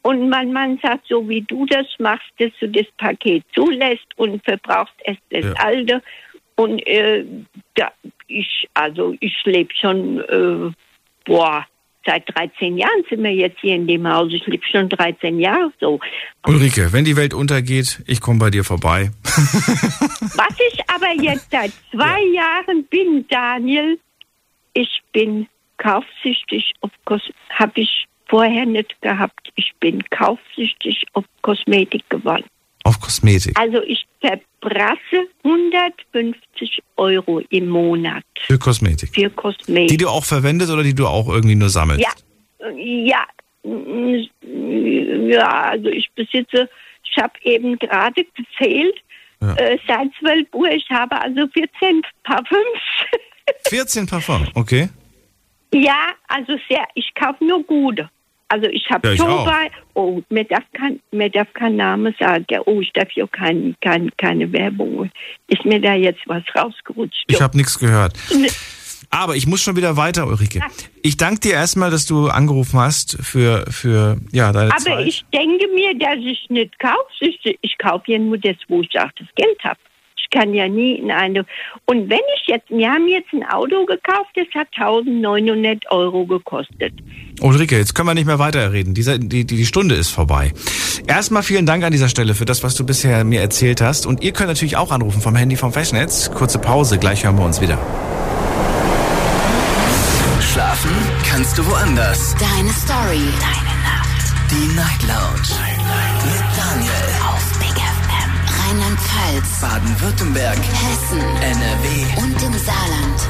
Und 0.03 0.30
man, 0.30 0.53
man 0.53 0.78
sagt, 0.84 1.08
so 1.10 1.28
wie 1.28 1.41
du 1.41 1.66
das 1.66 1.88
machst, 1.99 2.28
dass 2.38 2.51
du 2.60 2.70
das 2.70 2.86
Paket 2.97 3.43
zulässt 3.56 4.06
und 4.18 4.41
verbrauchst 4.45 4.93
erst 5.03 5.22
das 5.32 5.45
Ja. 5.45 5.53
alte. 5.53 6.01
Und 6.56 6.80
äh, 6.88 7.26
da, 7.76 7.91
ich, 8.28 8.68
also 8.74 9.16
ich 9.20 9.36
lebe 9.45 9.74
schon, 9.76 10.20
äh, 10.20 10.72
boah, 11.26 11.66
seit 12.06 12.24
13 12.36 12.78
Jahren 12.78 13.03
sind 13.10 13.24
wir 13.24 13.34
jetzt 13.34 13.60
hier 13.60 13.76
in 13.76 13.88
dem 13.88 14.08
Haus. 14.08 14.32
Ich 14.32 14.45
lebe 14.45 14.64
schon 14.66 14.88
13 14.89 15.39
Jahre 15.39 15.72
so. 15.80 15.99
Ulrike, 16.47 16.93
wenn 16.93 17.03
die 17.03 17.18
Welt 17.18 17.34
untergeht, 17.34 18.01
ich 18.08 18.22
komme 18.22 18.39
bei 18.39 18.49
dir 18.49 18.64
vorbei. 18.64 19.12
Was 19.24 20.60
ich 20.72 20.80
aber 20.89 21.22
jetzt 21.22 21.51
seit 21.51 21.72
zwei 21.91 22.22
Jahren 22.34 22.86
bin, 22.86 23.26
Daniel, 23.28 23.99
ich 24.74 25.01
bin 25.12 25.47
kaufsüchtig 25.78 26.74
auf 26.82 26.91
Kos 27.03 27.22
habe 27.49 27.82
ich 27.82 28.06
vorher 28.28 28.66
nicht 28.66 29.01
gehabt. 29.01 29.51
Ich 29.56 29.74
bin 29.80 30.03
kaufsüchtig 30.10 31.03
auf 31.14 31.26
Kosmetik 31.41 32.10
geworden. 32.10 32.45
Auf 32.86 32.99
Kosmetik. 32.99 33.57
Also 33.59 33.81
ich 33.81 34.05
verbrasse 34.21 35.27
150 35.43 36.79
Euro 36.97 37.39
im 37.49 37.67
Monat 37.67 38.23
Für 38.41 38.59
Kosmetik. 38.59 39.09
für 39.13 39.29
Kosmetik. 39.31 39.89
Die 39.89 39.97
du 39.97 40.07
auch 40.07 40.23
verwendest 40.23 40.71
oder 40.71 40.83
die 40.83 40.93
du 40.93 41.07
auch 41.07 41.27
irgendwie 41.27 41.55
nur 41.55 41.69
sammelst? 41.69 42.03
Ja, 42.03 42.11
ja, 42.77 43.25
ja, 44.43 45.61
also 45.71 45.88
ich 45.89 46.09
besitze, 46.13 46.69
ich 47.03 47.17
habe 47.21 47.33
eben 47.41 47.77
gerade 47.79 48.23
gezählt, 48.36 48.95
Ja. 49.41 49.55
äh, 49.55 49.77
seit 49.88 50.09
12 50.19 50.47
Uhr, 50.53 50.69
ich 50.69 50.88
habe 50.91 51.19
also 51.19 51.47
14 51.47 52.03
Parfüms. 52.23 52.81
14 53.67 54.05
Parfum, 54.07 54.47
okay. 54.53 54.89
ja, 55.73 56.09
also 56.27 56.53
sehr, 56.69 56.86
ich 56.93 57.11
kaufe 57.15 57.43
nur 57.43 57.63
gute. 57.63 58.09
Also 58.48 58.68
ich 58.68 58.88
habe 58.89 59.16
Ja, 59.16 59.43
bei, 59.43 59.72
oh, 59.96 60.22
mir 60.30 60.43
darf 60.43 60.64
kein, 60.74 61.00
mir 61.12 61.30
darf 61.30 61.52
kein 61.54 61.76
Name 61.78 62.14
sagen. 62.20 62.46
Oh, 62.66 62.80
ich 62.80 62.91
darf 62.93 63.10
hier 63.12 63.28
kein, 63.28 63.76
kein, 63.82 64.12
keine 64.18 64.52
Werbung. 64.52 65.10
Ist 65.48 65.66
mir 65.66 65.82
da 65.82 65.96
jetzt 65.96 66.22
was 66.28 66.43
rausgerutscht? 66.56 67.24
Ich 67.28 67.41
habe 67.41 67.58
nichts 67.58 67.80
gehört. 67.80 68.14
Ne. 68.32 68.48
Aber 69.10 69.36
ich 69.36 69.48
muss 69.48 69.62
schon 69.62 69.76
wieder 69.76 69.98
weiter, 69.98 70.28
Ulrike. 70.28 70.62
Ich 71.02 71.18
danke 71.18 71.39
dir 71.39 71.54
erstmal, 71.54 71.89
dass 71.91 72.06
du 72.06 72.28
angerufen 72.28 72.80
hast 72.80 73.18
für, 73.22 73.66
für 73.70 74.18
ja, 74.32 74.52
deine 74.52 74.72
Aber 74.72 74.80
Zeit. 74.80 75.08
ich 75.08 75.26
denke 75.34 75.68
mir, 75.74 75.98
dass 75.98 76.18
ich 76.20 76.46
nicht 76.50 76.78
kaufe. 76.80 76.96
Ich, 77.22 77.58
ich 77.62 77.78
kaufe 77.78 78.12
ja 78.12 78.20
nur 78.20 78.38
das, 78.38 78.56
wo 78.68 78.82
ich 78.82 79.00
auch 79.00 79.12
das 79.18 79.28
Geld 79.36 79.64
habe. 79.64 79.80
Ich 80.26 80.39
kann 80.39 80.53
ja 80.53 80.67
nie 80.67 80.95
in 80.95 81.11
eine. 81.11 81.45
Und 81.86 82.09
wenn 82.09 82.19
ich 82.36 82.47
jetzt, 82.47 82.69
wir 82.69 82.89
haben 82.89 83.07
jetzt 83.07 83.32
ein 83.34 83.43
Auto 83.43 83.86
gekauft, 83.86 84.32
das 84.36 84.47
hat 84.53 84.67
1900 84.76 85.91
Euro 85.91 86.26
gekostet. 86.26 86.93
Ulrike, 87.41 87.78
jetzt 87.78 87.93
können 87.93 88.09
wir 88.09 88.13
nicht 88.13 88.26
mehr 88.26 88.39
weiterreden. 88.39 88.93
Dieser, 88.93 89.17
die, 89.17 89.45
die, 89.45 89.57
die 89.57 89.65
Stunde 89.65 89.95
ist 89.95 90.09
vorbei. 90.09 90.53
Erstmal 91.07 91.43
vielen 91.43 91.65
Dank 91.65 91.84
an 91.84 91.91
dieser 91.91 92.09
Stelle 92.09 92.34
für 92.34 92.45
das, 92.45 92.63
was 92.63 92.76
du 92.76 92.86
bisher 92.86 93.23
mir 93.23 93.41
erzählt 93.41 93.82
hast. 93.82 94.05
Und 94.05 94.23
ihr 94.23 94.34
könnt 94.34 94.49
natürlich 94.49 94.78
auch 94.78 94.91
anrufen 94.91 95.21
vom 95.21 95.36
Handy 95.36 95.55
vom 95.55 95.71
Festnetz. 95.71 96.32
Kurze 96.32 96.59
Pause, 96.59 96.97
gleich 96.97 97.23
hören 97.23 97.38
wir 97.38 97.45
uns 97.45 97.61
wieder. 97.61 97.78
Schlafen 100.39 100.91
kannst 101.30 101.57
du 101.57 101.65
woanders. 101.65 102.36
Deine 102.36 102.71
Story. 102.71 103.28
Deine 103.39 103.76
Nacht. 103.84 104.23
Die 104.49 104.76
Night 104.76 105.01
Lounge. 105.03 105.49
Mit 106.23 106.43
Daniel. 106.57 107.05
Rheinland-Pfalz. 108.66 109.61
Baden-Württemberg. 109.61 110.57
Hessen. 110.57 111.20
NRW. 111.20 112.18
Und 112.18 112.43
im 112.43 112.53
Saarland. 112.53 113.30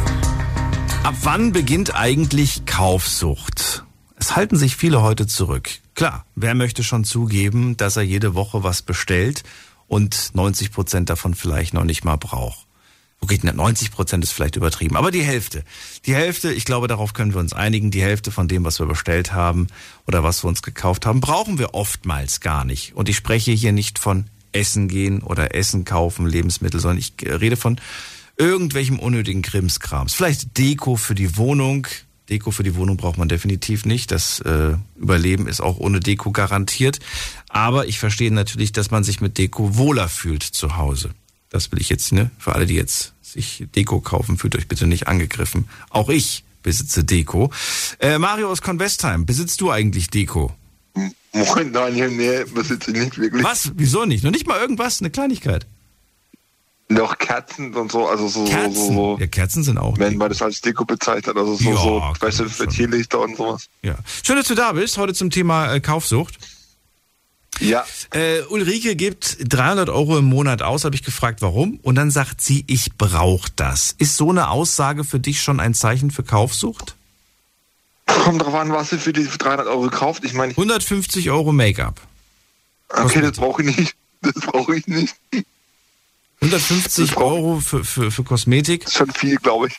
Ab 1.04 1.16
wann 1.24 1.52
beginnt 1.52 1.94
eigentlich 1.94 2.66
Kaufsucht? 2.66 3.84
Es 4.16 4.38
halten 4.38 4.56
sich 4.56 4.78
viele 4.78 5.02
heute 5.02 5.28
zurück. 5.28 5.70
Klar, 5.94 6.26
wer 6.36 6.56
möchte 6.56 6.86
schon 6.86 7.04
zugeben, 7.04 7.76
dass 7.76 7.98
er 7.98 8.04
jede 8.04 8.34
Woche 8.34 8.64
was 8.64 8.82
bestellt 8.82 9.44
und 9.88 10.34
90 10.36 10.72
Prozent 10.72 11.10
davon 11.10 11.36
vielleicht 11.36 11.74
noch 11.74 11.84
nicht 11.84 12.06
mal 12.06 12.16
braucht? 12.16 12.66
Okay, 13.20 13.40
90 13.42 13.92
Prozent 13.92 14.24
ist 14.24 14.32
vielleicht 14.32 14.56
übertrieben, 14.56 14.96
aber 14.96 15.12
die 15.12 15.24
Hälfte. 15.24 15.66
Die 16.06 16.16
Hälfte, 16.16 16.54
ich 16.54 16.64
glaube, 16.64 16.88
darauf 16.88 17.14
können 17.14 17.34
wir 17.34 17.42
uns 17.42 17.52
einigen, 17.52 17.92
die 17.92 18.02
Hälfte 18.02 18.32
von 18.32 18.48
dem, 18.48 18.64
was 18.64 18.80
wir 18.80 18.86
bestellt 18.86 19.34
haben 19.34 19.68
oder 20.08 20.24
was 20.24 20.44
wir 20.44 20.48
uns 20.48 20.62
gekauft 20.62 21.06
haben, 21.06 21.20
brauchen 21.20 21.58
wir 21.58 21.74
oftmals 21.74 22.40
gar 22.40 22.64
nicht. 22.64 22.96
Und 22.96 23.10
ich 23.10 23.18
spreche 23.18 23.52
hier 23.52 23.74
nicht 23.74 24.00
von 24.00 24.30
Essen 24.56 24.88
gehen 24.88 25.22
oder 25.22 25.54
Essen 25.54 25.86
kaufen, 25.86 26.26
Lebensmittel, 26.26 26.80
sondern 26.80 27.00
ich 27.00 27.14
rede 27.22 27.58
von 27.58 27.80
irgendwelchem 28.38 29.00
unnötigen 29.00 29.42
Krimskrams. 29.42 30.14
Vielleicht 30.14 30.58
Deko 30.58 30.96
für 30.96 31.16
die 31.16 31.38
Wohnung. 31.38 31.88
Deko 32.30 32.52
für 32.52 32.64
die 32.64 32.76
Wohnung 32.76 32.98
braucht 32.98 33.18
man 33.18 33.30
definitiv 33.30 33.86
nicht. 33.86 34.12
Das 34.12 34.40
äh, 34.40 34.76
Überleben 34.96 35.48
ist 35.48 35.62
auch 35.62 35.78
ohne 35.78 36.00
Deko 36.00 36.32
garantiert. 36.32 37.00
Aber 37.50 37.88
ich 37.88 38.00
verstehe 38.00 38.32
natürlich, 38.32 38.72
dass 38.72 38.92
man 38.92 39.04
sich 39.04 39.22
mit 39.22 39.38
Deko 39.38 39.78
wohler 39.78 40.10
fühlt 40.10 40.44
zu 40.44 40.78
Hause. 40.78 41.12
Das 41.50 41.72
will 41.72 41.80
ich 41.80 41.90
jetzt, 41.90 42.12
ne? 42.12 42.32
Für 42.40 42.56
alle, 42.56 42.66
die 42.66 42.74
jetzt 42.74 43.14
sich 43.22 43.66
Deko 43.76 44.02
kaufen, 44.02 44.38
fühlt 44.38 44.56
euch 44.56 44.68
bitte 44.68 44.88
nicht 44.88 45.08
angegriffen. 45.08 45.70
Auch 45.90 46.10
ich 46.10 46.44
besitze 46.64 47.04
Deko. 47.04 47.52
Äh, 48.00 48.18
Mario 48.18 48.50
aus 48.50 48.62
Convestheim, 48.62 49.26
besitzt 49.26 49.62
du 49.62 49.72
eigentlich 49.72 50.10
Deko? 50.10 50.54
Moin 51.34 51.74
Daniel, 51.74 52.10
nee, 52.12 52.44
besitze 52.54 52.92
ich 52.92 52.98
nicht 52.98 53.18
wirklich. 53.18 53.44
Was? 53.44 53.72
Wieso 53.76 54.06
nicht? 54.06 54.24
Noch 54.24 54.32
nicht 54.32 54.48
mal 54.48 54.60
irgendwas? 54.60 55.02
Eine 55.02 55.10
Kleinigkeit? 55.10 55.66
Noch 56.88 57.18
Kerzen 57.18 57.74
und 57.74 57.92
so, 57.92 58.08
also 58.08 58.28
so, 58.28 58.46
Kerzen? 58.46 58.74
so, 58.76 58.94
so 58.94 59.18
Ja, 59.20 59.26
Kerzen 59.28 59.64
sind 59.64 59.78
auch. 59.80 59.98
wenn 59.98 60.18
man 60.18 60.30
das 60.30 60.42
als 60.42 60.62
Deko 60.62 60.86
bezeichnet, 60.86 61.36
also 61.36 61.56
so, 61.56 61.70
Ja, 61.72 61.76
so 61.76 62.14
weißt 62.20 62.40
du, 62.42 62.50
für. 62.50 62.68
Tierlichter 62.68 63.20
und 63.22 63.36
sowas. 63.36 63.66
Ja. 63.82 63.96
Schön, 64.24 64.36
dass 64.36 64.48
du 64.48 64.56
da 64.56 64.72
bist. 64.72 64.98
Heute 64.98 65.14
zum 65.14 65.30
Thema 65.32 65.74
äh, 65.74 65.80
Kaufsucht. 65.80 66.38
Ja, 67.60 67.86
Äh, 68.14 68.42
Ulrike 68.50 68.96
gibt 68.96 69.38
300 69.42 69.90
Euro 69.90 70.18
im 70.18 70.26
Monat 70.26 70.62
aus, 70.62 70.84
habe 70.86 70.96
ich 70.96 71.04
gefragt, 71.04 71.42
warum. 71.42 71.80
Und 71.82 71.96
dann 71.96 72.12
sagt 72.12 72.40
sie, 72.42 72.64
ich 72.68 72.98
brauche 72.98 73.50
das. 73.56 73.96
Ist 73.98 74.16
so 74.18 74.30
eine 74.30 74.50
Aussage 74.50 75.04
für 75.06 75.20
dich 75.20 75.42
schon 75.42 75.60
ein 75.60 75.74
Zeichen 75.74 76.12
für 76.12 76.24
Kaufsucht? 76.24 76.95
Kommt 78.06 78.42
drauf 78.42 78.54
an, 78.56 78.72
was 78.72 78.90
sie 78.90 78.98
für 78.98 79.14
die 79.14 79.26
300 79.26 79.68
Euro 79.68 79.90
kauft. 79.90 80.24
Ich 80.26 80.34
meine, 80.34 80.52
150 80.52 81.30
Euro 81.32 81.52
Make-up. 81.52 82.00
okay, 82.90 83.22
das 83.22 83.34
brauche 83.34 83.64
ich 83.64 83.78
nicht. 83.78 83.96
Das 84.22 84.34
brauche 84.36 84.76
ich 84.76 84.88
nicht. 84.88 85.16
150 86.42 87.08
Das 87.08 87.16
brauch- 87.16 87.32
Euro 87.32 87.60
für, 87.60 87.84
für, 87.84 88.12
für 88.12 88.24
Kosmetik. 88.24 88.82
Das 88.84 88.92
ist 88.94 88.98
schon 88.98 89.12
viel, 89.12 89.38
glaube 89.38 89.68
ich. 89.68 89.76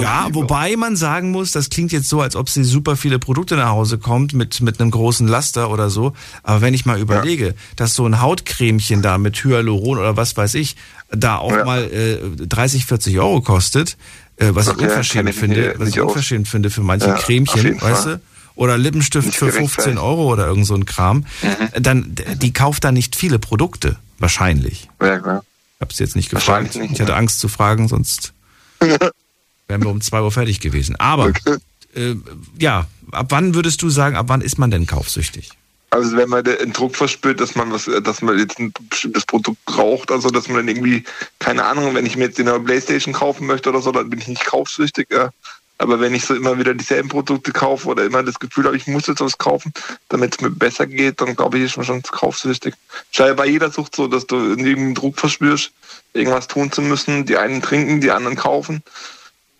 Ja, 0.00 0.24
viel, 0.24 0.34
wobei 0.34 0.76
man 0.76 0.96
sagen 0.96 1.30
muss, 1.30 1.52
das 1.52 1.70
klingt 1.70 1.92
jetzt 1.92 2.08
so, 2.08 2.20
als 2.20 2.34
ob 2.34 2.48
sie 2.48 2.64
super 2.64 2.96
viele 2.96 3.20
Produkte 3.20 3.54
nach 3.54 3.68
Hause 3.70 3.98
kommt 3.98 4.32
mit, 4.32 4.60
mit 4.60 4.80
einem 4.80 4.90
großen 4.90 5.28
Laster 5.28 5.70
oder 5.70 5.88
so. 5.88 6.14
Aber 6.42 6.60
wenn 6.62 6.74
ich 6.74 6.84
mal 6.84 6.98
überlege, 6.98 7.54
dass 7.76 7.94
so 7.94 8.04
ein 8.04 8.20
Hautcremchen 8.20 9.02
da 9.02 9.18
mit 9.18 9.36
Hyaluron 9.44 9.98
oder 9.98 10.16
was 10.16 10.36
weiß 10.36 10.54
ich, 10.54 10.74
da 11.10 11.36
auch 11.36 11.52
Ja. 11.52 11.64
mal 11.64 11.84
äh, 11.92 12.18
30, 12.46 12.86
40 12.86 13.18
Euro 13.20 13.40
kostet, 13.40 13.96
äh, 14.38 14.54
was 14.54 14.66
ich 14.68 14.72
Okay, 14.74 14.84
unverschämt 14.84 15.28
ich 15.28 15.34
mich 15.36 15.40
finde, 15.40 15.60
nicht- 15.68 15.78
was 15.80 15.88
ich 15.88 15.94
nicht 15.94 16.00
aus. 16.04 16.08
unverschämt 16.08 16.48
finde 16.48 16.70
für 16.70 16.82
manche 16.82 17.08
Ja, 17.08 17.14
Cremchen, 17.14 17.80
weißt 17.80 18.02
Fall. 18.04 18.16
du? 18.16 18.20
Oder 18.54 18.76
Lippenstift 18.76 19.26
Nicht 19.26 19.38
für 19.38 19.46
15 19.52 19.60
gerechtfertigt. 19.62 19.98
Euro 20.02 20.32
oder 20.32 20.46
irgend 20.48 20.66
so 20.66 20.74
ein 20.74 20.84
Kram. 20.84 21.18
Mhm. 21.42 21.82
Dann, 21.82 22.14
die 22.42 22.52
kauft 22.52 22.82
da 22.82 22.90
nicht 22.90 23.14
viele 23.14 23.38
Produkte. 23.38 23.96
Wahrscheinlich. 24.18 24.88
Ja, 25.00 25.20
klar. 25.20 25.44
Ich 25.76 25.80
habe 25.80 25.94
jetzt 25.96 26.16
nicht 26.16 26.28
gefragt. 26.30 26.74
nicht, 26.74 26.92
ich 26.92 27.00
hatte 27.00 27.12
ja. 27.12 27.16
Angst 27.18 27.38
zu 27.38 27.46
fragen, 27.46 27.86
sonst 27.86 28.32
wären 28.80 29.82
wir 29.82 29.88
um 29.90 30.00
2 30.00 30.22
Uhr 30.22 30.32
fertig 30.32 30.58
gewesen. 30.58 30.96
Aber 30.96 31.26
Okay. 31.26 31.56
äh, 31.94 32.16
ja, 32.58 32.86
ab 33.12 33.26
wann 33.30 33.54
würdest 33.54 33.80
du 33.82 33.90
sagen, 33.90 34.16
ab 34.16 34.26
wann 34.28 34.40
ist 34.40 34.58
man 34.58 34.72
denn 34.72 34.86
kaufsüchtig? 34.86 35.50
Also 35.90 36.16
wenn 36.16 36.28
man 36.28 36.44
den 36.44 36.72
Druck 36.72 36.96
verspürt, 36.96 37.40
dass 37.40 37.54
man 37.54 37.72
was, 37.72 37.90
dass 38.02 38.20
man 38.20 38.38
jetzt 38.38 38.58
ein 38.58 38.72
bestimmtes 38.90 39.24
Produkt 39.24 39.64
braucht, 39.64 40.10
also 40.10 40.28
dass 40.28 40.48
man 40.48 40.58
dann 40.58 40.68
irgendwie, 40.68 41.04
keine 41.38 41.64
Ahnung, 41.64 41.94
wenn 41.94 42.04
ich 42.04 42.16
mir 42.16 42.24
jetzt 42.24 42.38
eine 42.38 42.60
Playstation 42.60 43.14
kaufen 43.14 43.46
möchte 43.46 43.70
oder 43.70 43.80
so, 43.80 43.90
dann 43.90 44.10
bin 44.10 44.20
ich 44.20 44.28
nicht 44.28 44.44
kaufsüchtig, 44.44 45.08
ja. 45.10 45.30
Aber 45.78 46.00
wenn 46.00 46.14
ich 46.14 46.24
so 46.24 46.34
immer 46.34 46.58
wieder 46.58 46.74
dieselben 46.74 47.08
Produkte 47.08 47.52
kaufe 47.52 47.88
oder 47.88 48.04
immer 48.04 48.24
das 48.24 48.40
Gefühl 48.40 48.64
habe, 48.64 48.76
ich 48.76 48.88
muss 48.88 49.06
jetzt 49.06 49.20
was 49.20 49.38
kaufen, 49.38 49.72
damit 50.08 50.34
es 50.34 50.40
mir 50.40 50.50
besser 50.50 50.86
geht, 50.86 51.20
dann 51.20 51.36
glaube 51.36 51.56
ich, 51.56 51.64
ist 51.64 51.76
man 51.76 51.86
schon 51.86 52.02
kaufsüchtig. 52.02 52.74
Ja 53.12 53.32
bei 53.32 53.46
jeder 53.46 53.70
Sucht 53.70 53.94
so, 53.94 54.08
dass 54.08 54.26
du 54.26 54.36
irgendwie 54.36 54.74
einen 54.74 54.94
Druck 54.96 55.18
verspürst, 55.18 55.70
irgendwas 56.14 56.48
tun 56.48 56.72
zu 56.72 56.82
müssen. 56.82 57.26
Die 57.26 57.36
einen 57.36 57.62
trinken, 57.62 58.00
die 58.00 58.10
anderen 58.10 58.36
kaufen, 58.36 58.82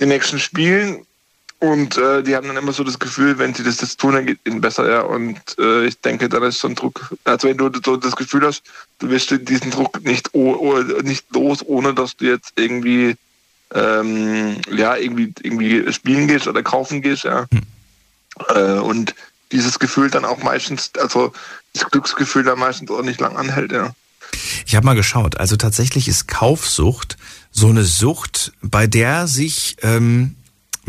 die 0.00 0.06
nächsten 0.06 0.40
spielen 0.40 1.06
und 1.60 1.96
äh, 1.96 2.22
die 2.22 2.36
haben 2.36 2.46
dann 2.46 2.56
immer 2.56 2.72
so 2.72 2.84
das 2.84 2.98
Gefühl, 2.98 3.38
wenn 3.38 3.52
sie 3.52 3.64
das 3.64 3.80
jetzt 3.80 3.98
tun, 3.98 4.14
dann 4.14 4.26
geht 4.26 4.38
ihnen 4.46 4.60
besser, 4.60 4.88
ja. 4.88 5.00
Und 5.00 5.40
äh, 5.58 5.86
ich 5.86 6.00
denke, 6.00 6.28
dann 6.28 6.44
ist 6.44 6.60
so 6.60 6.68
ein 6.68 6.76
Druck. 6.76 7.14
Also 7.24 7.48
wenn 7.48 7.56
du 7.56 7.70
so 7.84 7.96
das 7.96 8.14
Gefühl 8.14 8.46
hast, 8.46 8.62
du 9.00 9.10
wirst 9.10 9.30
diesen 9.48 9.72
Druck 9.72 10.04
nicht, 10.04 10.30
nicht 11.02 11.24
los, 11.32 11.64
ohne 11.66 11.94
dass 11.94 12.16
du 12.16 12.26
jetzt 12.26 12.52
irgendwie 12.56 13.16
ähm, 13.74 14.56
ja 14.70 14.96
irgendwie 14.96 15.32
irgendwie 15.42 15.92
spielen 15.92 16.28
gehst 16.28 16.46
oder 16.46 16.62
kaufen 16.62 17.02
gehst, 17.02 17.24
ja. 17.24 17.46
Äh, 18.54 18.78
und 18.78 19.14
dieses 19.50 19.78
Gefühl 19.78 20.10
dann 20.10 20.24
auch 20.24 20.42
meistens, 20.42 20.92
also 20.98 21.32
das 21.72 21.90
Glücksgefühl 21.90 22.44
dann 22.44 22.58
meistens 22.58 22.90
auch 22.90 23.02
nicht 23.02 23.20
lang 23.20 23.36
anhält, 23.36 23.72
ja. 23.72 23.94
Ich 24.66 24.76
habe 24.76 24.86
mal 24.86 24.94
geschaut. 24.94 25.38
Also 25.38 25.56
tatsächlich 25.56 26.06
ist 26.06 26.28
Kaufsucht 26.28 27.16
so 27.50 27.68
eine 27.68 27.84
Sucht, 27.84 28.52
bei 28.62 28.86
der 28.86 29.26
sich, 29.26 29.76
ähm, 29.82 30.36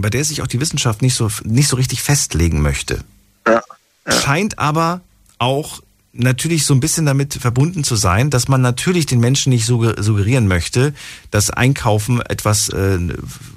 bei 0.02 0.10
der 0.10 0.24
sich 0.26 0.42
auch 0.42 0.48
die 0.48 0.60
Wissenschaft 0.60 1.02
nicht 1.02 1.16
so 1.16 1.30
nicht 1.44 1.68
so 1.68 1.76
richtig 1.76 2.02
festlegen 2.02 2.62
möchte. 2.62 3.04
Ja. 3.48 3.62
Scheint 4.08 4.58
aber 4.60 5.02
auch 5.38 5.82
natürlich 6.12 6.66
so 6.66 6.74
ein 6.74 6.80
bisschen 6.80 7.06
damit 7.06 7.36
verbunden 7.36 7.84
zu 7.84 7.96
sein, 7.96 8.30
dass 8.30 8.48
man 8.48 8.62
natürlich 8.62 9.06
den 9.06 9.20
Menschen 9.20 9.52
nicht 9.52 9.66
sugger- 9.66 10.02
suggerieren 10.02 10.48
möchte, 10.48 10.94
dass 11.32 11.50
Einkaufen 11.52 12.20
etwas 12.22 12.70
äh, 12.70 12.98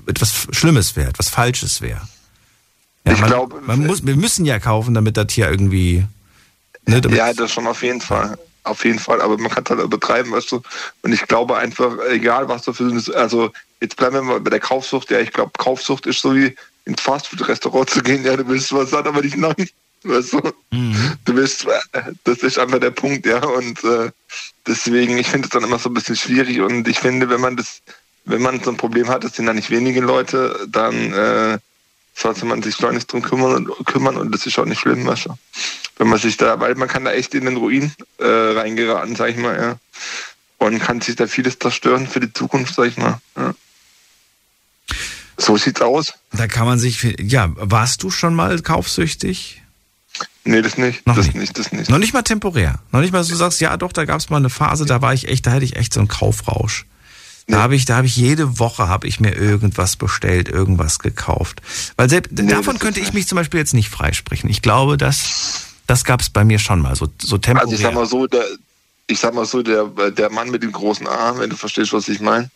etwas 0.06 0.48
Schlimmes 0.50 0.94
wäre, 0.96 1.08
etwas 1.08 1.28
Falsches 1.30 1.80
wäre. 1.80 2.02
Ja, 3.04 3.12
Ich 3.14 3.20
man, 3.20 3.30
glaube- 3.30 3.60
man 3.66 3.86
muss, 3.86 4.06
wir 4.06 4.16
müssen 4.16 4.44
ja 4.44 4.58
kaufen, 4.60 4.94
damit 4.94 5.16
das 5.16 5.32
hier 5.32 5.50
irgendwie. 5.50 6.04
Ne, 6.86 7.00
damit, 7.00 7.18
Ja, 7.18 7.32
das 7.32 7.50
schon 7.52 7.66
auf 7.66 7.82
jeden 7.82 8.00
Fall. 8.00 8.36
Auf 8.64 8.84
jeden 8.84 8.98
Fall, 8.98 9.20
aber 9.20 9.38
man 9.38 9.50
kann 9.50 9.64
es 9.64 9.70
halt 9.70 9.80
übertreiben, 9.80 10.30
weißt 10.30 10.52
du. 10.52 10.62
Und 11.02 11.12
ich 11.12 11.26
glaube 11.26 11.56
einfach, 11.56 11.98
egal 12.08 12.48
was 12.48 12.62
du 12.62 12.72
für 12.72 12.84
eine, 12.84 13.02
also 13.16 13.50
jetzt 13.80 13.96
bleiben 13.96 14.14
wir 14.14 14.22
mal 14.22 14.40
bei 14.40 14.50
der 14.50 14.60
Kaufsucht, 14.60 15.10
ja, 15.10 15.18
ich 15.18 15.32
glaube, 15.32 15.52
Kaufsucht 15.58 16.06
ist 16.06 16.20
so 16.20 16.34
wie 16.34 16.54
ins 16.84 17.00
Fastfood-Restaurant 17.00 17.90
zu 17.90 18.02
gehen, 18.02 18.24
ja, 18.24 18.36
du 18.36 18.46
willst 18.46 18.72
was 18.72 18.90
sagen, 18.90 19.08
aber 19.08 19.22
nicht 19.22 19.36
nein. 19.36 19.68
Weißt 20.04 20.32
du? 20.32 20.40
Du 21.24 21.36
willst, 21.36 21.66
äh, 21.66 22.02
das 22.24 22.38
ist 22.38 22.58
einfach 22.58 22.80
der 22.80 22.90
Punkt, 22.90 23.24
ja. 23.24 23.44
Und 23.44 23.82
äh, 23.84 24.10
deswegen, 24.66 25.16
ich 25.18 25.28
finde 25.28 25.46
es 25.46 25.50
dann 25.50 25.62
immer 25.62 25.78
so 25.78 25.90
ein 25.90 25.94
bisschen 25.94 26.16
schwierig 26.16 26.60
und 26.60 26.88
ich 26.88 26.98
finde, 26.98 27.28
wenn 27.28 27.40
man 27.40 27.56
das, 27.56 27.82
wenn 28.24 28.42
man 28.42 28.62
so 28.62 28.70
ein 28.70 28.76
Problem 28.76 29.08
hat, 29.08 29.24
das 29.24 29.36
sind 29.36 29.46
da 29.46 29.54
nicht 29.54 29.70
wenige 29.70 30.00
Leute, 30.00 30.66
dann 30.68 31.12
äh, 31.12 31.58
sollte 32.14 32.46
man 32.46 32.62
sich 32.62 32.74
schleunigst 32.74 33.12
drum 33.12 33.22
kümmern 33.22 33.66
und, 33.66 33.86
kümmern 33.86 34.16
und 34.16 34.32
das 34.32 34.46
ist 34.46 34.58
auch 34.58 34.64
nicht 34.64 34.80
schlimm, 34.80 35.06
weißt 35.06 35.26
du. 35.26 35.34
Wenn 36.02 36.08
man 36.08 36.18
sich 36.18 36.36
da, 36.36 36.58
weil 36.58 36.74
man 36.74 36.88
kann 36.88 37.04
da 37.04 37.12
echt 37.12 37.32
in 37.32 37.44
den 37.44 37.56
Ruin 37.56 37.92
äh, 38.18 38.26
reingeraten, 38.26 39.14
sag 39.14 39.30
ich 39.30 39.36
mal, 39.36 39.56
ja. 39.56 39.76
Und 40.58 40.80
kann 40.80 41.00
sich 41.00 41.14
da 41.14 41.28
vieles 41.28 41.60
zerstören 41.60 42.08
für 42.08 42.18
die 42.18 42.32
Zukunft, 42.32 42.74
sag 42.74 42.88
ich 42.88 42.96
mal. 42.96 43.20
Ja. 43.36 43.54
So 45.36 45.56
sieht's 45.56 45.80
aus. 45.80 46.14
Da 46.32 46.48
kann 46.48 46.66
man 46.66 46.80
sich, 46.80 47.04
ja, 47.20 47.52
warst 47.54 48.02
du 48.02 48.10
schon 48.10 48.34
mal 48.34 48.60
kaufsüchtig? 48.62 49.62
Nee, 50.42 50.60
das 50.60 50.76
nicht. 50.76 51.06
Noch 51.06 51.14
das 51.14 51.26
nicht. 51.26 51.36
nicht, 51.36 51.56
das 51.56 51.70
nicht. 51.70 51.88
Noch 51.88 51.98
nicht 51.98 52.14
mal 52.14 52.22
temporär. 52.22 52.80
Noch 52.90 53.00
nicht 53.00 53.12
mal, 53.12 53.18
dass 53.20 53.28
du 53.28 53.36
sagst, 53.36 53.60
ja 53.60 53.76
doch, 53.76 53.92
da 53.92 54.04
gab 54.04 54.18
es 54.18 54.28
mal 54.28 54.38
eine 54.38 54.50
Phase, 54.50 54.86
da 54.86 55.02
war 55.02 55.14
ich 55.14 55.28
echt, 55.28 55.46
da 55.46 55.52
hätte 55.52 55.64
ich 55.64 55.76
echt 55.76 55.94
so 55.94 56.00
einen 56.00 56.08
Kaufrausch. 56.08 56.84
Da 57.46 57.62
habe 57.62 57.76
ich, 57.76 57.84
da 57.84 57.98
habe 57.98 58.08
ich 58.08 58.16
jede 58.16 58.58
Woche 58.58 58.88
habe 58.88 59.06
ich 59.06 59.20
mir 59.20 59.36
irgendwas 59.36 59.94
bestellt, 59.94 60.48
irgendwas 60.48 60.98
gekauft. 60.98 61.62
Weil 61.96 62.10
selbst 62.10 62.32
Nee, 62.32 62.50
davon 62.50 62.80
könnte 62.80 62.98
ich 62.98 63.12
mich 63.12 63.28
zum 63.28 63.36
Beispiel 63.36 63.60
jetzt 63.60 63.74
nicht 63.74 63.88
freisprechen. 63.88 64.50
Ich 64.50 64.62
glaube, 64.62 64.96
dass 64.96 65.68
das 65.86 66.04
gab 66.04 66.20
es 66.20 66.30
bei 66.30 66.44
mir 66.44 66.58
schon 66.58 66.80
mal 66.80 66.94
so 66.96 67.08
so 67.20 67.38
temporär. 67.38 67.64
Also 67.64 67.74
ich 67.74 67.82
sag 67.82 67.94
mal 67.94 68.06
so, 68.06 68.26
der, 68.26 68.44
ich 69.06 69.18
sag 69.18 69.34
mal 69.34 69.46
so, 69.46 69.62
der, 69.62 69.86
der 70.10 70.30
Mann 70.30 70.50
mit 70.50 70.62
dem 70.62 70.72
großen 70.72 71.06
A, 71.06 71.38
wenn 71.38 71.50
du 71.50 71.56
verstehst, 71.56 71.92
was 71.92 72.08
ich 72.08 72.20
meine. 72.20 72.50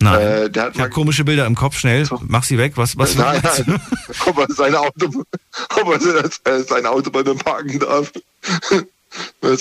Nein. 0.00 0.20
Äh, 0.20 0.50
der 0.50 0.62
hat 0.64 0.74
ich 0.74 0.80
habe 0.80 0.90
komische 0.90 1.24
Bilder 1.24 1.46
im 1.46 1.54
Kopf. 1.54 1.78
Schnell, 1.78 2.08
mach 2.28 2.44
sie 2.44 2.58
weg. 2.58 2.72
Was 2.76 2.96
was? 2.96 3.14
nein, 3.16 3.40
nein, 3.42 3.80
ob 4.26 4.38
er 4.38 4.54
sein 4.54 4.74
Auto, 4.74 5.24
ob 5.76 5.88
er 5.88 6.52
äh, 6.52 6.62
sein 6.62 6.86
Auto 6.86 7.10
bei 7.10 7.22
mir 7.22 7.34
parken 7.34 7.78
darf. 7.78 8.12
Du, 9.40 9.56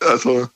also 0.00 0.48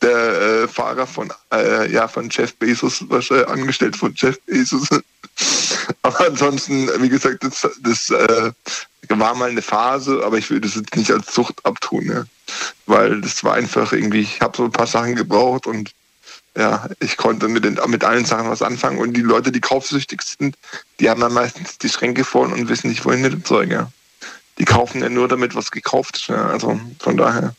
der 0.00 0.62
äh, 0.62 0.68
Fahrer 0.68 1.06
von 1.06 1.30
äh, 1.52 1.92
ja 1.92 2.08
von 2.08 2.30
Jeff 2.30 2.54
Bezos, 2.56 3.04
wahrscheinlich 3.08 3.46
angestellt 3.46 3.96
von 3.96 4.14
Jeff 4.16 4.40
Bezos. 4.46 4.88
aber 6.02 6.26
ansonsten, 6.26 6.88
wie 7.02 7.08
gesagt, 7.08 7.44
das, 7.44 7.68
das 7.80 8.10
äh, 8.10 8.52
war 9.08 9.34
mal 9.34 9.50
eine 9.50 9.62
Phase, 9.62 10.22
aber 10.24 10.38
ich 10.38 10.50
will 10.50 10.60
das 10.60 10.74
jetzt 10.74 10.96
nicht 10.96 11.10
als 11.10 11.34
Sucht 11.34 11.64
abtun, 11.64 12.06
ja. 12.06 12.24
weil 12.86 13.20
das 13.20 13.44
war 13.44 13.54
einfach 13.54 13.92
irgendwie, 13.92 14.20
ich 14.20 14.40
habe 14.40 14.56
so 14.56 14.64
ein 14.64 14.72
paar 14.72 14.86
Sachen 14.86 15.16
gebraucht 15.16 15.66
und 15.66 15.92
ja, 16.56 16.88
ich 17.00 17.16
konnte 17.16 17.48
mit, 17.48 17.64
den, 17.64 17.80
mit 17.88 18.04
allen 18.04 18.24
Sachen 18.24 18.48
was 18.48 18.62
anfangen. 18.62 18.98
Und 18.98 19.14
die 19.14 19.22
Leute, 19.22 19.50
die 19.50 19.60
kaufsüchtig 19.60 20.22
sind, 20.22 20.56
die 21.00 21.10
haben 21.10 21.20
dann 21.20 21.32
meistens 21.32 21.78
die 21.78 21.88
Schränke 21.88 22.24
voll 22.24 22.52
und 22.52 22.68
wissen 22.68 22.88
nicht, 22.88 23.04
wohin 23.04 23.22
mit 23.22 23.32
dem 23.32 23.44
Zeug. 23.44 23.70
Ja. 23.72 23.90
Die 24.58 24.64
kaufen 24.64 25.02
ja 25.02 25.08
nur 25.08 25.26
damit, 25.26 25.56
was 25.56 25.72
gekauft 25.72 26.16
ist. 26.16 26.28
Ja. 26.28 26.46
Also 26.46 26.80
von 27.00 27.16
daher. 27.16 27.56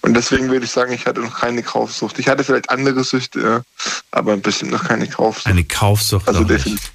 Und 0.00 0.14
deswegen 0.14 0.48
würde 0.50 0.64
ich 0.64 0.70
sagen, 0.70 0.92
ich 0.94 1.04
hatte 1.04 1.20
noch 1.20 1.40
keine 1.40 1.62
Kaufsucht. 1.62 2.18
Ich 2.18 2.28
hatte 2.28 2.42
vielleicht 2.42 2.70
andere 2.70 3.04
Süchte, 3.04 3.40
ja, 3.40 3.62
aber 4.10 4.38
bestimmt 4.38 4.72
noch 4.72 4.84
keine 4.84 5.06
Kaufsucht. 5.06 5.46
Eine 5.46 5.64
Kaufsucht. 5.64 6.26
Also 6.26 6.44
definitiv. 6.44 6.90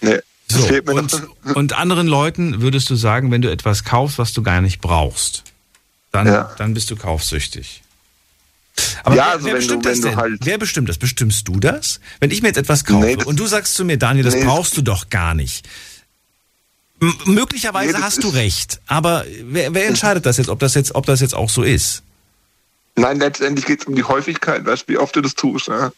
Nee, 0.00 0.18
So, 0.48 0.62
fehlt 0.62 0.86
mir 0.86 0.94
und, 0.94 1.12
noch. 1.44 1.56
und 1.56 1.72
anderen 1.72 2.06
Leuten 2.06 2.60
würdest 2.60 2.88
du 2.90 2.94
sagen, 2.96 3.30
wenn 3.30 3.42
du 3.42 3.50
etwas 3.50 3.84
kaufst, 3.84 4.18
was 4.18 4.32
du 4.32 4.42
gar 4.42 4.60
nicht 4.60 4.80
brauchst, 4.80 5.42
dann, 6.12 6.26
Ja. 6.26 6.54
dann 6.58 6.74
bist 6.74 6.90
du 6.90 6.96
kaufsüchtig. 6.96 7.82
Aber 9.04 9.16
Ja, 9.16 9.24
wer, 9.24 9.32
also 9.32 9.46
wer 9.46 9.52
wenn 9.54 9.60
du- 9.60 9.66
bestimmt 9.66 9.86
das 9.86 10.00
denn? 10.02 10.16
halt- 10.16 10.38
wer 10.44 10.58
bestimmt 10.58 10.88
das? 10.88 10.98
Bestimmst 10.98 11.48
du 11.48 11.58
das? 11.58 12.00
Wenn 12.20 12.30
ich 12.30 12.42
mir 12.42 12.48
jetzt 12.48 12.58
etwas 12.58 12.84
kaufe 12.84 13.06
Nee, 13.06 13.16
und 13.24 13.38
du 13.40 13.46
sagst 13.46 13.74
zu 13.74 13.84
mir, 13.84 13.96
Daniel, 13.96 14.24
das 14.24 14.34
Nee, 14.34 14.44
brauchst 14.44 14.76
du 14.76 14.82
doch 14.82 15.08
gar 15.08 15.34
nicht. 15.34 15.66
M 17.00 17.14
möglicherweise 17.26 17.92
Nee, 17.96 18.02
hast 18.02 18.22
du 18.24 18.28
recht, 18.28 18.80
aber 18.86 19.24
wer, 19.44 19.74
wer 19.74 19.86
entscheidet 19.86 20.24
das 20.26 20.36
jetzt, 20.38 20.48
ob 20.48 20.58
das 20.60 20.74
jetzt, 20.74 20.94
ob 20.94 21.04
das 21.06 21.20
jetzt 21.20 21.34
auch 21.34 21.50
so 21.50 21.62
ist? 21.62 22.02
Nein, 22.96 23.18
letztendlich 23.18 23.66
geht 23.66 23.80
es 23.82 23.86
um 23.86 23.94
die 23.94 24.04
Häufigkeit, 24.04 24.64
weißt 24.64 24.84
du, 24.88 24.92
wie 24.94 24.98
oft 24.98 25.14
du 25.16 25.20
das 25.20 25.34
tust. 25.34 25.68
Ja? 25.68 25.92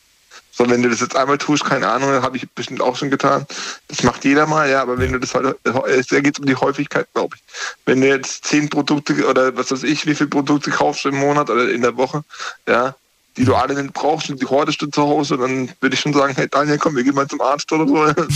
So, 0.58 0.68
wenn 0.68 0.82
du 0.82 0.90
das 0.90 0.98
jetzt 0.98 1.14
einmal 1.14 1.38
tust, 1.38 1.64
keine 1.64 1.86
Ahnung, 1.86 2.10
habe 2.10 2.36
ich 2.36 2.50
bestimmt 2.50 2.80
auch 2.80 2.96
schon 2.96 3.10
getan. 3.10 3.46
Das 3.86 4.02
macht 4.02 4.24
jeder 4.24 4.44
mal, 4.44 4.68
ja, 4.68 4.82
aber 4.82 4.98
wenn 4.98 5.12
du 5.12 5.20
das 5.20 5.32
halt, 5.32 5.56
es 5.86 6.08
geht 6.08 6.40
um 6.40 6.46
die 6.46 6.56
Häufigkeit, 6.56 7.06
glaube 7.14 7.36
ich. 7.36 7.42
Wenn 7.86 8.00
du 8.00 8.08
jetzt 8.08 8.44
zehn 8.44 8.68
Produkte 8.68 9.24
oder 9.24 9.56
was 9.56 9.70
weiß 9.70 9.84
ich, 9.84 10.04
wie 10.06 10.16
viele 10.16 10.30
Produkte 10.30 10.72
kaufst 10.72 11.04
du 11.04 11.10
im 11.10 11.18
Monat 11.20 11.48
oder 11.48 11.70
in 11.70 11.82
der 11.82 11.96
Woche, 11.96 12.24
ja, 12.66 12.96
die 13.36 13.44
du 13.44 13.54
alle 13.54 13.80
nicht 13.80 13.94
brauchst 13.94 14.30
und 14.30 14.42
die 14.42 14.46
hortest 14.46 14.82
du 14.82 14.88
zu 14.88 15.02
Hause, 15.02 15.36
dann 15.36 15.70
würde 15.80 15.94
ich 15.94 16.00
schon 16.00 16.12
sagen, 16.12 16.34
hey 16.34 16.48
Daniel, 16.50 16.78
komm, 16.78 16.96
wir 16.96 17.04
gehen 17.04 17.14
mal 17.14 17.28
zum 17.28 17.40
Arzt 17.40 17.70
oder 17.70 17.86
so. 17.86 18.24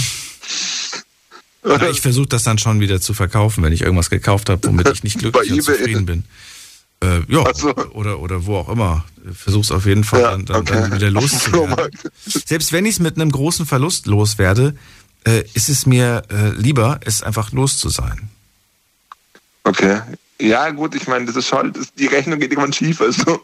Ja, 1.64 1.88
ich 1.88 2.00
versuche 2.00 2.26
das 2.26 2.42
dann 2.42 2.58
schon 2.58 2.80
wieder 2.80 3.00
zu 3.00 3.14
verkaufen, 3.14 3.62
wenn 3.62 3.72
ich 3.72 3.82
irgendwas 3.82 4.10
gekauft 4.10 4.48
habe, 4.48 4.66
womit 4.66 4.88
ich 4.88 5.04
nicht 5.04 5.20
glücklich 5.20 5.52
und 5.52 5.62
zufrieden 5.62 6.06
bin. 6.06 6.24
Äh, 7.02 7.20
ja, 7.28 7.44
Ach 7.46 7.54
so. 7.54 7.74
oder, 7.94 8.20
oder 8.20 8.46
wo 8.46 8.56
auch 8.56 8.68
immer. 8.68 9.04
Versuch's 9.32 9.70
auf 9.70 9.86
jeden 9.86 10.04
Fall 10.04 10.20
Ja, 10.20 10.30
dann, 10.32 10.44
dann, 10.46 10.60
okay. 10.62 10.72
dann 10.74 10.94
wieder 10.94 11.10
loszuwerden. 11.10 11.98
Selbst 12.24 12.72
wenn 12.72 12.86
ich 12.86 12.94
es 12.94 13.00
mit 13.00 13.16
einem 13.16 13.30
großen 13.32 13.66
Verlust 13.66 14.06
loswerde, 14.06 14.74
äh, 15.24 15.42
ist 15.54 15.68
es 15.68 15.86
mir 15.86 16.22
äh, 16.30 16.50
lieber, 16.50 17.00
es 17.04 17.22
einfach 17.22 17.52
los 17.52 17.78
zu 17.78 17.88
sein. 17.88 18.30
Okay. 19.64 20.00
Ja, 20.40 20.70
gut, 20.70 20.94
ich 20.94 21.06
meine, 21.06 21.26
das 21.26 21.36
ist 21.36 21.52
halt, 21.52 21.76
die 21.98 22.06
Rechnung 22.06 22.40
geht 22.40 22.50
irgendwann 22.50 22.72
schief, 22.72 23.00
also. 23.00 23.42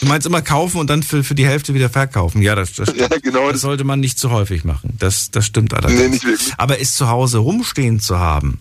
Du 0.00 0.06
meinst 0.06 0.26
immer 0.26 0.42
kaufen 0.42 0.78
und 0.78 0.88
dann 0.90 1.02
für, 1.02 1.24
für 1.24 1.34
die 1.34 1.46
Hälfte 1.46 1.72
wieder 1.74 1.88
verkaufen. 1.88 2.42
Ja, 2.42 2.54
das, 2.54 2.74
das, 2.74 2.94
Ja, 2.96 3.08
genau. 3.08 3.50
das 3.50 3.62
sollte 3.62 3.84
man 3.84 4.00
nicht 4.00 4.18
zu 4.18 4.30
häufig 4.30 4.64
machen. 4.64 4.96
Das, 4.98 5.30
das 5.30 5.46
stimmt 5.46 5.72
allerdings. 5.74 6.00
Nee, 6.00 6.08
nicht 6.08 6.24
wirklich. 6.24 6.52
Aber 6.58 6.80
es 6.80 6.94
zu 6.94 7.08
Hause 7.08 7.38
rumstehen 7.38 8.00
zu 8.00 8.18
haben, 8.18 8.60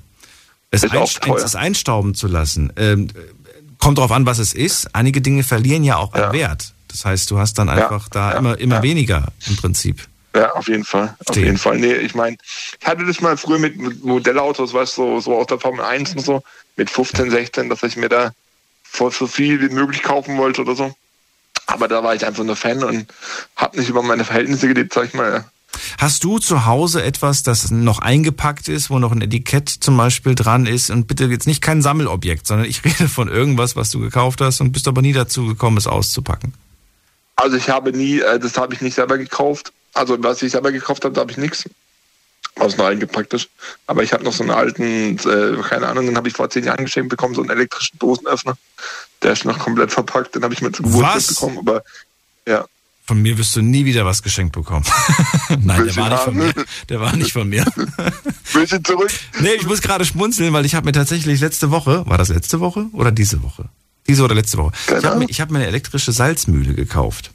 es, 0.72 0.82
teuer. 0.82 1.36
es 1.38 1.56
einstauben 1.56 2.16
zu 2.16 2.28
lassen, 2.28 2.72
ähm, 2.78 3.10
kommt 3.84 3.98
darauf 3.98 4.12
an, 4.12 4.26
was 4.26 4.40
es 4.40 4.54
ist. 4.54 4.96
Einige 4.96 5.22
Dinge 5.22 5.44
verlieren 5.44 5.84
ja 5.84 5.98
auch 5.98 6.14
an 6.14 6.22
Ja. 6.22 6.34
Wert. 6.34 6.74
Das 6.88 7.06
heißt, 7.06 7.30
du 7.32 7.40
hast 7.40 7.58
dann 7.58 7.70
einfach 7.70 8.08
da 8.10 8.32
ja, 8.32 8.38
immer, 8.38 8.58
immer 8.60 8.76
ja. 8.78 8.84
weniger 8.84 9.26
im 9.48 9.56
Prinzip. 9.56 10.08
Ja, 10.36 10.52
auf 10.54 10.68
jeden 10.68 10.84
Fall. 10.84 11.16
Auf 11.26 11.34
Stehen. 11.34 11.46
jeden 11.46 11.58
Fall. 11.58 11.78
Nee, 11.78 11.94
ich 11.94 12.16
meine, 12.16 12.38
ich 12.80 12.88
hatte 12.88 13.06
das 13.06 13.22
mal 13.22 13.38
früher 13.38 13.60
mit, 13.60 13.78
mit 13.78 14.04
Modellautos, 14.04 14.74
weißt 14.74 14.98
du, 14.98 15.02
so, 15.02 15.20
so 15.20 15.38
aus 15.38 15.48
der 15.48 15.60
Formel 15.60 15.84
1 15.84 16.14
und 16.14 16.26
so, 16.26 16.44
mit 16.76 16.90
15, 16.90 17.30
16, 17.30 17.70
dass 17.70 17.84
ich 17.84 17.98
mir 17.98 18.10
da 18.10 18.32
voll 18.84 19.12
so 19.12 19.28
viel 19.28 19.62
wie 19.62 19.74
möglich 19.74 20.02
kaufen 20.02 20.38
wollte 20.38 20.62
oder 20.62 20.76
so. 20.76 20.96
Aber 21.68 21.88
da 21.88 22.04
war 22.04 22.16
ich 22.16 22.26
einfach 22.26 22.44
nur 22.44 22.56
Fan 22.56 22.84
und 22.84 23.08
habe 23.56 23.78
nicht 23.78 23.90
über 23.90 24.02
meine 24.02 24.26
Verhältnisse 24.26 24.68
gelebt, 24.68 24.94
sag 24.94 25.06
ich 25.06 25.14
mal. 25.14 25.46
Hast 25.98 26.24
du 26.24 26.40
zu 26.40 26.66
Hause 26.66 27.04
etwas, 27.04 27.44
das 27.44 27.72
noch 27.72 28.00
eingepackt 28.00 28.68
ist, 28.68 28.90
wo 28.90 29.00
noch 29.00 29.12
ein 29.12 29.22
Etikett 29.22 29.70
zum 29.70 29.98
Beispiel 29.98 30.36
dran 30.36 30.66
ist? 30.66 30.90
Und 30.90 31.08
bitte 31.08 31.26
jetzt 31.26 31.48
nicht 31.48 31.62
kein 31.62 31.82
Sammelobjekt, 31.82 32.48
sondern 32.48 32.68
ich 32.68 32.84
rede 32.86 33.08
von 33.10 33.28
irgendwas, 33.28 33.76
was 33.76 33.92
du 33.92 34.00
gekauft 34.00 34.42
hast 34.42 34.62
und 34.62 34.72
bist 34.72 34.88
aber 34.88 35.02
nie 35.02 35.14
dazu 35.14 35.48
gekommen, 35.48 35.78
es 35.78 35.88
auszupacken. 35.88 36.54
Also 37.36 37.58
ich 37.58 37.70
habe 37.70 37.92
nie, 37.92 38.20
äh, 38.20 38.40
das 38.40 38.58
habe 38.58 38.74
ich 38.74 38.82
nicht 38.82 38.96
selber 38.96 39.18
gekauft. 39.18 39.74
Also 39.94 40.22
was 40.22 40.42
ich 40.42 40.52
selber 40.52 40.72
gekauft 40.72 41.06
habe, 41.06 41.14
da 41.14 41.22
habe 41.22 41.32
ich 41.32 41.38
nichts. 41.38 41.70
Was 42.56 42.78
noch 42.78 42.86
eingepackt 42.86 43.34
ist. 43.34 43.50
Aber 43.88 44.04
ich 44.04 44.14
habe 44.14 44.24
noch 44.24 44.34
so 44.34 44.44
einen 44.44 44.52
alten, 44.52 45.18
äh, 45.18 45.62
keine 45.68 45.88
Ahnung, 45.88 46.06
den 46.06 46.16
habe 46.16 46.28
ich 46.28 46.36
vor 46.36 46.50
zehn 46.52 46.64
Jahren 46.64 46.86
geschenkt 46.86 47.10
bekommen, 47.10 47.34
so 47.34 47.42
einen 47.42 47.50
elektrischen 47.50 47.98
Dosenöffner. 47.98 48.56
Der 49.24 49.34
ist 49.34 49.46
noch 49.46 49.58
komplett 49.58 49.92
verpackt, 49.92 50.36
den 50.36 50.44
habe 50.44 50.54
ich 50.54 50.62
mir 50.62 50.72
zur 50.72 50.86
Geburtstag 50.86 51.16
Was? 51.16 51.28
bekommen. 51.28 51.58
Aber 51.58 51.84
ja, 52.48 52.66
Von 53.14 53.22
mir 53.22 53.38
wirst 53.38 53.56
du 53.56 53.62
nie 53.62 53.86
wieder 53.86 54.08
was 54.08 54.24
geschenkt 54.24 54.56
bekommen. 54.56 54.88
Nein, 55.62 55.86
der 55.86 55.96
war 55.98 56.10
nicht 56.10 56.24
von 56.24 56.36
mir. 56.36 56.54
Der 56.90 57.00
war 57.00 57.16
nicht 57.16 57.32
von 57.32 57.48
mir. 57.48 57.64
willst 58.54 58.74
du 58.74 58.82
zurück? 58.82 59.12
Nee, 59.40 59.52
ich 59.56 59.68
muss 59.68 59.84
gerade 59.84 60.04
schmunzeln, 60.04 60.52
weil 60.52 60.66
ich 60.66 60.74
habe 60.74 60.88
mir 60.88 60.94
tatsächlich 60.94 61.40
letzte 61.40 61.70
Woche, 61.70 62.08
war 62.08 62.18
das 62.18 62.30
letzte 62.30 62.60
Woche 62.60 62.88
oder 62.92 63.12
diese 63.12 63.44
Woche? 63.44 63.70
Diese 64.08 64.24
oder 64.24 64.34
letzte 64.34 64.58
Woche. 64.58 64.72
Keine 64.88 65.00
Ich 65.00 65.06
habe 65.06 65.20
mir, 65.20 65.30
ich 65.30 65.42
hab 65.42 65.52
mir 65.52 65.60
eine 65.60 65.68
elektrische 65.68 66.12
Salzmühle 66.12 66.74
gekauft. 66.74 67.30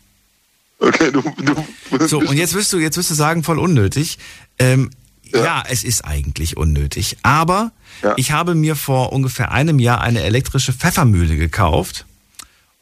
Okay, 0.80 1.12
du, 1.12 1.22
du 1.22 2.08
So, 2.08 2.18
und 2.18 2.36
jetzt 2.36 2.54
wirst 2.54 2.72
du, 2.72 2.78
jetzt 2.80 2.96
wirst 2.96 3.10
du 3.10 3.14
sagen, 3.14 3.44
voll 3.44 3.60
unnötig. 3.60 4.18
Ähm, 4.58 4.90
ja. 5.22 5.44
Ja. 5.44 5.62
es 5.68 5.84
ist 5.84 6.04
eigentlich 6.04 6.56
unnötig. 6.56 7.18
Aber 7.22 7.70
Ja. 8.02 8.14
ich 8.16 8.32
habe 8.32 8.56
mir 8.56 8.74
vor 8.74 9.12
ungefähr 9.12 9.52
einem 9.52 9.78
Jahr 9.78 10.00
eine 10.00 10.22
elektrische 10.24 10.72
Pfeffermühle 10.72 11.36
gekauft. 11.36 12.04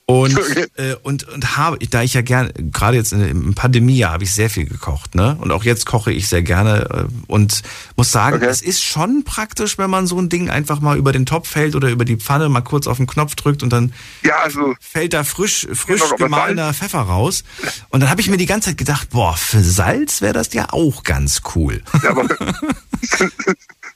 Und, 0.09 0.39
äh, 0.77 0.95
und, 1.03 1.25
und 1.29 1.57
habe, 1.57 1.79
da 1.79 2.03
ich 2.03 2.15
ja 2.15 2.23
gerne, 2.23 2.53
gerade 2.53 2.97
jetzt 2.97 3.13
in, 3.13 3.29
im 3.29 3.55
Pandemiejahr 3.55 4.13
habe 4.13 4.23
ich 4.23 4.33
sehr 4.33 4.49
viel 4.49 4.65
gekocht, 4.65 5.17
ne? 5.17 5.37
Und 5.41 5.51
auch 5.51 5.65
jetzt 5.65 5.85
koche 5.85 6.13
ich 6.13 6.29
sehr 6.29 6.43
gerne 6.43 7.09
äh, 7.09 7.23
und 7.27 7.63
muss 7.97 8.13
sagen, 8.13 8.37
Okay. 8.37 8.47
es 8.47 8.63
ist 8.63 8.85
schon 8.85 9.25
praktisch, 9.25 9.79
wenn 9.79 9.91
man 9.91 10.07
so 10.07 10.17
ein 10.21 10.29
Ding 10.29 10.49
einfach 10.49 10.79
mal 10.79 10.97
über 10.97 11.11
den 11.11 11.27
Topf 11.27 11.57
hält 11.57 11.75
oder 11.75 11.91
über 11.91 12.05
die 12.05 12.17
Pfanne 12.19 12.49
mal 12.49 12.61
kurz 12.61 12.87
auf 12.87 12.99
den 12.99 13.09
Knopf 13.09 13.35
drückt 13.35 13.65
und 13.65 13.71
dann 13.73 13.93
ja, 14.23 14.37
also 14.39 14.75
fällt 14.81 15.13
da 15.13 15.25
frisch, 15.25 15.67
frisch 15.73 16.03
gemahlener 16.17 16.73
Pfeffer 16.73 17.01
raus. 17.01 17.43
Und 17.89 18.01
dann 18.01 18.09
habe 18.09 18.21
ich 18.21 18.31
mir 18.31 18.37
die 18.37 18.47
ganze 18.47 18.71
Zeit 18.71 18.79
gedacht, 18.79 19.11
boah, 19.11 19.37
für 19.37 19.63
Salz 19.63 20.21
wäre 20.23 20.35
das 20.35 20.53
ja 20.53 20.73
auch 20.73 21.03
ganz 21.03 21.43
cool. 21.57 21.83
Ja, 22.05 22.11
aber 22.11 22.29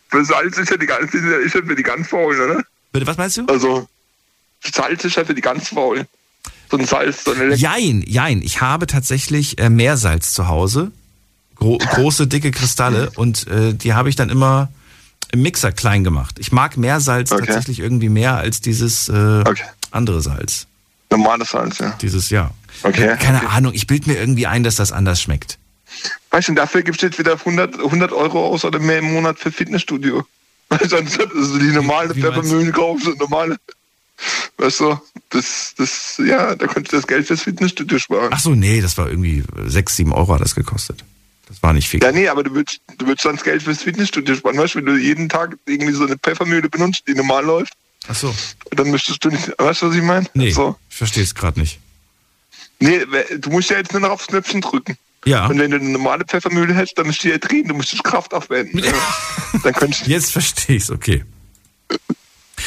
für 0.08 0.24
Salz 0.24 0.58
ist 0.58 0.70
ja 0.70 0.76
die 0.76 0.86
ganze, 0.86 1.18
ist 1.18 1.54
ja 1.54 1.62
für 1.62 1.76
die 1.76 1.82
ganz 1.84 2.08
faulen, 2.08 2.40
oder? 2.40 2.64
Bitte, 2.90 3.06
was 3.06 3.16
meinst 3.16 3.36
du? 3.36 3.46
Also 3.46 3.88
Salz 4.62 5.04
ist 5.04 5.16
ja 5.16 5.24
für 5.24 5.34
die 5.34 5.40
ganz 5.40 5.68
faulen. 5.68 6.06
So 6.70 6.76
ein 6.76 6.84
Salz, 6.86 7.24
so 7.24 7.32
eine 7.32 7.54
Jein, 7.54 8.02
jein. 8.06 8.42
Ich 8.42 8.60
habe 8.60 8.86
tatsächlich 8.86 9.58
äh, 9.58 9.68
Meersalz 9.70 10.32
zu 10.32 10.46
Hause. 10.48 10.92
Gro 11.56 11.78
große, 11.78 12.26
dicke 12.26 12.50
Kristalle. 12.52 13.10
Und 13.16 13.46
äh, 13.48 13.74
die 13.74 13.92
habe 13.94 14.08
ich 14.08 14.16
dann 14.16 14.30
immer 14.30 14.68
im 15.32 15.42
Mixer 15.42 15.72
klein 15.72 16.04
gemacht. 16.04 16.36
Ich 16.38 16.52
mag 16.52 16.76
Meersalz 16.76 17.32
Okay. 17.32 17.46
tatsächlich 17.46 17.80
irgendwie 17.80 18.08
mehr 18.08 18.36
als 18.36 18.60
dieses 18.60 19.08
äh, 19.08 19.12
Okay. 19.46 19.64
andere 19.90 20.20
Salz. 20.20 20.66
normales 21.10 21.50
Salz, 21.50 21.78
ja. 21.78 21.96
Dieses, 22.00 22.30
ja. 22.30 22.50
Okay. 22.82 23.08
Äh, 23.08 23.16
Keine 23.16 23.38
okay. 23.38 23.46
Ahnung, 23.50 23.72
ich 23.74 23.86
bild 23.86 24.06
mir 24.06 24.14
irgendwie 24.18 24.46
ein, 24.46 24.62
dass 24.62 24.76
das 24.76 24.92
anders 24.92 25.20
schmeckt. 25.20 25.58
Weißt 26.30 26.48
du, 26.48 26.54
dafür 26.54 26.82
gibst 26.82 27.02
du 27.02 27.06
jetzt 27.06 27.18
wieder 27.18 27.32
100, 27.32 27.78
100 27.78 28.12
Euro 28.12 28.46
aus 28.46 28.64
oder 28.64 28.78
mehr 28.78 28.98
im 28.98 29.12
Monat 29.12 29.38
für 29.40 29.50
Fitnessstudio. 29.50 30.24
Weißt 30.68 30.92
du, 30.92 31.02
die 31.58 31.72
normale? 31.72 32.14
Pfeffermühlen 32.14 32.70
kaufst 32.72 33.06
normale. 33.18 33.56
Weißt 34.58 34.80
du, 34.80 35.00
das, 35.30 35.74
das, 35.76 36.20
ja, 36.24 36.54
da 36.54 36.66
könntest 36.66 36.92
du 36.92 36.96
das 36.96 37.06
Geld 37.06 37.26
fürs 37.26 37.42
Fitnessstudio 37.42 37.98
sparen. 37.98 38.30
Ach 38.32 38.40
so, 38.40 38.54
nee, 38.54 38.80
das 38.80 38.98
war 38.98 39.08
irgendwie 39.08 39.42
6, 39.66 39.96
7 39.96 40.12
Euro 40.12 40.34
hat 40.34 40.40
das 40.40 40.54
gekostet. 40.54 41.04
Das 41.48 41.62
war 41.62 41.72
nicht 41.72 41.88
viel. 41.88 42.02
Ja, 42.02 42.12
nee, 42.12 42.28
aber 42.28 42.44
du 42.44 42.54
würdest, 42.54 42.80
du 42.98 43.06
würdest 43.06 43.24
dann 43.24 43.36
das 43.36 43.44
Geld 43.44 43.62
fürs 43.62 43.82
Fitnessstudio 43.82 44.34
sparen. 44.36 44.58
Weißt 44.58 44.74
du, 44.74 44.78
wenn 44.78 44.86
du 44.86 44.96
jeden 44.96 45.28
Tag 45.28 45.56
irgendwie 45.66 45.92
so 45.92 46.04
eine 46.04 46.16
Pfeffermühle 46.16 46.68
benutzt, 46.68 47.04
die 47.08 47.14
normal 47.14 47.44
läuft, 47.44 47.72
Ach 48.08 48.14
so. 48.14 48.34
Dann 48.70 48.90
müsstest 48.90 49.24
du 49.24 49.28
nicht, 49.28 49.52
weißt 49.58 49.82
du, 49.82 49.88
was 49.90 49.96
ich 49.96 50.02
meine? 50.02 50.26
Nee, 50.34 50.50
So. 50.50 50.76
ich 50.88 50.96
verstehe 50.96 51.22
es 51.22 51.34
gerade 51.34 51.60
nicht. 51.60 51.78
Nee, 52.78 53.00
du 53.38 53.50
musst 53.50 53.70
ja 53.70 53.76
jetzt 53.76 53.92
nur 53.92 54.00
noch 54.00 54.10
aufs 54.10 54.26
Knöpfchen 54.28 54.62
drücken. 54.62 54.96
Ja. 55.26 55.46
Und 55.46 55.58
wenn 55.58 55.70
du 55.70 55.76
eine 55.76 55.90
normale 55.90 56.24
Pfeffermühle 56.24 56.74
hättest, 56.74 56.96
dann 56.96 57.06
müsstest 57.06 57.24
du 57.26 57.28
ja 57.30 57.38
drehen, 57.38 57.68
du 57.68 57.74
müsstest 57.74 58.02
Kraft 58.04 58.32
aufwenden. 58.32 58.78
Ja. 58.78 58.92
dann 59.62 59.74
könntest. 59.74 60.06
Jetzt 60.06 60.32
verstehe 60.32 60.76
ich's, 60.76 60.90
okay. 60.90 61.24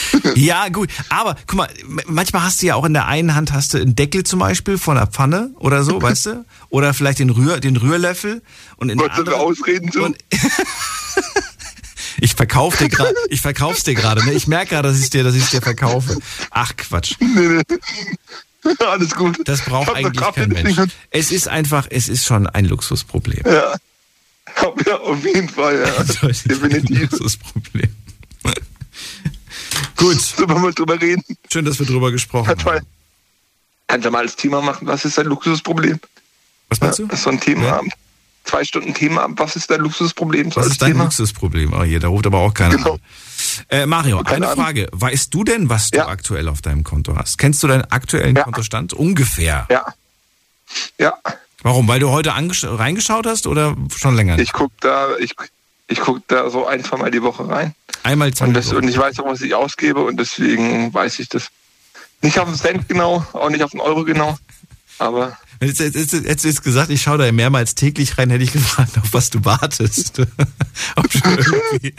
Ja, 0.36 0.70
gut. 0.70 0.90
Aber 1.10 1.36
guck 1.48 1.57
mal, 1.57 1.70
manchmal 2.07 2.44
hast 2.44 2.61
du 2.61 2.68
ja 2.68 2.76
auch 2.76 2.86
in 2.86 2.94
der 2.94 3.07
einen 3.07 3.36
Hand 3.36 3.52
hast 3.53 3.74
du 3.74 3.78
einen 3.78 3.95
Deckel 3.95 4.24
zum 4.24 4.40
Beispiel 4.40 4.78
von 4.78 4.98
einer 4.98 5.07
Pfanne 5.07 5.52
oder 5.60 5.84
so, 5.84 6.02
weißt 6.02 6.26
du? 6.28 6.45
Oder 6.70 6.94
vielleicht 6.95 7.20
den, 7.20 7.30
Rühr, 7.30 7.60
den 7.60 7.78
Rührlöffel. 7.78 8.41
Und 8.78 8.90
in 8.90 8.98
der 8.98 9.07
Wolltest 9.10 9.28
du 9.28 9.36
ausreden? 9.36 9.91
Und- 10.02 10.18
ich 12.20 12.34
verkauf 12.34 12.78
dir 12.78 12.90
gerade, 12.90 13.14
ich 13.30 13.41
verkauf's 13.41 13.84
dir 13.84 13.94
gerade, 13.94 14.26
ne? 14.26 14.34
Ich 14.34 14.48
merke 14.48 14.72
gerade, 14.72 14.88
dass 14.90 14.99
ich 14.99 15.10
dir, 15.11 15.24
dass 15.24 15.36
ich 15.36 15.48
dir 15.49 15.61
verkaufe. 15.61 16.18
Ach 16.49 16.76
Quatsch. 16.76 17.15
nee, 17.20 17.61
nee. 17.64 18.74
Alles 18.80 19.11
gut. 19.15 19.40
Das 19.45 19.61
braucht 19.61 19.94
eigentlich 19.94 20.34
kein 20.34 20.49
Mensch. 20.49 20.78
Es 21.11 21.32
ist 21.32 21.48
einfach, 21.48 21.86
es 21.90 22.07
ist 22.10 22.26
schon 22.26 22.48
ein 22.48 22.65
Luxusproblem. 22.65 23.44
Ja. 23.45 23.76
Ja, 24.88 24.98
auf 24.99 25.24
jeden 25.26 25.49
Fall, 25.49 25.80
ja. 25.80 26.03
Definitiv. 26.32 27.11
Luxusproblem. 27.11 27.90
Gut. 29.95 30.20
Sollen 30.22 30.50
wir 30.50 30.60
mal 30.60 30.74
drüber 30.74 31.00
reden? 31.02 31.24
Schön, 31.52 31.66
dass 31.66 31.80
wir 31.80 31.86
drüber 31.86 32.12
gesprochen 32.12 32.48
Kannst 32.48 32.66
haben. 32.66 32.76
mal, 32.76 32.82
kannst 33.88 34.06
du 34.06 34.12
mal 34.12 34.20
als 34.20 34.36
Thema 34.36 34.62
machen, 34.62 34.88
was 34.88 35.06
ist 35.06 35.18
dein 35.18 35.28
Luxusproblem? 35.28 36.00
Was 36.70 36.80
meinst 36.82 37.00
du? 37.00 37.08
Das 37.08 37.20
ist 37.20 37.24
so 37.24 37.30
ein 37.30 37.40
Themaabend. 37.40 37.94
Zwei 38.45 38.66
Stunden 38.66 38.94
Themaabend, 38.94 39.40
was 39.40 39.56
ist 39.56 39.70
dein 39.72 39.80
Luxusproblem? 39.80 40.52
So 40.52 40.60
Was 40.60 40.68
ist 40.68 40.82
dein 40.82 40.91
Thema? 40.91 41.06
Luxusproblem? 41.06 41.72
Oh, 41.74 41.84
hier, 41.84 42.02
da 42.02 42.10
ruft 42.10 42.26
aber 42.28 42.40
auch 42.40 42.54
keiner 42.54 42.76
Genau. 42.76 42.94
an. 42.95 43.00
Äh, 43.70 43.86
Mario, 43.86 44.18
Keine 44.24 44.36
eine 44.36 44.48
Ahnung. 44.50 44.64
Frage. 44.66 44.90
Weißt 44.91 45.34
du 45.34 45.45
denn, 45.45 45.70
was 45.70 45.91
du 45.91 46.00
Ja. 46.00 46.08
aktuell 46.10 46.50
auf 46.50 46.62
deinem 46.62 46.84
Konto 46.84 47.16
hast? 47.16 47.38
Kennst 47.38 47.64
du 47.64 47.68
deinen 47.68 47.86
aktuellen 47.86 48.36
Ja. 48.36 48.44
Kontostand? 48.44 48.91
Ungefähr. 48.94 49.66
Ja. 49.72 49.86
Ja, 51.00 51.14
Warum? 51.62 51.88
Weil 51.88 52.00
du 52.02 52.10
heute 52.10 52.34
reingeschaut 52.36 53.26
hast 53.26 53.48
oder 53.48 53.78
schon 53.95 54.16
länger? 54.16 54.38
ich 54.40 54.52
guck 54.52 54.72
da, 54.82 55.16
ich, 55.18 55.34
ich 55.88 56.00
guck 56.00 56.28
da 56.28 56.50
so 56.50 56.66
ein, 56.66 56.84
zwei 56.84 56.98
Mal 56.98 57.12
die 57.12 57.22
Woche 57.22 57.48
rein. 57.48 57.76
Einmal 58.04 58.34
zwei 58.34 58.48
Und, 58.48 58.54
das, 58.54 58.72
und 58.74 58.88
ich 58.88 58.98
weiß 58.98 59.20
auch, 59.20 59.26
was 59.26 59.42
ich 59.42 59.54
ausgebe 59.56 60.02
und 60.02 60.20
deswegen 60.20 60.94
weiß 60.94 61.20
ich 61.20 61.30
das. 61.30 61.50
Nicht 62.22 62.40
auf 62.40 62.48
den 62.48 62.56
Cent 62.56 62.88
genau, 62.88 63.26
auch 63.34 63.50
nicht 63.50 63.64
auf 63.64 63.72
den 63.72 63.82
Euro 63.82 64.06
genau. 64.06 64.38
Aber 64.98 65.38
Jetzt, 65.65 65.80
jetzt, 65.80 66.14
jetzt, 66.14 66.44
jetzt, 66.44 66.64
gesagt, 66.64 66.90
ich 66.90 67.02
schaue 67.02 67.18
da 67.18 67.31
mehrmals 67.31 67.76
täglich 67.76 68.18
rein, 68.18 68.30
hätte 68.30 68.44
ich 68.44 68.53
gefragt, 68.53 68.98
auf 68.98 69.14
was 69.14 69.30
du 69.30 69.44
wartest. 69.45 70.19
ob, 70.95 71.10
du 71.10 71.19
irgendwie, 71.26 71.94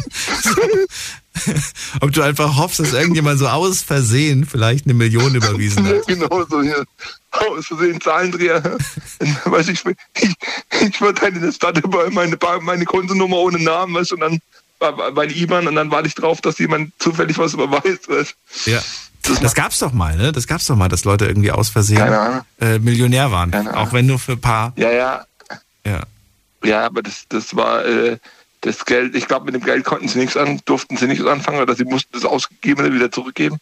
ob 2.00 2.12
du 2.12 2.22
einfach 2.22 2.56
hoffst, 2.56 2.80
dass 2.80 2.92
irgendjemand 2.92 3.38
so 3.38 3.48
aus 3.48 3.82
Versehen 3.82 4.46
vielleicht 4.46 4.86
eine 4.86 4.94
Million 4.94 5.34
überwiesen 5.34 5.86
hat. 5.86 6.06
genau 6.06 6.44
so 6.48 6.62
hier. 6.62 6.84
Aus 7.30 7.66
Versehen 7.66 8.00
Zahlendreher. 8.00 8.78
weiß 9.44 9.68
ich, 9.68 9.84
ich, 10.20 10.34
ich 10.80 10.96
verteile 10.96 11.40
das 11.40 11.56
Stadt 11.56 11.78
über 11.78 12.10
meine, 12.10 12.38
meine 12.60 12.84
Kontonummer 12.84 13.38
ohne 13.38 13.58
Namen, 13.58 13.94
weißt 13.94 14.12
du, 14.12 14.14
und 14.16 14.20
dann 14.20 14.40
meine 15.14 15.32
IBAN 15.32 15.66
und 15.66 15.76
dann 15.76 15.90
warte 15.90 16.08
ich 16.08 16.14
drauf, 16.14 16.40
dass 16.40 16.58
jemand 16.58 16.92
zufällig 16.98 17.38
was 17.38 17.54
überweist, 17.54 18.08
weißt. 18.08 18.34
Ja. 18.66 18.82
Das 19.40 19.55
gab's 19.55 19.78
doch 19.78 19.92
mal, 19.92 20.16
ne? 20.16 20.32
Das 20.32 20.46
gab's 20.46 20.66
doch 20.66 20.76
mal, 20.76 20.88
dass 20.88 21.05
Leute 21.05 21.26
irgendwie 21.26 21.51
aus 21.51 21.68
Versehen 21.68 22.42
äh, 22.60 22.78
Millionär 22.78 23.30
waren. 23.30 23.55
Auch 23.68 23.92
wenn 23.92 24.06
nur 24.06 24.18
für 24.18 24.32
ein 24.32 24.40
paar. 24.40 24.72
Ja, 24.76 24.90
ja. 24.90 25.24
Ja. 25.86 26.02
Ja, 26.64 26.86
aber 26.86 27.02
das, 27.02 27.24
das 27.28 27.55
war 27.56 27.84
äh, 27.84 28.18
das 28.62 28.84
Geld, 28.86 29.14
ich 29.14 29.26
glaube, 29.28 29.44
mit 29.46 29.55
dem 29.55 29.62
Geld 29.62 29.84
konnten 29.84 30.09
sie 30.09 30.18
nichts 30.18 30.36
an, 30.36 30.60
durften 30.64 30.96
sie 30.96 31.06
nichts 31.06 31.24
anfangen 31.26 31.60
oder 31.60 31.74
sie 31.74 31.84
mussten 31.84 32.10
das 32.12 32.24
Ausgegebene 32.24 32.92
wieder 32.92 33.12
zurückgeben. 33.12 33.59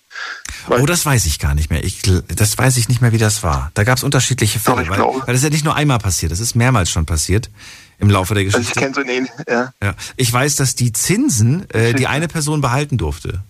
Oh, 0.69 0.87
das 0.87 1.05
weiß 1.05 1.25
ich 1.27 1.41
gar 1.41 1.55
nicht 1.55 1.71
mehr. 1.71 1.83
Ich, 1.83 2.03
das 2.03 2.57
weiß 2.57 2.77
ich 2.77 2.89
nicht 2.89 3.01
mehr, 3.03 3.11
wie 3.13 3.19
das 3.19 3.43
war. 3.43 3.73
Da 3.75 3.83
gab's 3.83 4.05
unterschiedliche 4.05 4.61
Doch, 4.61 4.77
Fälle, 4.77 4.83
ich 4.85 4.91
weil, 4.91 4.99
weil 5.01 5.27
das 5.27 5.37
ist 5.39 5.45
ja 5.45 5.51
nicht 5.51 5.65
nur 5.65 5.75
einmal 5.75 5.99
passiert, 5.99 6.31
das 6.31 6.39
ist 6.39 6.55
mehrmals 6.55 6.91
schon 6.91 7.07
passiert 7.07 7.51
im 7.99 8.11
Laufe 8.11 8.35
der 8.35 8.45
Also 8.45 8.59
ich 8.59 8.69
Geschichte. 8.73 8.81
kenne 8.81 8.95
so 8.95 9.01
einen, 9.01 9.29
ja. 9.49 9.73
ja. 9.83 9.95
Ich 10.17 10.33
weiß, 10.33 10.57
dass 10.57 10.75
die 10.77 10.93
Zinsen 10.93 11.69
äh, 11.71 11.95
die 11.95 12.07
eine 12.07 12.29
Person 12.29 12.61
behalten 12.61 12.99
durfte. 12.99 13.43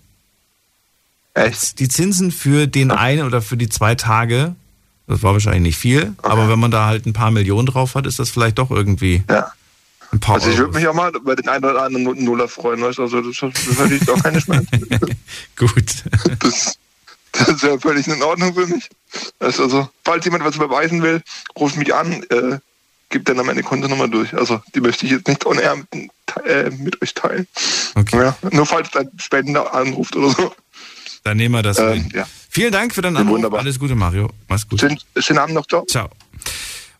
Echt? 1.33 1.79
Die 1.79 1.87
Zinsen 1.87 2.31
für 2.31 2.67
den 2.67 2.91
einen 2.91 3.25
oder 3.25 3.41
für 3.41 3.57
die 3.57 3.69
zwei 3.69 3.95
Tage, 3.95 4.55
das 5.07 5.23
war 5.23 5.33
wahrscheinlich 5.33 5.63
nicht 5.63 5.77
viel, 5.77 6.13
aber 6.21 6.47
wenn 6.49 6.59
man 6.59 6.71
da 6.71 6.85
halt 6.85 7.05
ein 7.05 7.13
paar 7.13 7.31
Millionen 7.31 7.65
drauf 7.65 7.95
hat, 7.95 8.05
ist 8.05 8.19
das 8.19 8.29
vielleicht 8.29 8.59
doch 8.59 8.69
irgendwie 8.71 9.23
Ja. 9.29 9.51
ein 10.11 10.19
paar 10.19 10.35
Also 10.35 10.49
ich 10.51 10.57
würde 10.57 10.77
mich 10.77 10.87
auch 10.87 10.93
mal 10.93 11.11
bei 11.11 11.35
den 11.35 11.49
einen 11.49 11.65
oder 11.65 11.83
anderen 11.83 12.23
Nuller 12.23 12.47
freuen, 12.47 12.81
weißt 12.81 12.99
du, 12.99 13.03
also 13.03 13.21
das, 13.21 13.37
das 13.37 13.79
hätte 13.79 13.95
ich 13.95 14.09
auch 14.09 14.21
keine 14.21 14.39
Schmerzen. 14.39 14.87
Gut. 15.57 16.03
Das, 16.39 16.77
das 17.31 17.47
ist 17.49 17.63
ja 17.63 17.79
völlig 17.79 18.07
in 18.07 18.21
Ordnung 18.21 18.53
für 18.53 18.67
mich. 18.67 18.87
Also, 19.39 19.89
falls 20.05 20.23
jemand 20.25 20.45
was 20.45 20.55
überweisen 20.55 21.01
will, 21.01 21.21
ruft 21.57 21.77
mich 21.77 21.93
an, 21.93 22.23
äh, 22.29 22.59
gibt 23.09 23.27
dann 23.27 23.37
meine 23.37 23.63
Kontonummer 23.63 24.07
durch. 24.07 24.33
Also 24.35 24.61
die 24.75 24.81
möchte 24.81 25.05
ich 25.05 25.11
jetzt 25.13 25.27
nicht 25.27 25.45
on 25.45 25.57
air 25.59 25.75
mit, 25.75 26.11
äh, 26.45 26.69
mit 26.69 27.01
euch 27.01 27.13
teilen. 27.13 27.47
Okay. 27.95 28.17
Ja, 28.17 28.37
nur 28.51 28.65
falls 28.65 28.95
ein 28.95 29.09
Spender 29.17 29.73
anruft 29.73 30.15
oder 30.15 30.29
so. 30.29 30.55
Dann 31.23 31.37
nehmen 31.37 31.55
wir 31.55 31.63
das 31.63 31.77
Ähm, 31.79 31.93
hin. 31.93 32.11
ja. 32.13 32.27
Vielen 32.49 32.71
Dank 32.71 32.93
für 32.93 33.01
deinen 33.01 33.17
Anruf. 33.17 33.35
wunderbar. 33.35 33.61
Alles 33.61 33.79
Gute, 33.79 33.95
Mario. 33.95 34.29
Mach's 34.47 34.67
gut. 34.67 34.79
Schönen, 34.79 34.99
schönen 35.17 35.39
Abend 35.39 35.55
noch, 35.55 35.65
ciao. 35.67 35.85
Ciao. 35.85 36.09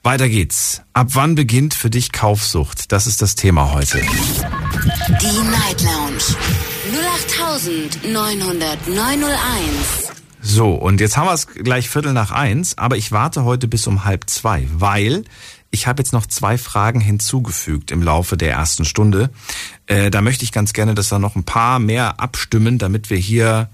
Weiter 0.01 0.27
geht's. 0.27 0.81
Ab 0.93 1.09
wann 1.13 1.35
beginnt 1.35 1.73
für 1.73 1.89
dich 1.89 2.11
Kaufsucht? 2.11 2.91
Das 2.91 3.07
ist 3.07 3.21
das 3.21 3.35
Thema 3.35 3.71
heute. 3.73 3.99
Die 3.99 5.49
Night 5.49 5.81
Lounge 5.81 6.23
0890901. 8.03 9.33
So, 10.41 10.73
und 10.73 10.99
jetzt 10.99 11.15
haben 11.15 11.27
wir 11.27 11.33
es 11.33 11.47
gleich 11.47 11.89
Viertel 11.89 12.11
nach 12.13 12.31
eins, 12.31 12.77
aber 12.77 12.97
ich 12.97 13.11
warte 13.13 13.45
heute 13.45 13.67
bis 13.69 13.87
um 13.87 14.03
halb 14.03 14.29
zwei, 14.29 14.67
weil 14.73 15.23
ich 15.71 15.87
habe 15.87 16.01
jetzt 16.01 16.11
noch 16.11 16.25
zwei 16.27 16.57
Fragen 16.57 16.99
hinzugefügt 16.99 17.91
im 17.91 18.03
Laufe 18.03 18.35
der 18.35 18.51
ersten 18.51 18.83
Stunde. 18.83 19.29
Äh, 19.87 20.11
da 20.11 20.21
möchte 20.21 20.43
ich 20.43 20.51
ganz 20.51 20.73
gerne, 20.73 20.95
dass 20.95 21.07
da 21.09 21.17
noch 21.17 21.35
ein 21.37 21.45
paar 21.45 21.79
mehr 21.79 22.19
abstimmen, 22.19 22.77
damit 22.77 23.09
wir 23.09 23.17
hier, 23.17 23.69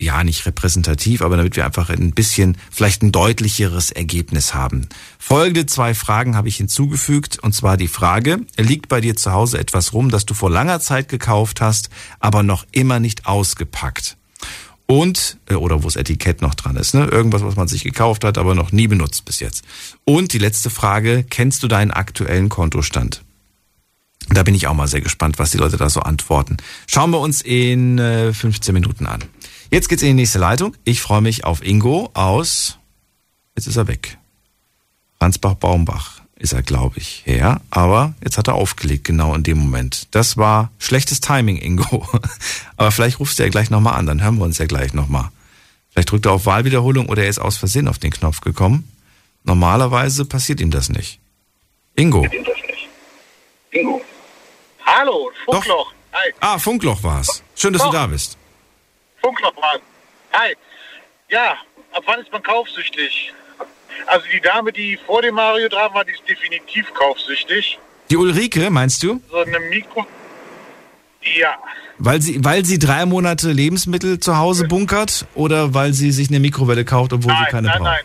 ja, 0.00 0.24
nicht 0.24 0.46
repräsentativ, 0.46 1.20
aber 1.20 1.36
damit 1.36 1.56
wir 1.56 1.66
einfach 1.66 1.90
ein 1.90 2.12
bisschen, 2.12 2.56
vielleicht 2.70 3.02
ein 3.02 3.12
deutlicheres 3.12 3.90
Ergebnis 3.90 4.54
haben. 4.54 4.88
Folgende 5.18 5.66
zwei 5.66 5.94
Fragen 5.94 6.36
habe 6.36 6.48
ich 6.48 6.56
hinzugefügt, 6.56 7.38
und 7.38 7.54
zwar 7.54 7.76
die 7.76 7.88
Frage, 7.88 8.40
liegt 8.56 8.88
bei 8.88 9.02
dir 9.02 9.14
zu 9.14 9.32
Hause 9.32 9.58
etwas 9.58 9.92
rum, 9.92 10.10
das 10.10 10.24
du 10.24 10.32
vor 10.32 10.50
langer 10.50 10.80
Zeit 10.80 11.08
gekauft 11.08 11.60
hast, 11.60 11.90
aber 12.18 12.42
noch 12.42 12.66
immer 12.72 12.98
nicht 12.98 13.26
ausgepackt? 13.26 14.16
Und, 14.86 15.36
äh, 15.48 15.54
oder 15.54 15.82
wo 15.82 15.86
das 15.86 15.96
Etikett 15.96 16.40
noch 16.42 16.54
dran 16.54 16.76
ist, 16.76 16.94
ne? 16.94 17.04
Irgendwas, 17.04 17.44
was 17.44 17.54
man 17.54 17.68
sich 17.68 17.84
gekauft 17.84 18.24
hat, 18.24 18.38
aber 18.38 18.54
noch 18.54 18.72
nie 18.72 18.88
benutzt 18.88 19.24
bis 19.24 19.38
jetzt. 19.38 19.64
Und 20.04 20.32
die 20.32 20.38
letzte 20.38 20.70
Frage, 20.70 21.24
kennst 21.28 21.62
du 21.62 21.68
deinen 21.68 21.92
aktuellen 21.92 22.48
Kontostand? 22.48 23.22
Da 24.30 24.42
bin 24.42 24.54
ich 24.54 24.66
auch 24.66 24.74
mal 24.74 24.88
sehr 24.88 25.00
gespannt, 25.00 25.38
was 25.38 25.50
die 25.50 25.58
Leute 25.58 25.76
da 25.76 25.90
so 25.90 26.00
antworten. 26.00 26.56
Schauen 26.86 27.10
wir 27.10 27.20
uns 27.20 27.40
in 27.40 27.98
äh, 27.98 28.32
15 28.32 28.72
Minuten 28.74 29.06
an. 29.06 29.24
Jetzt 29.70 29.88
geht's 29.88 30.02
in 30.02 30.08
die 30.08 30.14
nächste 30.14 30.38
Leitung. 30.38 30.76
Ich 30.84 31.00
freue 31.00 31.20
mich 31.20 31.44
auf 31.44 31.62
Ingo 31.64 32.10
aus, 32.14 32.78
jetzt 33.56 33.66
ist 33.66 33.76
er 33.76 33.86
weg. 33.86 34.18
Ransbach-Baumbach 35.20 36.22
ist 36.36 36.52
er, 36.54 36.62
glaube 36.62 36.98
ich, 36.98 37.22
her. 37.26 37.60
Aber 37.70 38.14
jetzt 38.24 38.38
hat 38.38 38.48
er 38.48 38.54
aufgelegt, 38.54 39.04
genau 39.04 39.34
in 39.34 39.42
dem 39.42 39.58
Moment. 39.58 40.08
Das 40.12 40.36
war 40.36 40.70
schlechtes 40.78 41.20
Timing, 41.20 41.58
Ingo. 41.58 42.08
Aber 42.76 42.90
vielleicht 42.90 43.20
rufst 43.20 43.38
du 43.38 43.42
ja 43.44 43.48
gleich 43.50 43.70
nochmal 43.70 43.94
an, 43.94 44.06
dann 44.06 44.22
hören 44.22 44.38
wir 44.38 44.44
uns 44.44 44.58
ja 44.58 44.66
gleich 44.66 44.92
nochmal. 44.94 45.28
Vielleicht 45.90 46.10
drückt 46.10 46.26
er 46.26 46.32
auf 46.32 46.46
Wahlwiederholung 46.46 47.08
oder 47.08 47.22
er 47.24 47.28
ist 47.28 47.38
aus 47.38 47.56
Versehen 47.56 47.88
auf 47.88 47.98
den 47.98 48.10
Knopf 48.10 48.40
gekommen. 48.40 48.90
Normalerweise 49.44 50.24
passiert 50.24 50.60
ihm 50.60 50.70
das 50.70 50.88
nicht. 50.88 51.18
Ingo. 51.96 52.26
Ingo. 53.70 54.00
Hallo, 54.86 55.30
Funkloch. 55.44 55.92
Hi, 56.12 56.32
Ah, 56.40 56.58
Funkloch 56.58 57.02
war's. 57.02 57.42
Schön, 57.54 57.72
dass 57.72 57.82
du 57.82 57.90
da 57.90 58.06
bist. 58.06 58.36
Funkloch 59.20 59.56
war. 59.56 59.78
Hi. 60.32 60.54
Ja, 61.28 61.56
ab 61.92 62.02
wann 62.06 62.20
ist 62.20 62.32
man 62.32 62.42
kaufsüchtig? 62.42 63.32
Also 64.06 64.26
die 64.32 64.40
Dame, 64.40 64.72
die 64.72 64.98
vor 65.06 65.22
dem 65.22 65.34
Mario 65.34 65.68
dran 65.68 65.92
war, 65.94 66.04
die 66.04 66.12
ist 66.12 66.22
definitiv 66.28 66.92
kaufsüchtig. 66.94 67.78
Die 68.10 68.16
Ulrike, 68.16 68.70
meinst 68.70 69.02
du? 69.02 69.20
So 69.30 69.38
eine 69.38 69.60
Mikro... 69.60 70.06
Ja, 71.38 71.54
Weil 71.98 72.22
sie, 72.22 72.42
weil 72.42 72.64
sie 72.64 72.78
drei 72.78 73.04
Monate 73.04 73.52
Lebensmittel 73.52 74.20
zu 74.20 74.38
Hause 74.38 74.66
bunkert 74.66 75.26
oder 75.34 75.74
weil 75.74 75.92
sie 75.92 76.12
sich 76.12 76.30
eine 76.30 76.40
Mikrowelle 76.40 76.86
kauft, 76.86 77.12
obwohl 77.12 77.32
sie 77.34 77.42
nein, 77.42 77.50
keine 77.50 77.68
nein, 77.68 77.76
braucht? 77.78 77.90
nein. 77.90 78.04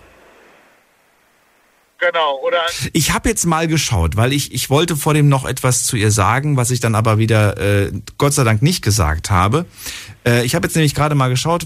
Genau, 2.06 2.40
oder 2.46 2.60
Ich 2.94 3.12
habe 3.14 3.30
jetzt 3.30 3.46
mal 3.46 3.68
geschaut, 3.68 4.16
weil 4.16 4.32
ich, 4.32 4.54
ich 4.54 4.70
wollte 4.70 4.96
vor 4.96 5.16
dem 5.16 5.28
noch 5.28 5.44
etwas 5.44 5.86
zu 5.86 5.96
ihr 5.96 6.12
sagen, 6.12 6.56
was 6.56 6.70
ich 6.70 6.80
dann 6.80 6.94
aber 6.94 7.18
wieder 7.18 7.58
äh, 7.58 7.92
Gott 8.20 8.34
sei 8.34 8.44
Dank 8.44 8.62
nicht 8.62 8.84
gesagt 8.84 9.32
habe. 9.32 9.66
Äh, 10.24 10.46
ich 10.46 10.54
habe 10.54 10.68
jetzt 10.68 10.76
nämlich 10.76 10.94
gerade 10.94 11.16
mal 11.16 11.30
geschaut, 11.30 11.66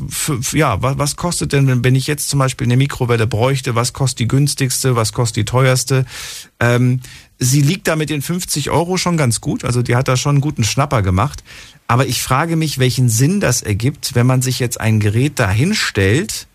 ja, 0.53 0.82
was, 0.82 0.98
was 0.98 1.16
kostet 1.18 1.52
denn, 1.52 1.68
wenn, 1.68 1.84
wenn 1.84 1.95
ich 1.95 2.07
jetzt 2.07 2.30
zum 2.30 2.40
Beispiel 2.40 2.68
eine 2.68 2.78
Mikrowelle 2.78 3.28
bräuchte, 3.28 3.76
was 3.76 3.91
kostet 3.91 4.20
die 4.20 4.28
günstigste, 4.30 4.95
was 4.95 5.11
kostet 5.11 5.38
die 5.38 5.45
teuerste? 5.45 6.06
Ähm, 6.61 7.02
sie 7.38 7.61
liegt 7.61 7.90
da 7.90 7.98
mit 7.98 8.10
den 8.10 8.22
50 8.22 8.70
Euro 8.70 8.95
schon 8.95 9.18
ganz 9.18 9.41
gut. 9.41 9.66
Also 9.66 9.82
die 9.82 9.95
hat 9.98 10.07
da 10.07 10.16
schon 10.16 10.36
einen 10.36 10.41
guten 10.41 10.64
Schnapper 10.64 11.02
gemacht. 11.02 11.44
Aber 11.88 12.06
ich 12.06 12.22
frage 12.22 12.56
mich, 12.56 12.80
welchen 12.80 13.10
Sinn 13.10 13.40
das 13.41 13.61
ergibt, 13.61 14.16
wenn 14.16 14.28
man 14.28 14.41
sich 14.41 14.60
jetzt 14.60 14.80
ein 14.80 14.99
Gerät 14.99 15.40
da 15.40 15.49
hinstellt. 15.49 16.48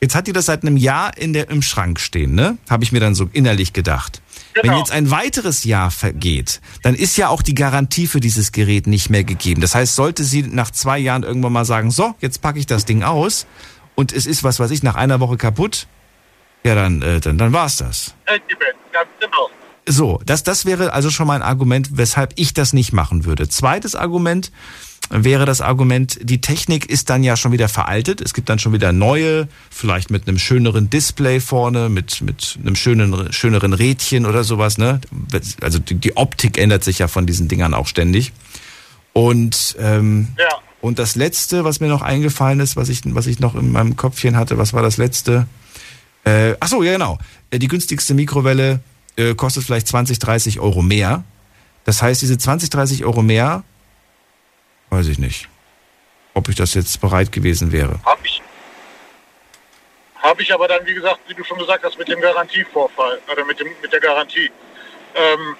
Jetzt 0.00 0.14
hat 0.14 0.28
die 0.28 0.32
das 0.32 0.46
seit 0.46 0.62
einem 0.62 0.76
Jahr 0.76 1.16
in 1.16 1.32
der, 1.32 1.50
im 1.50 1.60
Schrank 1.60 1.98
stehen, 1.98 2.34
ne? 2.34 2.56
Habe 2.70 2.84
ich 2.84 2.92
mir 2.92 3.00
dann 3.00 3.16
so 3.16 3.28
innerlich 3.32 3.72
gedacht. 3.72 4.22
Wenn 4.62 4.76
jetzt 4.76 4.92
ein 4.92 5.10
weiteres 5.10 5.64
Jahr 5.64 5.90
vergeht, 5.90 6.60
dann 6.82 6.94
ist 6.94 7.16
ja 7.16 7.28
auch 7.28 7.42
die 7.42 7.54
Garantie 7.54 8.06
für 8.06 8.20
dieses 8.20 8.52
Gerät 8.52 8.86
nicht 8.86 9.10
mehr 9.10 9.24
gegeben. 9.24 9.60
Das 9.60 9.74
heißt, 9.74 9.94
sollte 9.94 10.24
sie 10.24 10.42
nach 10.42 10.70
zwei 10.70 10.98
Jahren 10.98 11.22
irgendwann 11.22 11.52
mal 11.52 11.64
sagen, 11.64 11.90
so, 11.90 12.14
jetzt 12.20 12.42
packe 12.42 12.58
ich 12.58 12.66
das 12.66 12.84
Ding 12.84 13.02
aus 13.02 13.46
und 13.94 14.12
es 14.12 14.26
ist, 14.26 14.44
was 14.44 14.60
weiß 14.60 14.70
ich, 14.70 14.82
nach 14.82 14.94
einer 14.94 15.20
Woche 15.20 15.36
kaputt, 15.36 15.86
ja, 16.64 16.74
dann, 16.74 17.02
äh, 17.02 17.20
dann, 17.20 17.38
dann 17.38 17.52
war's 17.52 17.76
das. 17.76 18.14
Ganz 18.26 19.08
genau. 19.20 19.48
So, 19.86 20.20
das, 20.26 20.42
das 20.42 20.66
wäre 20.66 20.92
also 20.92 21.10
schon 21.10 21.26
mal 21.26 21.36
ein 21.36 21.42
Argument, 21.42 21.96
weshalb 21.96 22.32
ich 22.36 22.52
das 22.52 22.72
nicht 22.72 22.92
machen 22.92 23.24
würde. 23.24 23.48
Zweites 23.48 23.94
Argument 23.94 24.52
wäre 25.10 25.46
das 25.46 25.60
Argument, 25.60 26.18
die 26.22 26.40
Technik 26.40 26.86
ist 26.86 27.08
dann 27.10 27.24
ja 27.24 27.36
schon 27.36 27.52
wieder 27.52 27.68
veraltet. 27.68 28.20
Es 28.20 28.34
gibt 28.34 28.48
dann 28.48 28.58
schon 28.58 28.72
wieder 28.72 28.92
neue, 28.92 29.48
vielleicht 29.70 30.10
mit 30.10 30.28
einem 30.28 30.38
schöneren 30.38 30.90
Display 30.90 31.40
vorne, 31.40 31.88
mit, 31.88 32.20
mit 32.20 32.58
einem 32.62 32.76
schönen, 32.76 33.32
schöneren 33.32 33.72
Rädchen 33.72 34.26
oder 34.26 34.44
sowas. 34.44 34.76
Ne? 34.78 35.00
Also 35.62 35.78
die, 35.78 35.94
die 35.94 36.16
Optik 36.16 36.58
ändert 36.58 36.84
sich 36.84 36.98
ja 36.98 37.08
von 37.08 37.26
diesen 37.26 37.48
Dingern 37.48 37.74
auch 37.74 37.86
ständig. 37.86 38.32
Und, 39.12 39.76
ähm, 39.80 40.28
Ja. 40.38 40.48
und 40.80 40.98
das 40.98 41.16
Letzte, 41.16 41.64
was 41.64 41.80
mir 41.80 41.88
noch 41.88 42.02
eingefallen 42.02 42.60
ist, 42.60 42.76
was 42.76 42.88
ich, 42.88 43.00
was 43.06 43.26
ich 43.26 43.40
noch 43.40 43.54
in 43.54 43.72
meinem 43.72 43.96
Kopfchen 43.96 44.36
hatte, 44.36 44.58
was 44.58 44.72
war 44.72 44.82
das 44.82 44.96
Letzte? 44.96 45.46
Äh, 46.24 46.54
ach 46.60 46.68
so, 46.68 46.82
ja 46.82 46.92
genau. 46.92 47.18
Äh, 47.50 47.58
Die 47.58 47.68
günstigste 47.68 48.14
Mikrowelle 48.14 48.80
äh, 49.16 49.34
kostet 49.34 49.64
vielleicht 49.64 49.88
20, 49.88 50.18
30 50.18 50.60
Euro 50.60 50.82
mehr. 50.82 51.24
Das 51.84 52.02
heißt, 52.02 52.20
diese 52.20 52.36
20, 52.36 52.68
30 52.70 53.04
Euro 53.06 53.22
mehr, 53.22 53.64
weiß 54.90 55.08
ich 55.08 55.18
nicht, 55.18 55.48
ob 56.34 56.48
ich 56.48 56.56
das 56.56 56.74
jetzt 56.74 57.00
bereit 57.00 57.32
gewesen 57.32 57.72
wäre. 57.72 58.00
Habe 58.04 58.20
ich. 58.24 58.42
Habe 60.16 60.42
ich 60.42 60.52
aber 60.52 60.68
dann, 60.68 60.84
wie 60.84 60.94
gesagt, 60.94 61.20
wie 61.28 61.34
du 61.34 61.44
schon 61.44 61.58
gesagt 61.58 61.84
hast, 61.84 61.98
mit 61.98 62.08
dem 62.08 62.20
Garantievorfall 62.20 63.20
oder 63.30 63.44
mit, 63.44 63.60
dem, 63.60 63.68
mit 63.80 63.92
der 63.92 64.00
Garantie. 64.00 64.50
Ähm, 65.14 65.56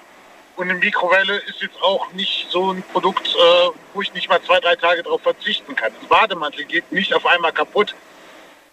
und 0.57 0.69
eine 0.69 0.77
Mikrowelle 0.77 1.37
ist 1.47 1.61
jetzt 1.61 1.81
auch 1.81 2.11
nicht 2.11 2.47
so 2.49 2.71
ein 2.71 2.83
Produkt, 2.91 3.27
äh, 3.27 3.69
wo 3.93 4.01
ich 4.01 4.13
nicht 4.13 4.27
mal 4.27 4.41
zwei, 4.41 4.59
drei 4.59 4.75
Tage 4.75 5.03
darauf 5.03 5.21
verzichten 5.21 5.73
kann. 5.75 5.93
Das 5.99 6.09
Bademantel 6.09 6.65
geht 6.65 6.91
nicht 6.91 7.13
auf 7.13 7.25
einmal 7.25 7.53
kaputt. 7.53 7.95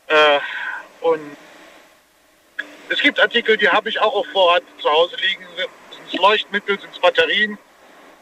Äh, 0.09 0.41
und 1.01 1.37
es 2.89 3.01
gibt 3.01 3.21
Artikel, 3.21 3.57
die 3.57 3.69
habe 3.69 3.89
ich 3.89 4.01
auch 4.01 4.15
auf 4.15 4.27
Vorrat 4.33 4.65
zu 4.81 4.91
Hause 4.91 5.17
liegen. 5.17 5.47
Sind 5.57 6.07
es 6.09 6.13
Leuchtmittel, 6.15 6.81
sind 6.81 6.93
es 6.93 6.99
Batterien, 6.99 7.57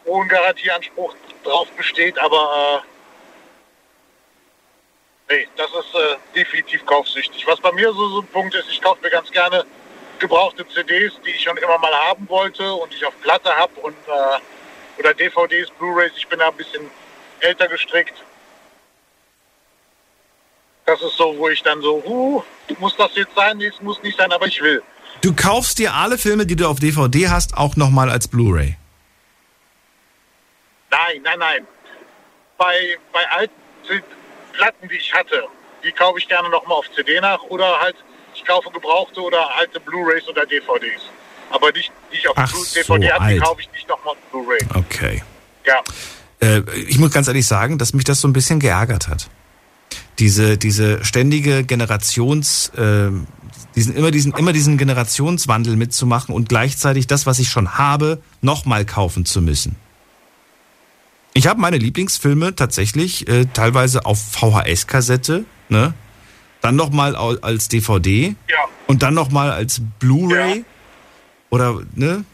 ein 0.07 0.29
Garantieanspruch 0.29 1.15
drauf 1.43 1.71
besteht, 1.73 2.19
aber 2.19 2.83
äh, 5.29 5.35
nee, 5.35 5.49
das 5.57 5.71
ist 5.71 5.95
äh, 5.95 6.17
definitiv 6.35 6.85
kaufsüchtig. 6.87 7.47
Was 7.47 7.61
bei 7.61 7.73
mir 7.73 7.93
so, 7.93 8.09
so 8.09 8.21
ein 8.21 8.27
Punkt 8.29 8.55
ist, 8.55 8.69
ich 8.71 8.81
kaufe 8.81 9.01
mir 9.03 9.11
ganz 9.11 9.31
gerne 9.31 9.65
gebrauchte 10.19 10.67
CDs, 10.69 11.13
die 11.25 11.31
ich 11.31 11.43
schon 11.43 11.57
immer 11.57 11.79
mal 11.79 11.93
haben 12.09 12.29
wollte 12.29 12.73
und 12.75 12.95
ich 12.95 13.05
auf 13.05 13.19
Platte 13.21 13.55
habe 13.55 13.73
und 13.81 13.97
äh, 14.07 14.41
oder 14.99 15.15
DVDs, 15.15 15.71
Blu-rays. 15.79 16.13
Ich 16.17 16.29
bin 16.29 16.39
da 16.39 16.49
ein 16.49 16.57
bisschen 16.57 16.83
älter 17.41 17.69
gestrickt. 17.69 18.15
Das 20.87 21.01
ist 21.01 21.17
so, 21.17 21.35
wo 21.39 21.49
ich 21.49 21.63
dann 21.63 21.81
so, 21.81 22.03
uh, 22.05 22.43
muss 22.79 22.97
das 22.97 23.15
jetzt 23.15 23.35
sein? 23.35 23.57
Nee, 23.57 23.67
es 23.67 23.81
muss 23.81 24.03
nicht 24.03 24.19
sein, 24.19 24.31
aber 24.33 24.47
ich 24.47 24.61
will. 24.61 24.83
Du 25.23 25.35
kaufst 25.35 25.79
dir 25.79 25.95
alle 25.95 26.19
Filme, 26.19 26.45
die 26.45 26.57
du 26.57 26.69
auf 26.69 26.79
DVD 26.79 27.29
hast, 27.29 27.57
auch 27.57 27.77
nochmal 27.77 28.11
als 28.11 28.29
Blu-ray. 28.29 28.77
Nein, 30.95 31.23
nein, 31.25 31.39
nein. 31.39 31.67
Bei, 32.57 32.97
bei 33.13 33.29
alten 33.31 33.55
Platten, 34.53 34.89
die 34.89 34.97
ich 34.97 35.13
hatte, 35.13 35.43
die 35.83 35.91
kaufe 35.91 36.19
ich 36.19 36.29
gerne 36.29 36.49
nochmal 36.49 36.79
auf 36.79 36.87
CD 36.95 37.21
nach 37.21 37.43
oder 37.45 37.81
halt, 37.81 37.97
ich 38.35 38.45
kaufe 38.45 38.71
gebrauchte 38.71 39.21
oder 39.21 39.57
alte 39.57 39.81
Blu-rays 39.81 40.29
oder 40.29 40.47
DVDs. 40.47 41.03
Aber 41.51 41.73
nicht, 41.73 41.91
die 42.13 42.17
ich 42.19 42.29
auf 42.29 42.37
Ach 42.39 42.49
so, 42.49 42.65
DVD 42.75 43.13
habe, 43.13 43.33
die 43.33 43.39
kaufe 43.39 43.61
ich 43.61 43.73
nicht 43.73 43.89
nochmal 43.89 44.15
auf 44.15 44.19
Blu-ray. 44.31 44.61
Okay. 44.75 45.23
Ja. 45.67 45.83
Äh, 46.41 46.63
ich 46.89 46.99
muss 46.99 47.11
ganz 47.11 47.27
ehrlich 47.27 47.47
sagen, 47.47 47.79
dass 47.79 47.93
mich 47.93 48.05
das 48.05 48.21
so 48.21 48.29
ein 48.29 48.33
bisschen 48.33 48.61
geärgert 48.61 49.09
hat. 49.09 49.29
Diese, 50.21 50.57
diese 50.57 51.05
ständige 51.05 51.65
Generations, 51.65 52.69
äh, 52.77 53.11
diesen, 53.75 53.97
immer, 53.97 54.13
diesen, 54.13 54.33
immer 54.35 54.53
diesen 54.53 54.79
Generationswandel 54.79 55.75
mitzumachen 55.75 56.33
und 56.33 56.49
gleichzeitig 56.49 57.09
das, 57.09 57.27
was 57.27 57.41
ich 57.41 57.49
schon 57.49 57.77
habe, 57.79 58.23
nochmal 58.41 58.85
kaufen 58.85 59.27
zu 59.27 59.43
müssen. 59.43 59.77
Ich 61.35 61.47
habe 61.49 61.61
meine 61.61 61.79
Lieblingsfilme 61.79 62.55
tatsächlich 62.55 63.29
äh, 63.29 63.47
teilweise 63.53 64.07
auf 64.07 64.19
VHS-Kassette, 64.33 65.45
ne? 65.69 65.95
Dann 66.61 66.77
nochmal 66.77 67.17
als 67.17 67.69
DVD 67.69 68.37
Ja. 68.49 68.57
und 68.87 69.03
dann 69.03 69.15
nochmal 69.15 69.51
als 69.51 69.83
Blu-ray. 69.99 70.65
Oder, 71.51 71.83
ne? 71.95 72.25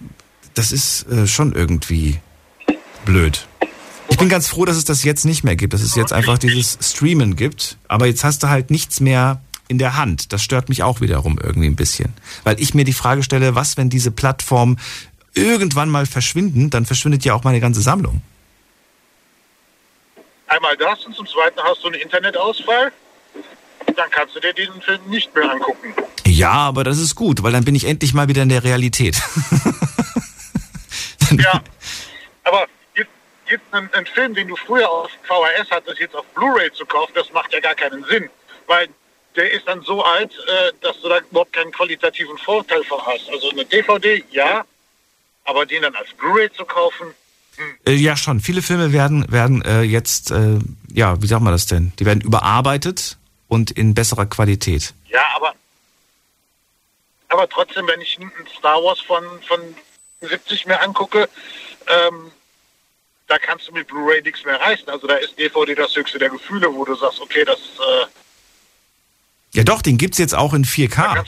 Das 0.54 0.70
ist 0.70 1.08
äh, 1.10 1.26
schon 1.26 1.52
irgendwie 1.54 2.18
blöd. 3.04 3.46
Ich 4.08 4.18
bin 4.18 4.28
ganz 4.28 4.48
froh, 4.48 4.64
dass 4.66 4.76
es 4.76 4.84
das 4.84 5.02
jetzt 5.04 5.24
nicht 5.24 5.44
mehr 5.44 5.56
gibt, 5.56 5.72
dass 5.72 5.82
es 5.82 5.94
jetzt 5.94 6.12
einfach 6.12 6.36
dieses 6.38 6.78
Streamen 6.82 7.36
gibt. 7.36 7.78
Aber 7.88 8.06
jetzt 8.06 8.22
hast 8.24 8.42
du 8.42 8.48
halt 8.48 8.70
nichts 8.70 9.00
mehr 9.00 9.40
in 9.68 9.78
der 9.78 9.96
Hand. 9.96 10.32
Das 10.32 10.42
stört 10.42 10.68
mich 10.68 10.82
auch 10.82 11.00
wiederum 11.00 11.38
irgendwie 11.42 11.68
ein 11.68 11.76
bisschen. 11.76 12.12
Weil 12.44 12.60
ich 12.60 12.74
mir 12.74 12.84
die 12.84 12.92
Frage 12.92 13.22
stelle, 13.22 13.54
was, 13.54 13.76
wenn 13.76 13.88
diese 13.88 14.10
Plattformen 14.10 14.78
irgendwann 15.34 15.88
mal 15.88 16.06
verschwinden, 16.06 16.70
dann 16.70 16.84
verschwindet 16.86 17.24
ja 17.24 17.34
auch 17.34 17.44
meine 17.44 17.60
ganze 17.60 17.80
Sammlung. 17.80 18.20
Einmal 20.50 20.76
das 20.76 21.04
und 21.06 21.14
zum 21.14 21.26
Zweiten 21.26 21.60
hast 21.62 21.82
du 21.84 21.88
einen 21.88 22.00
Internetausfall. 22.00 22.92
Dann 23.94 24.10
kannst 24.10 24.34
du 24.34 24.40
dir 24.40 24.52
diesen 24.52 24.82
Film 24.82 25.00
nicht 25.06 25.34
mehr 25.34 25.50
angucken. 25.50 25.94
Ja, 26.26 26.52
aber 26.52 26.84
das 26.84 26.98
ist 26.98 27.14
gut, 27.14 27.42
weil 27.42 27.52
dann 27.52 27.64
bin 27.64 27.74
ich 27.74 27.84
endlich 27.84 28.14
mal 28.14 28.28
wieder 28.28 28.42
in 28.42 28.48
der 28.48 28.64
Realität. 28.64 29.16
Ja, 31.38 31.62
aber 32.44 32.66
jetzt, 32.94 33.10
jetzt 33.48 33.62
einen, 33.72 33.92
einen 33.92 34.06
Film, 34.06 34.34
den 34.34 34.48
du 34.48 34.56
früher 34.56 34.90
auf 34.90 35.10
VHS 35.22 35.70
hattest, 35.70 36.00
jetzt 36.00 36.16
auf 36.16 36.26
Blu-ray 36.34 36.72
zu 36.72 36.84
kaufen, 36.84 37.12
das 37.14 37.32
macht 37.32 37.52
ja 37.52 37.60
gar 37.60 37.74
keinen 37.74 38.04
Sinn. 38.04 38.28
Weil 38.66 38.88
der 39.36 39.50
ist 39.52 39.66
dann 39.68 39.82
so 39.82 40.02
alt, 40.02 40.32
äh, 40.32 40.72
dass 40.80 41.00
du 41.00 41.08
da 41.08 41.18
überhaupt 41.18 41.52
keinen 41.52 41.70
qualitativen 41.70 42.36
Vorteil 42.38 42.82
von 42.84 43.00
hast. 43.06 43.30
Also 43.30 43.50
eine 43.50 43.64
DVD, 43.64 44.24
ja, 44.30 44.64
aber 45.44 45.66
den 45.66 45.82
dann 45.82 45.94
als 45.94 46.12
Blu-ray 46.14 46.50
zu 46.52 46.64
kaufen, 46.64 47.14
Äh, 47.86 47.92
ja, 47.92 48.16
schon. 48.16 48.40
Viele 48.40 48.62
Filme 48.62 48.92
werden, 48.92 49.30
werden 49.30 49.62
äh, 49.62 49.82
jetzt, 49.82 50.30
äh, 50.30 50.58
ja, 50.92 51.20
wie 51.22 51.26
sagt 51.26 51.42
man 51.42 51.52
das 51.52 51.66
denn? 51.66 51.92
Die 51.98 52.06
werden 52.06 52.20
überarbeitet 52.20 53.18
und 53.48 53.70
in 53.70 53.94
besserer 53.94 54.26
Qualität. 54.26 54.94
ja, 55.08 55.22
aber 55.36 55.54
aber 57.30 57.48
trotzdem, 57.48 57.86
wenn 57.86 58.00
ich 58.00 58.18
einen 58.18 58.32
Star 58.58 58.82
Wars 58.82 59.00
von, 59.00 59.24
von 59.46 59.60
70 60.20 60.66
mir 60.66 60.80
angucke, 60.80 61.28
ähm, 61.86 62.32
da 63.28 63.38
kannst 63.38 63.68
du 63.68 63.72
mit 63.72 63.86
Blu-ray 63.86 64.20
nichts 64.22 64.44
mehr 64.44 64.60
reißen. 64.60 64.88
Also 64.88 65.06
da 65.06 65.14
ist 65.14 65.38
DVD 65.38 65.76
das 65.76 65.94
höchste 65.94 66.18
der 66.18 66.30
Gefühle, 66.30 66.74
wo 66.74 66.84
du 66.84 66.96
sagst, 66.96 67.20
okay, 67.20 67.44
das 67.44 67.58
äh, 67.58 68.06
Ja 69.52 69.62
doch, 69.62 69.80
den 69.80 69.96
gibt's 69.96 70.18
jetzt 70.18 70.34
auch 70.34 70.52
in 70.54 70.64
4K. 70.64 71.24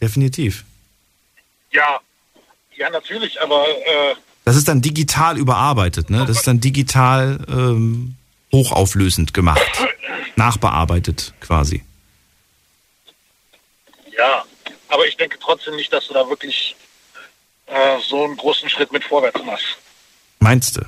Definitiv. 0.00 0.64
Ja, 1.70 2.00
ja, 2.74 2.90
natürlich, 2.90 3.40
aber 3.40 3.68
äh, 3.68 4.16
Das 4.44 4.56
ist 4.56 4.68
dann 4.68 4.80
digital 4.80 5.38
überarbeitet, 5.38 6.10
ne? 6.10 6.24
Das 6.26 6.38
ist 6.38 6.46
dann 6.46 6.60
digital 6.60 7.44
ähm, 7.48 8.16
hochauflösend 8.52 9.34
gemacht. 9.34 9.60
Nachbearbeitet 10.36 11.34
quasi. 11.40 11.82
ja, 14.16 14.44
aber 14.88 15.06
ich 15.06 15.16
denke 15.16 15.38
trotzdem 15.40 15.76
nicht, 15.76 15.92
dass 15.92 16.08
du 16.08 16.14
da 16.14 16.28
wirklich 16.28 16.76
äh, 17.66 17.98
so 18.06 18.24
einen 18.24 18.36
großen 18.36 18.68
Schritt 18.68 18.92
mit 18.92 19.04
vorwärts 19.04 19.40
machst. 19.44 19.76
Meinst 20.40 20.76
du? 20.76 20.82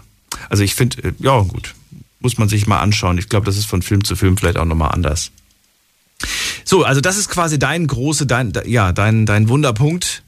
Also 0.49 0.63
ich 0.65 0.75
finde, 0.75 1.03
äh, 1.03 1.13
ja 1.19 1.41
gut, 1.41 1.75
muss 2.21 2.39
man 2.39 2.49
sich 2.49 2.67
mal 2.67 2.81
anschauen. 2.81 3.19
Ich 3.19 3.29
glaube, 3.29 3.47
das 3.47 3.57
ist 3.57 3.67
von 3.67 3.83
Film 3.83 4.05
zu 4.05 4.17
Film 4.17 4.37
vielleicht 4.37 4.59
auch 4.59 4.65
nochmal 4.65 4.91
anders. 4.93 5.31
So, 6.65 6.85
also 6.85 7.01
das 7.01 7.17
ist 7.17 7.29
quasi 7.29 7.59
dein 7.59 7.87
große, 7.87 8.27
dein, 8.27 8.53
ja, 8.67 8.93
dein, 8.93 9.27
dein 9.27 9.49
Wunderpunkt. 9.49 10.23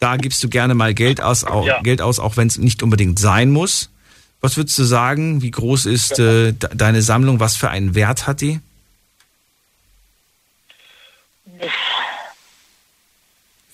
Da 0.00 0.16
gibst 0.16 0.42
du 0.44 0.48
gerne 0.48 0.74
mal 0.74 0.94
Geld 0.94 1.20
aus, 1.20 1.44
auch, 1.44 1.66
Ja. 1.66 1.80
Geld 1.82 2.00
aus, 2.00 2.18
auch 2.20 2.36
wenn 2.36 2.46
es 2.46 2.56
nicht 2.58 2.82
unbedingt 2.82 3.18
sein 3.18 3.50
muss. 3.50 3.90
Was 4.40 4.56
würdest 4.56 4.78
du 4.78 4.84
sagen? 4.84 5.42
Wie 5.42 5.50
groß 5.50 5.86
ist 5.86 6.18
äh, 6.20 6.52
de- 6.52 6.70
deine 6.74 7.02
Sammlung? 7.02 7.40
Was 7.40 7.56
für 7.56 7.70
einen 7.70 7.94
Wert 7.96 8.26
hat 8.28 8.40
die? 8.40 8.60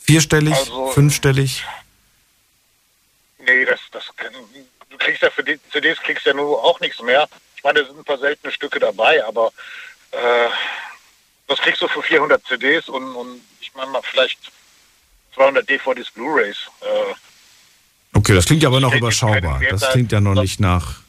Vierstellig, 0.03 0.55
Also, 0.55 0.89
fünfstellig? 0.93 1.65
Nee, 3.39 3.65
das, 3.65 3.81
das 3.93 4.05
kann, 4.17 4.33
du 4.91 4.99
kriegst 4.99 5.23
ja 5.23 5.31
für 5.31 5.45
die 5.45 5.59
CDs 5.71 5.99
kriegst 6.01 6.27
ja 6.27 6.35
nur 6.35 6.63
auch 6.63 6.81
nichts 6.81 7.01
mehr. 7.03 7.29
Ich 7.57 7.63
meine, 7.65 7.81
da 7.81 7.87
sind 7.87 7.99
ein 7.99 8.05
paar 8.05 8.19
seltene 8.19 8.53
Stücke 8.53 8.79
dabei, 8.79 9.25
aber 9.25 9.53
äh, 10.13 10.49
das 11.49 11.59
kriegst 11.59 11.81
du 11.83 11.89
für 11.89 12.03
400 12.03 12.45
CDs 12.47 12.89
und, 12.89 13.15
und 13.15 13.41
ich 13.61 13.75
meine 13.75 13.91
mal 13.91 14.03
vielleicht 14.03 14.39
200 15.35 15.69
DVDs, 15.69 16.11
Blu-rays. 16.11 16.57
Äh, 16.81 17.15
Okay, 18.17 18.33
das 18.33 18.45
klingt 18.47 18.63
ja 18.63 18.69
aber 18.69 18.79
noch 18.79 18.95
überschaubar. 18.95 19.61
Das 19.71 19.81
da- 19.81 19.91
klingt 19.91 20.13
ja 20.13 20.21
noch 20.21 20.41
nicht 20.41 20.61
nach, 20.61 21.01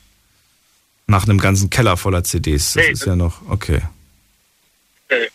nach 1.06 1.24
einem 1.26 1.38
ganzen 1.40 1.70
Keller 1.70 1.98
voller 1.98 2.24
CDs. 2.24 2.74
Das 2.74 2.84
Nee, 2.84 2.92
ist 2.92 3.06
ja 3.06 3.16
noch, 3.16 3.48
okay. 3.48 3.82
Nee. 5.12 5.30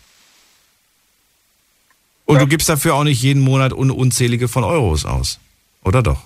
Und 2.24 2.40
du 2.40 2.46
gibst 2.48 2.68
dafür 2.68 2.94
auch 2.94 3.04
nicht 3.04 3.22
jeden 3.22 3.40
Monat 3.42 3.72
un 3.72 3.92
unzählige 3.92 4.48
von 4.48 4.64
Euros 4.64 5.04
aus. 5.04 5.38
Oder 5.84 6.02
doch? 6.02 6.22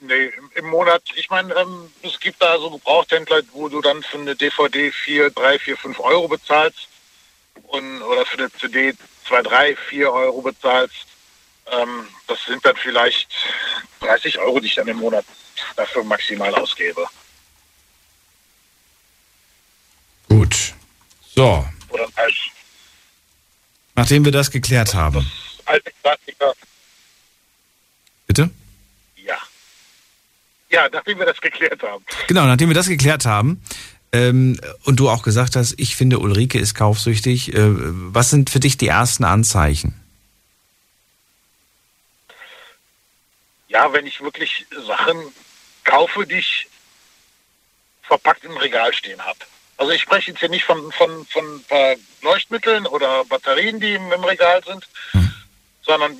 Nee, 0.00 0.26
im, 0.38 0.50
im 0.54 0.66
Monat, 0.70 1.02
ich 1.16 1.28
meine, 1.28 1.52
ähm, 1.54 1.90
es 2.02 2.18
gibt 2.18 2.40
da 2.42 2.58
so 2.58 2.70
Gebrauchthändler, 2.70 3.42
wo 3.52 3.68
du 3.68 3.80
dann 3.82 4.02
für 4.02 4.18
eine 4.18 4.34
DVD 4.34 4.90
4, 4.90 5.30
3, 5.30 5.58
4, 5.58 5.76
5 5.76 6.00
Euro 6.00 6.28
bezahlst 6.28 6.88
und, 7.68 8.02
oder 8.02 8.24
für 8.24 8.38
eine 8.38 8.50
CD 8.52 8.94
2, 9.30 9.42
3, 9.42 9.76
4 9.76 10.12
Euro 10.12 10.42
bezahlst. 10.42 11.06
Ähm, 11.70 12.08
das 12.26 12.44
sind 12.46 12.64
dann 12.66 12.76
vielleicht 12.76 13.30
30 14.00 14.38
Euro, 14.40 14.58
die 14.58 14.66
ich 14.66 14.74
dann 14.74 14.88
im 14.88 14.96
Monat 14.98 15.24
dafür 15.76 16.02
maximal 16.02 16.52
ausgebe. 16.56 17.06
Gut. 20.28 20.74
So, 21.36 21.66
Oder 21.90 22.08
als 22.16 22.34
nachdem 23.94 24.24
wir 24.24 24.32
das 24.32 24.50
geklärt 24.50 24.94
haben. 24.94 25.30
alte 25.64 25.92
Klassiker, 26.02 26.54
Bitte? 28.26 28.50
ja. 29.16 29.36
Ja, 30.70 30.88
nachdem 30.92 31.18
wir 31.18 31.26
das 31.26 31.40
geklärt 31.40 31.82
haben. 31.82 32.04
Genau, 32.26 32.46
nachdem 32.46 32.68
wir 32.68 32.74
das 32.74 32.88
geklärt 32.88 33.26
haben 33.26 33.62
ähm, 34.12 34.60
und 34.84 34.96
du 34.96 35.08
auch 35.08 35.22
gesagt 35.22 35.56
hast, 35.56 35.74
ich 35.78 35.94
finde 35.96 36.18
Ulrike 36.18 36.58
ist 36.58 36.74
kaufsüchtig, 36.74 37.54
äh, 37.54 37.58
was 37.62 38.30
sind 38.30 38.50
für 38.50 38.60
dich 38.60 38.76
die 38.76 38.88
ersten 38.88 39.24
Anzeichen? 39.24 39.94
Ja, 43.68 43.92
wenn 43.92 44.06
ich 44.06 44.20
wirklich 44.20 44.66
Sachen 44.86 45.16
kaufe, 45.84 46.26
die 46.26 46.36
ich 46.36 46.66
verpackt 48.02 48.44
im 48.44 48.56
Regal 48.56 48.92
stehen 48.92 49.24
habe. 49.24 49.38
Also 49.76 49.92
ich 49.92 50.02
spreche 50.02 50.32
jetzt 50.32 50.40
hier 50.40 50.48
nicht 50.48 50.64
von, 50.64 50.90
von, 50.92 51.24
von 51.26 51.56
ein 51.56 51.62
paar 51.62 51.94
Leuchtmitteln 52.22 52.86
oder 52.86 53.24
Batterien, 53.24 53.80
die 53.80 53.94
im, 53.94 54.12
im 54.12 54.24
Regal 54.24 54.62
sind, 54.64 54.86
sondern 55.82 56.18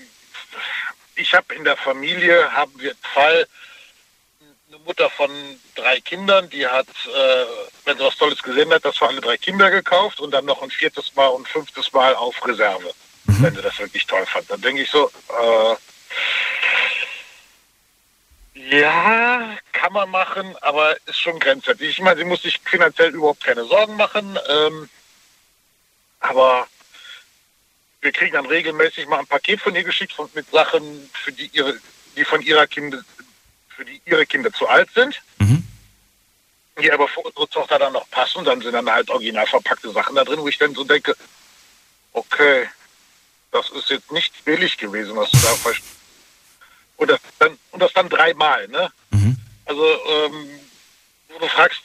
ich 1.16 1.34
habe 1.34 1.54
in 1.54 1.64
der 1.64 1.76
Familie, 1.76 2.52
haben 2.52 2.72
wir 2.78 2.92
einen 2.92 3.12
Fall, 3.12 3.48
Mutter 4.84 5.10
von 5.10 5.30
drei 5.74 6.00
Kindern, 6.00 6.48
die 6.50 6.66
hat, 6.66 6.88
äh, 6.88 7.44
wenn 7.84 7.98
sie 7.98 8.04
was 8.04 8.16
Tolles 8.16 8.42
gesehen 8.42 8.72
hat, 8.72 8.84
das 8.84 8.98
für 8.98 9.08
alle 9.08 9.20
drei 9.20 9.36
Kinder 9.36 9.70
gekauft 9.70 10.20
und 10.20 10.30
dann 10.32 10.44
noch 10.44 10.62
ein 10.62 10.70
viertes 10.70 11.14
Mal 11.14 11.28
und 11.28 11.48
fünftes 11.48 11.92
Mal 11.92 12.14
auf 12.14 12.34
Reserve, 12.46 12.92
wenn 13.24 13.54
sie 13.54 13.62
das 13.62 13.78
wirklich 13.78 14.06
toll 14.06 14.26
fand. 14.26 14.50
Dann 14.50 14.60
denke 14.60 14.82
ich 14.82 14.90
so, 14.90 15.10
äh, 15.28 15.76
ja, 18.54 19.56
kann 19.72 19.92
man 19.92 20.10
machen, 20.10 20.54
aber 20.60 20.96
ist 21.06 21.20
schon 21.20 21.38
grenzwertig. 21.38 21.88
Ich 21.88 22.00
meine, 22.00 22.18
sie 22.18 22.26
muss 22.26 22.42
sich 22.42 22.60
finanziell 22.64 23.14
überhaupt 23.14 23.42
keine 23.44 23.64
Sorgen 23.64 23.96
machen, 23.96 24.38
ähm, 24.48 24.88
aber 26.20 26.68
wir 28.00 28.12
kriegen 28.12 28.34
dann 28.34 28.46
regelmäßig 28.46 29.06
mal 29.06 29.20
ein 29.20 29.26
Paket 29.26 29.60
von 29.60 29.74
ihr 29.74 29.84
geschickt 29.84 30.14
mit 30.34 30.50
Sachen, 30.50 31.10
für 31.12 31.32
die 31.32 31.50
ihre, 31.52 31.78
die 32.16 32.24
von 32.24 32.40
ihrer 32.42 32.66
Kinder, 32.66 33.02
für 33.80 33.86
die 33.86 34.02
ihre 34.04 34.26
Kinder 34.26 34.52
zu 34.52 34.68
alt 34.68 34.90
sind, 34.94 35.22
die 36.82 36.92
aber 36.92 37.08
für 37.08 37.20
unsere 37.20 37.48
Tochter 37.48 37.78
dann 37.78 37.94
noch 37.94 38.08
passen. 38.10 38.44
Dann 38.44 38.60
sind 38.60 38.74
dann 38.74 38.90
halt 38.90 39.08
original 39.08 39.46
verpackte 39.46 39.90
Sachen 39.90 40.16
da 40.16 40.24
drin, 40.24 40.40
wo 40.40 40.48
ich 40.48 40.58
dann 40.58 40.74
so 40.74 40.84
denke, 40.84 41.16
okay, 42.12 42.68
das 43.52 43.70
ist 43.70 43.88
jetzt 43.88 44.12
nicht 44.12 44.44
billig 44.44 44.76
gewesen, 44.76 45.16
was 45.16 45.30
du 45.30 45.38
da 45.38 45.54
verstehst. 45.54 45.96
Und 46.98 47.10
das 47.10 47.20
dann, 47.38 47.58
und 47.70 47.80
das 47.80 47.94
dann 47.94 48.10
dreimal, 48.10 48.68
ne? 48.68 48.92
Also, 49.64 49.82
ähm, 49.82 50.60
wo 51.30 51.38
du 51.38 51.48
fragst, 51.48 51.80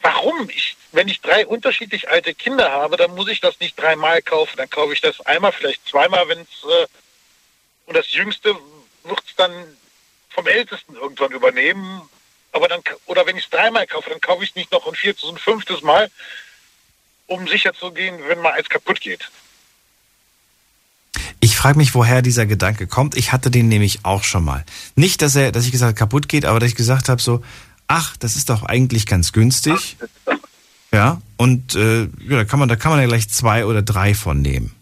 warum? 0.00 0.50
Ich, 0.50 0.76
wenn 0.90 1.06
ich 1.06 1.20
drei 1.20 1.46
unterschiedlich 1.46 2.08
alte 2.08 2.34
Kinder 2.34 2.72
habe, 2.72 2.96
dann 2.96 3.14
muss 3.14 3.28
ich 3.28 3.38
das 3.38 3.60
nicht 3.60 3.80
dreimal 3.80 4.22
kaufen. 4.22 4.56
Dann 4.56 4.70
kaufe 4.70 4.92
ich 4.92 5.00
das 5.00 5.20
einmal, 5.20 5.52
vielleicht 5.52 5.86
zweimal, 5.86 6.26
wenn 6.26 6.40
es 6.40 6.64
äh, 6.64 6.86
und 7.86 7.94
das 7.96 8.10
Jüngste 8.12 8.56
wird 9.04 9.22
es 9.24 9.36
dann 9.36 9.52
vom 10.36 10.46
Ältesten 10.46 10.94
irgendwann 10.94 11.32
übernehmen. 11.32 12.02
Aber 12.52 12.68
dann, 12.68 12.80
oder 13.06 13.26
wenn 13.26 13.36
ich 13.36 13.44
es 13.44 13.50
dreimal 13.50 13.86
kaufe, 13.86 14.10
dann 14.10 14.20
kaufe 14.20 14.44
ich 14.44 14.50
es 14.50 14.56
nicht 14.56 14.70
noch 14.70 14.86
ein 14.86 14.94
viertes 14.94 15.24
und 15.24 15.40
fünftes 15.40 15.82
Mal, 15.82 16.10
um 17.26 17.48
sicher 17.48 17.74
zu 17.74 17.90
gehen, 17.90 18.18
wenn 18.28 18.40
mal 18.40 18.52
eins 18.52 18.68
kaputt 18.68 19.00
geht. 19.00 19.30
Ich 21.40 21.56
frage 21.56 21.78
mich, 21.78 21.94
woher 21.94 22.22
dieser 22.22 22.46
Gedanke 22.46 22.86
kommt. 22.86 23.16
Ich 23.16 23.32
hatte 23.32 23.50
den 23.50 23.68
nämlich 23.68 24.04
auch 24.04 24.24
schon 24.24 24.44
mal. 24.44 24.64
Nicht, 24.94 25.22
dass 25.22 25.34
er, 25.34 25.52
dass 25.52 25.64
ich 25.64 25.72
gesagt 25.72 25.88
habe, 25.88 25.98
kaputt 25.98 26.28
geht, 26.28 26.44
aber 26.44 26.60
dass 26.60 26.68
ich 26.68 26.76
gesagt 26.76 27.08
habe 27.08 27.20
so, 27.20 27.42
ach, 27.88 28.16
das 28.18 28.36
ist 28.36 28.50
doch 28.50 28.62
eigentlich 28.62 29.06
ganz 29.06 29.32
günstig. 29.32 29.96
Ja, 30.92 31.20
und 31.36 31.74
äh, 31.74 32.02
ja, 32.02 32.36
da 32.36 32.44
kann 32.44 32.58
man, 32.58 32.68
da 32.68 32.76
kann 32.76 32.92
man 32.92 33.00
ja 33.00 33.06
gleich 33.06 33.28
zwei 33.28 33.64
oder 33.66 33.82
drei 33.82 34.14
von 34.14 34.40
nehmen. 34.40 34.75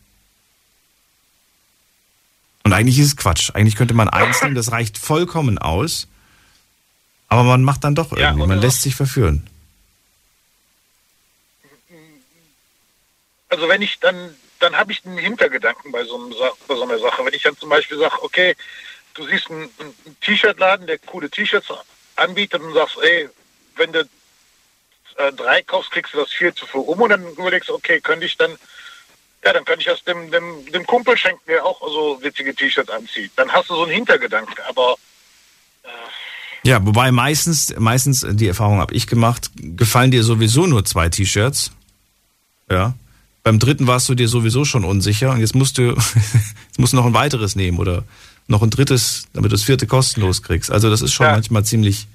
Und 2.65 2.73
eigentlich 2.73 2.99
ist 2.99 3.07
es 3.07 3.17
Quatsch. 3.17 3.51
Eigentlich 3.55 3.77
könnte 3.77 3.95
man 3.95 4.09
eins 4.09 4.43
nehmen, 4.43 4.55
das 4.55 4.73
reicht 4.73 4.99
vollkommen 4.99 5.59
aus. 5.59 6.09
Aber 7.29 7.45
man 7.45 7.63
macht 7.63 7.85
dann 7.85 7.95
doch 7.95 8.13
irgendwie, 8.13 8.47
man 8.47 8.61
lässt 8.61 8.83
sich 8.83 8.95
verführen. 8.95 9.49
also 13.55 13.69
wenn 13.69 13.83
ich 13.83 13.99
dann, 14.01 14.37
dann 14.59 14.77
habe 14.77 14.93
ich 14.93 15.05
einen 15.05 15.19
Hintergedanken 15.19 15.93
bei 15.93 16.05
so, 16.05 16.17
einem, 16.17 16.35
bei 16.67 16.75
so 16.75 16.83
einer 16.83 16.99
Sache. 16.99 17.25
Wenn 17.25 17.35
ich 17.35 17.43
dann 17.43 17.57
zum 17.57 17.69
Beispiel 17.69 17.99
sage, 17.99 18.23
okay, 18.23 18.55
du 19.15 19.27
siehst 19.27 19.51
einen, 19.51 19.71
einen 19.79 20.17
T-Shirt-Laden, 20.21 20.87
der 20.87 20.99
coole 20.99 21.31
T-Shirts 21.31 21.69
anbietet 22.17 22.61
und 22.61 22.75
sagst, 22.75 22.99
ey, 23.01 23.29
wenn 23.77 23.93
du 23.93 24.01
äh, 25.17 25.33
drei 25.33 25.63
kaufst, 25.63 25.93
kriegst 25.93 26.15
du 26.15 26.19
das 26.19 26.33
vierte 26.33 26.67
für 26.67 26.79
um 26.79 27.01
und 27.01 27.11
dann 27.11 27.27
überlegst 27.27 27.69
du, 27.69 27.75
okay, 27.75 28.01
könnte 28.01 28.27
ich 28.27 28.37
dann, 28.37 28.57
ja, 29.45 29.53
dann 29.53 29.65
könnte 29.65 29.81
ich 29.81 29.87
das 29.87 30.03
dem, 30.05 30.31
dem, 30.31 30.73
dem 30.73 30.87
Kumpel 30.87 31.17
schenken, 31.19 31.43
der 31.47 31.65
auch 31.65 31.81
so 31.81 32.19
witzige 32.23 32.55
T-Shirts 32.55 32.91
anzieht. 32.91 33.33
Dann 33.37 33.53
hast 33.53 33.69
du 33.69 33.75
so 33.75 33.83
einen 33.83 33.93
Hintergedanken, 33.93 34.55
aber 34.69 34.97
Ja, 36.63 36.85
wobei 36.87 37.13
meistens, 37.13 37.75
meistens, 37.79 38.27
die 38.27 38.49
Erfahrung 38.49 38.79
habe 38.79 38.95
ich 38.95 39.07
gemacht, 39.07 39.51
gefallen 39.55 40.11
dir 40.11 40.23
sowieso 40.23 40.67
nur 40.67 40.85
zwei 40.87 41.11
T-Shirts. 41.11 41.73
Ja. 42.71 42.95
Beim 43.43 43.59
dritten 43.59 43.87
warst 43.87 44.09
du 44.09 44.15
dir 44.15 44.29
sowieso 44.29 44.65
schon 44.65 44.85
unsicher 44.85 45.33
und 45.33 45.41
jetzt 45.41 45.55
musst 45.55 45.77
du, 45.77 45.83
jetzt 45.93 46.79
musst 46.79 46.95
du 46.95 46.97
noch 46.97 47.05
ein 47.05 47.13
weiteres 47.13 47.55
nehmen 47.55 47.79
oder 47.79 48.05
noch 48.47 48.63
ein 48.63 48.71
drittes, 48.71 49.27
damit 49.35 49.53
du 49.53 49.57
das 49.57 49.65
vierte 49.65 49.87
kostenlos 49.87 50.43
kriegst. 50.43 50.71
Also 50.71 50.89
das 50.89 51.03
ist 51.03 51.13
schon 51.13 51.27
manchmal 51.27 51.65
ziemlich 51.67 52.07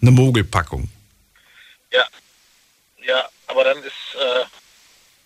eine 0.00 0.10
Mogelpackung. 0.10 0.88
ja, 1.92 2.04
ja, 3.06 3.28
aber 3.48 3.64
dann 3.64 3.76
ist, 3.78 4.16
äh, 4.18 4.44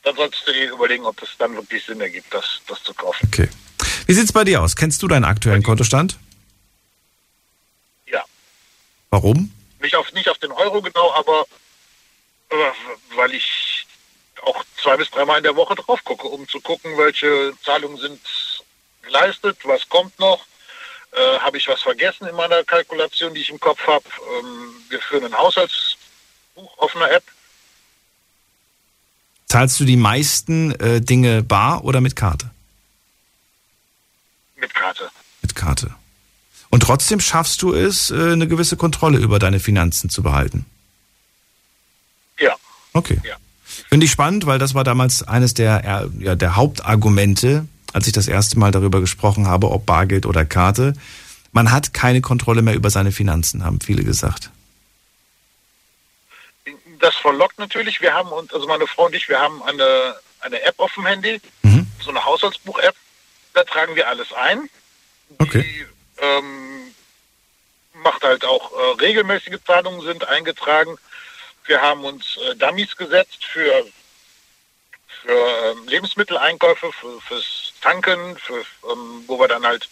dann 0.06 0.14
solltest 0.14 0.46
du 0.46 0.52
dir 0.52 0.70
überlegen, 0.70 1.04
ob 1.04 1.20
es 1.20 1.30
dann 1.36 1.56
wirklich 1.56 1.84
Sinn 1.84 2.00
ergibt, 2.00 2.32
das, 2.32 2.60
das 2.68 2.80
zu 2.84 2.94
kaufen. 2.94 3.26
Okay. 3.26 3.48
Wie 4.06 4.14
sieht's 4.14 4.32
bei 4.32 4.44
dir 4.44 4.62
aus? 4.62 4.76
Kennst 4.76 5.02
du 5.02 5.08
deinen 5.08 5.24
aktuellen 5.24 5.64
Kontostand? 5.64 6.16
Ja. 8.06 8.24
Warum? 9.10 9.52
Nicht 9.80 9.96
auf, 9.96 10.12
nicht 10.12 10.28
auf 10.28 10.38
den 10.38 10.52
Euro 10.52 10.80
genau, 10.80 11.12
aber 11.12 11.44
äh, 12.50 12.54
weil 13.16 13.34
ich 13.34 13.84
auch 14.42 14.62
zwei 14.80 14.96
bis 14.96 15.10
dreimal 15.10 15.38
in 15.38 15.42
der 15.42 15.56
Woche 15.56 15.74
drauf 15.74 16.04
gucke, 16.04 16.28
um 16.28 16.48
zu 16.48 16.60
gucken, 16.60 16.96
welche 16.96 17.52
Zahlungen 17.64 17.98
sind 17.98 18.20
geleistet, 19.02 19.58
was 19.64 19.88
kommt 19.88 20.16
noch. 20.20 20.46
Äh, 21.10 21.38
habe 21.40 21.58
ich 21.58 21.66
was 21.66 21.82
vergessen 21.82 22.28
in 22.28 22.36
meiner 22.36 22.62
Kalkulation, 22.62 23.34
die 23.34 23.40
ich 23.40 23.50
im 23.50 23.58
Kopf 23.58 23.84
habe? 23.88 24.04
Ähm, 24.38 24.84
wir 24.88 25.00
führen 25.00 25.24
ein 25.24 25.36
Haushaltsbuch 25.36 26.78
auf 26.78 26.94
einer 26.94 27.10
App. 27.10 27.24
Zahlst 29.46 29.78
du 29.78 29.84
die 29.84 29.96
meisten 29.96 30.72
äh, 30.72 31.00
Dinge 31.00 31.42
bar 31.42 31.84
oder 31.84 32.00
mit 32.00 32.16
Karte? 32.16 32.50
Mit 34.56 34.74
Karte. 34.74 35.08
Mit 35.42 35.54
Karte. 35.54 35.90
Und 36.70 36.82
trotzdem 36.82 37.20
schaffst 37.20 37.62
du 37.62 37.72
es, 37.72 38.10
äh, 38.10 38.32
eine 38.32 38.48
gewisse 38.48 38.76
Kontrolle 38.76 39.18
über 39.18 39.38
deine 39.38 39.60
Finanzen 39.60 40.10
zu 40.10 40.22
behalten. 40.22 40.66
Ja. 42.38 42.54
Okay. 42.92 43.20
Finde 43.88 44.06
ich 44.06 44.12
spannend, 44.12 44.46
weil 44.46 44.58
das 44.58 44.74
war 44.74 44.84
damals 44.84 45.22
eines 45.22 45.54
der, 45.54 45.84
äh, 45.84 46.24
ja, 46.24 46.34
der 46.34 46.56
Hauptargumente, 46.56 47.66
als 47.92 48.06
ich 48.06 48.12
das 48.12 48.26
erste 48.26 48.58
Mal 48.58 48.72
darüber 48.72 49.00
gesprochen 49.00 49.46
habe, 49.46 49.70
ob 49.70 49.86
Bargeld 49.86 50.26
oder 50.26 50.44
Karte. 50.44 50.94
Man 51.52 51.70
hat 51.70 51.94
keine 51.94 52.20
Kontrolle 52.20 52.62
mehr 52.62 52.74
über 52.74 52.90
seine 52.90 53.12
Finanzen, 53.12 53.64
haben 53.64 53.80
viele 53.80 54.02
gesagt. 54.02 54.50
Das 57.00 57.14
verlockt 57.16 57.58
natürlich. 57.58 58.00
Wir 58.00 58.14
haben 58.14 58.30
uns, 58.30 58.52
also 58.52 58.66
meine 58.66 58.86
Frau 58.86 59.06
und 59.06 59.14
ich, 59.14 59.28
wir 59.28 59.38
haben 59.38 59.62
eine, 59.62 60.16
eine 60.40 60.62
App 60.62 60.78
auf 60.78 60.94
dem 60.94 61.06
Handy, 61.06 61.40
so 62.00 62.10
eine 62.10 62.24
Haushaltsbuch-App. 62.24 62.94
Da 63.54 63.64
tragen 63.64 63.96
wir 63.96 64.08
alles 64.08 64.32
ein. 64.32 64.68
Okay. 65.38 65.86
ähm, 66.18 66.94
macht 67.94 68.22
halt 68.22 68.44
auch 68.44 68.72
äh, 68.72 69.02
regelmäßige 69.02 69.58
Zahlungen 69.66 70.00
sind 70.02 70.26
eingetragen. 70.28 70.96
Wir 71.64 71.82
haben 71.82 72.04
uns 72.04 72.36
äh, 72.36 72.54
Dummies 72.54 72.96
gesetzt 72.96 73.44
für, 73.44 73.86
für 75.22 75.32
ähm, 75.32 75.88
Lebensmitteleinkäufe, 75.88 76.92
für, 76.92 77.20
fürs 77.22 77.72
Tanken, 77.80 78.38
für, 78.38 78.60
ähm, 78.90 79.24
wo 79.26 79.38
wir 79.40 79.48
dann 79.48 79.66
halt 79.66 79.88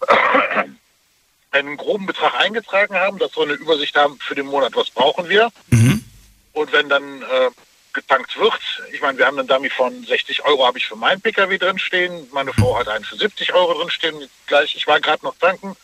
einen 1.50 1.76
groben 1.76 2.06
Betrag 2.06 2.34
eingetragen 2.34 2.94
haben, 2.94 3.18
dass 3.18 3.36
wir 3.36 3.44
eine 3.44 3.52
Übersicht 3.54 3.96
haben 3.96 4.18
für 4.18 4.34
den 4.34 4.46
Monat, 4.46 4.74
was 4.74 4.90
brauchen 4.90 5.28
wir. 5.28 5.50
Mhm. 5.70 5.87
Und 6.58 6.72
wenn 6.72 6.88
dann 6.88 7.22
äh, 7.22 7.50
getankt 7.92 8.36
wird, 8.36 8.58
ich 8.92 9.00
meine, 9.00 9.16
wir 9.16 9.26
haben 9.26 9.38
einen 9.38 9.46
Dummy 9.46 9.70
von 9.70 10.04
60 10.04 10.44
Euro 10.44 10.66
habe 10.66 10.78
ich 10.78 10.86
für 10.86 10.96
meinen 10.96 11.20
Pkw 11.20 11.56
drinstehen, 11.56 12.26
meine 12.32 12.52
Frau 12.52 12.76
hat 12.76 12.88
einen 12.88 13.04
für 13.04 13.16
70 13.16 13.54
Euro 13.54 13.74
drinstehen. 13.74 14.28
Gleich, 14.48 14.74
ich 14.74 14.86
war 14.88 15.00
gerade 15.00 15.24
noch 15.24 15.36
tanken. 15.38 15.76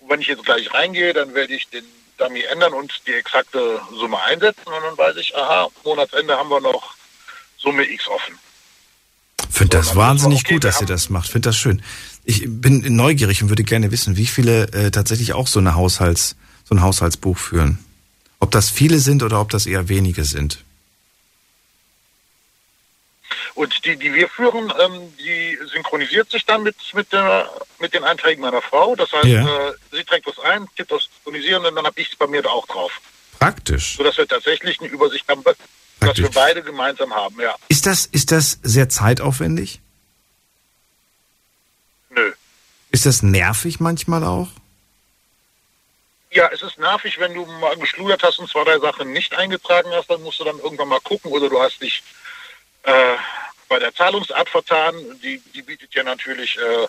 Und 0.00 0.10
wenn 0.10 0.20
ich 0.20 0.26
jetzt 0.26 0.44
gleich 0.44 0.74
reingehe, 0.74 1.12
dann 1.12 1.34
werde 1.34 1.54
ich 1.54 1.68
den 1.68 1.84
Dummy 2.16 2.42
ändern 2.42 2.72
und 2.72 2.92
die 3.06 3.12
exakte 3.12 3.80
Summe 3.92 4.20
einsetzen 4.24 4.66
und 4.66 4.82
dann 4.82 4.98
weiß 4.98 5.16
ich, 5.18 5.36
aha, 5.36 5.68
Monatsende 5.84 6.36
haben 6.36 6.48
wir 6.48 6.60
noch 6.60 6.94
Summe 7.56 7.88
X 7.88 8.08
offen. 8.08 8.36
Finde 9.50 9.76
das 9.76 9.94
wahnsinnig 9.94 10.40
okay, 10.40 10.54
gut, 10.54 10.64
dass 10.64 10.80
ihr 10.80 10.88
das 10.88 11.10
macht. 11.10 11.30
Finde 11.30 11.50
das 11.50 11.56
schön. 11.56 11.80
Ich 12.24 12.42
bin 12.44 12.96
neugierig 12.96 13.40
und 13.40 13.50
würde 13.50 13.62
gerne 13.62 13.92
wissen, 13.92 14.16
wie 14.16 14.26
viele 14.26 14.64
äh, 14.72 14.90
tatsächlich 14.90 15.32
auch 15.32 15.46
so 15.46 15.60
eine 15.60 15.76
Haushalts, 15.76 16.34
so 16.64 16.74
ein 16.74 16.82
Haushaltsbuch 16.82 17.38
führen. 17.38 17.78
Ob 18.40 18.50
das 18.50 18.70
viele 18.70 18.98
sind 18.98 19.22
oder 19.22 19.40
ob 19.40 19.50
das 19.50 19.66
eher 19.66 19.88
wenige 19.88 20.24
sind. 20.24 20.64
Und 23.54 23.84
die, 23.84 23.96
die 23.96 24.14
wir 24.14 24.28
führen, 24.28 24.72
ähm, 24.80 25.12
die 25.18 25.58
synchronisiert 25.72 26.30
sich 26.30 26.44
dann 26.46 26.62
mit, 26.62 26.76
mit, 26.94 27.12
der, 27.12 27.50
mit 27.80 27.92
den 27.92 28.04
Einträgen 28.04 28.40
meiner 28.40 28.62
Frau. 28.62 28.94
Das 28.94 29.10
heißt, 29.12 29.24
Ja. 29.26 29.68
äh, 29.68 29.72
sie 29.90 30.04
trägt 30.04 30.26
was 30.26 30.38
ein, 30.38 30.66
tippt 30.76 30.92
das 30.92 31.04
Synchronisieren 31.24 31.64
und 31.66 31.74
dann 31.74 31.84
habe 31.84 32.00
ich 32.00 32.10
es 32.12 32.16
bei 32.16 32.26
mir 32.28 32.40
da 32.42 32.50
auch 32.50 32.66
drauf. 32.68 32.92
Praktisch. 33.40 33.96
Sodass 33.96 34.16
wir 34.16 34.28
tatsächlich 34.28 34.80
eine 34.80 34.88
Übersicht 34.88 35.26
haben, 35.28 35.42
Praktisch. 36.00 36.22
wir 36.24 36.30
beide 36.30 36.62
gemeinsam 36.62 37.12
haben, 37.12 37.40
ja. 37.40 37.54
Ist 37.68 37.86
das, 37.86 38.06
ist 38.06 38.30
das 38.30 38.58
sehr 38.62 38.88
zeitaufwendig? 38.88 39.80
Nö. 42.10 42.32
Ist 42.92 43.06
das 43.06 43.22
nervig 43.22 43.80
manchmal 43.80 44.22
auch? 44.24 44.48
Ja, 46.30 46.48
es 46.52 46.62
ist 46.62 46.78
nervig, 46.78 47.18
wenn 47.18 47.34
du 47.34 47.46
mal 47.46 47.76
geschludert 47.76 48.22
hast 48.22 48.38
und 48.38 48.50
zwei, 48.50 48.64
drei 48.64 48.78
Sachen 48.78 49.12
nicht 49.12 49.34
eingetragen 49.34 49.90
hast, 49.92 50.10
dann 50.10 50.22
musst 50.22 50.40
du 50.40 50.44
dann 50.44 50.58
irgendwann 50.58 50.88
mal 50.88 51.00
gucken 51.00 51.32
oder 51.32 51.48
du 51.48 51.60
hast 51.60 51.80
dich 51.80 52.02
äh, 52.82 53.16
bei 53.68 53.78
der 53.78 53.94
Zahlungsart 53.94 54.48
vertan. 54.48 54.94
Die, 55.22 55.40
die 55.54 55.62
bietet 55.62 55.94
ja 55.94 56.02
natürlich 56.02 56.58
äh, 56.58 56.86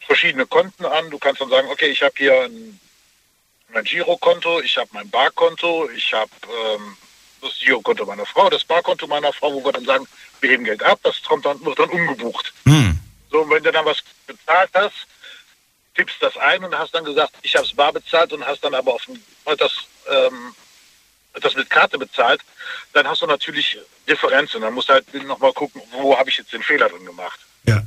verschiedene 0.00 0.46
Konten 0.46 0.86
an. 0.86 1.10
Du 1.10 1.18
kannst 1.18 1.40
dann 1.40 1.50
sagen, 1.50 1.68
okay, 1.68 1.88
ich 1.88 2.02
habe 2.02 2.14
hier 2.16 2.42
ein, 2.42 2.80
mein 3.68 3.84
Girokonto, 3.84 4.60
ich 4.60 4.78
habe 4.78 4.88
mein 4.92 5.10
Barkonto, 5.10 5.90
ich 5.90 6.12
habe 6.14 6.30
ähm, 6.74 6.96
das 7.42 7.58
Girokonto 7.58 8.06
meiner 8.06 8.26
Frau, 8.26 8.48
das 8.48 8.64
Barkonto 8.64 9.06
meiner 9.06 9.32
Frau, 9.32 9.52
wo 9.52 9.62
wir 9.62 9.72
dann 9.72 9.84
sagen, 9.84 10.06
wir 10.40 10.50
heben 10.50 10.64
Geld 10.64 10.82
ab, 10.82 11.00
das 11.02 11.22
kommt 11.22 11.44
dann, 11.44 11.62
wird 11.64 11.78
dann 11.78 11.90
umgebucht. 11.90 12.52
Hm. 12.64 12.98
So, 13.30 13.42
und 13.42 13.50
wenn 13.50 13.62
du 13.62 13.72
dann 13.72 13.84
was 13.84 14.02
bezahlt 14.26 14.70
hast, 14.74 15.06
tippst 15.96 16.16
das 16.20 16.36
ein 16.36 16.62
und 16.62 16.76
hast 16.78 16.94
dann 16.94 17.04
gesagt, 17.04 17.34
ich 17.42 17.54
habe 17.56 17.66
es 17.66 17.74
bar 17.74 17.92
bezahlt 17.92 18.32
und 18.32 18.44
hast 18.46 18.62
dann 18.62 18.74
aber 18.74 18.94
auf 18.94 19.02
das, 19.58 19.72
ähm, 20.08 20.54
das 21.40 21.54
mit 21.54 21.68
Karte 21.70 21.98
bezahlt, 21.98 22.40
dann 22.92 23.06
hast 23.06 23.22
du 23.22 23.26
natürlich 23.26 23.78
Differenzen. 24.08 24.60
Dann 24.60 24.74
musst 24.74 24.88
du 24.88 24.92
halt 24.92 25.12
nochmal 25.26 25.52
gucken, 25.52 25.80
wo 25.92 26.16
habe 26.16 26.30
ich 26.30 26.38
jetzt 26.38 26.52
den 26.52 26.62
Fehler 26.62 26.88
drin 26.88 27.04
gemacht. 27.04 27.40
Ja. 27.66 27.82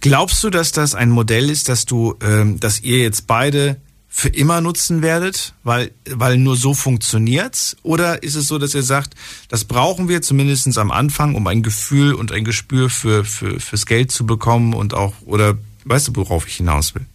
Glaubst 0.00 0.42
du, 0.44 0.50
dass 0.50 0.72
das 0.72 0.94
ein 0.94 1.10
Modell 1.10 1.50
ist, 1.50 1.68
dass 1.68 1.84
du, 1.84 2.16
ähm, 2.22 2.60
dass 2.60 2.80
ihr 2.80 2.98
jetzt 2.98 3.26
beide 3.26 3.80
für 4.08 4.28
immer 4.28 4.60
nutzen 4.60 5.02
werdet, 5.02 5.52
weil, 5.62 5.90
weil 6.08 6.38
nur 6.38 6.56
so 6.56 6.74
funktioniert's? 6.74 7.76
Oder 7.82 8.22
ist 8.22 8.34
es 8.34 8.48
so, 8.48 8.58
dass 8.58 8.74
ihr 8.74 8.82
sagt, 8.82 9.14
das 9.48 9.64
brauchen 9.64 10.08
wir 10.08 10.22
zumindest 10.22 10.78
am 10.78 10.90
Anfang, 10.90 11.34
um 11.34 11.46
ein 11.46 11.62
Gefühl 11.62 12.14
und 12.14 12.32
ein 12.32 12.44
Gespür 12.44 12.88
für, 12.88 13.24
für, 13.24 13.60
fürs 13.60 13.84
Geld 13.84 14.10
zu 14.10 14.24
bekommen 14.24 14.74
und 14.74 14.94
auch, 14.94 15.14
oder 15.26 15.58
weißt 15.84 16.08
du, 16.08 16.16
worauf 16.16 16.46
ich 16.46 16.56
hinaus 16.56 16.94
will? 16.94 17.06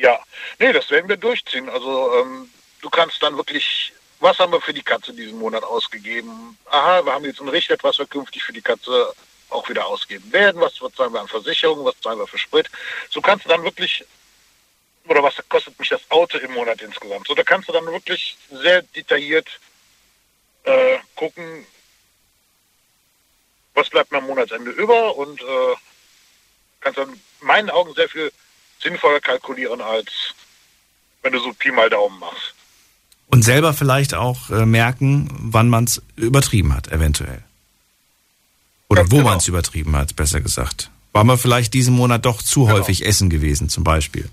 Ja, 0.00 0.18
nee, 0.58 0.72
das 0.72 0.90
werden 0.90 1.10
wir 1.10 1.18
durchziehen. 1.18 1.68
Also 1.68 2.14
ähm, 2.20 2.50
du 2.80 2.88
kannst 2.88 3.22
dann 3.22 3.36
wirklich, 3.36 3.92
was 4.18 4.38
haben 4.38 4.52
wir 4.52 4.60
für 4.60 4.72
die 4.72 4.82
Katze 4.82 5.12
diesen 5.12 5.38
Monat 5.38 5.62
ausgegeben? 5.62 6.56
Aha, 6.70 7.04
wir 7.04 7.12
haben 7.12 7.24
jetzt 7.26 7.40
entrichtet, 7.40 7.84
was 7.84 7.98
wir 7.98 8.06
künftig 8.06 8.42
für 8.42 8.54
die 8.54 8.62
Katze 8.62 9.12
auch 9.50 9.68
wieder 9.68 9.86
ausgeben 9.86 10.32
werden. 10.32 10.60
Was 10.62 10.74
zahlen 10.96 11.12
wir 11.12 11.20
an 11.20 11.28
Versicherungen, 11.28 11.84
was 11.84 12.00
zahlen 12.00 12.18
wir 12.18 12.26
für 12.26 12.38
Sprit? 12.38 12.70
So 13.10 13.20
kannst 13.20 13.44
du 13.44 13.50
dann 13.50 13.62
wirklich, 13.62 14.02
oder 15.06 15.22
was 15.22 15.34
kostet 15.50 15.78
mich 15.78 15.90
das 15.90 16.10
Auto 16.10 16.38
im 16.38 16.52
Monat 16.52 16.80
insgesamt? 16.80 17.26
So, 17.26 17.34
da 17.34 17.42
kannst 17.42 17.68
du 17.68 17.72
dann 17.72 17.84
wirklich 17.84 18.38
sehr 18.50 18.80
detailliert 18.80 19.48
äh, 20.64 20.96
gucken, 21.14 21.66
was 23.74 23.90
bleibt 23.90 24.12
mir 24.12 24.18
am 24.18 24.26
Monatsende 24.26 24.70
über 24.70 25.14
und 25.14 25.42
äh, 25.42 25.74
kannst 26.80 26.98
dann 26.98 27.12
in 27.12 27.20
meinen 27.40 27.68
Augen 27.68 27.92
sehr 27.92 28.08
viel 28.08 28.32
sinnvoller 28.82 29.20
kalkulieren, 29.20 29.80
als 29.80 30.08
wenn 31.22 31.32
du 31.32 31.38
so 31.38 31.52
Pi 31.52 31.70
mal 31.70 31.90
Daumen 31.90 32.18
machst. 32.18 32.54
Und 33.26 33.42
selber 33.42 33.74
vielleicht 33.74 34.14
auch 34.14 34.50
äh, 34.50 34.66
merken, 34.66 35.28
wann 35.38 35.68
man 35.68 35.84
es 35.84 36.02
übertrieben 36.16 36.74
hat, 36.74 36.88
eventuell. 36.88 37.42
Oder 38.88 39.10
wo 39.10 39.20
man 39.20 39.38
es 39.38 39.46
übertrieben 39.46 39.94
hat, 39.94 40.16
besser 40.16 40.40
gesagt. 40.40 40.90
War 41.12 41.22
man 41.22 41.38
vielleicht 41.38 41.74
diesen 41.74 41.94
Monat 41.94 42.24
doch 42.24 42.42
zu 42.42 42.68
häufig 42.68 43.04
essen 43.04 43.30
gewesen, 43.30 43.68
zum 43.68 43.84
Beispiel. 43.84 44.28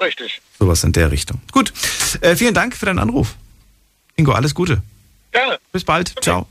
Richtig. 0.00 0.40
Sowas 0.58 0.84
in 0.84 0.92
der 0.92 1.10
Richtung. 1.10 1.40
Gut, 1.52 1.72
äh, 2.20 2.36
vielen 2.36 2.54
Dank 2.54 2.76
für 2.76 2.86
deinen 2.86 2.98
Anruf. 2.98 3.34
Ingo, 4.16 4.32
alles 4.32 4.54
Gute. 4.54 4.82
Gerne. 5.32 5.58
Bis 5.72 5.84
bald. 5.84 6.14
Ciao. 6.22 6.46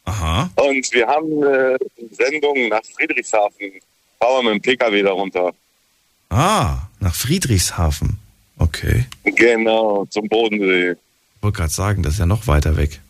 Aha. 0.05 0.51
und 0.57 0.93
wir 0.93 1.07
haben 1.07 1.43
eine 1.43 1.79
Sendung 2.11 2.69
nach 2.69 2.83
Friedrichshafen. 2.97 3.73
Fahren 4.19 4.45
wir 4.45 4.55
mit 4.55 4.65
dem 4.65 4.73
Pkw 4.79 5.03
darunter. 5.03 5.53
Ah, 6.31 6.79
nach 7.01 7.15
Friedrichshafen. 7.15 8.19
Okay. 8.59 9.07
Genau, 9.25 10.07
zum 10.11 10.29
Bodensee. 10.29 10.93
Ich 10.93 11.43
wollte 11.43 11.57
gerade 11.59 11.73
sagen, 11.73 12.03
das 12.03 12.15
ist 12.15 12.19
ja 12.21 12.27
noch 12.27 12.47
weiter 12.47 12.77
weg. 12.77 13.01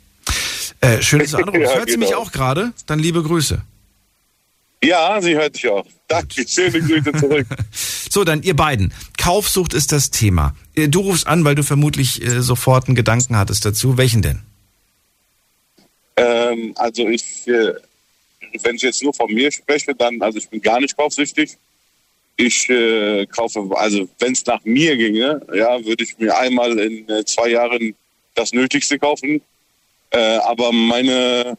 Äh, 0.83 1.01
schön, 1.01 1.21
dass 1.21 1.31
du 1.31 1.37
anrufst. 1.39 1.61
Ja, 1.61 1.75
Hört 1.75 1.91
sie 1.91 1.97
mich 1.97 2.11
genau. 2.11 2.21
auch 2.21 2.33
gerade? 2.33 2.73
Dann 2.87 2.99
liebe 2.99 3.23
Grüße. 3.23 3.63
Ja, 4.85 5.23
sie 5.23 5.37
hört 5.37 5.55
dich 5.55 5.69
auch. 5.69 5.87
Danke, 6.09 6.45
schöne 6.47 6.81
Grüße 6.81 7.13
zurück. 7.19 7.47
So, 8.13 8.25
dann 8.25 8.43
ihr 8.43 8.55
beiden. 8.55 8.93
Kaufsucht 9.17 9.73
ist 9.73 9.91
das 9.91 10.11
Thema. 10.11 10.55
Äh, 10.75 10.89
Du 10.89 11.01
rufst 11.01 11.27
an, 11.27 11.47
weil 11.47 11.55
du 11.55 11.63
vermutlich 11.63 12.21
äh, 12.21 12.43
sofort 12.43 12.87
einen 12.87 12.95
Gedanken 12.95 13.39
hattest 13.39 13.65
dazu. 13.65 13.97
Welchen 13.97 14.21
denn? 14.21 14.43
Ähm, 16.17 16.75
also 16.77 17.09
ich, 17.09 17.49
äh, 17.49 17.73
wenn 18.63 18.77
ich 18.77 18.83
jetzt 18.83 19.03
nur 19.03 19.15
von 19.15 19.33
mir 19.33 19.51
spreche, 19.51 19.95
dann, 19.95 20.21
also 20.21 20.37
ich 20.37 20.47
bin 20.51 20.61
gar 20.61 20.79
nicht 20.79 20.95
kaufsüchtig. 20.95 21.57
Ich 22.37 22.69
äh, 22.69 23.25
kaufe, 23.27 23.67
also 23.77 24.07
wenn 24.19 24.33
es 24.33 24.45
nach 24.45 24.63
mir 24.65 24.95
ginge, 24.99 25.41
ja, 25.55 25.83
würde 25.83 26.05
ich 26.05 26.19
mir 26.19 26.37
einmal 26.37 26.79
in 26.79 27.09
äh, 27.09 27.25
zwei 27.25 27.49
Jahren 27.49 27.95
das 28.35 28.53
Nötigste 28.53 28.99
kaufen. 28.99 29.41
Äh, 30.13 30.37
aber 30.39 30.73
meine 30.73 31.57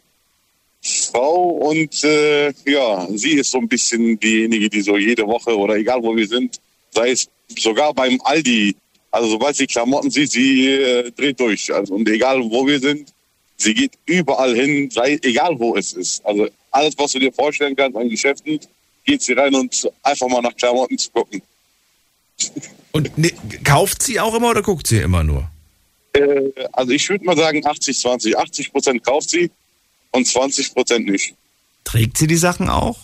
Frau 0.82 1.50
und 1.70 2.04
äh, 2.04 2.54
ja, 2.66 3.08
sie 3.16 3.34
ist 3.34 3.52
so 3.52 3.58
ein 3.58 3.68
bisschen 3.68 4.20
diejenige, 4.20 4.70
die 4.70 4.82
so 4.82 4.98
jede 4.98 5.26
Woche 5.26 5.58
oder 5.58 5.76
egal 5.76 6.04
wo 6.04 6.16
wir 6.16 6.28
sind, 6.28 6.60
sei 6.92 7.12
es 7.12 7.30
sogar 7.58 7.94
beim 7.94 8.20
Aldi, 8.24 8.76
also 9.10 9.30
sobald 9.30 9.56
sie 9.56 9.66
Klamotten 9.66 10.12
sieht, 10.12 10.32
sie 10.32 10.68
äh, 10.68 11.12
dreht 11.12 11.40
durch. 11.40 11.74
Also 11.74 11.96
und 11.96 12.08
egal 12.10 12.42
wo 12.44 12.68
wir 12.68 12.80
sind, 12.80 13.14
sie 13.58 13.74
geht 13.74 13.94
überall 14.06 14.56
hin, 14.56 14.90
sei, 14.92 15.20
egal 15.24 15.58
wo 15.58 15.76
es 15.76 15.94
ist. 15.94 16.26
Also 16.26 16.48
alles, 16.72 16.96
was 16.98 17.12
du 17.14 17.20
dir 17.20 17.32
vorstellen 17.32 17.76
kannst 17.76 17.98
an 17.98 18.10
Geschäften, 18.10 18.60
geht 19.06 19.22
sie 19.22 19.34
rein 19.34 19.56
und 19.56 19.90
einfach 20.04 20.28
mal 20.28 20.42
nach 20.42 20.56
Klamotten 20.56 20.98
zu 20.98 21.10
gucken. 21.12 21.42
Und 22.92 23.18
ne, 23.18 23.32
kauft 23.64 24.04
sie 24.04 24.20
auch 24.20 24.36
immer 24.36 24.50
oder 24.50 24.62
guckt 24.62 24.88
sie 24.88 24.98
immer 24.98 25.24
nur? 25.24 25.50
Äh, 26.14 26.52
also 26.72 26.91
ich 26.91 27.07
würde 27.10 27.26
mal 27.26 27.35
sagen 27.38 27.65
80, 27.65 27.98
20. 27.99 28.38
80 28.38 28.72
Prozent 28.72 29.03
kauft 29.03 29.30
sie 29.30 29.52
und 30.11 30.27
20 30.27 30.73
Prozent 30.73 31.07
nicht. 31.07 31.35
Trägt 31.84 32.18
sie 32.18 32.27
die 32.27 32.38
Sachen 32.38 32.69
auch? 32.69 32.99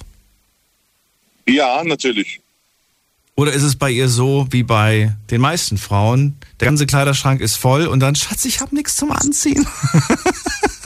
Ja, 1.48 1.84
natürlich. 1.84 2.42
Oder 3.36 3.54
ist 3.54 3.64
es 3.64 3.78
bei 3.78 3.90
ihr 3.90 4.10
so 4.10 4.48
wie 4.52 4.64
bei 4.64 5.16
den 5.32 5.40
meisten 5.42 5.78
Frauen? 5.78 6.36
Der 6.60 6.66
ganze 6.68 6.86
Kleiderschrank 6.86 7.40
ist 7.42 7.56
voll 7.56 7.88
und 7.88 8.02
dann, 8.02 8.16
Schatz, 8.16 8.44
ich 8.46 8.60
habe 8.60 8.76
nichts 8.76 8.96
zum 8.98 9.12
Anziehen. 9.12 9.66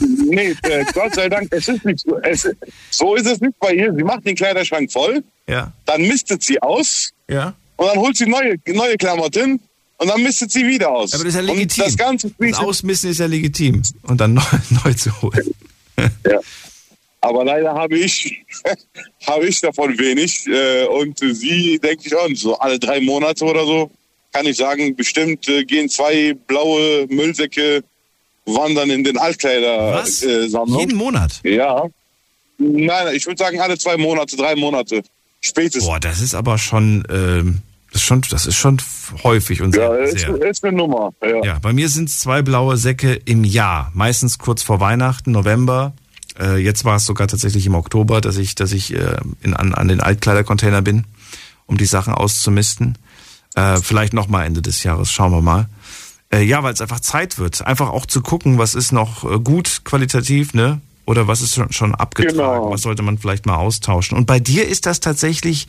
Nee, 0.00 0.56
äh, 0.62 0.84
Gott 0.92 1.14
sei 1.14 1.28
Dank, 1.28 1.48
es 1.52 1.68
ist 1.68 1.84
nicht 1.84 2.00
so. 2.00 2.18
Es, 2.22 2.48
so 2.90 3.14
ist 3.14 3.26
es 3.26 3.40
nicht 3.40 3.56
bei 3.60 3.74
ihr. 3.74 3.94
Sie 3.94 4.02
macht 4.02 4.26
den 4.26 4.34
Kleiderschrank 4.34 4.90
voll, 4.90 5.22
Ja. 5.46 5.72
dann 5.86 6.02
mistet 6.02 6.42
sie 6.42 6.60
aus 6.60 7.12
Ja. 7.28 7.54
und 7.76 7.86
dann 7.86 7.98
holt 7.98 8.16
sie 8.16 8.26
neue, 8.26 8.56
neue 8.66 8.96
Klamotten 8.96 9.60
und 9.98 10.08
dann 10.08 10.22
mistet 10.22 10.50
sie 10.52 10.66
wieder 10.66 10.90
aus. 10.90 11.12
Aber 11.14 11.24
das 11.24 11.34
ist 11.34 11.40
ja 11.40 11.52
Und 11.52 11.56
legitim. 11.58 11.84
das 11.84 11.96
Ganze 11.96 12.30
Das 12.38 12.58
Ausmissen 12.58 13.10
ist 13.10 13.18
ja 13.20 13.26
legitim. 13.26 13.82
Und 14.02 14.20
dann 14.20 14.34
neu, 14.34 14.42
neu 14.84 14.94
zu 14.94 15.22
holen. 15.22 15.54
Ja. 15.98 16.40
Aber 17.20 17.44
leider 17.44 17.72
habe 17.72 17.96
ich, 17.98 18.44
habe 19.26 19.46
ich 19.46 19.60
davon 19.60 19.96
wenig. 19.98 20.46
Äh, 20.46 20.84
und 20.86 21.18
sie, 21.18 21.78
denke 21.78 22.02
ich 22.06 22.14
auch, 22.14 22.28
so 22.34 22.58
alle 22.58 22.78
drei 22.78 23.00
Monate 23.00 23.44
oder 23.44 23.64
so, 23.64 23.90
kann 24.32 24.44
ich 24.46 24.56
sagen, 24.56 24.94
bestimmt 24.96 25.48
äh, 25.48 25.64
gehen 25.64 25.88
zwei 25.88 26.34
blaue 26.46 27.06
Müllsäcke 27.08 27.82
wandern 28.46 28.90
in 28.90 29.04
den 29.04 29.16
Altkleider 29.16 29.92
Was? 29.94 30.22
äh. 30.22 30.48
Jeden 30.78 30.96
Monat? 30.96 31.40
Ja. 31.44 31.86
Nein, 32.58 33.14
ich 33.14 33.26
würde 33.26 33.42
sagen 33.42 33.60
alle 33.60 33.78
zwei 33.78 33.96
Monate, 33.96 34.36
drei 34.36 34.54
Monate. 34.54 35.02
Spätestens. 35.40 35.84
Boah, 35.86 36.00
das 36.00 36.20
ist 36.20 36.34
aber 36.34 36.58
schon, 36.58 37.04
ähm, 37.10 37.58
das 37.94 38.02
ist 38.02 38.06
schon, 38.08 38.20
das 38.28 38.46
ist 38.46 38.56
schon 38.56 38.82
häufig 39.22 39.62
und 39.62 39.72
sehr, 39.72 39.84
Ja, 39.84 39.94
ist, 39.94 40.18
sehr. 40.18 40.42
ist 40.42 40.64
eine 40.64 40.76
Nummer. 40.76 41.12
Ja. 41.22 41.44
Ja, 41.44 41.58
bei 41.60 41.72
mir 41.72 41.88
sind 41.88 42.08
es 42.08 42.18
zwei 42.18 42.42
blaue 42.42 42.76
Säcke 42.76 43.14
im 43.14 43.44
Jahr. 43.44 43.92
Meistens 43.94 44.38
kurz 44.38 44.64
vor 44.64 44.80
Weihnachten, 44.80 45.30
November. 45.30 45.92
Äh, 46.36 46.56
jetzt 46.56 46.84
war 46.84 46.96
es 46.96 47.06
sogar 47.06 47.28
tatsächlich 47.28 47.66
im 47.66 47.76
Oktober, 47.76 48.20
dass 48.20 48.36
ich, 48.36 48.56
dass 48.56 48.72
ich 48.72 48.92
äh, 48.94 49.16
in, 49.42 49.54
an, 49.54 49.74
an 49.74 49.86
den 49.86 50.00
Altkleidercontainer 50.00 50.82
bin, 50.82 51.04
um 51.66 51.76
die 51.76 51.84
Sachen 51.84 52.12
auszumisten. 52.12 52.98
Äh, 53.54 53.76
vielleicht 53.76 54.12
noch 54.12 54.26
mal 54.26 54.44
Ende 54.44 54.60
des 54.60 54.82
Jahres, 54.82 55.12
schauen 55.12 55.30
wir 55.30 55.40
mal. 55.40 55.68
Äh, 56.32 56.42
ja, 56.42 56.64
weil 56.64 56.74
es 56.74 56.80
einfach 56.80 56.98
Zeit 56.98 57.38
wird. 57.38 57.64
Einfach 57.64 57.90
auch 57.90 58.06
zu 58.06 58.22
gucken, 58.22 58.58
was 58.58 58.74
ist 58.74 58.90
noch 58.90 59.22
äh, 59.22 59.38
gut 59.38 59.82
qualitativ, 59.84 60.52
ne? 60.52 60.80
Oder 61.06 61.28
was 61.28 61.42
ist 61.42 61.54
schon, 61.54 61.70
schon 61.70 61.94
abgetragen? 61.94 62.38
Genau. 62.38 62.72
Was 62.72 62.82
sollte 62.82 63.02
man 63.02 63.18
vielleicht 63.18 63.46
mal 63.46 63.54
austauschen? 63.54 64.18
Und 64.18 64.26
bei 64.26 64.40
dir 64.40 64.66
ist 64.66 64.86
das 64.86 64.98
tatsächlich 64.98 65.68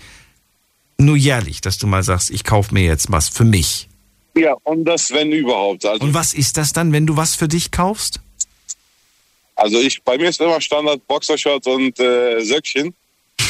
nur 0.97 1.15
jährlich, 1.17 1.61
dass 1.61 1.77
du 1.77 1.87
mal 1.87 2.03
sagst, 2.03 2.29
ich 2.31 2.43
kaufe 2.43 2.73
mir 2.73 2.83
jetzt 2.83 3.11
was 3.11 3.29
für 3.29 3.43
mich. 3.45 3.87
ja, 4.35 4.53
und 4.63 4.85
das, 4.85 5.11
wenn 5.11 5.31
überhaupt. 5.31 5.85
Also, 5.85 6.03
Und 6.05 6.13
was 6.13 6.33
ist 6.33 6.57
das 6.57 6.73
dann, 6.73 6.91
wenn 6.93 7.05
du 7.05 7.15
was 7.17 7.35
für 7.35 7.47
dich 7.47 7.71
kaufst? 7.71 8.19
Also 9.55 9.79
ich, 9.79 10.01
bei 10.03 10.17
mir 10.17 10.29
ist 10.29 10.41
immer 10.41 10.59
Standard 10.59 11.05
Boxershorts 11.07 11.65
und 11.67 11.97
äh, 11.99 12.41
Söckchen. 12.41 12.93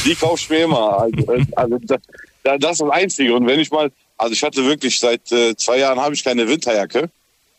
Die 0.05 0.15
kaufe 0.15 0.35
ich 0.41 0.49
mir 0.49 0.63
immer. 0.65 0.99
Also, 1.01 1.33
äh, 1.33 1.45
also 1.55 1.77
das, 1.79 1.99
da- 2.43 2.57
das 2.57 2.71
ist 2.73 2.81
das 2.81 2.89
Einzige. 2.91 3.33
Und 3.35 3.47
wenn 3.47 3.59
ich 3.59 3.71
mal, 3.71 3.91
also 4.17 4.33
ich 4.33 4.43
hatte 4.43 4.63
wirklich 4.63 4.99
seit 4.99 5.31
äh, 5.31 5.55
zwei 5.55 5.79
Jahren 5.79 5.99
habe 5.99 6.13
ich 6.13 6.23
keine 6.23 6.47
Winterjacke. 6.47 7.09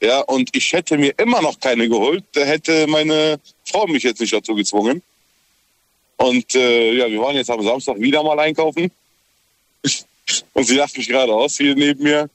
Ja, 0.01 0.21
und 0.21 0.55
ich 0.55 0.73
hätte 0.73 0.97
mir 0.99 1.13
immer 1.19 1.41
noch 1.43 1.59
keine 1.59 1.89
geholt, 1.89 2.23
da 2.35 2.43
hätte 2.43 2.87
meine 2.87 3.41
Frau 3.65 3.87
mich 3.87 4.03
jetzt 4.03 4.21
nicht 4.21 4.33
dazu 4.33 4.55
gezwungen. 4.55 5.03
Und 6.19 6.55
äh, 6.55 6.93
ja, 6.95 7.09
wir 7.11 7.21
waren 7.21 7.35
jetzt 7.37 7.51
am 7.51 7.63
Samstag 7.63 7.99
wieder 7.99 8.23
mal 8.23 8.39
einkaufen. 8.39 8.91
Und 10.53 10.65
sie 10.65 10.75
lacht 10.75 10.97
mich 10.97 11.09
gerade 11.09 11.33
aus 11.33 11.57
hier 11.57 11.75
neben 11.75 12.03
mir. 12.03 12.29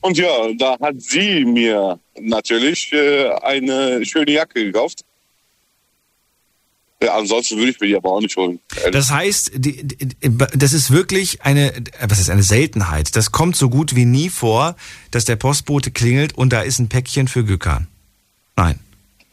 Und 0.00 0.18
ja, 0.18 0.52
da 0.56 0.78
hat 0.80 1.00
sie 1.00 1.44
mir 1.44 1.98
natürlich 2.20 2.92
äh, 2.92 3.30
eine 3.42 4.04
schöne 4.04 4.32
Jacke 4.32 4.64
gekauft. 4.64 5.04
Ja, 7.02 7.16
ansonsten 7.16 7.56
würde 7.56 7.70
ich 7.70 7.80
mir 7.80 7.86
die 7.86 7.96
aber 7.96 8.10
auch 8.10 8.20
nicht 8.20 8.36
holen. 8.36 8.58
Das 8.90 9.10
heißt, 9.10 9.52
die, 9.54 9.84
die, 9.84 10.08
das 10.20 10.72
ist 10.72 10.90
wirklich 10.90 11.42
eine, 11.42 11.72
was 12.00 12.18
ist 12.18 12.28
eine 12.28 12.42
Seltenheit. 12.42 13.14
Das 13.14 13.30
kommt 13.30 13.54
so 13.54 13.70
gut 13.70 13.94
wie 13.94 14.04
nie 14.04 14.28
vor, 14.28 14.74
dass 15.12 15.24
der 15.24 15.36
Postbote 15.36 15.92
klingelt 15.92 16.36
und 16.36 16.52
da 16.52 16.62
ist 16.62 16.80
ein 16.80 16.88
Päckchen 16.88 17.28
für 17.28 17.44
Gökhan. 17.44 17.86
Nein. 18.56 18.80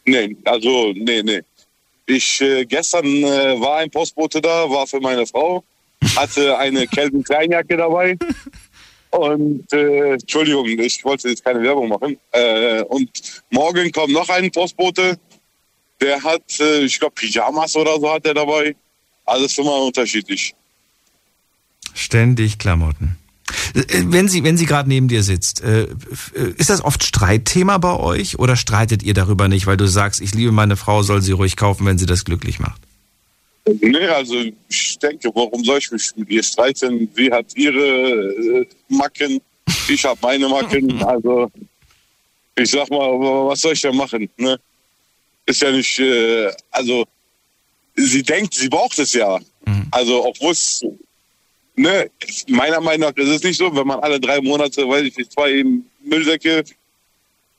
Nee, 0.06 0.38
also, 0.46 0.94
nee, 0.94 1.24
nee. 1.24 1.42
Ich, 2.06 2.40
äh, 2.42 2.66
gestern 2.66 3.06
äh, 3.06 3.60
war 3.60 3.78
ein 3.78 3.90
Postbote 3.90 4.40
da, 4.42 4.70
war 4.70 4.86
für 4.86 5.00
meine 5.00 5.26
Frau, 5.26 5.64
hatte 6.16 6.58
eine 6.58 6.88
Kelvin 6.88 7.24
Kleinjacke 7.24 7.78
dabei. 7.78 8.18
Und, 9.12 9.72
äh, 9.72 10.14
Entschuldigung, 10.14 10.66
ich 10.68 11.04
wollte 11.06 11.30
jetzt 11.30 11.44
keine 11.44 11.62
Werbung 11.62 11.88
machen. 11.88 12.18
Äh, 12.32 12.82
und 12.84 13.10
morgen 13.50 13.92
kommt 13.92 14.12
noch 14.12 14.28
ein 14.30 14.52
Postbote, 14.52 15.18
der 16.02 16.22
hat, 16.22 16.60
äh, 16.60 16.82
ich 16.82 17.00
glaube, 17.00 17.16
Pyjamas 17.16 17.76
oder 17.76 18.00
so 18.00 18.12
hat 18.12 18.26
er 18.26 18.34
dabei. 18.34 18.76
Alles 19.26 19.58
immer 19.58 19.82
unterschiedlich. 19.84 20.54
Ständig 21.94 22.60
Klamotten. 22.60 23.18
Äh, 23.74 24.04
Wenn 24.06 24.28
sie, 24.28 24.44
wenn 24.44 24.58
sie 24.58 24.66
gerade 24.66 24.90
neben 24.90 25.08
dir 25.08 25.24
sitzt, 25.24 25.64
äh, 25.64 25.84
äh, 25.84 25.88
ist 26.58 26.70
das 26.70 26.84
oft 26.84 27.04
Streitthema 27.04 27.78
bei 27.78 27.96
euch 27.96 28.38
oder 28.38 28.56
streitet 28.56 29.04
ihr 29.04 29.14
darüber 29.14 29.48
nicht, 29.48 29.66
weil 29.66 29.78
du 29.78 29.88
sagst, 29.88 30.22
ich 30.22 30.34
liebe 30.34 30.52
meine 30.52 30.76
Frau, 30.76 31.04
soll 31.04 31.22
sie 31.22 31.32
ruhig 31.32 31.56
kaufen, 31.56 31.86
wenn 31.86 31.98
sie 31.98 32.06
das 32.06 32.26
glücklich 32.26 32.60
macht? 32.60 32.82
Nee, 33.66 34.08
also 34.08 34.44
ich 34.70 34.98
denke, 35.00 35.30
warum 35.34 35.64
soll 35.64 35.80
ich 35.80 35.92
mich 35.92 36.12
mit 36.16 36.30
ihr 36.30 36.44
streiten? 36.44 37.10
Sie 37.16 37.32
hat 37.32 37.48
ihre 37.56 38.62
äh, 38.62 38.68
Macken, 38.90 39.42
ich 39.90 40.06
habe 40.06 40.20
meine 40.22 40.48
Macken. 40.48 41.00
Also 41.06 41.52
ich 42.56 42.72
sag 42.72 42.90
mal, 42.90 43.20
was 43.50 43.62
soll 43.62 43.74
ich 43.74 43.82
da 43.82 43.92
machen? 43.92 44.30
Ne? 44.38 44.60
Ist 45.46 45.62
ja 45.62 45.72
nicht, 45.72 46.00
äh, 46.00 46.52
also 46.72 47.06
sie 47.96 48.24
denkt, 48.24 48.54
sie 48.54 48.70
braucht 48.70 49.00
es 49.00 49.14
ja. 49.14 49.40
Also 49.92 50.26
obwohl 50.26 50.52
es, 50.52 50.86
ne, 51.76 52.10
meiner 52.48 52.80
Meinung 52.82 53.10
nach 53.10 53.18
ist 53.18 53.30
es 53.30 53.44
nicht 53.44 53.58
so, 53.58 53.76
wenn 53.76 53.88
man 53.88 54.00
alle 54.00 54.20
drei 54.20 54.42
Monate, 54.42 54.88
weiß 54.88 55.04
ich 55.04 55.18
nicht, 55.18 55.32
zwei 55.32 55.66
Müllsäcke, 56.04 56.64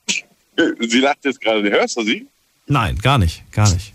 sie 0.79 0.99
lacht 0.99 1.25
jetzt 1.25 1.41
gerade, 1.41 1.69
hörst 1.69 1.97
du 1.97 2.03
sie? 2.03 2.27
Nein, 2.67 2.97
gar 2.97 3.17
nicht, 3.17 3.43
gar 3.51 3.71
nicht. 3.73 3.93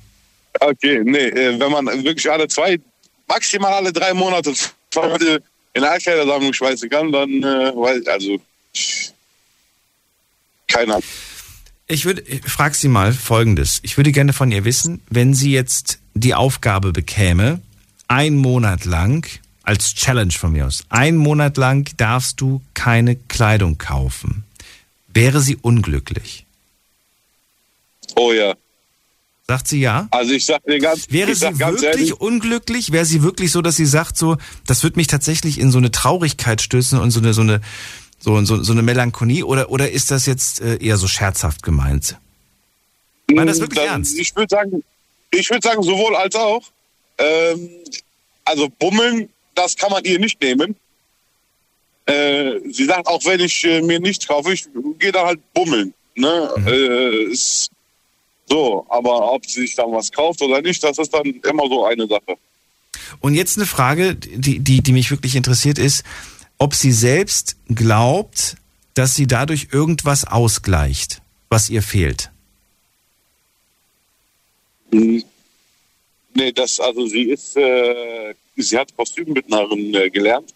Okay, 0.60 1.02
nee, 1.04 1.28
äh, 1.28 1.58
wenn 1.58 1.72
man 1.72 1.86
wirklich 2.04 2.30
alle 2.30 2.46
zwei, 2.48 2.78
maximal 3.26 3.72
alle 3.72 3.92
drei 3.92 4.12
Monate 4.14 4.52
zwei 4.90 5.06
Leute 5.06 5.42
in 5.72 5.82
eine 5.82 5.92
Altkleidersammlung 5.92 6.52
schweißen 6.52 6.88
kann, 6.90 7.10
dann, 7.10 7.42
äh, 7.42 7.72
weiß 7.74 8.06
also, 8.06 8.38
keiner. 10.68 11.00
Ich 11.86 12.04
würde, 12.04 12.22
ich 12.22 12.42
frag 12.44 12.74
Sie 12.74 12.88
mal 12.88 13.12
Folgendes. 13.12 13.80
Ich 13.82 13.96
würde 13.96 14.12
gerne 14.12 14.32
von 14.32 14.50
ihr 14.52 14.64
wissen, 14.64 15.02
wenn 15.10 15.34
sie 15.34 15.52
jetzt 15.52 15.98
die 16.14 16.34
Aufgabe 16.34 16.92
bekäme, 16.92 17.60
ein 18.08 18.36
Monat 18.36 18.84
lang, 18.84 19.26
als 19.62 19.94
Challenge 19.94 20.32
von 20.32 20.52
mir 20.52 20.66
aus, 20.66 20.84
ein 20.88 21.16
Monat 21.16 21.56
lang 21.56 21.88
darfst 21.96 22.40
du 22.40 22.62
keine 22.74 23.16
Kleidung 23.16 23.78
kaufen. 23.78 24.44
Wäre 25.08 25.40
sie 25.40 25.56
unglücklich? 25.56 26.46
Oh 28.16 28.32
ja. 28.32 28.54
Sagt 29.52 29.68
sie 29.68 29.80
ja? 29.80 30.08
Also 30.12 30.32
ich 30.32 30.46
sag 30.46 30.64
dir 30.64 30.78
ganz, 30.78 31.10
Wäre 31.10 31.30
ich 31.30 31.40
sie 31.40 31.44
ganz 31.44 31.58
wirklich 31.58 31.84
ehrlich, 31.84 32.20
unglücklich? 32.22 32.90
Wäre 32.90 33.04
sie 33.04 33.22
wirklich 33.22 33.52
so, 33.52 33.60
dass 33.60 33.76
sie 33.76 33.84
sagt, 33.84 34.16
so, 34.16 34.38
das 34.66 34.82
wird 34.82 34.96
mich 34.96 35.08
tatsächlich 35.08 35.60
in 35.60 35.70
so 35.70 35.76
eine 35.76 35.90
Traurigkeit 35.90 36.62
stößen 36.62 36.98
und 36.98 37.10
so 37.10 37.20
eine, 37.20 37.34
so 37.34 37.42
eine, 37.42 37.60
so, 38.18 38.42
so, 38.46 38.62
so 38.62 38.72
eine 38.72 38.80
Melancholie? 38.80 39.44
Oder, 39.44 39.68
oder 39.68 39.90
ist 39.90 40.10
das 40.10 40.24
jetzt 40.24 40.62
äh, 40.62 40.78
eher 40.82 40.96
so 40.96 41.06
scherzhaft 41.06 41.62
gemeint? 41.62 42.16
Meine 43.30 43.50
das 43.50 43.60
wirklich 43.60 43.78
dann- 43.80 43.88
ernst? 43.88 44.18
Ich 44.18 44.34
würde 44.34 44.48
sagen, 44.48 44.82
ich 45.30 45.50
würde 45.50 45.68
sagen, 45.68 45.82
sowohl 45.82 46.16
als 46.16 46.34
auch. 46.34 46.62
Ähm, 47.18 47.68
also 48.46 48.70
Bummeln, 48.78 49.28
das 49.54 49.76
kann 49.76 49.90
man 49.90 50.02
ihr 50.06 50.18
nicht 50.18 50.40
nehmen. 50.40 50.76
Äh, 52.06 52.54
sie 52.70 52.86
sagt, 52.86 53.06
auch 53.06 53.22
wenn 53.26 53.40
ich 53.40 53.62
äh, 53.64 53.82
mir 53.82 54.00
nichts 54.00 54.26
kaufe, 54.26 54.54
ich 54.54 54.64
gehe 54.98 55.12
da 55.12 55.26
halt 55.26 55.40
bummeln. 55.52 55.92
Ne? 56.14 56.50
Mhm. 56.56 56.68
Äh, 56.68 57.36
so, 58.46 58.86
aber 58.88 59.32
ob 59.32 59.46
sie 59.46 59.62
sich 59.62 59.74
dann 59.74 59.92
was 59.92 60.10
kauft 60.10 60.42
oder 60.42 60.60
nicht, 60.60 60.82
das 60.82 60.98
ist 60.98 61.12
dann 61.12 61.24
immer 61.24 61.68
so 61.68 61.84
eine 61.86 62.06
Sache. 62.06 62.36
Und 63.20 63.34
jetzt 63.34 63.56
eine 63.56 63.66
Frage, 63.66 64.14
die, 64.14 64.58
die, 64.58 64.82
die 64.82 64.92
mich 64.92 65.10
wirklich 65.10 65.36
interessiert, 65.36 65.78
ist, 65.78 66.04
ob 66.58 66.74
sie 66.74 66.92
selbst 66.92 67.56
glaubt, 67.68 68.56
dass 68.94 69.14
sie 69.14 69.26
dadurch 69.26 69.68
irgendwas 69.72 70.26
ausgleicht, 70.26 71.22
was 71.48 71.70
ihr 71.70 71.82
fehlt. 71.82 72.30
Hm. 74.90 75.24
Nee, 76.34 76.52
das, 76.52 76.80
also 76.80 77.06
sie 77.06 77.24
ist, 77.24 77.56
äh, 77.56 78.34
sie 78.56 78.78
hat 78.78 78.94
Kostümbildnerin 78.96 79.94
äh, 79.94 80.10
gelernt. 80.10 80.54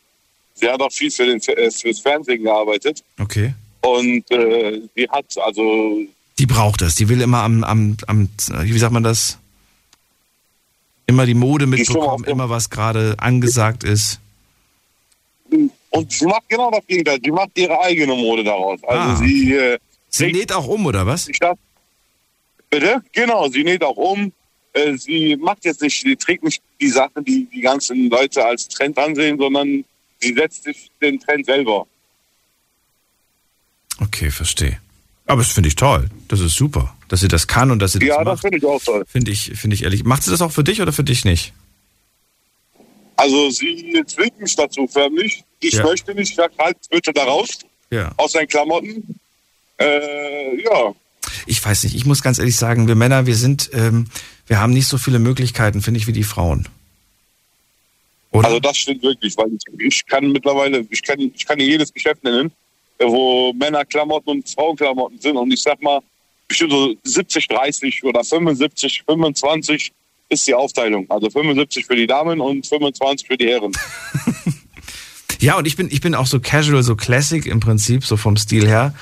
Sie 0.55 0.69
hat 0.69 0.81
auch 0.81 0.93
viel 0.93 1.11
für 1.11 1.27
den, 1.27 1.41
äh, 1.41 1.71
fürs 1.71 2.01
Fernsehen 2.01 2.43
gearbeitet. 2.45 3.03
Okay. 3.19 3.53
Und 3.83 4.31
äh, 4.31 4.81
sie 4.95 5.09
hat, 5.09 5.27
also, 5.39 6.01
Die 6.39 6.47
braucht 6.47 6.83
das. 6.83 6.95
Die 6.97 7.09
will 7.09 7.21
immer 7.21 7.43
am, 7.43 7.65
am, 7.65 7.97
am 8.07 8.29
wie 8.63 8.79
sagt 8.79 8.93
man 8.93 9.03
das? 9.03 9.39
Immer 11.07 11.25
die 11.25 11.35
Mode 11.35 11.67
mitbekommen, 11.67 12.25
immer 12.25 12.51
was 12.51 12.69
gerade 12.69 13.15
angesagt 13.19 13.85
ist. 13.85 14.21
und 15.91 16.13
sie 16.13 16.27
macht 16.27 16.49
genau 16.49 16.71
das 16.71 16.85
Gegenteil. 16.87 17.19
Sie 17.25 17.31
macht 17.31 17.51
ihre 17.57 17.81
eigene 17.81 18.15
Mode 18.15 18.43
daraus. 18.45 18.83
Also 18.85 19.01
Ah. 19.13 19.17
sie, 19.17 19.55
äh, 19.55 19.79
Sie 20.09 20.33
näht 20.33 20.53
auch 20.53 20.67
um, 20.67 20.87
oder 20.87 21.07
was? 21.07 21.29
Bitte? 22.71 23.03
Genau, 23.13 23.49
sie 23.49 23.65
näht 23.65 23.83
auch 23.85 23.97
um. 23.97 24.33
Äh, 24.73 24.97
sie 24.97 25.37
macht 25.37 25.65
jetzt 25.65 25.81
nicht, 25.83 26.01
sie 26.03 26.17
trägt 26.17 26.43
nicht 26.43 26.63
die 26.81 26.89
Sachen, 26.89 27.25
die 27.25 27.47
die 27.53 27.61
ganzen 27.61 28.11
Leute 28.11 28.45
als 28.45 28.67
Trend 28.69 28.99
ansehen, 28.99 29.39
sondern 29.39 29.85
sie 30.21 30.35
setzt 30.35 30.65
sich 30.65 30.91
den 31.01 31.19
Trend 31.21 31.47
selber. 31.47 31.87
Okay, 34.01 34.31
verstehe. 34.31 34.81
Aber 35.27 35.43
das 35.43 35.53
finde 35.53 35.69
ich 35.69 35.77
toll. 35.77 36.09
Das 36.29 36.41
ist 36.41 36.55
super, 36.55 36.95
dass 37.09 37.21
sie 37.21 37.29
das 37.29 37.47
kann 37.47 37.71
und 37.71 37.81
dass 37.81 37.93
sie 37.93 37.99
das 37.99 38.09
Ja, 38.09 38.19
das 38.19 38.25
macht. 38.25 38.41
finde 38.43 38.59
ich 38.59 38.65
auch 38.65 38.83
toll. 38.83 39.05
Finde 39.09 39.31
ich, 39.33 39.53
finde 39.57 39.75
ich 39.75 39.83
ehrlich. 39.83 40.05
Macht 40.05 40.23
sie 40.23 40.31
das 40.31 40.41
auch 40.41 40.53
für 40.53 40.63
dich 40.65 40.81
oder 40.81 40.93
für 40.93 41.05
dich 41.05 41.25
nicht? 41.25 41.53
Also 43.17 43.51
sie 43.51 44.03
zwingt 44.07 44.39
mich 44.41 44.55
dazu 44.55 44.87
förmlich. 44.87 45.43
Ich 45.61 45.75
Ja. 45.75 45.85
möchte 45.85 46.15
nicht, 46.15 46.31
ich 46.31 46.37
sag 46.37 46.53
halt, 46.59 46.77
bitte 46.91 47.13
da 47.13 47.25
raus, 47.25 47.49
Ja. 47.91 48.13
aus 48.17 48.33
seinen 48.33 48.49
Klamotten. 48.49 49.19
Äh, 49.79 50.63
ja, 50.63 50.93
Ich 51.47 51.65
weiß 51.65 51.85
nicht, 51.85 51.95
ich 51.95 52.05
muss 52.07 52.23
ganz 52.23 52.39
ehrlich 52.39 52.57
sagen, 52.57 52.89
wir 52.89 52.95
Männer, 52.95 53.27
wir 53.27 53.37
sind, 53.37 53.71
ähm, 53.73 54.07
wir 54.47 54.59
haben 54.61 54.73
nicht 54.73 54.87
so 54.89 54.97
viele 54.99 55.19
Möglichkeiten, 55.19 55.81
finde 55.83 55.99
ich, 55.99 56.07
wie 56.07 56.13
die 56.13 56.25
Frauen. 56.25 56.69
Oder? 58.33 58.49
also 58.49 58.61
das 58.61 58.77
stimmt 58.77 59.03
wirklich, 59.03 59.37
weil 59.37 59.47
ich, 59.79 60.05
kann 60.07 60.31
mittlerweile, 60.31 60.87
ich 60.91 61.03
kann, 61.03 61.19
ich 61.21 61.47
kann 61.47 61.59
jedes 61.61 61.93
Geschäft 61.93 62.23
nennen, 62.25 62.53
wo 62.99 63.53
Männerklamotten 63.53 64.33
und 64.33 64.49
Frauenklamotten 64.49 65.21
sind 65.21 65.37
und 65.37 65.53
ich 65.53 65.63
sag 65.63 65.81
mal, 65.83 66.01
bestimmt 66.49 66.73
so 66.73 66.95
70, 67.03 67.49
30 67.49 68.05
oder 68.05 68.23
75, 68.23 69.03
25 69.07 69.93
ist 70.29 70.47
die 70.47 70.55
Aufteilung. 70.55 71.07
Also 71.09 71.31
75 71.31 71.87
für 71.87 71.97
die 71.97 72.07
Damen 72.07 72.41
und 72.41 72.67
25 72.67 73.27
für 73.27 73.37
die 73.37 73.49
Herren. 73.49 73.73
Ja, 75.41 75.59
und 75.59 75.67
ich 75.67 75.77
bin, 75.77 75.89
ich 75.91 76.01
bin 76.01 76.15
auch 76.15 76.27
so 76.27 76.41
casual, 76.41 76.83
so 76.83 76.97
classic 76.97 77.47
im 77.47 77.61
Prinzip, 77.61 78.05
so 78.05 78.17
vom 78.17 78.37
Stil 78.37 78.67
her. 78.67 78.95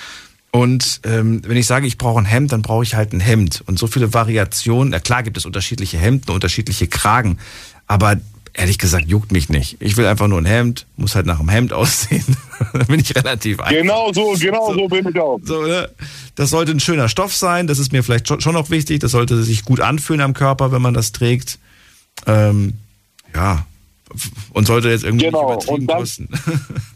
Und 0.51 1.01
ähm, 1.05 1.43
wenn 1.45 1.57
ich 1.57 1.67
sage, 1.67 1.87
ich 1.87 1.99
brauche 1.99 2.21
ein 2.21 2.25
Hemd, 2.25 2.53
dann 2.53 2.63
brauche 2.63 2.85
ich 2.85 2.95
halt 2.95 3.13
ein 3.13 3.21
Hemd. 3.21 3.63
Und 3.67 3.79
so 3.79 3.87
viele 3.87 4.15
Variationen, 4.15 4.91
na 4.91 5.01
klar 5.01 5.23
gibt 5.23 5.37
es 5.37 5.47
unterschiedliche 5.47 5.99
Hemden, 5.99 6.31
unterschiedliche 6.31 6.87
Kragen, 6.87 7.39
aber 7.87 8.17
ehrlich 8.55 8.79
gesagt 8.79 9.09
juckt 9.09 9.33
mich 9.33 9.49
nicht. 9.49 9.77
Ich 9.81 9.97
will 9.97 10.07
einfach 10.07 10.29
nur 10.29 10.41
ein 10.41 10.45
Hemd, 10.47 10.87
muss 10.97 11.15
halt 11.15 11.27
nach 11.27 11.41
einem 11.41 11.49
Hemd 11.49 11.73
aussehen. 11.73 12.25
dann 12.73 12.87
bin 12.87 13.01
ich 13.01 13.15
relativ 13.15 13.61
einfach. 13.61 13.73
Genau 13.73 14.13
so, 14.13 14.35
genau 14.41 14.73
so, 14.73 14.89
bin 14.89 15.09
ich 15.09 15.21
auch. 15.21 15.39
So, 15.45 15.63
ne? 15.63 15.91
Das 16.37 16.51
sollte 16.51 16.73
ein 16.73 16.81
schöner 16.81 17.09
Stoff 17.09 17.35
sein, 17.35 17.67
das 17.67 17.79
ist 17.79 17.93
mir 17.93 18.03
vielleicht 18.03 18.29
schon 18.29 18.41
schon 18.41 18.55
noch 18.55 18.71
wichtig. 18.71 19.01
Das 19.01 19.11
sollte 19.11 19.43
sich 19.43 19.65
gut 19.65 19.81
anfühlen 19.81 20.21
am 20.21 20.35
Körper, 20.35 20.73
wenn 20.73 20.83
man 20.83 20.95
das 20.95 21.13
trägt. 21.13 21.59
Ähm, 22.27 22.75
ja, 23.35 23.67
und 24.53 24.67
sollte 24.67 24.89
jetzt 24.89 25.05
irgendwie 25.05 25.27
Genau, 25.27 25.55
nicht 25.55 25.65
übertrieben 25.65 25.81
und 25.83 25.87
dann- 25.91 25.99
kosten. 25.99 26.29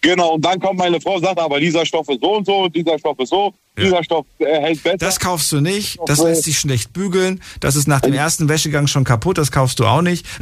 Genau, 0.00 0.34
und 0.34 0.44
dann 0.44 0.60
kommt 0.60 0.78
meine 0.78 1.00
Frau 1.00 1.16
und 1.16 1.22
sagt, 1.22 1.38
aber 1.40 1.58
dieser 1.58 1.84
Stoff 1.84 2.08
ist 2.08 2.20
so 2.20 2.36
und 2.36 2.46
so, 2.46 2.68
dieser 2.68 2.98
Stoff 2.98 3.18
ist 3.18 3.30
so, 3.30 3.52
dieser 3.76 4.02
Stoff 4.04 4.26
äh, 4.38 4.44
hält 4.44 4.82
besser. 4.82 4.96
Das 4.98 5.18
kaufst 5.18 5.50
du 5.50 5.60
nicht, 5.60 5.98
das 6.06 6.22
lässt 6.22 6.44
sich 6.44 6.58
schlecht 6.58 6.92
bügeln, 6.92 7.42
das 7.60 7.74
ist 7.74 7.88
nach 7.88 8.00
dem 8.00 8.12
ersten 8.14 8.48
Wäschegang 8.48 8.86
schon 8.86 9.02
kaputt, 9.04 9.38
das 9.38 9.50
kaufst 9.50 9.80
du 9.80 9.86
auch 9.86 10.02
nicht. 10.02 10.24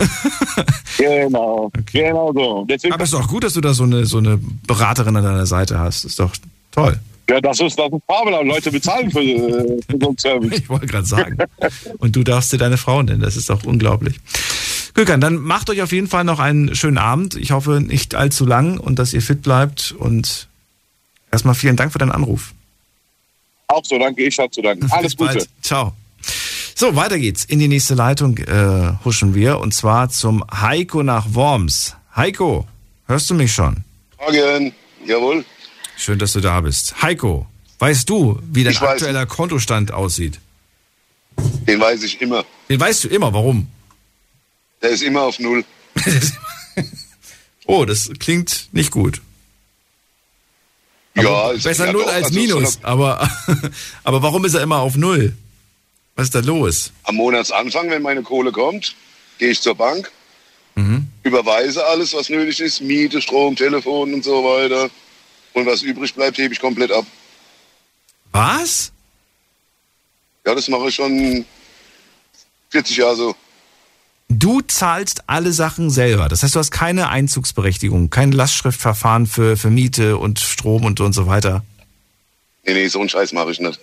Genau, 0.98 1.70
genau 1.92 2.32
so. 2.32 2.64
Deswegen, 2.68 2.94
Aber 2.94 3.04
es 3.04 3.12
ist 3.12 3.18
doch 3.18 3.28
gut, 3.28 3.44
dass 3.44 3.52
du 3.52 3.60
da 3.60 3.74
so 3.74 3.84
eine, 3.84 4.06
so 4.06 4.16
eine 4.16 4.38
Beraterin 4.66 5.14
an 5.16 5.24
deiner 5.24 5.44
Seite 5.44 5.78
hast. 5.78 6.04
Ist 6.06 6.18
doch 6.18 6.32
toll. 6.72 6.98
ja, 7.28 7.40
das 7.40 7.60
ist, 7.60 7.78
das 7.78 7.92
ist 7.92 8.00
fabelhaft. 8.06 8.46
Leute 8.46 8.70
bezahlen 8.70 9.10
für, 9.10 9.20
äh, 9.20 9.78
für 9.90 9.98
so 10.00 10.08
einen 10.08 10.18
Service. 10.18 10.52
Ich 10.58 10.68
wollte 10.70 10.86
gerade 10.86 11.06
sagen. 11.06 11.36
Und 11.98 12.16
du 12.16 12.22
darfst 12.22 12.52
dir 12.52 12.58
deine 12.58 12.78
Frau 12.78 13.02
nennen, 13.02 13.20
das 13.20 13.36
ist 13.36 13.50
doch 13.50 13.64
unglaublich. 13.64 14.18
Gökhan, 14.96 15.20
dann 15.20 15.36
macht 15.36 15.68
euch 15.68 15.82
auf 15.82 15.92
jeden 15.92 16.08
Fall 16.08 16.24
noch 16.24 16.38
einen 16.38 16.74
schönen 16.74 16.96
Abend. 16.98 17.34
Ich 17.36 17.50
hoffe 17.50 17.80
nicht 17.82 18.14
allzu 18.14 18.46
lang 18.46 18.78
und 18.78 18.98
dass 18.98 19.12
ihr 19.12 19.20
fit 19.20 19.42
bleibt. 19.42 19.92
Und 19.92 20.48
erstmal 21.30 21.54
vielen 21.54 21.76
Dank 21.76 21.92
für 21.92 21.98
deinen 21.98 22.12
Anruf. 22.12 22.52
Auch 23.68 23.84
so, 23.84 23.98
danke, 23.98 24.22
ich 24.24 24.38
hab 24.38 24.52
zu 24.54 24.62
danken. 24.62 24.86
Alles 24.90 25.14
Bis 25.14 25.26
bald. 25.26 25.38
Gute. 25.38 25.48
Ciao. 25.60 25.92
So, 26.74 26.96
weiter 26.96 27.18
geht's. 27.18 27.44
In 27.44 27.58
die 27.58 27.68
nächste 27.68 27.94
Leitung 27.94 28.38
äh, 28.38 28.92
huschen 29.04 29.34
wir 29.34 29.58
und 29.58 29.74
zwar 29.74 30.08
zum 30.08 30.42
Heiko 30.50 31.02
nach 31.02 31.26
Worms. 31.34 31.94
Heiko, 32.14 32.66
hörst 33.06 33.28
du 33.28 33.34
mich 33.34 33.52
schon? 33.52 33.76
Morgen, 34.18 34.72
jawohl. 35.06 35.44
Schön, 35.98 36.18
dass 36.18 36.32
du 36.32 36.40
da 36.40 36.60
bist. 36.62 37.02
Heiko, 37.02 37.46
weißt 37.80 38.08
du, 38.08 38.40
wie 38.50 38.64
dein 38.64 38.72
Ich 38.72 38.80
weiß. 38.80 38.92
aktueller 38.92 39.26
Kontostand 39.26 39.92
aussieht? 39.92 40.40
Den 41.38 41.80
weiß 41.80 42.02
ich 42.02 42.20
immer. 42.22 42.44
Den 42.70 42.80
weißt 42.80 43.04
du 43.04 43.08
immer. 43.08 43.32
Warum? 43.34 43.68
Der 44.86 44.92
ist 44.94 45.02
immer 45.02 45.22
auf 45.22 45.40
Null. 45.40 45.64
Oh, 47.68 47.84
das 47.84 48.08
klingt 48.20 48.68
nicht 48.70 48.92
gut. 48.92 49.20
ja, 51.16 51.50
ist 51.50 51.64
Besser 51.64 51.86
ja 51.86 51.92
Null 51.92 52.04
als 52.04 52.26
also 52.26 52.38
Minus. 52.38 52.74
so 52.74 52.78
Aber, 52.84 53.28
aber 54.04 54.22
warum 54.22 54.44
ist 54.44 54.54
er 54.54 54.60
immer 54.62 54.78
auf 54.78 54.94
Null? 54.96 55.34
Was 56.14 56.26
ist 56.26 56.36
da 56.36 56.38
los? 56.38 56.92
Am 57.02 57.16
Monatsanfang, 57.16 57.90
wenn 57.90 58.02
meine 58.02 58.22
Kohle 58.22 58.52
kommt, 58.52 58.94
gehe 59.38 59.50
ich 59.50 59.60
zur 59.60 59.74
Bank, 59.74 60.12
Mhm. 60.76 61.08
überweise 61.24 61.84
alles, 61.86 62.14
was 62.14 62.28
nötig 62.28 62.60
ist, 62.60 62.80
Miete, 62.82 63.20
Strom, 63.20 63.56
Telefon 63.56 64.14
und 64.14 64.22
so 64.22 64.44
weiter. 64.44 64.88
Und 65.54 65.66
was 65.66 65.82
übrig 65.82 66.14
bleibt, 66.14 66.38
hebe 66.38 66.54
ich 66.54 66.60
komplett 66.60 66.92
ab. 66.92 67.04
Was? 68.30 68.92
Ja, 70.46 70.54
das 70.54 70.68
mache 70.68 70.88
ich 70.90 70.94
schon 70.94 71.44
40 72.70 72.96
Jahre 72.98 73.16
so. 73.16 73.34
Du 74.28 74.60
zahlst 74.60 75.28
alle 75.28 75.52
Sachen 75.52 75.90
selber. 75.90 76.28
Das 76.28 76.42
heißt, 76.42 76.54
du 76.54 76.58
hast 76.58 76.72
keine 76.72 77.08
Einzugsberechtigung, 77.10 78.10
kein 78.10 78.32
Lastschriftverfahren 78.32 79.26
für, 79.26 79.56
für 79.56 79.70
Miete 79.70 80.16
und 80.16 80.40
Strom 80.40 80.84
und, 80.84 81.00
und 81.00 81.12
so 81.12 81.26
weiter. 81.26 81.64
Nee, 82.64 82.74
nee, 82.74 82.88
so 82.88 82.98
einen 82.98 83.08
Scheiß 83.08 83.32
mache 83.32 83.52
ich 83.52 83.60
nicht. 83.60 83.78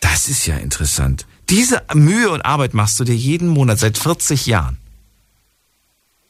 Das 0.00 0.28
ist 0.28 0.46
ja 0.46 0.56
interessant. 0.56 1.26
Diese 1.50 1.82
Mühe 1.94 2.30
und 2.30 2.42
Arbeit 2.42 2.74
machst 2.74 3.00
du 3.00 3.04
dir 3.04 3.16
jeden 3.16 3.48
Monat 3.48 3.80
seit 3.80 3.98
40 3.98 4.46
Jahren. 4.46 4.78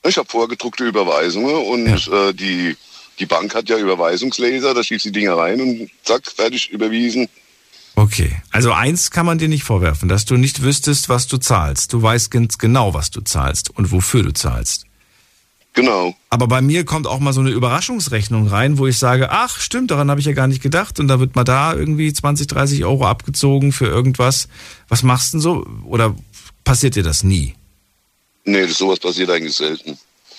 Ich 0.03 0.17
habe 0.17 0.29
vorgedruckte 0.29 0.85
Überweisungen 0.85 1.55
und 1.55 2.09
äh, 2.09 2.33
die, 2.33 2.75
die 3.19 3.27
Bank 3.27 3.55
hat 3.55 3.69
ja 3.69 3.77
Überweisungsleser, 3.77 4.73
da 4.73 4.83
schießt 4.83 5.05
die 5.05 5.13
Dinger 5.13 5.37
rein 5.37 5.61
und 5.61 5.91
zack, 6.05 6.27
fertig, 6.27 6.71
überwiesen. 6.71 7.29
Okay, 7.95 8.41
also 8.51 8.73
eins 8.73 9.11
kann 9.11 9.27
man 9.27 9.39
dir 9.39 9.49
nicht 9.49 9.65
vorwerfen, 9.65 10.09
dass 10.09 10.25
du 10.25 10.37
nicht 10.37 10.63
wüsstest, 10.63 11.09
was 11.09 11.27
du 11.27 11.39
zahlst. 11.39 11.93
Du 11.93 12.03
weißt 12.03 12.31
ganz 12.31 12.59
genau, 12.59 12.95
was 12.95 13.11
du 13.11 13.21
zahlst 13.21 13.71
und 13.71 13.93
wofür 13.93 14.23
du 14.23 14.33
zahlst. 14.33 14.87
Genau. 15.73 16.17
Aber 16.31 16.49
bei 16.49 16.63
mir 16.63 16.85
kommt 16.85 17.07
auch 17.07 17.21
mal 17.21 17.33
so 17.33 17.41
eine 17.41 17.51
Überraschungsrechnung 17.51 18.49
rein, 18.49 18.79
wo 18.79 18.87
ich 18.87 18.99
sage, 18.99 19.31
ach 19.31 19.61
stimmt, 19.61 19.91
daran 19.91 20.11
habe 20.11 20.21
ich 20.21 20.27
ja 20.27 20.33
gar 20.33 20.49
nicht 20.49 20.63
gedacht. 20.63 20.99
Und 20.99 21.09
da 21.09 21.21
wird 21.21 21.37
mal 21.37 21.45
da 21.45 21.75
irgendwie 21.75 22.13
20, 22.13 22.49
30 22.49 22.85
Euro 22.85 23.07
abgezogen 23.07 23.73
für 23.73 23.87
irgendwas. 23.87 24.49
Was 24.89 25.03
machst 25.03 25.33
du 25.33 25.37
denn 25.37 25.43
so? 25.43 25.67
Oder 25.85 26.17
passiert 26.65 26.97
dir 26.97 27.03
das 27.03 27.23
nie? 27.23 27.55
Nee, 28.45 28.67
sowas 28.67 28.99
passiert 28.99 29.31
eigentlich 29.31 29.55
selten. 29.55 29.97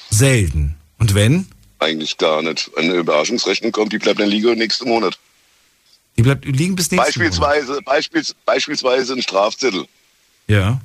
Selten. 0.09 0.75
Und 0.97 1.13
wenn? 1.13 1.47
Eigentlich 1.79 2.17
gar 2.17 2.41
nicht. 2.41 2.69
Eine 2.75 2.93
Überraschungsrechnung 2.95 3.71
kommt, 3.71 3.93
die 3.93 3.99
bleibt 3.99 4.19
dann 4.19 4.27
liegen 4.27 4.57
nächsten 4.57 4.89
Monat. 4.89 5.17
Die 6.21 6.23
bleibt 6.23 6.45
liegen 6.45 6.75
bis 6.75 6.91
nächsten 6.91 7.03
Beispielsweise, 7.03 7.81
beispiels, 7.81 8.35
beispielsweise 8.45 9.13
ein 9.13 9.23
Strafzettel. 9.23 9.87
Ja. 10.45 10.79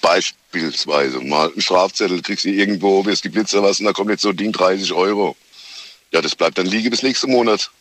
Beispielsweise 0.00 1.18
mal 1.18 1.50
ein 1.52 1.60
Strafzettel, 1.60 2.22
kriegst 2.22 2.44
du 2.44 2.50
irgendwo, 2.50 3.04
wirst 3.04 3.24
geblitzt 3.24 3.54
was 3.54 3.80
und 3.80 3.86
da 3.86 3.92
kommt 3.92 4.10
jetzt 4.10 4.22
so 4.22 4.28
ein 4.28 4.36
Ding 4.36 4.52
30 4.52 4.92
Euro. 4.92 5.36
Ja, 6.12 6.22
das 6.22 6.36
bleibt 6.36 6.58
dann 6.58 6.66
liegen 6.66 6.90
bis 6.90 7.02
nächsten 7.02 7.28
Monat. 7.32 7.72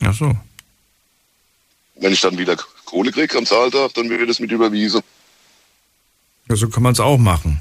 Ach 0.00 0.14
so. 0.14 0.32
Wenn 1.96 2.12
ich 2.12 2.20
dann 2.20 2.38
wieder 2.38 2.56
Kohle 2.84 3.10
krieg 3.10 3.34
am 3.34 3.46
Zahltag, 3.46 3.92
dann 3.94 4.08
wird 4.10 4.30
das 4.30 4.38
mit 4.38 4.52
überwiesen. 4.52 5.02
Ja, 6.48 6.54
so 6.54 6.68
kann 6.68 6.84
man 6.84 6.92
es 6.92 7.00
auch 7.00 7.18
machen. 7.18 7.60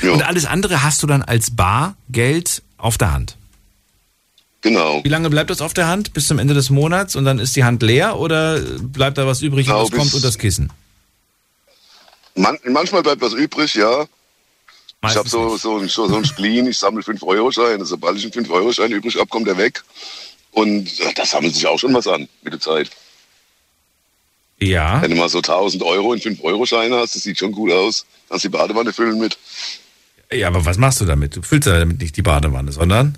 Und 0.00 0.22
alles 0.22 0.44
andere 0.44 0.84
hast 0.84 1.02
du 1.02 1.08
dann 1.08 1.22
als 1.22 1.56
Bargeld 1.56 2.62
auf 2.76 2.98
der 2.98 3.12
Hand. 3.12 3.37
Genau. 4.60 5.02
Wie 5.04 5.08
lange 5.08 5.30
bleibt 5.30 5.50
das 5.50 5.60
auf 5.60 5.72
der 5.72 5.86
Hand? 5.86 6.12
Bis 6.14 6.26
zum 6.26 6.38
Ende 6.38 6.52
des 6.54 6.68
Monats 6.70 7.14
und 7.16 7.24
dann 7.24 7.38
ist 7.38 7.54
die 7.54 7.62
Hand 7.64 7.82
leer 7.82 8.18
oder 8.18 8.58
bleibt 8.60 9.16
da 9.18 9.26
was 9.26 9.40
übrig 9.40 9.66
Genau, 9.66 9.78
und 9.78 9.84
was 9.84 9.90
bis- 9.90 9.98
kommt 9.98 10.14
unter 10.14 10.26
das 10.26 10.38
Kissen? 10.38 10.72
Man, 12.34 12.58
manchmal 12.64 13.02
bleibt 13.02 13.20
was 13.20 13.32
übrig, 13.32 13.74
ja. 13.74 14.04
ich 15.04 15.16
habe 15.16 15.28
so, 15.28 15.56
so, 15.56 15.84
so, 15.86 16.08
so 16.08 16.16
ein 16.16 16.24
Spleen, 16.24 16.66
ich 16.66 16.78
sammle 16.78 17.02
5-Euro-Scheine. 17.02 17.84
Sobald 17.84 18.16
ich 18.16 18.24
einen 18.24 18.46
5-Euro-Schein 18.46 18.90
übrig 18.92 19.16
habe, 19.16 19.26
kommt 19.26 19.48
er 19.48 19.56
weg. 19.58 19.82
Und 20.52 21.00
äh, 21.00 21.12
da 21.14 21.24
sammelt 21.26 21.54
sich 21.54 21.66
auch 21.66 21.78
schon 21.78 21.94
was 21.94 22.06
an 22.06 22.28
mit 22.42 22.52
der 22.52 22.60
Zeit. 22.60 22.90
Ja. 24.60 25.00
Wenn 25.02 25.10
du 25.12 25.16
mal 25.16 25.28
so 25.28 25.38
1000 25.38 25.82
Euro 25.84 26.12
in 26.14 26.20
5-Euro-Scheine 26.20 26.96
hast, 26.96 27.14
das 27.14 27.22
sieht 27.22 27.38
schon 27.38 27.52
gut 27.52 27.70
aus. 27.72 28.06
Kannst 28.28 28.44
die 28.44 28.48
Badewanne 28.48 28.92
füllen 28.92 29.18
mit. 29.18 29.38
Ja, 30.32 30.48
aber 30.48 30.64
was 30.64 30.78
machst 30.78 31.00
du 31.00 31.04
damit? 31.04 31.36
Du 31.36 31.42
füllst 31.42 31.66
ja 31.68 31.78
damit 31.78 32.00
nicht 32.00 32.16
die 32.16 32.22
Badewanne, 32.22 32.72
sondern? 32.72 33.16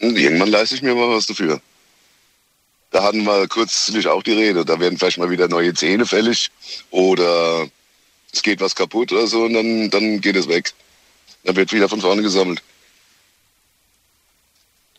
Und 0.00 0.16
irgendwann 0.16 0.50
leiste 0.50 0.74
ich 0.74 0.82
mir 0.82 0.94
mal 0.94 1.08
was 1.08 1.26
dafür. 1.26 1.60
Da 2.90 3.02
hatten 3.02 3.24
wir 3.24 3.48
kürzlich 3.48 4.06
auch 4.06 4.22
die 4.22 4.32
Rede. 4.32 4.64
Da 4.64 4.80
werden 4.80 4.98
vielleicht 4.98 5.18
mal 5.18 5.30
wieder 5.30 5.48
neue 5.48 5.74
Zähne 5.74 6.06
fällig 6.06 6.50
oder 6.90 7.68
es 8.32 8.42
geht 8.42 8.60
was 8.60 8.74
kaputt 8.74 9.12
oder 9.12 9.26
so 9.26 9.44
und 9.44 9.54
dann, 9.54 9.90
dann 9.90 10.20
geht 10.20 10.36
es 10.36 10.48
weg. 10.48 10.72
Dann 11.44 11.56
wird 11.56 11.72
wieder 11.72 11.88
von 11.88 12.00
vorne 12.00 12.22
gesammelt. 12.22 12.62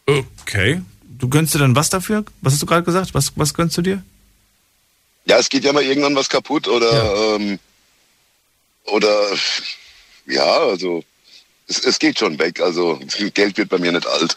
Okay. 0.06 0.82
Du 1.04 1.30
gönnst 1.30 1.54
dir 1.54 1.60
dann 1.60 1.76
was 1.76 1.90
dafür? 1.90 2.26
Was 2.42 2.54
hast 2.54 2.62
du 2.62 2.66
gerade 2.66 2.84
gesagt? 2.84 3.14
Was, 3.14 3.34
was 3.36 3.54
gönnst 3.54 3.78
du 3.78 3.82
dir? 3.82 4.04
Ja, 5.26 5.38
es 5.38 5.50
geht 5.50 5.64
ja 5.64 5.74
mal 5.74 5.84
irgendwann 5.84 6.16
was 6.16 6.30
kaputt 6.30 6.68
oder 6.68 7.36
ähm, 7.36 7.60
oder 8.86 9.28
ja, 10.26 10.44
also 10.44 11.04
es, 11.70 11.86
es 11.86 12.00
geht 12.00 12.20
schon 12.20 12.38
weg. 12.40 12.60
Also 12.60 13.00
Geld 13.34 13.58
wird 13.58 13.70
bei 13.70 13.78
mir 13.78 13.92
nicht 13.92 14.08
alt. 14.08 14.36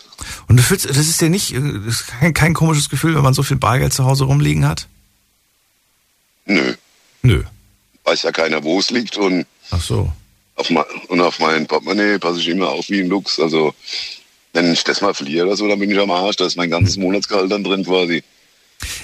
Und 0.49 0.59
du 0.59 0.63
fühlst, 0.63 0.89
das 0.89 0.99
ist 0.99 1.21
dir 1.21 1.31
nicht, 1.31 1.53
ist 1.53 2.07
kein, 2.07 2.35
kein 2.35 2.55
komisches 2.55 2.89
Gefühl, 2.89 3.15
wenn 3.15 3.23
man 3.23 3.35
so 3.35 3.43
viel 3.43 3.57
Bargeld 3.57 3.93
zu 3.93 4.05
Hause 4.05 4.25
rumliegen 4.25 4.67
hat? 4.67 4.87
Nö. 6.45 6.75
Nö. 7.23 7.43
Weiß 8.05 8.23
ja 8.23 8.33
keiner, 8.33 8.63
wo 8.63 8.79
es 8.79 8.91
liegt 8.91 9.17
und 9.17 9.47
Ach 9.71 9.81
so. 9.81 10.13
auf, 10.57 10.71
mein, 10.71 10.85
und 11.09 11.21
auf 11.21 11.39
mein 11.39 11.67
Portemonnaie 11.67 12.19
passe 12.19 12.41
ich 12.41 12.49
immer 12.49 12.69
auf 12.69 12.89
wie 12.89 13.01
ein 13.01 13.09
Lux. 13.09 13.41
Also 13.41 13.75
wenn 14.53 14.73
ich 14.73 14.85
das 14.85 15.01
mal 15.01 15.15
verliere 15.15 15.47
oder 15.47 15.57
so, 15.57 15.67
dann 15.69 15.79
bin 15.79 15.91
ich 15.91 15.99
am 15.99 16.11
Arsch. 16.11 16.37
Da 16.37 16.47
ist 16.47 16.57
mein 16.57 16.71
ganzes 16.71 16.97
Monatsgehalt 16.97 17.51
dann 17.51 17.65
drin 17.65 17.85
quasi. 17.85 18.23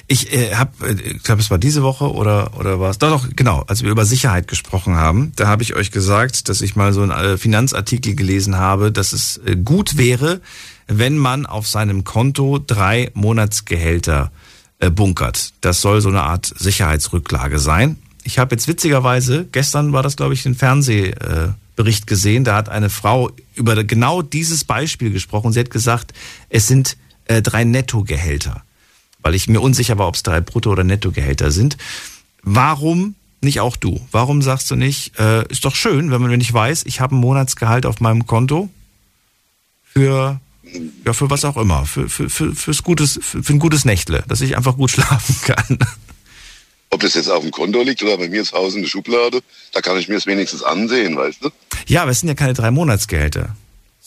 Ich 0.06 0.32
äh, 0.32 0.54
habe, 0.54 0.72
ich 0.92 1.22
glaube, 1.22 1.40
es 1.40 1.50
war 1.50 1.58
diese 1.58 1.82
Woche 1.82 2.12
oder 2.12 2.58
oder 2.58 2.80
war 2.80 2.90
es? 2.90 2.98
Doch, 2.98 3.10
doch, 3.10 3.28
genau. 3.34 3.64
Als 3.66 3.82
wir 3.82 3.90
über 3.90 4.04
Sicherheit 4.04 4.48
gesprochen 4.48 4.96
haben, 4.96 5.32
da 5.36 5.46
habe 5.46 5.62
ich 5.62 5.74
euch 5.74 5.90
gesagt, 5.90 6.48
dass 6.48 6.60
ich 6.60 6.76
mal 6.76 6.92
so 6.92 7.02
einen 7.02 7.12
äh, 7.12 7.38
Finanzartikel 7.38 8.14
gelesen 8.14 8.56
habe, 8.56 8.92
dass 8.92 9.12
es 9.12 9.38
äh, 9.38 9.56
gut 9.56 9.96
wäre, 9.96 10.40
wenn 10.86 11.18
man 11.18 11.46
auf 11.46 11.68
seinem 11.68 12.04
Konto 12.04 12.58
drei 12.58 13.10
Monatsgehälter 13.14 14.32
äh, 14.78 14.90
bunkert. 14.90 15.52
Das 15.60 15.80
soll 15.80 16.00
so 16.00 16.08
eine 16.08 16.22
Art 16.22 16.52
Sicherheitsrücklage 16.56 17.58
sein. 17.58 17.98
Ich 18.24 18.38
habe 18.38 18.54
jetzt 18.54 18.68
witzigerweise, 18.68 19.46
gestern 19.52 19.92
war 19.92 20.02
das, 20.02 20.16
glaube 20.16 20.34
ich, 20.34 20.44
ein 20.44 20.54
Fernsehbericht 20.54 22.06
gesehen, 22.06 22.44
da 22.44 22.56
hat 22.56 22.68
eine 22.68 22.90
Frau 22.90 23.30
über 23.54 23.82
genau 23.84 24.22
dieses 24.22 24.64
Beispiel 24.64 25.10
gesprochen. 25.10 25.52
Sie 25.52 25.60
hat 25.60 25.70
gesagt, 25.70 26.12
es 26.48 26.66
sind 26.66 26.96
äh, 27.24 27.42
drei 27.42 27.64
Nettogehälter 27.64 28.62
weil 29.20 29.34
ich 29.34 29.48
mir 29.48 29.60
unsicher 29.60 29.98
war, 29.98 30.08
ob 30.08 30.14
es 30.14 30.22
drei 30.22 30.40
Brutto- 30.40 30.70
oder 30.70 30.84
Nettogehälter 30.84 31.50
sind. 31.50 31.76
Warum 32.42 33.14
nicht 33.40 33.60
auch 33.60 33.76
du? 33.76 34.00
Warum 34.10 34.42
sagst 34.42 34.70
du 34.70 34.76
nicht, 34.76 35.18
äh, 35.18 35.46
ist 35.48 35.64
doch 35.64 35.74
schön, 35.74 36.10
wenn 36.10 36.20
man 36.20 36.30
wenn 36.30 36.40
ich 36.40 36.52
weiß, 36.52 36.84
ich 36.86 37.00
habe 37.00 37.14
ein 37.14 37.20
Monatsgehalt 37.20 37.86
auf 37.86 38.00
meinem 38.00 38.26
Konto 38.26 38.68
für 39.84 40.40
ja 41.04 41.12
für 41.12 41.30
was 41.30 41.44
auch 41.44 41.56
immer, 41.56 41.86
für 41.86 42.08
für 42.08 42.28
für 42.28 42.54
fürs 42.54 42.82
gutes 42.82 43.18
für, 43.22 43.42
für 43.42 43.52
ein 43.52 43.58
gutes 43.58 43.84
Nächtle, 43.84 44.24
dass 44.28 44.40
ich 44.40 44.56
einfach 44.56 44.76
gut 44.76 44.90
schlafen 44.92 45.36
kann. 45.42 45.78
Ob 46.90 47.00
das 47.00 47.14
jetzt 47.14 47.28
auf 47.28 47.42
dem 47.42 47.50
Konto 47.50 47.82
liegt 47.82 48.02
oder 48.02 48.16
bei 48.16 48.28
mir 48.28 48.42
zu 48.44 48.56
Hause 48.56 48.76
in 48.76 48.82
der 48.82 48.88
Schublade, 48.88 49.40
da 49.72 49.80
kann 49.80 49.98
ich 49.98 50.08
mir 50.08 50.16
es 50.16 50.26
wenigstens 50.26 50.62
ansehen, 50.62 51.16
weißt 51.16 51.44
du? 51.44 51.50
Ja, 51.86 52.02
aber 52.02 52.12
es 52.12 52.20
sind 52.20 52.28
ja 52.28 52.34
keine 52.34 52.54
drei 52.54 52.70
Monatsgehälter, 52.70 53.54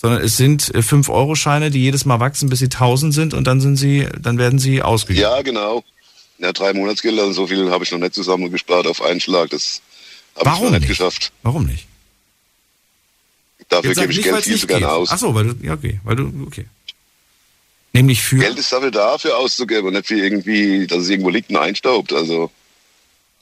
sondern 0.02 0.24
es 0.24 0.36
sind 0.36 0.64
5-Euro-Scheine, 0.64 1.70
die 1.70 1.80
jedes 1.80 2.06
Mal 2.06 2.20
wachsen, 2.20 2.50
bis 2.50 2.58
sie 2.58 2.66
1000 2.66 3.14
sind 3.14 3.34
und 3.36 3.46
dann 3.46 3.62
sind 3.62 3.76
sie, 3.78 4.08
dann 4.20 4.40
werden 4.40 4.58
sie 4.58 4.82
ausgegeben. 4.82 5.22
Ja, 5.22 5.44
genau. 5.44 5.84
Ja, 6.40 6.52
drei 6.54 6.74
Monatsgelder, 6.74 7.32
so 7.34 7.46
viel 7.46 7.70
habe 7.70 7.84
ich 7.84 7.92
noch 7.92 8.00
nicht 8.00 8.16
zusammengespart 8.16 8.88
auf 8.88 9.00
einen 9.04 9.20
Schlag. 9.20 9.52
Das 9.52 9.80
habe 10.36 10.50
ich 10.50 10.56
noch 10.56 10.72
nicht 10.72 10.80
nicht? 10.80 10.88
geschafft. 10.90 11.32
Warum 11.44 11.68
nicht? 11.68 11.86
Dafür 13.70 13.94
gebe 13.94 14.12
ich 14.12 14.18
nicht, 14.18 14.24
Geld 14.24 14.44
viel 14.44 14.54
nicht 14.54 14.62
zu 14.62 14.68
gerne 14.68 14.86
geht. 14.88 14.90
aus. 14.90 15.10
Ach 15.12 15.20
so, 15.20 15.36
weil 15.36 15.54
du, 15.54 15.66
ja, 15.66 15.74
okay, 15.74 16.00
weil 16.04 16.16
du, 16.16 16.34
okay. 16.48 16.66
Nämlich 17.94 18.24
für. 18.24 18.40
Geld 18.40 18.58
ist 18.58 18.72
dafür 18.72 18.90
da, 18.90 19.20
für 19.20 19.38
auszugeben 19.38 19.86
und 19.86 19.94
nicht 19.94 20.08
für 20.08 20.18
irgendwie, 20.18 20.88
dass 20.88 21.04
es 21.04 21.10
irgendwo 21.10 21.30
liegt 21.30 21.52
und 21.52 21.58
einstaubt. 21.58 22.12
Also 22.12 22.50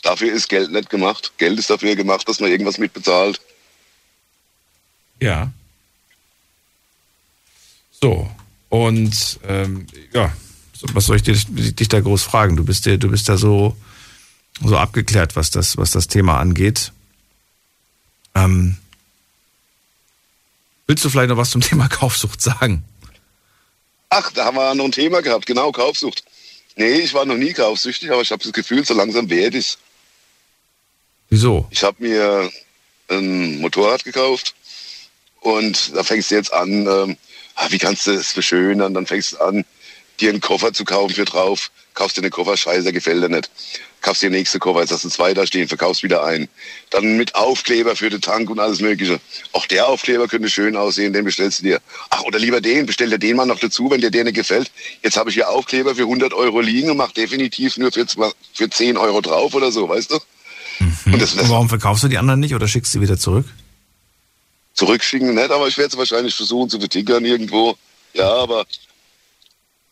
dafür 0.01 0.33
ist 0.33 0.49
Geld 0.49 0.73
nicht 0.73 0.89
gemacht. 0.89 1.31
Geld 1.37 1.57
ist 1.57 1.69
dafür 1.69 1.95
gemacht, 1.95 2.27
dass 2.27 2.41
man 2.41 2.51
irgendwas 2.51 2.79
mitbezahlt. 2.79 3.39
Ja. 5.21 5.53
So. 8.01 8.29
Und 8.69 9.39
ähm, 9.47 9.87
ja, 10.13 10.31
was 10.93 11.05
soll 11.05 11.17
ich 11.17 11.23
dich, 11.23 11.45
dich 11.49 11.87
da 11.87 11.99
groß 11.99 12.23
fragen? 12.23 12.55
Du 12.55 12.63
bist 12.63 12.85
ja, 12.85 12.97
du 12.97 13.09
bist 13.09 13.27
da 13.29 13.37
so, 13.37 13.75
so 14.63 14.77
abgeklärt, 14.77 15.35
was 15.35 15.51
das, 15.51 15.77
was 15.77 15.91
das 15.91 16.07
Thema 16.07 16.39
angeht. 16.39 16.91
Ähm, 18.35 18.77
willst 20.87 21.03
du 21.03 21.09
vielleicht 21.09 21.29
noch 21.29 21.37
was 21.37 21.49
zum 21.49 21.61
Thema 21.69 21.87
Kaufsucht 21.87 22.41
sagen? 22.41 22.83
Ach, 24.09 24.31
da 24.31 24.45
haben 24.45 24.57
wir 24.57 24.73
noch 24.75 24.85
ein 24.85 24.91
Thema 24.91 25.21
gehabt, 25.21 25.45
genau, 25.45 25.71
Kaufsucht. 25.71 26.23
Nee, 26.75 26.99
ich 26.99 27.13
war 27.13 27.25
noch 27.25 27.35
nie 27.35 27.53
kaufsüchtig, 27.53 28.11
aber 28.11 28.21
ich 28.21 28.31
habe 28.31 28.41
das 28.41 28.53
Gefühl, 28.53 28.85
so 28.85 28.93
langsam 28.93 29.29
werde 29.29 29.57
ich 29.57 29.77
Wieso? 31.29 31.67
Ich 31.69 31.83
habe 31.83 32.03
mir 32.03 32.51
ein 33.07 33.59
Motorrad 33.61 34.03
gekauft 34.03 34.55
und 35.41 35.95
da 35.95 36.03
fängst 36.03 36.31
du 36.31 36.35
jetzt 36.35 36.51
an, 36.51 36.87
ähm, 36.87 37.17
wie 37.69 37.77
kannst 37.77 38.07
du 38.07 38.11
es 38.11 38.31
verschönern? 38.31 38.93
Dann 38.93 39.05
fängst 39.05 39.33
du 39.33 39.37
an, 39.37 39.65
dir 40.19 40.29
einen 40.29 40.41
Koffer 40.41 40.73
zu 40.73 40.85
kaufen 40.85 41.13
für 41.15 41.25
drauf. 41.25 41.71
Kaufst 41.93 42.17
dir 42.17 42.21
einen 42.21 42.31
Koffer, 42.31 42.55
scheiße, 42.55 42.93
gefällt 42.93 43.23
dir 43.23 43.29
nicht. 43.29 43.49
Kaufst 44.01 44.21
dir 44.21 44.29
den 44.29 44.37
nächsten 44.37 44.59
Koffer, 44.59 44.79
jetzt 44.79 44.91
hast 44.91 45.03
du 45.03 45.09
zwei 45.09 45.33
da 45.33 45.45
stehen, 45.45 45.67
verkaufst 45.67 46.03
wieder 46.03 46.23
einen. 46.23 46.47
Dann 46.89 47.17
mit 47.17 47.35
Aufkleber 47.35 47.97
für 47.97 48.09
den 48.09 48.21
Tank 48.21 48.49
und 48.49 48.57
alles 48.59 48.79
mögliche. 48.79 49.19
Auch 49.51 49.65
der 49.65 49.87
Aufkleber 49.89 50.27
könnte 50.29 50.49
schön 50.49 50.77
aussehen, 50.77 51.11
den 51.11 51.25
bestellst 51.25 51.59
du 51.59 51.63
dir. 51.63 51.81
Ach, 52.09 52.21
oder 52.23 52.39
lieber 52.39 52.61
den, 52.61 52.85
bestell 52.85 53.09
dir 53.09 53.17
den 53.19 53.35
mal 53.35 53.45
noch 53.45 53.59
dazu, 53.59 53.91
wenn 53.91 53.99
dir 53.99 54.11
der 54.11 54.23
nicht 54.23 54.35
gefällt. 54.35 54.71
Jetzt 55.03 55.17
habe 55.17 55.29
ich 55.29 55.33
hier 55.35 55.49
Aufkleber 55.49 55.95
für 55.95 56.03
100 56.03 56.33
Euro 56.33 56.61
liegen 56.61 56.89
und 56.91 56.97
mach 56.97 57.11
definitiv 57.11 57.75
nur 57.77 57.91
für, 57.91 58.07
zwei- 58.07 58.31
für 58.53 58.69
10 58.69 58.95
Euro 58.97 59.19
drauf 59.19 59.53
oder 59.53 59.71
so, 59.73 59.89
weißt 59.89 60.11
du? 60.11 60.19
Und 61.07 61.21
das, 61.21 61.33
Und 61.33 61.49
warum 61.49 61.67
verkaufst 61.67 62.03
du 62.03 62.07
die 62.07 62.17
anderen 62.17 62.39
nicht 62.39 62.55
oder 62.55 62.69
schickst 62.69 62.93
sie 62.93 63.01
wieder 63.01 63.17
zurück? 63.17 63.45
Zurückschicken 64.79 65.33
nicht, 65.35 65.51
aber 65.51 65.67
ich 65.67 65.77
werde 65.77 65.89
es 65.89 65.97
wahrscheinlich 65.97 66.33
versuchen 66.33 66.69
zu 66.69 66.79
vertickern 66.79 67.25
irgendwo. 67.25 67.75
Ja, 68.13 68.29
aber 68.29 68.65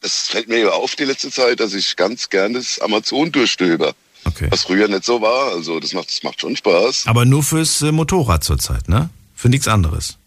das 0.01 0.27
fällt 0.29 0.47
mir 0.47 0.59
ja 0.59 0.69
auf 0.69 0.95
die 0.95 1.03
letzte 1.03 1.29
Zeit, 1.29 1.59
dass 1.59 1.73
ich 1.73 1.95
ganz 1.95 2.29
gerne 2.29 2.59
das 2.59 2.79
Amazon 2.79 3.31
durchstöber. 3.31 3.93
Okay. 4.23 4.47
Was 4.49 4.63
früher 4.63 4.87
nicht 4.87 5.03
so 5.03 5.21
war. 5.21 5.51
Also 5.51 5.79
das 5.79 5.93
macht, 5.93 6.09
das 6.09 6.23
macht 6.23 6.39
schon 6.39 6.55
Spaß. 6.55 7.03
Aber 7.05 7.25
nur 7.25 7.43
fürs 7.43 7.81
äh, 7.81 7.91
Motorrad 7.91 8.43
zurzeit, 8.43 8.87
ne? 8.87 9.09
Für 9.35 9.49
nichts 9.49 9.67
anderes. 9.67 10.17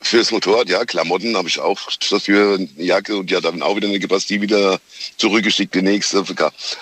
Fürs 0.00 0.32
Motorrad, 0.32 0.68
ja, 0.68 0.84
Klamotten 0.84 1.36
habe 1.36 1.48
ich 1.48 1.60
auch 1.60 1.78
dafür 2.10 2.56
eine 2.56 2.68
Jacke 2.84 3.16
und 3.16 3.32
hat 3.32 3.44
dann 3.44 3.62
auch 3.62 3.76
wieder 3.76 3.86
eine 3.86 4.00
gepasst, 4.00 4.28
die 4.30 4.40
wieder 4.40 4.80
zurückgeschickt, 5.16 5.74
die 5.74 5.82
nächste. 5.82 6.24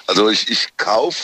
Also 0.07 0.31
ich, 0.31 0.51
ich 0.51 0.69
kaufe 0.79 1.21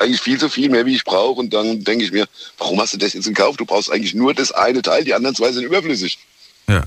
eigentlich 0.00 0.20
viel 0.20 0.38
zu 0.38 0.48
viel 0.48 0.70
mehr, 0.70 0.86
wie 0.86 0.94
ich 0.94 1.04
brauche 1.04 1.40
und 1.40 1.52
dann 1.52 1.84
denke 1.84 2.04
ich 2.04 2.12
mir, 2.12 2.26
warum 2.58 2.80
hast 2.80 2.94
du 2.94 2.98
das 2.98 3.12
jetzt 3.12 3.26
gekauft? 3.26 3.60
Du 3.60 3.66
brauchst 3.66 3.92
eigentlich 3.92 4.14
nur 4.14 4.34
das 4.34 4.50
eine 4.50 4.82
Teil, 4.82 5.04
die 5.04 5.14
anderen 5.14 5.36
zwei 5.36 5.52
sind 5.52 5.64
überflüssig. 5.64 6.18
Ja. 6.68 6.84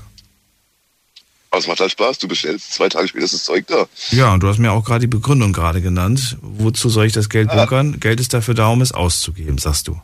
Aber 1.50 1.60
es 1.60 1.68
macht 1.68 1.78
halt 1.78 1.92
Spaß, 1.92 2.18
du 2.18 2.26
bestellst, 2.26 2.72
zwei 2.72 2.88
Tage 2.88 3.06
später 3.06 3.24
ist 3.24 3.34
das 3.34 3.44
Zeug 3.44 3.66
da. 3.68 3.86
Ja, 4.10 4.34
und 4.34 4.40
du 4.40 4.48
hast 4.48 4.58
mir 4.58 4.72
auch 4.72 4.84
gerade 4.84 5.02
die 5.02 5.06
Begründung 5.06 5.52
gerade 5.52 5.80
genannt. 5.80 6.36
Wozu 6.42 6.88
soll 6.88 7.06
ich 7.06 7.12
das 7.12 7.28
Geld 7.28 7.48
bunkern? 7.48 8.00
Geld 8.00 8.18
ist 8.18 8.34
dafür 8.34 8.54
da, 8.54 8.68
um 8.68 8.82
es 8.82 8.90
auszugeben, 8.90 9.58
sagst 9.58 9.86
du. 9.86 10.00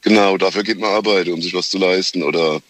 Genau, 0.00 0.38
dafür 0.38 0.62
geht 0.62 0.78
man 0.78 0.90
arbeiten, 0.90 1.32
um 1.32 1.42
sich 1.42 1.52
was 1.52 1.68
zu 1.68 1.76
leisten 1.76 2.22
oder 2.22 2.62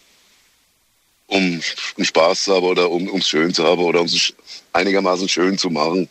um 1.29 1.61
einen 1.97 2.05
Spaß 2.05 2.45
zu 2.45 2.55
haben 2.57 2.65
oder 2.65 2.91
um 2.91 3.07
es 3.17 3.29
schön 3.29 3.55
zu 3.55 3.63
haben 3.63 3.83
oder 3.83 4.01
um 4.01 4.09
sich 4.09 4.35
einigermaßen 4.73 5.29
schön 5.29 5.57
zu 5.57 5.71
machen. 5.71 6.09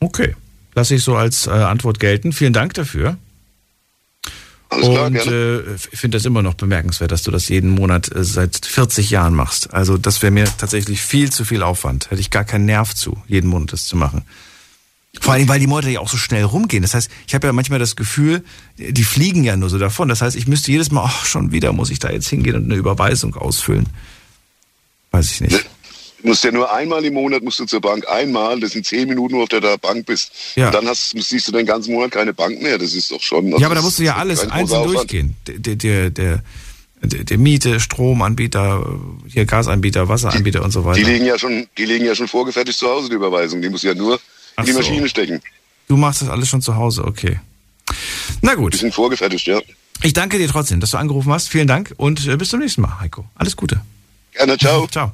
Okay. 0.00 0.34
Lass 0.78 0.92
ich 0.92 1.02
so 1.02 1.16
als 1.16 1.48
äh, 1.48 1.50
Antwort 1.50 1.98
gelten. 1.98 2.32
Vielen 2.32 2.52
Dank 2.52 2.72
dafür. 2.74 3.16
Alles 4.68 4.88
klar, 4.88 5.06
und 5.06 5.12
gerne. 5.14 5.30
äh, 5.32 5.74
ich 5.74 5.98
finde 5.98 6.18
das 6.18 6.24
immer 6.24 6.40
noch 6.40 6.54
bemerkenswert, 6.54 7.10
dass 7.10 7.24
du 7.24 7.32
das 7.32 7.48
jeden 7.48 7.70
Monat 7.70 8.14
äh, 8.14 8.22
seit 8.22 8.64
40 8.64 9.10
Jahren 9.10 9.34
machst. 9.34 9.74
Also 9.74 9.98
das 9.98 10.22
wäre 10.22 10.30
mir 10.30 10.44
tatsächlich 10.56 11.00
viel 11.00 11.32
zu 11.32 11.44
viel 11.44 11.64
Aufwand. 11.64 12.12
Hätte 12.12 12.20
ich 12.20 12.30
gar 12.30 12.44
keinen 12.44 12.66
Nerv 12.66 12.94
zu, 12.94 13.20
jeden 13.26 13.50
Monat 13.50 13.72
das 13.72 13.86
zu 13.86 13.96
machen. 13.96 14.22
Vor 15.20 15.34
allem, 15.34 15.48
weil 15.48 15.58
die 15.58 15.66
Monate 15.66 15.90
ja 15.90 15.98
auch 15.98 16.08
so 16.08 16.16
schnell 16.16 16.44
rumgehen. 16.44 16.82
Das 16.82 16.94
heißt, 16.94 17.10
ich 17.26 17.34
habe 17.34 17.48
ja 17.48 17.52
manchmal 17.52 17.80
das 17.80 17.96
Gefühl, 17.96 18.44
die 18.76 19.02
fliegen 19.02 19.42
ja 19.42 19.56
nur 19.56 19.70
so 19.70 19.78
davon. 19.78 20.08
Das 20.08 20.22
heißt, 20.22 20.36
ich 20.36 20.46
müsste 20.46 20.70
jedes 20.70 20.92
Mal, 20.92 21.02
ach, 21.06 21.24
schon 21.24 21.50
wieder 21.50 21.72
muss 21.72 21.90
ich 21.90 21.98
da 21.98 22.08
jetzt 22.08 22.28
hingehen 22.28 22.54
und 22.54 22.66
eine 22.66 22.76
Überweisung 22.76 23.34
ausfüllen. 23.34 23.86
Weiß 25.10 25.28
ich 25.32 25.40
nicht. 25.40 25.68
Du 26.20 26.28
musst 26.28 26.42
ja 26.42 26.50
nur 26.50 26.72
einmal 26.72 27.04
im 27.04 27.14
Monat 27.14 27.42
musst 27.42 27.60
du 27.60 27.64
zur 27.64 27.80
Bank. 27.80 28.08
Einmal, 28.08 28.58
das 28.58 28.72
sind 28.72 28.84
zehn 28.84 29.08
Minuten, 29.08 29.34
wo 29.34 29.38
du 29.38 29.42
auf 29.44 29.48
der 29.48 29.78
Bank 29.78 30.06
bist. 30.06 30.32
Ja. 30.56 30.66
Und 30.66 30.74
dann 30.74 30.88
hast, 30.88 31.10
siehst 31.16 31.46
du 31.46 31.52
den 31.52 31.64
ganzen 31.64 31.94
Monat 31.94 32.10
keine 32.10 32.34
Bank 32.34 32.60
mehr. 32.60 32.76
Das 32.76 32.92
ist 32.92 33.10
doch 33.10 33.20
schon. 33.20 33.46
also 33.46 33.58
Ja, 33.58 33.66
aber 33.66 33.76
da 33.76 33.82
musst 33.82 33.98
du 33.98 34.02
ja 34.02 34.16
alles 34.16 34.48
einzeln 34.48 34.84
durchgehen. 34.84 35.36
Der, 35.46 35.76
der, 35.76 36.10
der, 36.10 36.42
der, 37.02 37.38
Miete, 37.38 37.78
Stromanbieter, 37.78 38.98
hier 39.28 39.44
Gasanbieter, 39.44 40.08
Wasseranbieter 40.08 40.64
und 40.64 40.72
so 40.72 40.84
weiter. 40.84 40.98
Die 40.98 41.04
liegen 41.04 41.24
ja 41.24 41.38
schon, 41.38 41.68
die 41.76 41.84
liegen 41.84 42.04
ja 42.04 42.14
schon 42.14 42.26
vorgefertigt 42.26 42.78
zu 42.78 42.88
Hause, 42.88 43.08
die 43.08 43.14
Überweisung. 43.14 43.62
Die 43.62 43.68
musst 43.68 43.84
du 43.84 43.88
ja 43.88 43.94
nur 43.94 44.18
Ach 44.56 44.62
in 44.62 44.66
die 44.66 44.72
so. 44.72 44.78
Maschine 44.78 45.08
stecken. 45.08 45.40
Du 45.86 45.96
machst 45.96 46.22
das 46.22 46.28
alles 46.28 46.48
schon 46.48 46.60
zu 46.60 46.74
Hause, 46.74 47.04
okay. 47.04 47.38
Na 48.42 48.54
gut. 48.54 48.74
Die 48.74 48.78
sind 48.78 48.92
vorgefertigt, 48.92 49.46
ja. 49.46 49.60
Ich 50.02 50.12
danke 50.12 50.38
dir 50.38 50.48
trotzdem, 50.48 50.80
dass 50.80 50.90
du 50.90 50.98
angerufen 50.98 51.32
hast. 51.32 51.48
Vielen 51.48 51.66
Dank 51.66 51.94
und 51.96 52.26
äh, 52.26 52.36
bis 52.36 52.50
zum 52.50 52.60
nächsten 52.60 52.82
Mal, 52.82 53.00
Heiko. 53.00 53.24
Alles 53.36 53.56
Gute. 53.56 53.80
Gerne, 54.38 54.56
ciao. 54.56 54.86
Ciao. 54.90 55.12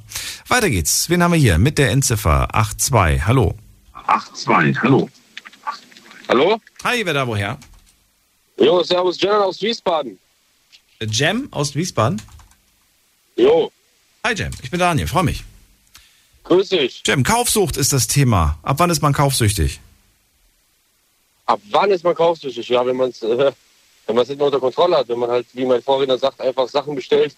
Weiter 0.49 0.69
geht's. 0.69 1.09
Wen 1.09 1.23
haben 1.23 1.33
wir 1.33 1.39
hier? 1.39 1.57
Mit 1.57 1.79
der 1.79 1.91
Endziffer 1.91 2.47
82. 2.53 3.27
Hallo. 3.27 3.55
82, 4.35 4.83
hallo. 4.83 5.09
Hallo? 6.29 6.61
Hi, 6.85 7.07
wer 7.07 7.15
da 7.15 7.27
woher? 7.27 7.59
Jo, 8.59 8.83
servus, 8.83 9.19
Jan 9.19 9.41
aus 9.41 9.63
Wiesbaden. 9.63 10.19
Äh, 10.99 11.07
Jam 11.07 11.49
aus 11.53 11.75
Wiesbaden. 11.75 12.21
Jo. 13.37 13.73
Hi 14.25 14.35
Jam, 14.35 14.51
ich 14.63 14.71
bin 14.71 14.79
Daniel, 14.79 15.09
freue 15.09 15.25
mich. 15.25 15.43
Grüß 16.45 16.69
dich. 16.69 17.03
Jam, 17.07 17.23
Kaufsucht 17.23 17.79
ist 17.79 17.95
das 17.95 18.07
Thema. 18.07 18.59
Ab 18.63 18.79
wann 18.79 18.91
ist 18.91 19.01
man 19.01 19.15
kaufsüchtig? 19.15 19.81
Ab 21.47 21.61
wann 21.71 21.91
ist 21.91 22.05
man 22.05 22.15
kaufsüchtig? 22.15 22.69
Ja, 22.69 22.85
wenn 22.85 22.97
man 22.97 23.09
es 23.09 23.23
äh, 23.23 23.53
wenn 24.07 24.17
man 24.17 24.23
es 24.23 24.29
nicht 24.29 24.39
mehr 24.39 24.47
unter 24.47 24.61
Kontrolle 24.61 24.99
hat, 24.99 25.09
wenn 25.09 25.19
man 25.19 25.31
halt, 25.31 25.47
wie 25.55 25.65
mein 25.65 25.83
Vorredner 25.83 26.19
sagt, 26.19 26.41
einfach 26.41 26.69
Sachen 26.69 26.95
bestellt, 26.95 27.35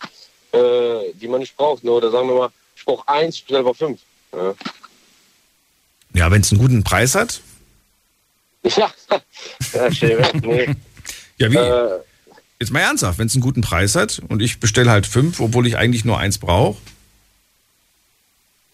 äh, 0.56 1.12
die 1.14 1.28
man 1.28 1.40
nicht 1.40 1.56
braucht. 1.56 1.84
Ne? 1.84 1.90
Oder 1.90 2.10
sagen 2.10 2.28
wir 2.28 2.34
mal, 2.36 2.50
ich 2.76 2.84
brauche 2.84 3.06
eins, 3.08 3.36
ich 3.36 3.42
bestelle 3.42 3.60
aber 3.60 3.74
fünf. 3.74 4.00
Ja, 4.32 4.54
Ja, 6.14 6.30
wenn 6.30 6.40
es 6.40 6.50
einen 6.52 6.60
guten 6.60 6.82
Preis 6.84 7.14
hat. 7.14 7.40
ja. 8.64 8.90
ja 9.72 9.92
schön, 9.92 10.24
nee. 10.42 10.74
Ja, 11.38 11.50
wie? 11.52 11.56
Äh, 11.56 12.00
Jetzt 12.58 12.72
mal 12.72 12.80
ernsthaft, 12.80 13.18
wenn 13.18 13.26
es 13.26 13.34
einen 13.34 13.42
guten 13.42 13.60
Preis 13.60 13.94
hat 13.94 14.22
und 14.28 14.40
ich 14.40 14.58
bestelle 14.60 14.90
halt 14.90 15.06
fünf, 15.06 15.40
obwohl 15.40 15.66
ich 15.66 15.76
eigentlich 15.76 16.06
nur 16.06 16.18
eins 16.18 16.38
brauche. 16.38 16.78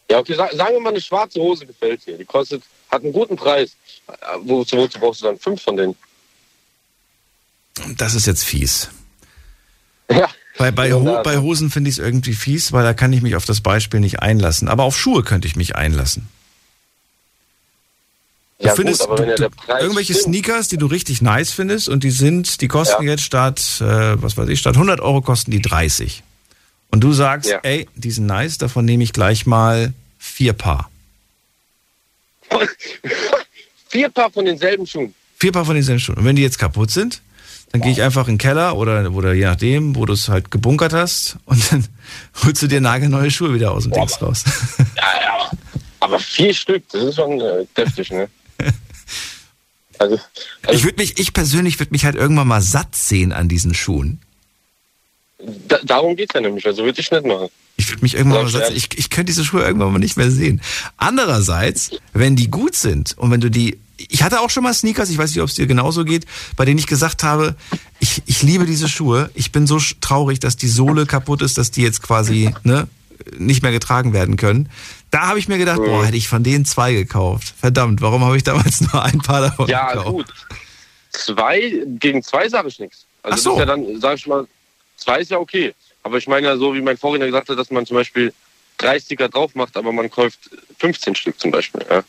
Ja, 0.09 0.21
okay, 0.21 0.35
sa- 0.35 0.55
sagen 0.55 0.75
wir 0.75 0.81
mal, 0.81 0.91
eine 0.91 1.01
schwarze 1.01 1.41
Hose 1.41 1.67
gefällt 1.67 2.07
dir. 2.07 2.17
Die 2.17 2.25
kostet, 2.25 2.63
hat 2.93 3.03
einen 3.03 3.13
guten 3.13 3.35
Preis. 3.35 3.73
Äh, 4.07 4.13
Wozu, 4.43 4.77
wozu 4.77 5.01
brauchst 5.01 5.23
du 5.23 5.25
dann 5.27 5.39
fünf 5.39 5.63
von 5.63 5.77
denen? 5.77 5.97
Das 7.97 8.15
ist 8.15 8.27
jetzt 8.27 8.45
fies. 8.45 8.89
Ja. 10.11 10.29
Bei, 10.63 10.71
bei, 10.71 10.93
Ho 10.93 11.23
bei 11.23 11.39
Hosen 11.39 11.71
finde 11.71 11.91
ich 11.91 11.99
es 11.99 12.05
irgendwie 12.05 12.35
fies, 12.35 12.73
weil 12.73 12.85
da 12.85 12.95
kann 12.95 13.13
ich 13.13 13.23
mich 13.23 13.37
auf 13.37 13.45
das 13.45 13.61
Beispiel 13.61 14.01
nicht 14.01 14.21
einlassen. 14.21 14.69
Aber 14.69 14.85
auf 14.85 14.97
Schuhe 14.99 15.23
könnte 15.23 15.47
ich 15.49 15.57
mich 15.57 15.75
einlassen. 15.77 16.29
Du 18.59 18.67
Ja, 18.69 18.75
findest 18.77 19.09
gut, 19.09 19.19
wenn 19.19 19.29
ja 19.29 19.35
du, 19.35 19.49
irgendwelche 19.81 20.13
stimmt. 20.15 20.27
Sneakers, 20.37 20.69
die 20.69 20.77
du 20.77 20.87
richtig 20.87 21.21
nice 21.21 21.51
findest 21.53 21.89
und 21.89 22.05
die 22.05 22.11
sind, 22.13 22.61
die 22.61 22.69
kosten 22.69 23.03
Ja. 23.05 23.11
jetzt 23.11 23.25
statt, 23.25 23.61
äh, 23.81 24.23
was 24.23 24.37
weiß 24.37 24.49
ich, 24.49 24.61
statt 24.61 24.77
100 24.77 25.01
Euro 25.01 25.21
kosten 25.21 25.51
die 25.51 25.61
30. 25.61 26.23
Und 26.91 27.01
du 27.01 27.13
sagst, 27.13 27.53
ey, 27.63 27.89
die 27.97 28.11
sind 28.11 28.27
nice, 28.27 28.59
davon 28.59 28.85
nehme 28.85 29.03
ich 29.03 29.13
gleich 29.13 29.47
mal 29.47 29.93
vier 30.19 30.53
Paar. 30.53 30.91
Vier 33.89 34.09
Paar 34.11 34.31
von 34.31 34.45
denselben 34.45 34.87
Schuhen. 34.87 35.15
Vier 35.39 35.53
Paar 35.53 35.65
von 35.67 35.75
diesen 35.75 35.99
Schuhen. 36.01 36.17
Und 36.19 36.25
wenn 36.25 36.37
die 36.37 36.43
jetzt 36.43 36.59
kaputt 36.59 36.91
sind, 36.91 37.21
dann 37.73 37.81
gehe 37.81 37.91
ich 37.93 38.03
einfach 38.03 38.29
in 38.29 38.35
den 38.35 38.39
Keller 38.39 38.77
oder, 38.77 39.11
oder 39.13 39.33
je 39.33 39.45
nachdem, 39.47 39.97
wo 39.97 40.05
du 40.05 40.13
es 40.13 40.29
halt 40.29 40.51
gebunkert 40.51 40.93
hast 40.93 41.37
und 41.47 41.73
dann 41.73 41.87
holst 42.45 42.63
du 42.63 42.67
dir 42.67 42.81
nagelneue 42.81 43.31
Schuhe 43.31 43.55
wieder 43.55 43.73
aus 43.73 43.85
dem 43.85 43.93
Dings 43.93 44.21
raus. 44.21 44.45
Aber 46.01 46.19
vier 46.19 46.53
Stück, 46.53 46.83
das 46.91 47.03
ist 47.03 47.15
schon 47.17 47.41
äh, 47.41 47.65
deftig, 47.77 48.11
ne? 48.11 48.29
Also, 49.99 50.19
Ich 50.73 50.83
würde 50.83 51.01
mich, 51.01 51.19
ich 51.21 51.33
persönlich 51.33 51.79
würde 51.79 51.93
mich 51.93 52.05
halt 52.05 52.17
irgendwann 52.17 52.49
mal 52.49 52.61
satt 52.61 52.97
sehen 52.97 53.33
an 53.33 53.49
diesen 53.49 53.73
Schuhen. 53.73 54.21
da, 55.69 55.79
darum 55.85 56.17
geht's 56.17 56.35
ja 56.35 56.41
nämlich. 56.41 56.67
Also 56.67 56.83
würde 56.85 57.01
ich 57.01 57.09
nicht 57.09 57.25
machen. 57.25 57.49
Ich 57.77 57.89
würde 57.89 58.03
mich 58.03 58.15
irgendwann 58.15 58.43
mal 58.43 58.51
satt 58.51 58.67
sehen. 58.67 58.77
Ich, 58.77 58.99
ich 58.99 59.11
könnte 59.11 59.27
diese 59.27 59.45
Schuhe 59.45 59.63
irgendwann 59.63 59.93
mal 59.93 60.01
nicht 60.01 60.17
mehr 60.17 60.31
sehen. 60.33 60.61
Andererseits, 60.97 61.91
wenn 62.13 62.35
die 62.35 62.51
gut 62.51 62.75
sind 62.75 63.17
und 63.17 63.31
wenn 63.31 63.41
du 63.41 63.49
die, 63.49 63.79
ich 64.11 64.23
hatte 64.23 64.41
auch 64.41 64.51
schon 64.51 64.63
mal 64.63 64.75
Sneakers, 64.75 65.11
ich 65.11 65.19
weiß 65.19 65.31
nicht, 65.31 65.41
ob 65.41 65.49
es 65.49 65.55
dir 65.55 65.67
genauso 65.67 66.05
geht, 66.05 66.27
bei 66.57 66.65
denen 66.65 66.79
ich 66.79 66.87
gesagt 66.87 67.23
habe, 67.23 67.55
ich, 68.01 68.23
ich 68.27 68.43
liebe 68.43 68.67
diese 68.67 68.89
Schuhe. 68.89 69.31
Ich 69.35 69.53
bin 69.53 69.67
so 69.67 69.79
traurig, 70.01 70.41
dass 70.41 70.57
die 70.57 70.69
Sohle 70.69 71.07
kaputt 71.07 71.43
ist, 71.43 71.59
dass 71.59 71.71
die 71.71 71.83
jetzt 71.83 72.03
quasi 72.03 72.55
ne, 72.65 72.89
nicht 73.39 73.63
mehr 73.63 73.73
getragen 73.73 74.13
werden 74.13 74.37
können. 74.37 74.69
Da 75.11 75.29
habe 75.29 75.39
ich 75.39 75.47
mir 75.49 75.59
gedacht, 75.59 75.79
boah, 75.79 76.05
hätte 76.05 76.17
ich 76.17 76.29
von 76.29 76.43
denen 76.43 76.65
zwei 76.65 76.93
gekauft. 76.95 77.55
Verdammt, 77.61 78.01
warum 78.01 78.25
habe 78.25 78.37
ich 78.37 78.43
damals 78.45 78.81
nur 78.93 79.03
ein 79.03 79.19
paar 79.19 79.43
davon 79.43 79.69
Ja, 79.69 79.93
gekauft? 79.93 80.09
gut. 80.09 80.27
Zwei, 81.11 81.83
gegen 81.99 82.23
zwei 82.23 82.49
sage 82.49 82.69
ich 82.69 82.79
nichts. 82.79 83.05
Also 83.23 83.35
Ach 83.37 83.39
so. 83.43 83.51
das 83.51 83.57
ist 83.57 83.61
ja 83.61 83.67
dann, 83.93 84.01
sag 84.01 84.17
ich 84.17 84.27
mal, 84.27 84.47
zwei 84.97 85.21
ist 85.21 85.31
ja 85.31 85.39
okay. 85.39 85.75
Aber 86.03 86.17
ich 86.19 86.27
meine 86.27 86.47
ja 86.47 86.57
so, 86.57 86.75
wie 86.75 86.81
mein 86.81 86.97
Vorredner 86.97 87.27
gesagt 87.27 87.49
hat, 87.49 87.59
dass 87.59 87.71
man 87.71 87.87
zum 87.87 87.97
Beispiel 87.97 88.33
drei 88.79 88.99
Sticker 88.99 89.29
drauf 89.29 89.55
macht, 89.55 89.77
aber 89.77 89.93
man 89.93 90.11
kauft 90.11 90.51
15 90.79 91.15
Stück 91.15 91.39
zum 91.39 91.51
Beispiel. 91.51 91.85
Ja. 91.89 92.03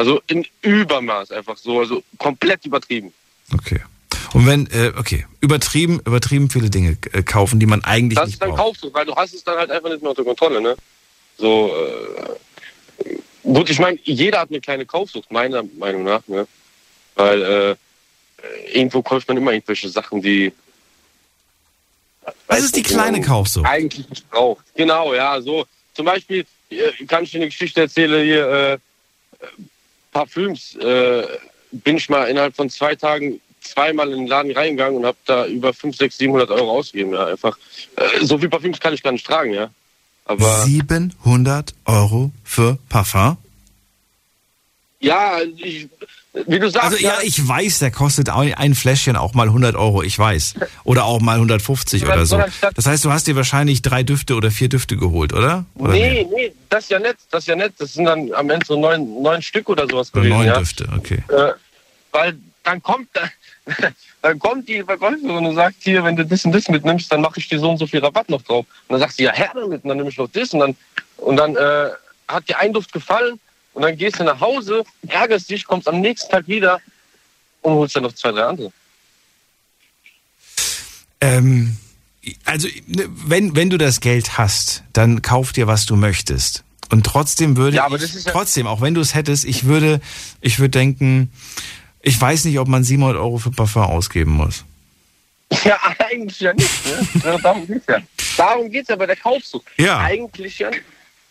Also 0.00 0.22
in 0.28 0.46
Übermaß 0.62 1.30
einfach 1.30 1.58
so, 1.58 1.80
also 1.80 2.02
komplett 2.16 2.64
übertrieben. 2.64 3.12
Okay. 3.52 3.80
Und 4.32 4.46
wenn, 4.46 4.66
äh, 4.68 4.94
okay, 4.96 5.26
übertrieben, 5.42 6.00
übertrieben 6.06 6.48
viele 6.48 6.70
Dinge 6.70 6.96
äh, 7.12 7.22
kaufen, 7.22 7.60
die 7.60 7.66
man 7.66 7.84
eigentlich 7.84 8.16
Das 8.16 8.28
nicht 8.28 8.36
ist 8.36 8.40
dann 8.40 8.48
braucht. 8.48 8.60
kaufst 8.60 8.84
du, 8.84 8.94
weil 8.94 9.04
du 9.04 9.14
hast 9.14 9.34
es 9.34 9.44
dann 9.44 9.58
halt 9.58 9.70
einfach 9.70 9.90
nicht 9.90 10.00
mehr 10.00 10.08
unter 10.08 10.24
Kontrolle, 10.24 10.62
ne? 10.62 10.74
So, 11.36 11.70
äh, 13.04 13.14
gut, 13.42 13.68
ich 13.68 13.78
meine, 13.78 13.98
jeder 14.04 14.40
hat 14.40 14.48
eine 14.48 14.62
kleine 14.62 14.86
Kaufsucht, 14.86 15.30
meiner 15.30 15.64
Meinung 15.78 16.04
nach, 16.04 16.26
ne? 16.28 16.46
Weil 17.14 17.42
äh, 17.42 17.76
irgendwo 18.72 19.02
kauft 19.02 19.28
man 19.28 19.36
immer 19.36 19.52
irgendwelche 19.52 19.90
Sachen, 19.90 20.22
die. 20.22 20.50
Was 22.46 22.60
ist 22.60 22.74
die 22.74 22.82
kleine 22.82 23.20
Kaufsucht? 23.20 23.66
Eigentlich 23.66 24.08
nicht 24.08 24.30
braucht. 24.30 24.64
Genau, 24.76 25.12
ja, 25.12 25.42
so. 25.42 25.66
Zum 25.92 26.06
Beispiel, 26.06 26.46
äh, 26.70 27.04
kann 27.06 27.24
ich 27.24 27.32
dir 27.32 27.36
eine 27.40 27.48
Geschichte 27.48 27.82
erzählen, 27.82 28.24
hier, 28.24 28.48
äh, 28.48 28.72
äh, 28.72 28.78
Parfüms, 30.12 30.74
äh, 30.76 31.26
bin 31.72 31.96
ich 31.96 32.08
mal 32.08 32.24
innerhalb 32.24 32.56
von 32.56 32.68
zwei 32.68 32.94
Tagen 32.94 33.40
zweimal 33.60 34.10
in 34.12 34.20
den 34.20 34.26
Laden 34.26 34.52
reingegangen 34.52 34.98
und 34.98 35.06
habe 35.06 35.18
da 35.26 35.46
über 35.46 35.72
5, 35.72 35.96
6, 35.96 36.18
700 36.18 36.50
Euro 36.50 36.78
ausgegeben, 36.78 37.12
ja, 37.12 37.26
einfach. 37.26 37.58
Äh, 37.96 38.24
so 38.24 38.38
viel 38.38 38.48
Parfüms 38.48 38.80
kann 38.80 38.94
ich 38.94 39.02
gar 39.02 39.12
nicht 39.12 39.26
tragen, 39.26 39.52
ja. 39.52 39.70
Aber 40.24 40.62
700 40.64 41.74
Euro 41.86 42.30
für 42.44 42.78
Parfum? 42.88 43.36
Ja, 45.00 45.38
ich, 45.56 45.88
wie 46.46 46.58
du 46.58 46.70
sagst, 46.70 46.92
Also 46.92 46.96
ja, 46.98 47.18
ich 47.22 47.46
weiß, 47.46 47.80
der 47.80 47.90
kostet 47.90 48.28
ein 48.28 48.74
Fläschchen 48.74 49.16
auch 49.16 49.34
mal 49.34 49.48
100 49.48 49.74
Euro, 49.74 50.02
ich 50.02 50.18
weiß. 50.18 50.54
Oder 50.84 51.04
auch 51.04 51.20
mal 51.20 51.36
150 51.36 52.04
oder 52.04 52.26
so. 52.26 52.40
Das 52.74 52.86
heißt, 52.86 53.04
du 53.04 53.10
hast 53.10 53.26
dir 53.26 53.34
wahrscheinlich 53.34 53.82
drei 53.82 54.02
Düfte 54.02 54.34
oder 54.34 54.50
vier 54.50 54.68
Düfte 54.68 54.96
geholt, 54.96 55.32
oder? 55.32 55.64
Oder 55.74 55.92
nee, 55.92 56.26
nee, 56.32 56.52
das 56.68 56.84
ist 56.84 56.90
ja 56.90 56.98
nett, 56.98 57.16
das 57.30 57.44
ist 57.44 57.48
ja 57.48 57.56
nett. 57.56 57.72
Das 57.78 57.94
sind 57.94 58.04
dann 58.04 58.32
am 58.34 58.50
Ende 58.50 58.64
so 58.64 58.78
neun, 58.78 59.22
neun 59.22 59.42
Stück 59.42 59.68
oder 59.70 59.88
sowas 59.88 60.12
gewesen, 60.12 60.36
neun 60.36 60.46
ja. 60.46 60.58
Düfte, 60.58 60.86
okay. 60.96 61.24
Äh, 61.28 61.52
weil 62.12 62.38
dann 62.62 62.82
kommt, 62.82 63.08
dann 64.22 64.38
kommt 64.38 64.68
die 64.68 64.82
Verkäuferin 64.82 65.46
und 65.46 65.54
sagt 65.54 65.76
hier, 65.80 66.04
wenn 66.04 66.14
du 66.14 66.26
das 66.26 66.44
und 66.44 66.52
das 66.52 66.68
mitnimmst, 66.68 67.10
dann 67.10 67.22
mache 67.22 67.40
ich 67.40 67.48
dir 67.48 67.58
so 67.58 67.70
und 67.70 67.78
so 67.78 67.86
viel 67.86 68.00
Rabatt 68.00 68.28
noch 68.28 68.42
drauf. 68.42 68.66
Und 68.86 68.92
dann 68.94 69.00
sagst 69.00 69.18
du, 69.18 69.24
ja, 69.24 69.32
her 69.32 69.50
damit, 69.54 69.82
und 69.82 69.88
dann 69.88 69.96
nehme 69.96 70.10
ich 70.10 70.18
noch 70.18 70.28
das 70.30 70.52
und 70.52 70.60
dann, 70.60 70.76
und 71.16 71.36
dann 71.36 71.56
äh, 71.56 71.88
hat 72.28 72.48
dir 72.48 72.58
ein 72.58 72.72
Duft 72.72 72.92
gefallen 72.92 73.40
und 73.74 73.82
dann 73.82 73.96
gehst 73.96 74.18
du 74.20 74.24
nach 74.24 74.40
Hause, 74.40 74.84
ärgerst 75.08 75.50
dich, 75.50 75.64
kommst 75.64 75.88
am 75.88 76.00
nächsten 76.00 76.30
Tag 76.30 76.46
wieder 76.48 76.80
und 77.62 77.72
holst 77.74 77.96
dann 77.96 78.02
noch 78.04 78.12
zwei, 78.14 78.32
drei 78.32 78.44
andere. 78.44 78.72
Ähm, 81.20 81.76
also, 82.44 82.68
ne, 82.86 83.04
wenn, 83.08 83.54
wenn 83.56 83.70
du 83.70 83.78
das 83.78 84.00
Geld 84.00 84.38
hast, 84.38 84.82
dann 84.92 85.22
kauf 85.22 85.52
dir, 85.52 85.66
was 85.66 85.86
du 85.86 85.96
möchtest. 85.96 86.64
Und 86.90 87.04
trotzdem 87.06 87.56
würde 87.56 87.76
Ja, 87.76 87.84
aber 87.86 87.96
ich, 87.96 88.02
das 88.02 88.14
ist 88.14 88.26
ja- 88.26 88.32
trotzdem, 88.32 88.66
auch 88.66 88.80
wenn 88.80 88.94
du 88.94 89.00
es 89.00 89.14
hättest, 89.14 89.44
ich 89.44 89.64
würde, 89.64 90.00
ich 90.40 90.58
würde 90.58 90.70
denken, 90.70 91.30
ich 92.02 92.20
weiß 92.20 92.44
nicht, 92.46 92.58
ob 92.58 92.68
man 92.68 92.82
700 92.82 93.16
Euro 93.16 93.38
für 93.38 93.50
Parfum 93.50 93.82
ausgeben 93.82 94.32
muss. 94.32 94.64
Ja, 95.64 95.78
eigentlich 95.98 96.38
ja 96.40 96.52
nicht. 96.54 96.70
Ne? 97.24 97.38
Darum 97.42 97.66
geht's 97.66 97.84
ja. 97.88 97.98
Darum 98.36 98.70
geht's 98.70 98.88
ja 98.88 98.94
bei 98.94 99.06
der 99.06 99.16
Kaufsucht. 99.16 99.66
Ja. 99.78 99.98
Eigentlich 99.98 100.58
ja 100.60 100.70
nicht. 100.70 100.82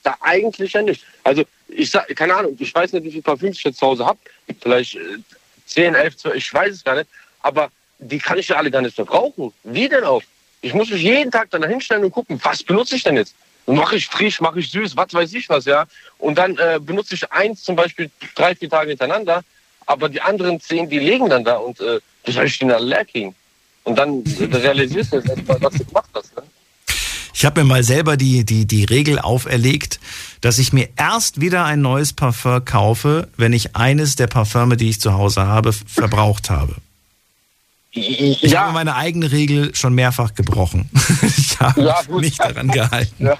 Da 0.04 0.16
eigentlich 0.22 0.74
ja 0.74 0.82
nicht. 0.82 1.04
Also 1.24 1.44
ich 1.68 1.92
sag, 1.92 2.08
keine 2.16 2.36
Ahnung, 2.36 2.56
ich 2.60 2.74
weiß 2.74 2.94
nicht, 2.94 3.04
wie 3.04 3.12
viel 3.12 3.22
Parfüms 3.22 3.58
ich 3.58 3.64
jetzt 3.64 3.80
zu 3.80 3.88
Hause 3.88 4.06
habe. 4.06 4.20
Vielleicht 4.62 4.96
äh, 4.96 5.18
10, 5.66 5.96
11, 5.96 6.18
12, 6.18 6.36
ich 6.36 6.54
weiß 6.54 6.74
es 6.76 6.84
gar 6.84 6.96
nicht. 6.96 7.10
Aber 7.42 7.70
die 8.00 8.18
kann 8.18 8.38
ich 8.38 8.48
ja 8.48 8.56
alle 8.56 8.72
gar 8.72 8.82
nicht 8.82 8.98
mehr 8.98 9.06
brauchen. 9.06 9.54
Wie 9.64 9.90
denn 9.90 10.04
auch? 10.04 10.24
Ich 10.62 10.74
muss 10.74 10.90
mich 10.90 11.02
jeden 11.02 11.32
Tag 11.32 11.50
dann 11.52 11.64
hinstellen 11.64 12.04
und 12.04 12.12
gucken, 12.12 12.40
was 12.44 12.64
benutze 12.64 12.96
ich 12.96 13.04
denn 13.04 13.18
jetzt? 13.18 13.36
Mache 13.66 13.98
ich 13.98 14.08
frisch, 14.08 14.42
mache 14.42 14.60
ich 14.60 14.72
süß, 14.72 14.98
was 14.98 15.14
weiß 15.14 15.34
ich 15.34 15.48
was, 15.48 15.66
ja. 15.66 15.86
Und 16.18 16.38
dann 16.38 16.58
äh, 16.58 16.80
benutze 16.82 17.16
ich 17.16 17.32
eins 17.32 17.64
zum 17.64 17.76
Beispiel 17.76 18.10
drei, 18.36 18.56
vier 18.56 18.70
Tage 18.70 18.90
hintereinander, 18.90 19.44
aber 19.86 20.10
die 20.10 20.22
anderen 20.22 20.60
zehn, 20.60 20.90
die 20.90 21.00
liegen 21.00 21.30
dann 21.30 21.44
da 21.44 21.58
und 21.58 21.80
äh, 21.80 22.00
wie 22.26 22.32
soll 22.32 22.46
ich 22.46 22.58
dann 22.60 22.84
leer 22.84 23.06
kriegen? 23.06 23.36
Und 23.84 23.96
dann 23.96 24.24
äh, 24.40 24.56
realisierst 24.56 25.14
du 25.14 25.24
was 25.62 25.74
du 25.74 25.86
gemacht 25.86 26.10
hast. 26.14 26.36
Ne? 26.36 26.44
Ich 27.40 27.46
habe 27.46 27.62
mir 27.62 27.68
mal 27.68 27.84
selber 27.84 28.18
die, 28.18 28.44
die, 28.44 28.66
die 28.66 28.84
Regel 28.84 29.18
auferlegt, 29.18 30.02
dass 30.42 30.60
ich 30.60 30.74
mir 30.74 30.90
erst 30.98 31.40
wieder 31.40 31.64
ein 31.64 31.80
neues 31.80 32.12
Parfum 32.12 32.66
kaufe, 32.66 33.30
wenn 33.38 33.54
ich 33.54 33.78
eines 33.78 34.18
der 34.18 34.28
Parfüme, 34.28 34.76
die 34.76 34.90
ich 34.90 35.00
zu 35.00 35.14
Hause 35.14 35.48
habe, 35.48 35.72
verbraucht 35.72 36.50
habe. 36.50 36.76
Ich 37.92 38.58
habe 38.58 38.74
meine 38.74 38.94
eigene 38.98 39.32
Regel 39.32 39.74
schon 39.74 39.94
mehrfach 39.94 40.34
gebrochen. 40.36 40.90
Ich 41.38 41.58
habe 41.62 41.82
Ja, 41.82 42.02
mich 42.10 42.36
daran 42.36 42.68
gehalten. 42.68 43.26
Ja, 43.26 43.38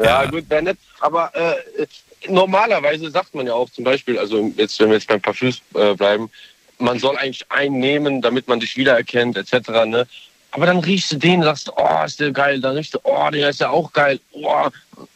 ja 0.00 0.26
gut, 0.26 0.48
wäre 0.48 0.62
nett. 0.62 0.78
Aber 1.00 1.34
äh, 1.34 1.86
normalerweise 2.28 3.10
sagt 3.10 3.34
man 3.34 3.48
ja 3.48 3.54
auch 3.54 3.70
zum 3.70 3.82
Beispiel, 3.82 4.16
also 4.16 4.52
jetzt, 4.56 4.78
wenn 4.78 4.90
wir 4.90 4.94
jetzt 4.94 5.08
beim 5.08 5.20
Parfüms 5.20 5.60
äh, 5.74 5.94
bleiben, 5.94 6.30
man 6.78 7.00
soll 7.00 7.16
eigentlich 7.16 7.50
einen 7.50 7.80
nehmen, 7.80 8.22
damit 8.22 8.46
man 8.46 8.60
dich 8.60 8.76
wiedererkennt, 8.76 9.36
etc. 9.36 9.70
Ne? 9.86 10.06
Aber 10.52 10.66
dann 10.66 10.78
riechst 10.78 11.12
du 11.12 11.16
den, 11.16 11.42
sagst, 11.42 11.70
oh, 11.76 12.04
ist 12.04 12.18
der 12.18 12.32
geil. 12.32 12.60
Dann 12.60 12.76
riechst 12.76 12.94
du, 12.94 12.98
oh, 13.04 13.30
der 13.30 13.50
ist 13.50 13.60
ja 13.60 13.70
auch 13.70 13.92
geil. 13.92 14.18
Oh. 14.32 14.68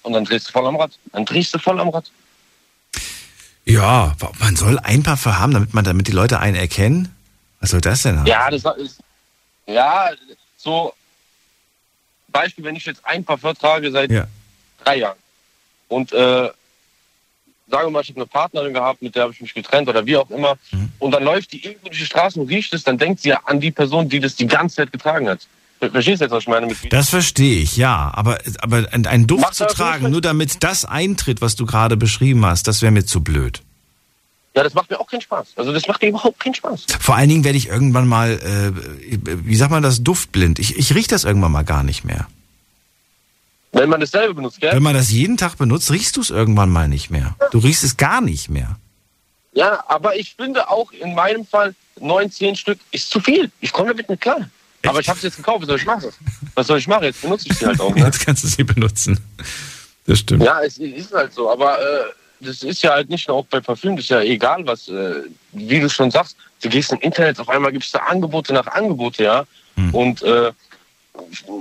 Und 0.02 0.12
dann 0.12 0.24
drehst 0.24 0.48
du 0.48 0.52
voll 0.52 0.66
am 0.66 0.76
Rad. 0.76 0.92
Dann 1.12 1.24
drehst 1.24 1.52
du 1.54 1.58
voll 1.58 1.80
am 1.80 1.88
Rad. 1.88 2.10
Ja, 3.64 4.14
man 4.38 4.56
soll 4.56 4.78
ein 4.78 5.02
Parfum 5.02 5.38
haben, 5.38 5.52
damit 5.52 5.74
man, 5.74 5.84
damit 5.84 6.06
die 6.06 6.12
Leute 6.12 6.38
einen 6.38 6.56
erkennen. 6.56 7.14
Was 7.60 7.70
soll 7.70 7.80
das 7.80 8.02
denn 8.02 8.18
haben? 8.18 8.26
Ja, 8.26 8.50
das 8.50 8.62
ist. 8.76 9.00
Ja, 9.66 10.10
so. 10.56 10.92
Beispiel, 12.28 12.64
wenn 12.64 12.76
ich 12.76 12.84
jetzt 12.84 13.04
ein 13.04 13.24
Parfum 13.24 13.54
trage 13.56 13.90
seit 13.90 14.10
Ja. 14.10 14.26
drei 14.84 14.96
Jahren 14.96 15.18
und 15.88 16.12
äh, 16.12 16.50
sagen 17.68 17.86
wir 17.86 17.90
mal, 17.90 18.02
ich 18.02 18.08
habe 18.10 18.20
eine 18.20 18.26
Partnerin 18.26 18.74
gehabt, 18.74 19.00
mit 19.02 19.14
der 19.14 19.22
habe 19.24 19.32
ich 19.32 19.40
mich 19.40 19.54
getrennt 19.54 19.88
oder 19.88 20.04
wie 20.06 20.16
auch 20.16 20.30
immer, 20.30 20.56
Mhm. 20.72 20.90
und 20.98 21.10
dann 21.12 21.24
läuft 21.24 21.52
die 21.52 21.64
irgendwo 21.64 21.88
durch 21.88 21.98
die 22.00 22.06
Straße 22.06 22.40
und 22.40 22.48
riecht 22.48 22.72
es, 22.74 22.84
dann 22.84 22.98
denkt 22.98 23.20
sie 23.20 23.30
ja 23.30 23.40
an 23.46 23.60
die 23.60 23.70
Person, 23.70 24.08
die 24.08 24.20
das 24.20 24.34
die 24.36 24.46
ganze 24.46 24.76
Zeit 24.76 24.92
getragen 24.92 25.28
hat. 25.28 25.46
Ver- 25.80 25.90
Verstehst 25.90 26.20
du 26.20 26.24
jetzt, 26.26 26.32
was 26.32 26.42
ich 26.44 26.48
meine? 26.48 26.66
Mit 26.66 26.76
Das 26.92 27.10
verstehe 27.10 27.60
ich, 27.60 27.76
ja. 27.76 28.10
Aber, 28.14 28.38
aber 28.60 28.86
einen 28.92 29.26
Duft 29.26 29.42
Macht 29.42 29.54
zu 29.54 29.66
tragen, 29.66 30.10
nur 30.10 30.20
damit 30.20 30.62
das 30.62 30.84
eintritt, 30.84 31.40
was 31.40 31.56
du 31.56 31.66
gerade 31.66 31.96
beschrieben 31.96 32.44
hast, 32.46 32.68
das 32.68 32.80
wäre 32.82 32.92
mir 32.92 33.04
zu 33.04 33.22
blöd. 33.22 33.60
ja, 34.54 34.62
das 34.62 34.72
macht 34.74 34.88
mir 34.90 35.00
auch 35.00 35.06
keinen 35.10 35.22
Spaß. 35.22 35.48
Also 35.56 35.72
das 35.72 35.88
macht 35.88 36.00
mir 36.00 36.10
überhaupt 36.10 36.38
keinen 36.38 36.54
Spaß. 36.54 36.84
Vor 37.00 37.16
allen 37.16 37.28
Dingen 37.28 37.42
werde 37.44 37.58
ich 37.58 37.66
irgendwann 37.68 38.06
mal, 38.06 38.32
äh, 38.38 39.18
wie 39.44 39.56
sagt 39.56 39.72
man 39.72 39.82
das, 39.82 40.02
duftblind. 40.04 40.58
Ich, 40.60 40.76
ich 40.78 40.94
rieche 40.94 41.08
das 41.08 41.24
irgendwann 41.24 41.50
mal 41.50 41.64
gar 41.64 41.82
nicht 41.82 42.04
mehr. 42.04 42.28
Wenn 43.74 43.88
man 43.88 44.00
dasselbe 44.00 44.34
benutzt, 44.34 44.60
gell? 44.60 44.72
Wenn 44.72 44.82
man 44.82 44.94
das 44.94 45.10
jeden 45.10 45.36
Tag 45.36 45.56
benutzt, 45.58 45.90
riechst 45.90 46.16
du 46.16 46.20
es 46.20 46.30
irgendwann 46.30 46.70
mal 46.70 46.88
nicht 46.88 47.10
mehr. 47.10 47.34
Du 47.50 47.58
riechst 47.58 47.84
es 47.84 47.96
gar 47.96 48.20
nicht 48.20 48.48
mehr. 48.48 48.78
Ja, 49.52 49.84
aber 49.88 50.16
ich 50.16 50.34
finde 50.34 50.70
auch 50.70 50.90
in 50.92 51.14
meinem 51.14 51.46
Fall, 51.46 51.74
neun, 52.00 52.30
zehn 52.30 52.56
Stück 52.56 52.78
ist 52.92 53.10
zu 53.10 53.20
viel. 53.20 53.50
Ich 53.60 53.72
komme 53.72 53.90
damit 53.90 54.08
nicht 54.08 54.22
klar. 54.22 54.48
Aber 54.86 55.00
ich 55.00 55.08
habe 55.08 55.16
es 55.16 55.24
jetzt 55.24 55.36
gekauft, 55.36 55.62
was 55.62 55.68
soll 55.68 55.78
ich 55.78 55.86
machen? 55.86 56.10
Was 56.54 56.66
soll 56.66 56.78
ich 56.78 56.88
machen? 56.88 57.04
Jetzt 57.04 57.22
benutze 57.22 57.48
ich 57.48 57.58
sie 57.58 57.66
halt 57.66 57.80
auch. 57.80 57.94
Ne? 57.94 58.04
Jetzt 58.04 58.24
kannst 58.24 58.44
du 58.44 58.48
sie 58.48 58.64
benutzen. 58.64 59.18
Das 60.06 60.18
stimmt. 60.18 60.44
Ja, 60.44 60.60
es 60.62 60.78
ist 60.78 61.12
halt 61.12 61.32
so. 61.32 61.50
Aber 61.50 61.78
äh, 61.80 62.04
das 62.40 62.62
ist 62.62 62.82
ja 62.82 62.92
halt 62.92 63.08
nicht 63.08 63.26
nur 63.28 63.38
auch 63.38 63.46
bei 63.46 63.60
Parfüm, 63.60 63.96
das 63.96 64.04
ist 64.04 64.10
ja 64.10 64.20
egal, 64.20 64.66
was, 64.66 64.88
äh, 64.88 65.22
wie 65.52 65.80
du 65.80 65.88
schon 65.88 66.10
sagst, 66.10 66.36
du 66.62 66.68
gehst 66.68 66.92
im 66.92 67.00
Internet, 67.00 67.40
auf 67.40 67.48
einmal 67.48 67.72
gibt 67.72 67.84
es 67.84 67.92
da 67.92 68.00
Angebote 68.00 68.52
nach 68.52 68.66
Angebote, 68.66 69.24
ja. 69.24 69.44
Und 69.92 70.22
äh, 70.22 70.52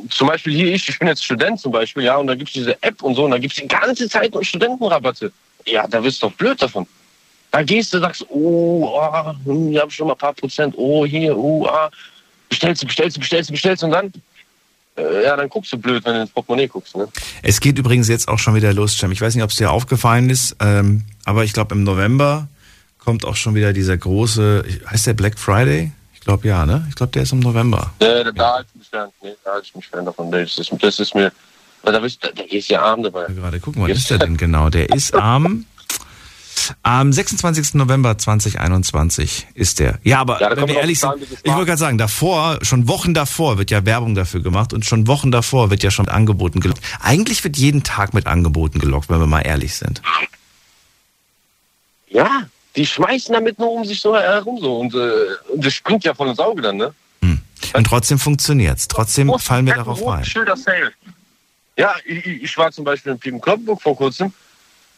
zum 0.10 0.28
Beispiel 0.28 0.54
hier 0.54 0.74
ich, 0.74 0.88
ich 0.90 1.00
bin 1.00 1.08
jetzt 1.08 1.24
Student 1.24 1.60
zum 1.60 1.72
Beispiel, 1.72 2.04
ja, 2.04 2.18
und 2.18 2.28
da 2.28 2.36
gibt 2.36 2.50
es 2.50 2.54
diese 2.54 2.82
App 2.82 3.02
und 3.04 3.16
so, 3.16 3.26
und 3.26 3.32
da 3.32 3.38
gibt 3.38 3.54
es 3.54 3.62
die 3.62 3.68
ganze 3.68 4.10
Zeit 4.10 4.34
nur 4.34 4.44
Studentenrabatte. 4.44 5.32
Ja, 5.66 5.88
da 5.88 6.04
wirst 6.04 6.22
du 6.22 6.28
doch 6.28 6.36
blöd 6.36 6.62
davon. 6.62 6.88
Da 7.52 7.62
gehst 7.62 7.94
du, 7.94 8.00
sagst, 8.00 8.26
oh, 8.30 8.98
ah, 9.00 9.36
hm, 9.46 9.72
ich 9.72 9.80
habe 9.80 9.92
schon 9.92 10.08
mal 10.08 10.14
ein 10.14 10.20
paar 10.20 10.34
Prozent, 10.34 10.74
oh, 10.76 11.06
hier, 11.06 11.38
oh, 11.38 11.68
ah, 11.68 11.90
bestellst 12.50 12.82
du, 12.82 12.88
bestellst 12.88 13.18
du, 13.18 13.20
bestellst 13.20 13.50
du, 13.50 13.54
bestellst 13.54 13.84
und 13.84 13.92
dann, 13.92 14.12
äh, 14.98 15.24
ja, 15.24 15.36
dann 15.36 15.50
guckst 15.50 15.72
du 15.72 15.78
blöd, 15.78 16.04
wenn 16.04 16.16
du 16.16 16.22
ins 16.22 16.32
Portemonnaie 16.32 16.68
guckst, 16.68 16.96
ne? 16.96 17.08
Es 17.44 17.60
geht 17.60 17.78
übrigens 17.78 18.10
jetzt 18.10 18.28
auch 18.28 18.40
schon 18.40 18.56
wieder 18.56 18.74
los, 18.74 18.98
Cem. 18.98 19.12
Ich 19.12 19.22
weiß 19.22 19.36
nicht, 19.36 19.44
ob 19.44 19.52
es 19.52 19.58
dir 19.58 19.72
aufgefallen 19.72 20.30
ist, 20.30 20.56
ähm, 20.60 21.04
aber 21.26 21.44
ich 21.44 21.54
glaube, 21.54 21.76
im 21.76 21.84
November 21.84 22.48
kommt 22.98 23.26
auch 23.26 23.36
schon 23.36 23.54
wieder 23.54 23.72
dieser 23.72 23.98
große, 23.98 24.66
heißt 24.90 25.08
der 25.08 25.14
Black 25.14 25.38
Friday? 25.38 25.92
Ich 26.24 26.26
glaube 26.26 26.48
ja, 26.48 26.66
ne? 26.66 26.86
Ich 26.88 26.96
glaube, 26.96 27.12
der 27.12 27.24
ist 27.24 27.34
im 27.34 27.42
November. 27.42 27.92
Nee, 28.00 28.24
da, 28.24 28.32
da 28.32 28.54
halte 28.54 28.70
ich 28.70 28.80
mich 28.80 28.88
fern. 28.88 29.10
Nee, 29.22 29.36
da 29.44 29.52
halte 29.52 29.66
ich 29.68 29.76
mich 29.76 29.90
fern 29.90 30.06
davon. 30.06 30.32
Das 30.32 30.58
ist, 30.58 30.72
das 30.80 30.98
ist 31.02 31.14
mir. 31.14 31.34
Da, 31.84 32.00
bist, 32.00 32.24
da, 32.24 32.30
da 32.30 32.44
du 32.44 32.58
ja 32.58 32.82
arm 32.82 33.04
dabei. 33.04 33.26
Gerade 33.26 33.60
gucken, 33.60 33.82
wann 33.82 33.92
ist 33.92 34.10
der 34.10 34.20
denn 34.20 34.38
genau? 34.38 34.70
Der 34.70 34.90
ist 34.90 35.14
am, 35.14 35.66
am 36.82 37.12
26. 37.12 37.74
November 37.74 38.18
2021 38.18 39.48
ist 39.54 39.80
der. 39.80 40.00
Ja, 40.04 40.22
aber 40.22 40.40
Ja, 40.40 40.56
wenn 40.56 40.66
wir 40.66 40.78
ehrlich 40.78 41.02
sind, 41.02 41.22
ist 41.24 41.42
ich 41.44 41.52
wollte 41.52 41.66
gerade 41.66 41.78
sagen, 41.78 41.98
davor, 41.98 42.58
schon 42.62 42.88
Wochen 42.88 43.14
davor 43.14 43.58
wird 43.58 43.70
ja 43.70 43.86
Werbung 43.86 44.16
dafür 44.16 44.42
gemacht 44.42 44.72
und 44.72 44.86
schon 44.86 45.08
Wochen 45.08 45.30
davor 45.30 45.72
wird 45.72 45.84
ja 45.84 45.92
schon 45.92 46.06
mit 46.06 46.16
Angeboten 46.16 46.62
gelockt. 46.62 46.80
Eigentlich 47.02 47.44
wird 47.44 47.58
jeden 47.58 47.84
Tag 47.84 48.14
mit 48.14 48.28
Angeboten 48.28 48.80
gelockt, 48.80 49.10
wenn 49.10 49.20
wir 49.20 49.28
mal 49.28 49.42
ehrlich 49.42 49.76
sind. 49.76 50.02
Ja, 52.08 52.44
die 52.76 52.86
schmeißen 52.86 53.34
damit 53.34 53.60
nur 53.60 53.72
um 53.72 53.86
sich 53.86 54.02
so 54.02 54.16
herum 54.16 54.60
so. 54.60 54.80
Und, 54.80 54.94
äh, 54.94 55.52
und 55.52 55.66
das 55.66 55.74
springt 55.74 56.04
ja 56.04 56.14
von 56.14 56.28
ins 56.28 56.40
Auge 56.40 56.62
dann, 56.62 56.78
ne? 56.78 56.94
Und 57.74 57.88
trotzdem 57.88 58.20
funktioniert's. 58.20 58.88
Trotzdem 58.88 59.34
fallen 59.40 59.66
wir 59.66 59.76
darauf 59.76 60.06
rein. 60.06 60.26
Schilder 60.26 60.58
Sale. 60.58 60.92
Ja, 61.78 61.96
ich, 62.06 62.26
ich 62.26 62.58
war 62.58 62.72
zum 62.72 62.84
Beispiel 62.84 63.14
in 63.14 63.20
Piepen-Kloppenburg 63.20 63.82
vor 63.82 63.96
kurzem. 63.96 64.34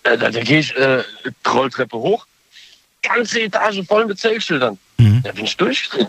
Äh, 0.04 0.18
da 0.18 0.30
da 0.30 0.42
gehe 0.42 0.60
ich 0.60 0.76
äh, 0.76 1.04
Rolltreppe 1.48 1.98
hoch. 1.98 2.26
Ganze 3.02 3.42
Etage 3.42 3.86
voll 3.88 4.06
mit 4.06 4.20
Sale-Schildern. 4.20 4.78
Da 5.24 5.32
bin 5.32 5.46
ich 5.46 5.56
durchgedreht. 5.56 6.08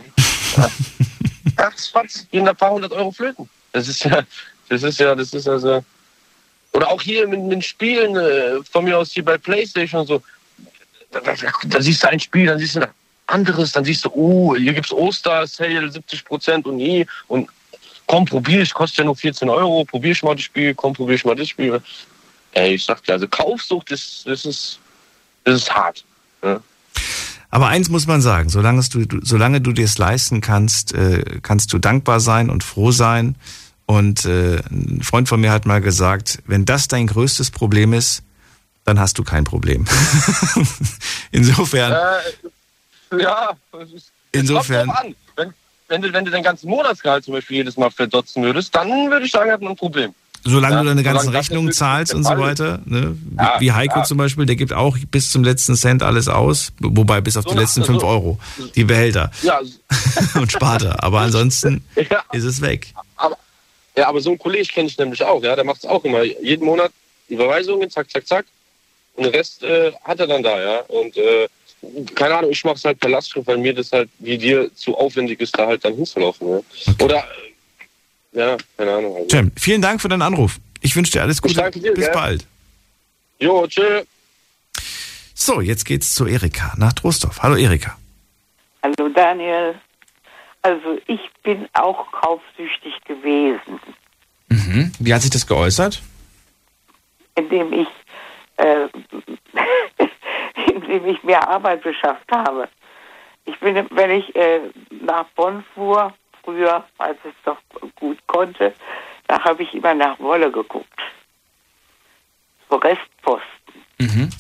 Fatz, 1.57 1.89
fatz, 1.89 2.27
gehen 2.31 2.45
da 2.45 2.53
ein 2.53 2.57
paar 2.57 2.71
hundert 2.71 2.93
Euro 2.93 3.11
flöten. 3.11 3.49
Das 3.73 3.89
ist 3.89 4.05
ja, 4.05 4.23
das 4.69 4.83
ist 4.83 4.99
ja, 4.99 5.15
das 5.15 5.33
ist 5.33 5.49
also. 5.49 5.85
Oder 6.73 6.89
auch 6.89 7.03
hier 7.03 7.27
mit, 7.29 7.43
mit 7.43 7.65
Spielen, 7.65 8.17
äh, 8.17 8.63
von 8.71 8.85
mir 8.85 8.99
aus 8.99 9.13
hier 9.13 9.25
bei 9.25 9.39
Playstation 9.39 10.03
und 10.03 10.07
so. 10.07 10.23
Da, 11.25 11.35
da, 11.35 11.53
da 11.65 11.83
siehst 11.83 12.03
du 12.03 12.09
ein 12.09 12.21
Spiel, 12.21 12.47
dann 12.47 12.59
siehst 12.59 12.77
du 12.77 12.81
ein 12.81 12.89
anderes, 13.27 13.73
dann 13.73 13.85
siehst 13.85 14.05
du, 14.05 14.11
oh, 14.15 14.57
hier 14.57 14.73
gibt's 14.73 14.93
Oster-Sale, 14.93 15.91
70 15.91 16.25
Prozent 16.25 16.67
und 16.67 16.77
nie. 16.77 17.07
Und 17.29 17.49
komm, 18.07 18.25
probier 18.25 18.63
ich, 18.63 18.73
kostet 18.73 18.99
ja 18.99 19.05
nur 19.05 19.17
14 19.17 19.49
Euro, 19.49 19.85
probier 19.85 20.13
ich 20.13 20.23
mal 20.23 20.35
das 20.35 20.45
Spiel, 20.45 20.75
komm, 20.75 20.95
probier 20.95 21.17
ich 21.17 21.25
mal 21.25 21.35
das 21.35 21.49
Spiel. 21.49 21.81
Ey, 22.53 22.75
ich 22.75 22.85
sag 22.85 23.03
dir, 23.05 23.15
also 23.15 23.29
Kaufsucht, 23.29 23.91
das, 23.91 24.23
das 24.25 24.45
ist, 24.45 24.79
das 25.45 25.63
ist 25.63 25.75
hart. 25.75 26.05
Ja. 26.43 26.61
Aber 27.51 27.69
eins 27.69 27.89
muss 27.89 28.07
man 28.07 28.21
sagen, 28.21 28.49
solange 28.49 28.83
du, 28.83 29.07
du, 29.07 29.21
solange 29.25 29.61
du 29.61 29.73
dir 29.73 29.85
es 29.85 29.99
leisten 29.99 30.41
kannst, 30.41 30.95
äh, 30.95 31.41
kannst 31.43 31.73
du 31.73 31.79
dankbar 31.79 32.21
sein 32.21 32.51
und 32.51 32.65
froh 32.65 32.91
sein. 32.91 33.37
Und 33.87 34.25
äh, 34.25 34.57
ein 34.71 35.01
Freund 35.03 35.29
von 35.29 35.41
mir 35.41 35.53
hat 35.53 35.65
mal 35.65 35.81
gesagt, 35.81 36.43
wenn 36.47 36.65
das 36.65 36.89
dein 36.89 37.07
größtes 37.07 37.53
Problem 37.53 37.93
ist, 37.93 38.25
dann 38.87 38.99
hast 39.01 39.19
du 39.19 39.25
kein 39.25 39.45
Problem. 39.45 39.85
Insofern, 41.33 41.93
Äh, 41.93 43.23
ja, 43.23 43.51
das 43.73 43.91
ist, 43.91 44.11
Insofern-. 44.33 44.91
Wenn, 45.37 45.53
wenn, 45.89 46.03
du, 46.03 46.13
wenn 46.13 46.25
du 46.25 46.31
dein 46.31 46.43
ganzes 46.43 46.65
Monatsgehalt 46.65 47.25
zum 47.25 47.35
Beispiel 47.35 47.59
jedes 47.59 47.77
Mal 47.77 47.91
verdotzen 47.91 48.43
würdest, 48.43 48.75
dann 48.75 48.89
würde 49.11 49.27
ich 49.27 49.33
sagen, 49.33 49.51
hat 49.51 49.61
man 49.61 49.73
ein 49.73 49.77
Problem. 49.77 50.15
solange 50.45 50.77
Ja, 50.77 50.83
du 50.83 50.89
deine 50.89 51.03
ganzen 51.03 51.31
Rechnungen 51.31 51.73
zahlst 51.73 52.15
und 52.15 52.23
so 52.25 52.37
weiter, 52.39 52.81
ne? 52.85 53.17
wie, 53.21 53.37
Ja, 53.37 53.61
wie 53.61 53.73
Heiko 53.73 53.99
ja. 54.01 54.05
zum 54.05 54.19
Beispiel, 54.19 54.47
der 54.47 54.57
gibt 54.57 54.73
auch 54.73 54.97
bis 55.11 55.31
zum 55.33 55.43
letzten 55.43 55.75
Cent 55.77 56.03
alles 56.03 56.29
aus, 56.29 56.73
wobei 56.81 57.21
bis 57.21 57.37
auf 57.37 57.45
So 57.45 57.51
die 57.51 57.57
letzten 57.59 57.81
so- 57.81 57.87
fünf 57.87 58.03
Euro, 58.05 58.39
die 58.77 58.85
Behälter 58.85 59.31
Ja, 59.43 59.61
und 60.35 60.53
spart 60.53 60.83
er. 60.83 61.03
Aber 61.03 61.21
ansonsten 61.21 61.83
ist 62.33 62.45
es 62.45 62.61
weg. 62.61 62.93
aber, 63.17 63.37
ja, 63.97 64.09
aber 64.09 64.21
so 64.21 64.31
einen 64.31 64.39
Kollege 64.39 64.67
kenne 64.73 64.89
ich 64.89 64.99
nämlich 64.99 65.23
auch. 65.25 65.43
Ja, 65.43 65.57
der 65.57 65.65
macht 65.65 65.79
es 65.79 65.87
auch 65.87 66.05
immer. 66.05 66.23
Jeden 66.23 66.65
Monat 66.67 66.93
Überweisungen, 67.29 67.91
zack, 67.91 68.09
zack, 68.11 68.27
zack. 68.27 68.47
Und 69.17 69.25
den 69.25 69.35
Rest 69.35 69.63
äh, 69.63 69.93
hat 70.05 70.21
er 70.21 70.27
dann 70.27 70.43
da, 70.43 70.61
ja. 70.61 70.79
Und 70.89 71.17
äh, 71.17 71.49
keine 72.15 72.37
Ahnung, 72.37 72.51
ich 72.51 72.65
mache 72.65 72.77
es 72.77 72.85
halt 72.85 72.99
per 73.01 73.11
Lastschrift, 73.11 73.47
weil 73.47 73.59
mir 73.59 73.75
das 73.75 73.93
halt 73.93 74.09
wie 74.19 74.37
dir 74.39 74.75
zu 74.75 74.97
aufwendig 74.97 75.41
ist, 75.41 75.57
da 75.59 75.67
halt 75.67 75.85
dann 75.85 75.95
hinzulaufen. 75.95 76.49
Ja. 76.49 77.05
Oder, 77.05 77.25
äh, 78.33 78.39
ja, 78.39 78.57
keine 78.77 78.93
Ahnung. 78.95 79.17
Also. 79.17 79.29
Cem, 79.31 79.53
vielen 79.59 79.83
Dank 79.83 80.01
für 80.01 80.09
deinen 80.09 80.23
Anruf. 80.23 80.59
Ich 80.83 80.95
wünsche 80.95 81.13
dir 81.13 81.23
alles 81.23 81.41
Gute. 81.41 81.55
danke 81.55 81.81
dir, 81.81 81.93
Bis 81.95 82.05
gell? 82.05 82.15
bald. 82.15 82.47
Jo, 83.39 83.67
tschö. 83.67 84.03
So, 85.35 85.61
jetzt 85.61 85.85
geht's 85.85 86.15
zu 86.15 86.27
Erika 86.27 86.75
nach 86.77 86.93
Trostorf. 86.95 87.43
Hallo 87.43 87.57
Erika. 87.57 87.97
Hallo 88.83 89.09
Daniel. 89.15 89.75
Also 90.63 90.99
ich 91.07 91.21
bin 91.43 91.69
auch 91.75 92.11
kaufsüchtig 92.13 92.95
gewesen, 93.07 93.81
Mhm. 94.49 94.93
Wie 95.01 95.13
hat 95.13 95.23
sich 95.23 95.31
das 95.31 95.47
geäußert? 95.47 96.01
indem 97.35 97.73
ich, 97.73 97.89
äh, 98.57 98.89
indem 100.73 101.07
ich 101.07 101.23
mir 101.23 101.47
Arbeit 101.47 101.83
beschafft 101.83 102.31
habe. 102.31 102.69
Ich 103.45 103.59
bin, 103.61 103.87
wenn 103.91 104.11
ich 104.11 104.35
äh, 104.35 104.61
nach 104.91 105.27
Bonn 105.37 105.65
fuhr, 105.75 106.13
früher, 106.43 106.85
als 106.99 107.19
es 107.25 107.35
doch 107.45 107.59
gut 107.97 108.19
konnte, 108.27 108.75
da 109.27 109.43
habe 109.45 109.63
ich 109.63 109.75
immer 109.75 109.95
nach 109.95 110.19
Wolle 110.21 110.51
geguckt. 110.51 111.01
So 112.69 112.77
Restposten. 112.77 113.85
Mhm. 113.99 114.31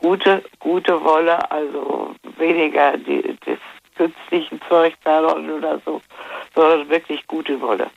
Gute, 0.00 0.44
gute 0.58 1.02
Wolle, 1.02 1.50
also 1.50 2.14
weniger 2.36 2.96
die, 2.98 3.36
das 3.46 3.58
künstlichen 3.96 4.60
Zeug 4.68 4.94
da 5.04 5.20
oder 5.22 5.80
so, 5.84 6.00
sondern 6.54 6.88
wirklich 6.88 7.26
gute 7.26 7.60
Wolle. 7.60 7.90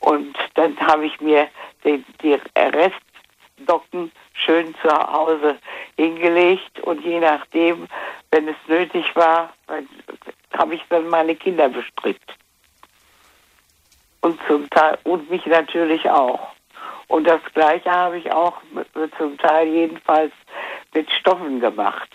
Und 0.00 0.36
dann 0.54 0.78
habe 0.78 1.06
ich 1.06 1.20
mir 1.20 1.48
die, 1.84 2.04
die 2.22 2.38
Restdocken 2.56 4.12
schön 4.34 4.74
zu 4.82 4.90
Hause 4.90 5.56
hingelegt 5.96 6.80
und 6.80 7.02
je 7.04 7.20
nachdem, 7.20 7.86
wenn 8.30 8.48
es 8.48 8.56
nötig 8.66 9.04
war, 9.14 9.52
habe 10.56 10.74
ich 10.74 10.82
dann 10.90 11.08
meine 11.08 11.34
Kinder 11.34 11.68
bestrickt. 11.68 12.34
Und 14.20 14.38
zum 14.46 14.68
Teil, 14.70 14.98
und 15.04 15.30
mich 15.30 15.44
natürlich 15.46 16.08
auch. 16.08 16.54
Und 17.08 17.26
das 17.26 17.40
Gleiche 17.52 17.90
habe 17.90 18.18
ich 18.18 18.32
auch 18.32 18.56
mit, 18.72 18.88
zum 19.18 19.36
Teil 19.38 19.68
jedenfalls 19.68 20.32
mit 20.94 21.10
Stoffen 21.10 21.60
gemacht. 21.60 22.10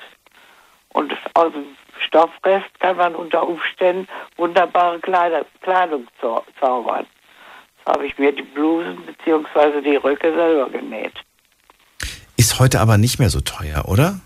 Und 0.94 1.16
aus 1.36 1.52
dem 1.54 1.78
Stoffrest 2.00 2.80
kann 2.80 2.98
man 2.98 3.16
unter 3.16 3.48
Umständen 3.48 4.08
wunderbare 4.38 5.00
Kleider, 5.00 5.46
Kleidung 5.62 6.08
zau 6.20 6.44
zaubern. 6.60 7.06
So 7.86 7.94
habe 7.94 8.08
ich 8.08 8.18
mir 8.18 8.32
die 8.32 8.42
Blusen 8.42 9.06
bzw. 9.06 9.82
die 9.82 9.98
Röcke 9.98 10.34
selber 10.34 10.70
genäht. 10.70 11.14
Ist 12.60 12.64
heute 12.64 12.82
aber 12.82 12.98
nicht 12.98 13.20
mehr 13.20 13.30
so 13.30 13.40
teuer, 13.40 13.86
oder? 13.88 14.20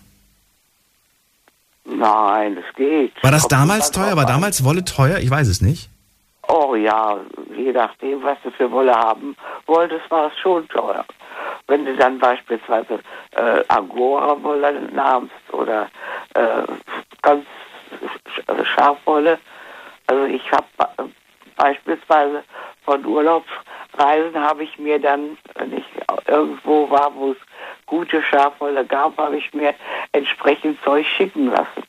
Nein, 1.84 2.56
das 2.56 2.64
geht. 2.74 3.12
War 3.22 3.30
das 3.30 3.46
damals 3.46 3.92
teuer? 3.92 4.16
War 4.16 4.26
damals 4.26 4.64
Wolle 4.64 4.84
teuer? 4.84 5.18
Ich 5.18 5.30
weiß 5.30 5.46
es 5.46 5.60
nicht. 5.60 5.88
Oh 6.48 6.74
ja, 6.74 7.16
je 7.56 7.70
nachdem, 7.70 8.24
was 8.24 8.36
du 8.42 8.50
für 8.50 8.68
Wolle 8.72 8.92
haben 8.92 9.36
wolltest, 9.66 10.10
war 10.10 10.32
es 10.32 10.38
schon 10.40 10.66
teuer. 10.68 11.04
wenn 11.68 11.84
du 11.84 11.94
dann 11.96 12.18
beispielsweise 12.18 12.98
äh, 13.36 13.62
Angora-Wolle 13.68 14.80
nahmst 14.92 15.32
oder 15.52 15.88
äh, 16.34 16.64
ganz 17.22 17.44
sch- 18.34 18.64
Schafwolle. 18.64 19.38
Also 20.08 20.24
ich 20.24 20.42
habe 20.50 20.66
beispielsweise 21.56 22.42
von 22.84 23.06
Urlaubsreisen 23.06 24.34
habe 24.40 24.64
ich 24.64 24.76
mir 24.76 24.98
dann, 25.00 25.38
wenn 25.54 25.72
ich 25.78 25.84
irgendwo 26.26 26.90
war, 26.90 27.14
wo 27.14 27.30
es 27.30 27.38
gute 27.86 28.22
Schafwolle 28.22 28.84
gab, 28.84 29.16
habe 29.18 29.36
ich 29.36 29.52
mir 29.52 29.74
entsprechend 30.12 30.78
Zeug 30.84 31.06
schicken 31.16 31.46
lassen 31.46 31.82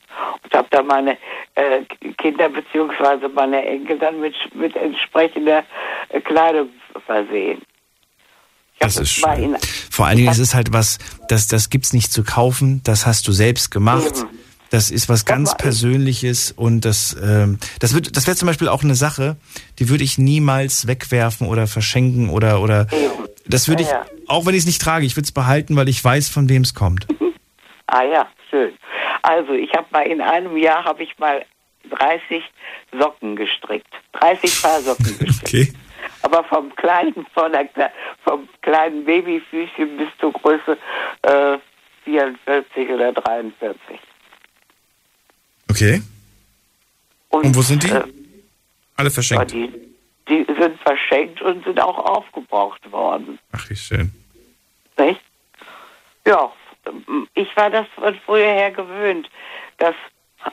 und 0.43 0.53
habe 0.53 0.67
dann 0.72 0.88
meine 0.88 1.17
äh, 1.55 1.81
Kinder 2.17 2.49
beziehungsweise 2.49 3.30
meine 3.30 3.63
Enkel 3.65 3.99
dann 3.99 4.19
mit, 4.19 4.35
mit 4.53 4.76
entsprechender 4.76 5.63
äh, 6.09 6.22
Kleidung 6.22 6.69
versehen. 7.05 7.61
Das 8.80 8.97
ist 8.97 9.11
schön. 9.11 9.55
Vor 9.89 10.05
allen 10.05 10.17
Dingen 10.17 10.31
ist 10.31 10.39
es 10.39 10.53
halt 10.53 10.73
was, 10.73 10.99
das, 11.30 11.47
das 11.47 11.69
gibt's 11.69 11.93
nicht 11.93 12.11
zu 12.11 12.23
kaufen, 12.23 12.81
das 12.84 13.05
hast 13.05 13.27
du 13.27 13.31
selbst 13.31 13.72
gemacht. 13.72 14.26
Das 14.72 14.89
ist 14.91 15.07
was 15.07 15.26
ganz 15.26 15.55
Persönliches 15.55 16.51
und 16.51 16.81
das, 16.81 17.15
ähm, 17.22 17.59
das 17.80 17.93
wird, 17.93 18.17
das 18.17 18.27
wäre 18.27 18.35
zum 18.35 18.47
Beispiel 18.47 18.67
auch 18.67 18.84
eine 18.84 18.95
Sache, 18.95 19.38
die 19.80 19.89
würde 19.89 20.03
ich 20.03 20.17
niemals 20.17 20.88
wegwerfen 20.88 21.47
oder 21.47 21.67
verschenken 21.67 22.30
oder 22.30 22.61
oder 22.61 22.88
das 23.47 23.67
würde 23.67 23.84
ich, 23.84 23.89
Ja, 23.89 24.03
ja. 24.03 24.05
auch 24.27 24.45
wenn 24.45 24.53
ich 24.55 24.61
es 24.61 24.65
nicht 24.65 24.81
trage, 24.81 25.05
ich 25.05 25.15
würde 25.15 25.26
es 25.26 25.31
behalten, 25.31 25.76
weil 25.76 25.88
ich 25.89 26.03
weiß, 26.03 26.30
von 26.30 26.49
wem 26.49 26.61
es 26.63 26.73
kommt. 26.73 27.07
Ah 27.88 28.01
ja, 28.03 28.27
schön. 28.49 28.73
Also 29.22 29.53
ich 29.53 29.72
habe 29.76 29.85
mal 29.91 30.07
in 30.07 30.19
einem 30.19 30.57
Jahr 30.57 30.84
habe 30.85 31.03
ich 31.03 31.19
mal 31.19 31.45
30 31.91 32.43
Socken 32.99 33.35
gestrickt. 33.35 33.93
30 34.13 34.61
Paar 34.63 34.81
Socken 34.81 35.05
gestrickt. 35.19 35.43
Okay. 35.69 35.73
Aber 36.23 36.43
vom 36.45 36.76
kleinen, 36.76 37.13
von 37.35 37.51
der, 37.51 37.69
vom 38.23 38.49
kleinen 38.63 39.05
Babyfüßchen 39.05 39.97
bis 39.97 40.07
zur 40.19 40.34
Größe 40.34 40.80
äh, 41.22 41.59
44 42.05 42.89
oder 42.89 43.13
43. 43.13 43.99
Okay. 45.69 46.01
Und, 47.30 47.55
wo 47.55 47.61
sind 47.61 47.84
die? 47.84 47.89
äh, 47.91 48.03
Alle 48.95 49.11
verschenkt. 49.11 49.51
Die, 49.51 49.72
die 50.27 50.45
sind 50.60 50.80
verschenkt 50.81 51.41
und 51.41 51.64
sind 51.65 51.80
auch 51.80 51.97
aufgebraucht 51.97 52.91
worden. 52.91 53.39
Ach, 53.52 53.69
wie 53.69 53.76
schön. 53.76 54.11
Nicht? 54.97 55.22
Ja, 56.26 56.52
ich 57.34 57.56
war 57.56 57.69
das 57.69 57.88
von 57.95 58.15
früher 58.26 58.52
her 58.52 58.72
gewöhnt, 58.72 59.30
dass 59.77 59.95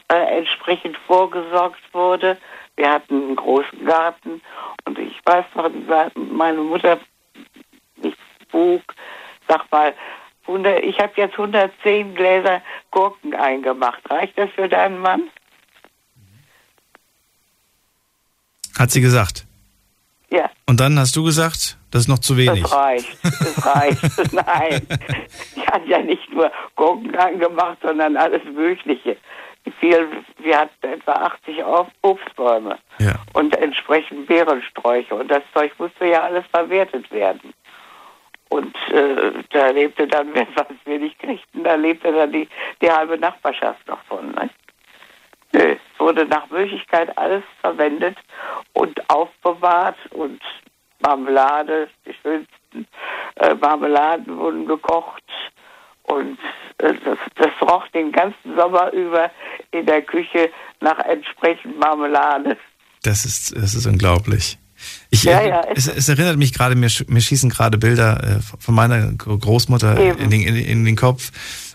äh, 0.09 0.39
entsprechend 0.39 0.97
vorgesorgt 1.07 1.81
wurde. 1.93 2.39
Wir 2.77 2.90
hatten 2.90 3.15
einen 3.15 3.36
großen 3.36 3.85
Garten 3.85 4.40
und 4.85 4.99
ich 4.99 5.20
weiß 5.24 5.44
noch, 5.55 5.70
meine 6.15 6.61
Mutter 6.61 6.99
mich 7.97 8.15
bug, 8.51 8.82
sag 9.49 9.70
mal, 9.70 9.94
100, 10.47 10.82
ich 10.82 10.99
habe 10.99 11.12
jetzt 11.16 11.32
110 11.32 12.15
Gläser 12.15 12.62
Gurken 12.90 13.35
eingemacht. 13.35 14.03
Reicht 14.11 14.36
das 14.36 14.51
für 14.51 14.69
deinen 14.69 14.99
Mann? 14.99 15.28
Hat 18.78 18.90
sie 18.90 19.01
gesagt. 19.01 19.47
Ja. 20.33 20.51
Und 20.67 20.81
dann 20.81 20.99
hast 20.99 21.15
du 21.15 21.23
gesagt, 21.25 21.77
das 21.91 22.03
ist 22.03 22.09
noch 22.09 22.19
zu 22.21 22.39
wenig. 22.39 22.63
Das 22.63 22.73
reicht, 22.73 23.19
das 23.23 23.67
reicht. 23.67 24.33
Nein, 24.33 24.87
ich 25.55 25.67
hatte 25.67 25.87
ja 25.87 25.99
nicht 25.99 26.33
nur 26.33 26.51
Gurken 26.75 27.15
angemacht, 27.17 27.77
sondern 27.83 28.17
alles 28.17 28.43
Mögliche. 28.45 29.19
Viel, 29.79 30.09
wir 30.39 30.59
hatten 30.59 30.87
etwa 30.87 31.13
80 31.13 31.63
Ob- 31.65 31.91
Obstbäume 32.01 32.79
Ja. 32.99 33.17
und 33.35 33.55
entsprechend 33.57 34.27
Beerensträuche. 34.27 35.15
Und 35.15 35.29
das 35.31 35.43
Zeug 35.53 35.71
musste 35.79 36.07
ja 36.07 36.23
alles 36.23 36.45
verwertet 36.51 37.11
werden. 37.13 37.53
Und 38.49 38.75
äh, 38.91 39.33
da 39.51 39.69
lebte 39.69 40.07
dann, 40.07 40.29
wenn 40.35 40.49
was 40.55 40.67
wir 40.87 40.99
nicht 40.99 41.19
kriegten, 41.19 41.63
da 41.63 41.75
lebte 41.75 42.11
dann 42.11 42.33
die, 42.33 42.49
die 42.81 42.91
halbe 42.91 43.19
Nachbarschaft 43.19 43.87
noch 43.87 44.03
von. 44.05 44.31
Ne? 44.33 44.49
Nö, 45.53 45.77
wurde 46.03 46.27
nach 46.27 46.51
Möglichkeit 46.51 47.16
alles 47.16 47.45
verwendet 47.61 48.16
und 48.73 49.09
aufbewahrt 49.09 49.97
und 50.11 50.41
Marmelade, 51.01 51.89
die 52.07 52.15
schönsten 52.23 52.87
äh, 53.37 53.55
Marmeladen 53.55 54.37
wurden 54.37 54.66
gekocht 54.66 55.23
und 56.05 56.39
äh, 56.79 56.95
das, 57.05 57.19
das 57.37 57.69
roch 57.69 57.87
den 57.89 58.12
ganzen 58.12 58.57
Sommer 58.57 58.93
über 58.93 59.31
in 59.70 59.87
der 59.87 60.03
Küche 60.03 60.51
nach 60.81 60.99
entsprechend 61.01 61.79
Marmelade. 61.79 62.57
Das 63.03 63.24
ist, 63.24 63.57
das 63.57 63.74
ist 63.74 63.87
unglaublich. 63.87 64.59
Ich, 65.11 65.23
Ja, 65.24 65.43
ja, 65.43 65.62
es, 65.74 65.87
es 65.87 66.09
erinnert 66.09 66.37
mich 66.37 66.53
gerade, 66.53 66.74
mir, 66.74 66.89
mir 67.07 67.20
schießen 67.20 67.51
gerade 67.51 67.79
Bilder 67.79 68.23
äh, 68.23 68.41
von 68.59 68.74
meiner 68.74 69.12
Großmutter 69.12 69.97
in 70.19 70.31
den, 70.31 70.43
in, 70.43 70.57
in 70.57 70.85
den 70.85 70.97
Kopf. 70.97 71.31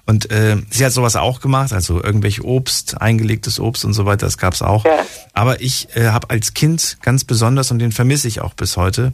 Und 0.08 0.32
äh, 0.32 0.56
sie 0.70 0.86
hat 0.86 0.94
sowas 0.94 1.16
auch 1.18 1.42
gemacht, 1.42 1.74
also 1.74 2.02
irgendwelche 2.02 2.44
Obst, 2.46 3.00
eingelegtes 3.02 3.60
Obst 3.60 3.84
und 3.86 3.94
so 3.94 4.06
weiter, 4.06 4.26
das 4.26 4.38
gab's 4.38 4.62
auch. 4.62 4.86
Aber 5.34 5.62
ich 5.62 5.90
äh, 5.96 6.08
habe 6.08 6.30
als 6.30 6.54
Kind 6.54 6.98
ganz 7.02 7.26
besonders, 7.26 7.72
und 7.72 7.80
den 7.80 7.92
vermisse 7.92 8.28
ich 8.30 8.40
auch 8.42 8.54
bis 8.54 8.78
heute, 8.78 9.12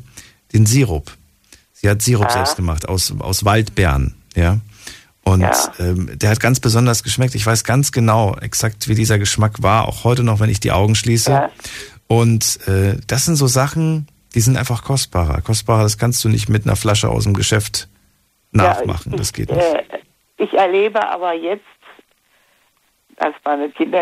den 0.53 0.65
Sirup. 0.67 1.11
Sie 1.73 1.89
hat 1.89 2.01
Sirup 2.03 2.27
Ah. 2.27 2.29
selbst 2.29 2.55
gemacht, 2.55 2.87
aus, 2.87 3.11
aus 3.19 3.43
Waldbeeren, 3.43 4.13
ja. 4.35 4.59
Und 5.25 5.49
ähm, 5.79 6.11
der 6.19 6.29
hat 6.29 6.39
ganz 6.39 6.59
besonders 6.59 7.01
geschmeckt. 7.01 7.33
Ich 7.33 7.45
weiß 7.45 7.63
ganz 7.63 7.91
genau 7.91 8.35
exakt, 8.35 8.87
wie 8.87 8.93
dieser 8.95 9.17
Geschmack 9.17 9.63
war, 9.63 9.87
auch 9.87 10.03
heute 10.03 10.21
noch, 10.21 10.41
wenn 10.41 10.49
ich 10.49 10.59
die 10.59 10.71
Augen 10.73 10.95
schließe. 10.95 11.49
Und 12.07 12.59
äh, 12.67 12.97
das 13.07 13.25
sind 13.25 13.37
so 13.37 13.47
Sachen, 13.47 14.07
die 14.35 14.41
sind 14.41 14.57
einfach 14.57 14.83
kostbarer. 14.83 15.41
Kostbarer, 15.41 15.83
das 15.83 15.97
kannst 15.97 16.23
du 16.25 16.29
nicht 16.29 16.49
mit 16.49 16.65
einer 16.65 16.75
Flasche 16.75 17.07
aus 17.09 17.23
dem 17.23 17.33
Geschäft 17.33 17.87
nachmachen. 18.51 19.13
das 19.17 19.31
geht 19.33 19.49
nicht. 19.49 19.63
Ich 20.43 20.53
erlebe 20.53 21.01
aber 21.07 21.33
jetzt, 21.33 21.63
dass 23.17 23.33
meine 23.45 23.69
Kinder 23.69 24.01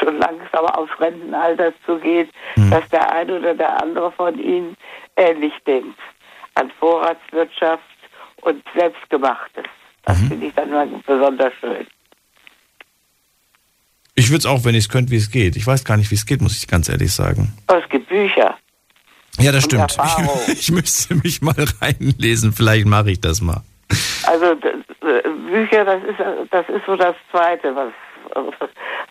schon 0.00 0.18
langsam 0.18 0.64
aufs 0.66 0.98
Rentenalter 0.98 1.72
zugeht, 1.86 2.30
Hm. 2.54 2.70
dass 2.70 2.88
der 2.88 3.12
eine 3.12 3.38
oder 3.38 3.54
der 3.54 3.80
andere 3.82 4.10
von 4.12 4.38
ihnen 4.38 4.74
ähnlich 5.16 5.52
denkt. 5.66 5.98
An 6.54 6.70
Vorratswirtschaft 6.80 7.82
und 8.40 8.64
Selbstgemachtes. 8.76 9.64
Das 10.04 10.18
Mhm. 10.18 10.28
finde 10.28 10.46
ich 10.46 10.54
dann 10.54 10.70
mal 10.70 10.88
besonders 11.06 11.52
schön. 11.60 11.86
Ich 14.14 14.30
würde 14.30 14.38
es 14.38 14.46
auch, 14.46 14.64
wenn 14.64 14.74
ich 14.74 14.84
es 14.84 14.88
könnte, 14.88 15.12
wie 15.12 15.16
es 15.16 15.30
geht. 15.30 15.54
Ich 15.54 15.66
weiß 15.66 15.84
gar 15.84 15.96
nicht, 15.96 16.10
wie 16.10 16.16
es 16.16 16.26
geht, 16.26 16.40
muss 16.40 16.56
ich 16.60 16.66
ganz 16.66 16.88
ehrlich 16.88 17.12
sagen. 17.12 17.52
Aber 17.68 17.82
es 17.84 17.88
gibt 17.88 18.08
Bücher. 18.08 18.56
Ja, 19.38 19.52
das 19.52 19.64
stimmt. 19.64 19.96
Ich, 20.48 20.58
ich 20.60 20.70
müsste 20.72 21.14
mich 21.14 21.40
mal 21.42 21.54
reinlesen. 21.80 22.52
Vielleicht 22.52 22.86
mache 22.86 23.12
ich 23.12 23.20
das 23.20 23.40
mal. 23.40 23.62
Also 24.24 24.56
Bücher, 25.48 25.84
das 25.84 26.02
ist 26.04 26.18
das 26.50 26.68
ist 26.68 26.86
so 26.86 26.96
das 26.96 27.16
Zweite, 27.30 27.74
was 27.74 27.92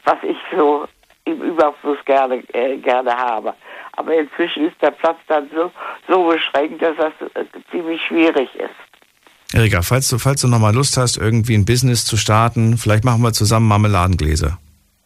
was 0.06 0.18
ich 0.24 0.38
so 0.56 0.88
im 1.26 1.42
Überfluss 1.42 1.98
gerne 2.06 2.36
äh, 2.54 2.78
gerne 2.78 3.12
habe. 3.16 3.54
Aber 3.94 4.14
inzwischen 4.14 4.68
ist 4.68 4.82
der 4.82 4.92
Platz 4.92 5.18
dann 5.28 5.50
so 5.54 5.72
so 6.08 6.28
beschränkt, 6.30 6.82
dass 6.82 6.96
das 6.98 7.14
äh, 7.36 7.46
ziemlich 7.72 8.02
schwierig 8.08 8.50
ist. 8.56 9.54
Erika, 9.54 9.82
falls 9.82 10.10
du, 10.10 10.18
falls 10.20 10.42
du 10.42 10.48
nochmal 10.50 10.76
Lust 10.76 10.98
hast, 10.98 11.18
irgendwie 11.18 11.56
ein 11.56 11.66
Business 11.66 12.06
zu 12.06 12.18
starten, 12.18 12.78
vielleicht 12.78 13.06
machen 13.06 13.22
wir 13.22 13.32
zusammen 13.32 13.68
Marmeladengläser. 13.68 14.58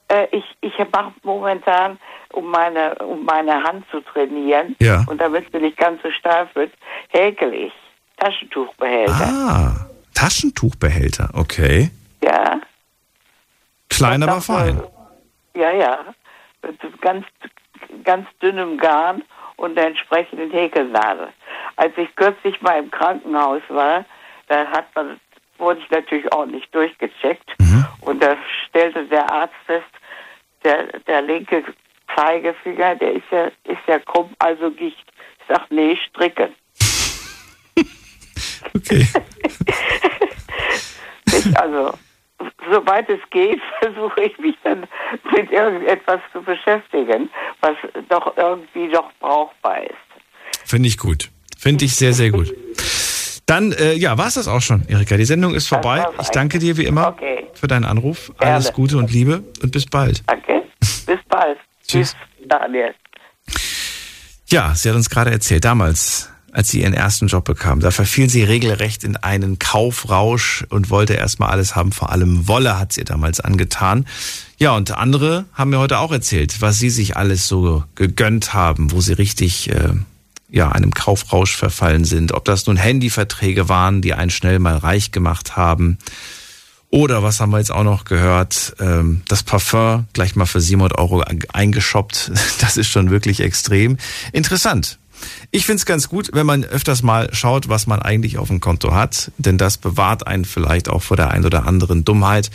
Äh, 0.07 0.27
ich 0.31 0.43
ich 0.61 0.73
mache 0.91 1.13
momentan, 1.23 1.97
um 2.33 2.49
meine 2.49 2.95
um 2.95 3.23
meine 3.25 3.63
Hand 3.63 3.85
zu 3.91 4.01
trainieren 4.01 4.75
Ja. 4.79 5.05
und 5.07 5.21
damit 5.21 5.45
sie 5.51 5.59
nicht 5.59 5.77
ganz 5.77 6.01
so 6.03 6.11
steif 6.11 6.53
wird, 6.55 6.71
häkel 7.09 7.53
ich 7.53 7.73
Taschentuchbehälter. 8.17 9.13
Ah, 9.27 9.73
Taschentuchbehälter, 10.13 11.29
okay. 11.33 11.91
Ja. 12.23 12.59
Klein, 13.89 14.23
aber 14.23 14.41
fein. 14.41 14.81
Ja, 15.55 15.71
ja. 15.71 15.99
Mit 16.63 17.01
ganz, 17.01 17.25
ganz 18.03 18.27
dünnem 18.41 18.77
Garn 18.77 19.23
und 19.57 19.75
der 19.75 19.87
entsprechenden 19.87 20.51
Häkelnadel. 20.51 21.29
Als 21.75 21.97
ich 21.97 22.15
kürzlich 22.15 22.61
mal 22.61 22.79
im 22.79 22.91
Krankenhaus 22.91 23.61
war, 23.69 24.05
da 24.47 24.65
hat 24.67 24.85
man, 24.95 25.19
wurde 25.57 25.79
ich 25.79 25.89
natürlich 25.89 26.31
ordentlich 26.33 26.69
durchgecheckt 26.71 27.55
und 28.01 28.21
da 28.21 28.35
stellte 28.67 29.05
der 29.05 29.31
Arzt 29.31 29.55
fest, 29.65 29.85
der, 30.63 30.87
der 31.07 31.21
linke 31.21 31.63
Zeigefinger, 32.15 32.95
der 32.95 33.13
ist 33.13 33.31
ja, 33.31 33.45
ist 33.45 33.87
ja 33.87 33.99
krumm, 33.99 34.31
also 34.39 34.71
Gicht. 34.71 35.05
Ich 35.39 35.45
sag, 35.47 35.71
nee, 35.71 35.97
stricken. 36.09 36.53
Okay. 38.75 39.07
Ich, 41.33 41.57
also, 41.57 41.93
soweit 42.69 43.07
es 43.09 43.19
geht, 43.29 43.59
versuche 43.81 44.21
ich 44.21 44.37
mich 44.37 44.55
dann 44.63 44.85
mit 45.33 45.51
irgendetwas 45.51 46.19
zu 46.33 46.41
beschäftigen, 46.41 47.29
was 47.61 47.75
doch 48.09 48.35
irgendwie 48.37 48.91
doch 48.91 49.09
brauchbar 49.19 49.83
ist. 49.83 50.65
Finde 50.65 50.89
ich 50.89 50.97
gut. 50.97 51.29
Finde 51.57 51.85
ich 51.85 51.95
sehr, 51.95 52.13
sehr 52.13 52.31
gut. 52.31 52.53
Dann, 53.45 53.71
äh, 53.73 53.93
ja, 53.93 54.17
war 54.17 54.27
es 54.27 54.35
das 54.35 54.47
auch 54.47 54.61
schon, 54.61 54.83
Erika. 54.87 55.17
Die 55.17 55.25
Sendung 55.25 55.53
ist 55.53 55.67
vorbei. 55.67 56.05
Ich 56.21 56.29
danke 56.29 56.59
dir 56.59 56.77
wie 56.77 56.85
immer 56.85 57.09
Okay. 57.09 57.47
für 57.53 57.67
deinen 57.67 57.85
Anruf. 57.85 58.31
Alles 58.37 58.73
Gute 58.73 58.97
und 58.97 59.11
Liebe 59.11 59.43
und 59.61 59.71
bis 59.71 59.85
bald. 59.85 60.23
Danke. 60.27 60.63
Bis 61.05 61.19
bald. 61.27 61.57
Tschüss. 61.87 62.15
Daniel. 62.45 62.93
Ja, 64.49 64.73
sie 64.75 64.89
hat 64.89 64.95
uns 64.95 65.09
gerade 65.09 65.31
erzählt, 65.31 65.63
damals, 65.65 66.29
als 66.51 66.69
sie 66.69 66.81
ihren 66.81 66.93
ersten 66.93 67.27
Job 67.27 67.45
bekam. 67.45 67.79
Da 67.79 67.91
verfiel 67.91 68.29
sie 68.29 68.43
regelrecht 68.43 69.03
in 69.03 69.15
einen 69.17 69.59
Kaufrausch 69.59 70.65
und 70.69 70.89
wollte 70.89 71.13
erstmal 71.13 71.49
alles 71.49 71.75
haben. 71.75 71.91
Vor 71.91 72.11
allem 72.11 72.47
Wolle 72.47 72.77
hat 72.77 72.93
sie 72.93 73.03
damals 73.03 73.39
angetan. 73.39 74.05
Ja, 74.57 74.75
und 74.75 74.91
andere 74.91 75.45
haben 75.53 75.69
mir 75.69 75.79
heute 75.79 75.99
auch 75.99 76.11
erzählt, 76.11 76.61
was 76.61 76.77
sie 76.77 76.89
sich 76.89 77.17
alles 77.17 77.47
so 77.47 77.83
gegönnt 77.95 78.53
haben, 78.53 78.91
wo 78.91 79.01
sie 79.01 79.13
richtig 79.13 79.69
äh, 79.71 79.93
ja 80.49 80.71
einem 80.71 80.93
Kaufrausch 80.93 81.55
verfallen 81.55 82.05
sind. 82.05 82.33
Ob 82.33 82.45
das 82.45 82.67
nun 82.67 82.77
Handyverträge 82.77 83.69
waren, 83.69 84.01
die 84.01 84.13
einen 84.13 84.31
schnell 84.31 84.59
mal 84.59 84.77
reich 84.77 85.11
gemacht 85.11 85.55
haben. 85.55 85.97
Oder 86.89 87.23
was 87.23 87.39
haben 87.39 87.51
wir 87.51 87.59
jetzt 87.59 87.71
auch 87.71 87.85
noch 87.85 88.03
gehört? 88.03 88.75
Ähm, 88.81 89.21
das 89.29 89.43
Parfum 89.43 90.07
gleich 90.11 90.35
mal 90.35 90.45
für 90.45 90.59
700 90.59 90.97
Euro 90.97 91.23
eingeshoppt. 91.53 92.31
Das 92.59 92.77
ist 92.77 92.89
schon 92.89 93.09
wirklich 93.09 93.39
extrem. 93.39 93.97
Interessant. 94.33 94.99
Ich 95.51 95.65
find's 95.65 95.85
ganz 95.85 96.09
gut, 96.09 96.29
wenn 96.33 96.45
man 96.45 96.63
öfters 96.63 97.03
mal 97.03 97.33
schaut, 97.33 97.69
was 97.69 97.87
man 97.87 98.01
eigentlich 98.01 98.37
auf 98.37 98.47
dem 98.47 98.59
Konto 98.59 98.93
hat, 98.93 99.31
denn 99.37 99.57
das 99.57 99.77
bewahrt 99.77 100.27
einen 100.27 100.45
vielleicht 100.45 100.89
auch 100.89 101.01
vor 101.01 101.17
der 101.17 101.31
ein 101.31 101.45
oder 101.45 101.65
anderen 101.65 102.05
Dummheit. 102.05 102.49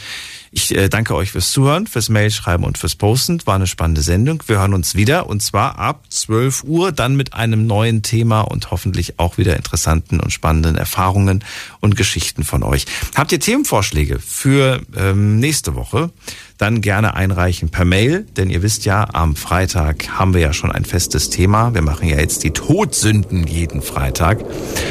Ich 0.57 0.74
äh, 0.74 0.89
danke 0.89 1.15
euch 1.15 1.33
fürs 1.33 1.53
Zuhören, 1.53 1.87
fürs 1.87 2.09
Mailschreiben 2.09 2.65
und 2.65 2.78
fürs 2.78 2.95
Posten. 2.95 3.43
War 3.45 3.57
eine 3.57 3.66
spannende 3.66 4.01
Sendung. 4.01 4.43
Wir 4.47 4.59
hören 4.59 4.73
uns 4.73 4.95
wieder 4.95 5.28
und 5.28 5.43
zwar 5.43 5.78
ab 5.78 6.05
12 6.09 6.65
Uhr, 6.65 6.93
dann 6.93 7.15
mit 7.15 7.35
einem 7.35 7.66
neuen 7.66 8.01
Thema 8.01 8.41
und 8.41 8.70
hoffentlich 8.70 9.19
auch 9.19 9.37
wieder 9.37 9.55
interessanten 9.55 10.19
und 10.19 10.33
spannenden 10.33 10.78
Erfahrungen 10.78 11.45
und 11.81 11.95
Geschichten 11.95 12.43
von 12.43 12.62
euch. 12.62 12.87
Habt 13.15 13.33
ihr 13.33 13.39
Themenvorschläge 13.39 14.19
für 14.19 14.81
ähm, 14.97 15.41
nächste 15.41 15.74
Woche? 15.74 16.09
Dann 16.57 16.81
gerne 16.81 17.12
einreichen 17.12 17.69
per 17.69 17.85
Mail, 17.85 18.27
denn 18.39 18.49
ihr 18.49 18.62
wisst 18.62 18.87
ja, 18.87 19.07
am 19.12 19.37
Freitag 19.37 20.09
haben 20.19 20.33
wir 20.33 20.41
ja 20.41 20.55
schon 20.55 20.73
ein 20.73 20.87
festes 20.87 21.28
Thema. 21.28 21.74
Wir 21.74 21.83
machen 21.83 22.09
ja 22.09 22.19
jetzt 22.19 22.45
die 22.45 22.53
Todsünden 22.53 23.47
jeden 23.47 23.83
Freitag 23.83 24.43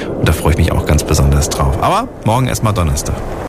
und 0.09 0.29
da 0.29 0.31
freue 0.31 0.51
ich 0.51 0.59
mich 0.59 0.71
auch 0.71 0.85
ganz 0.85 1.03
besonders 1.03 1.49
drauf. 1.49 1.81
Aber 1.81 2.07
morgen 2.23 2.45
erstmal 2.45 2.75
Donnerstag. 2.75 3.15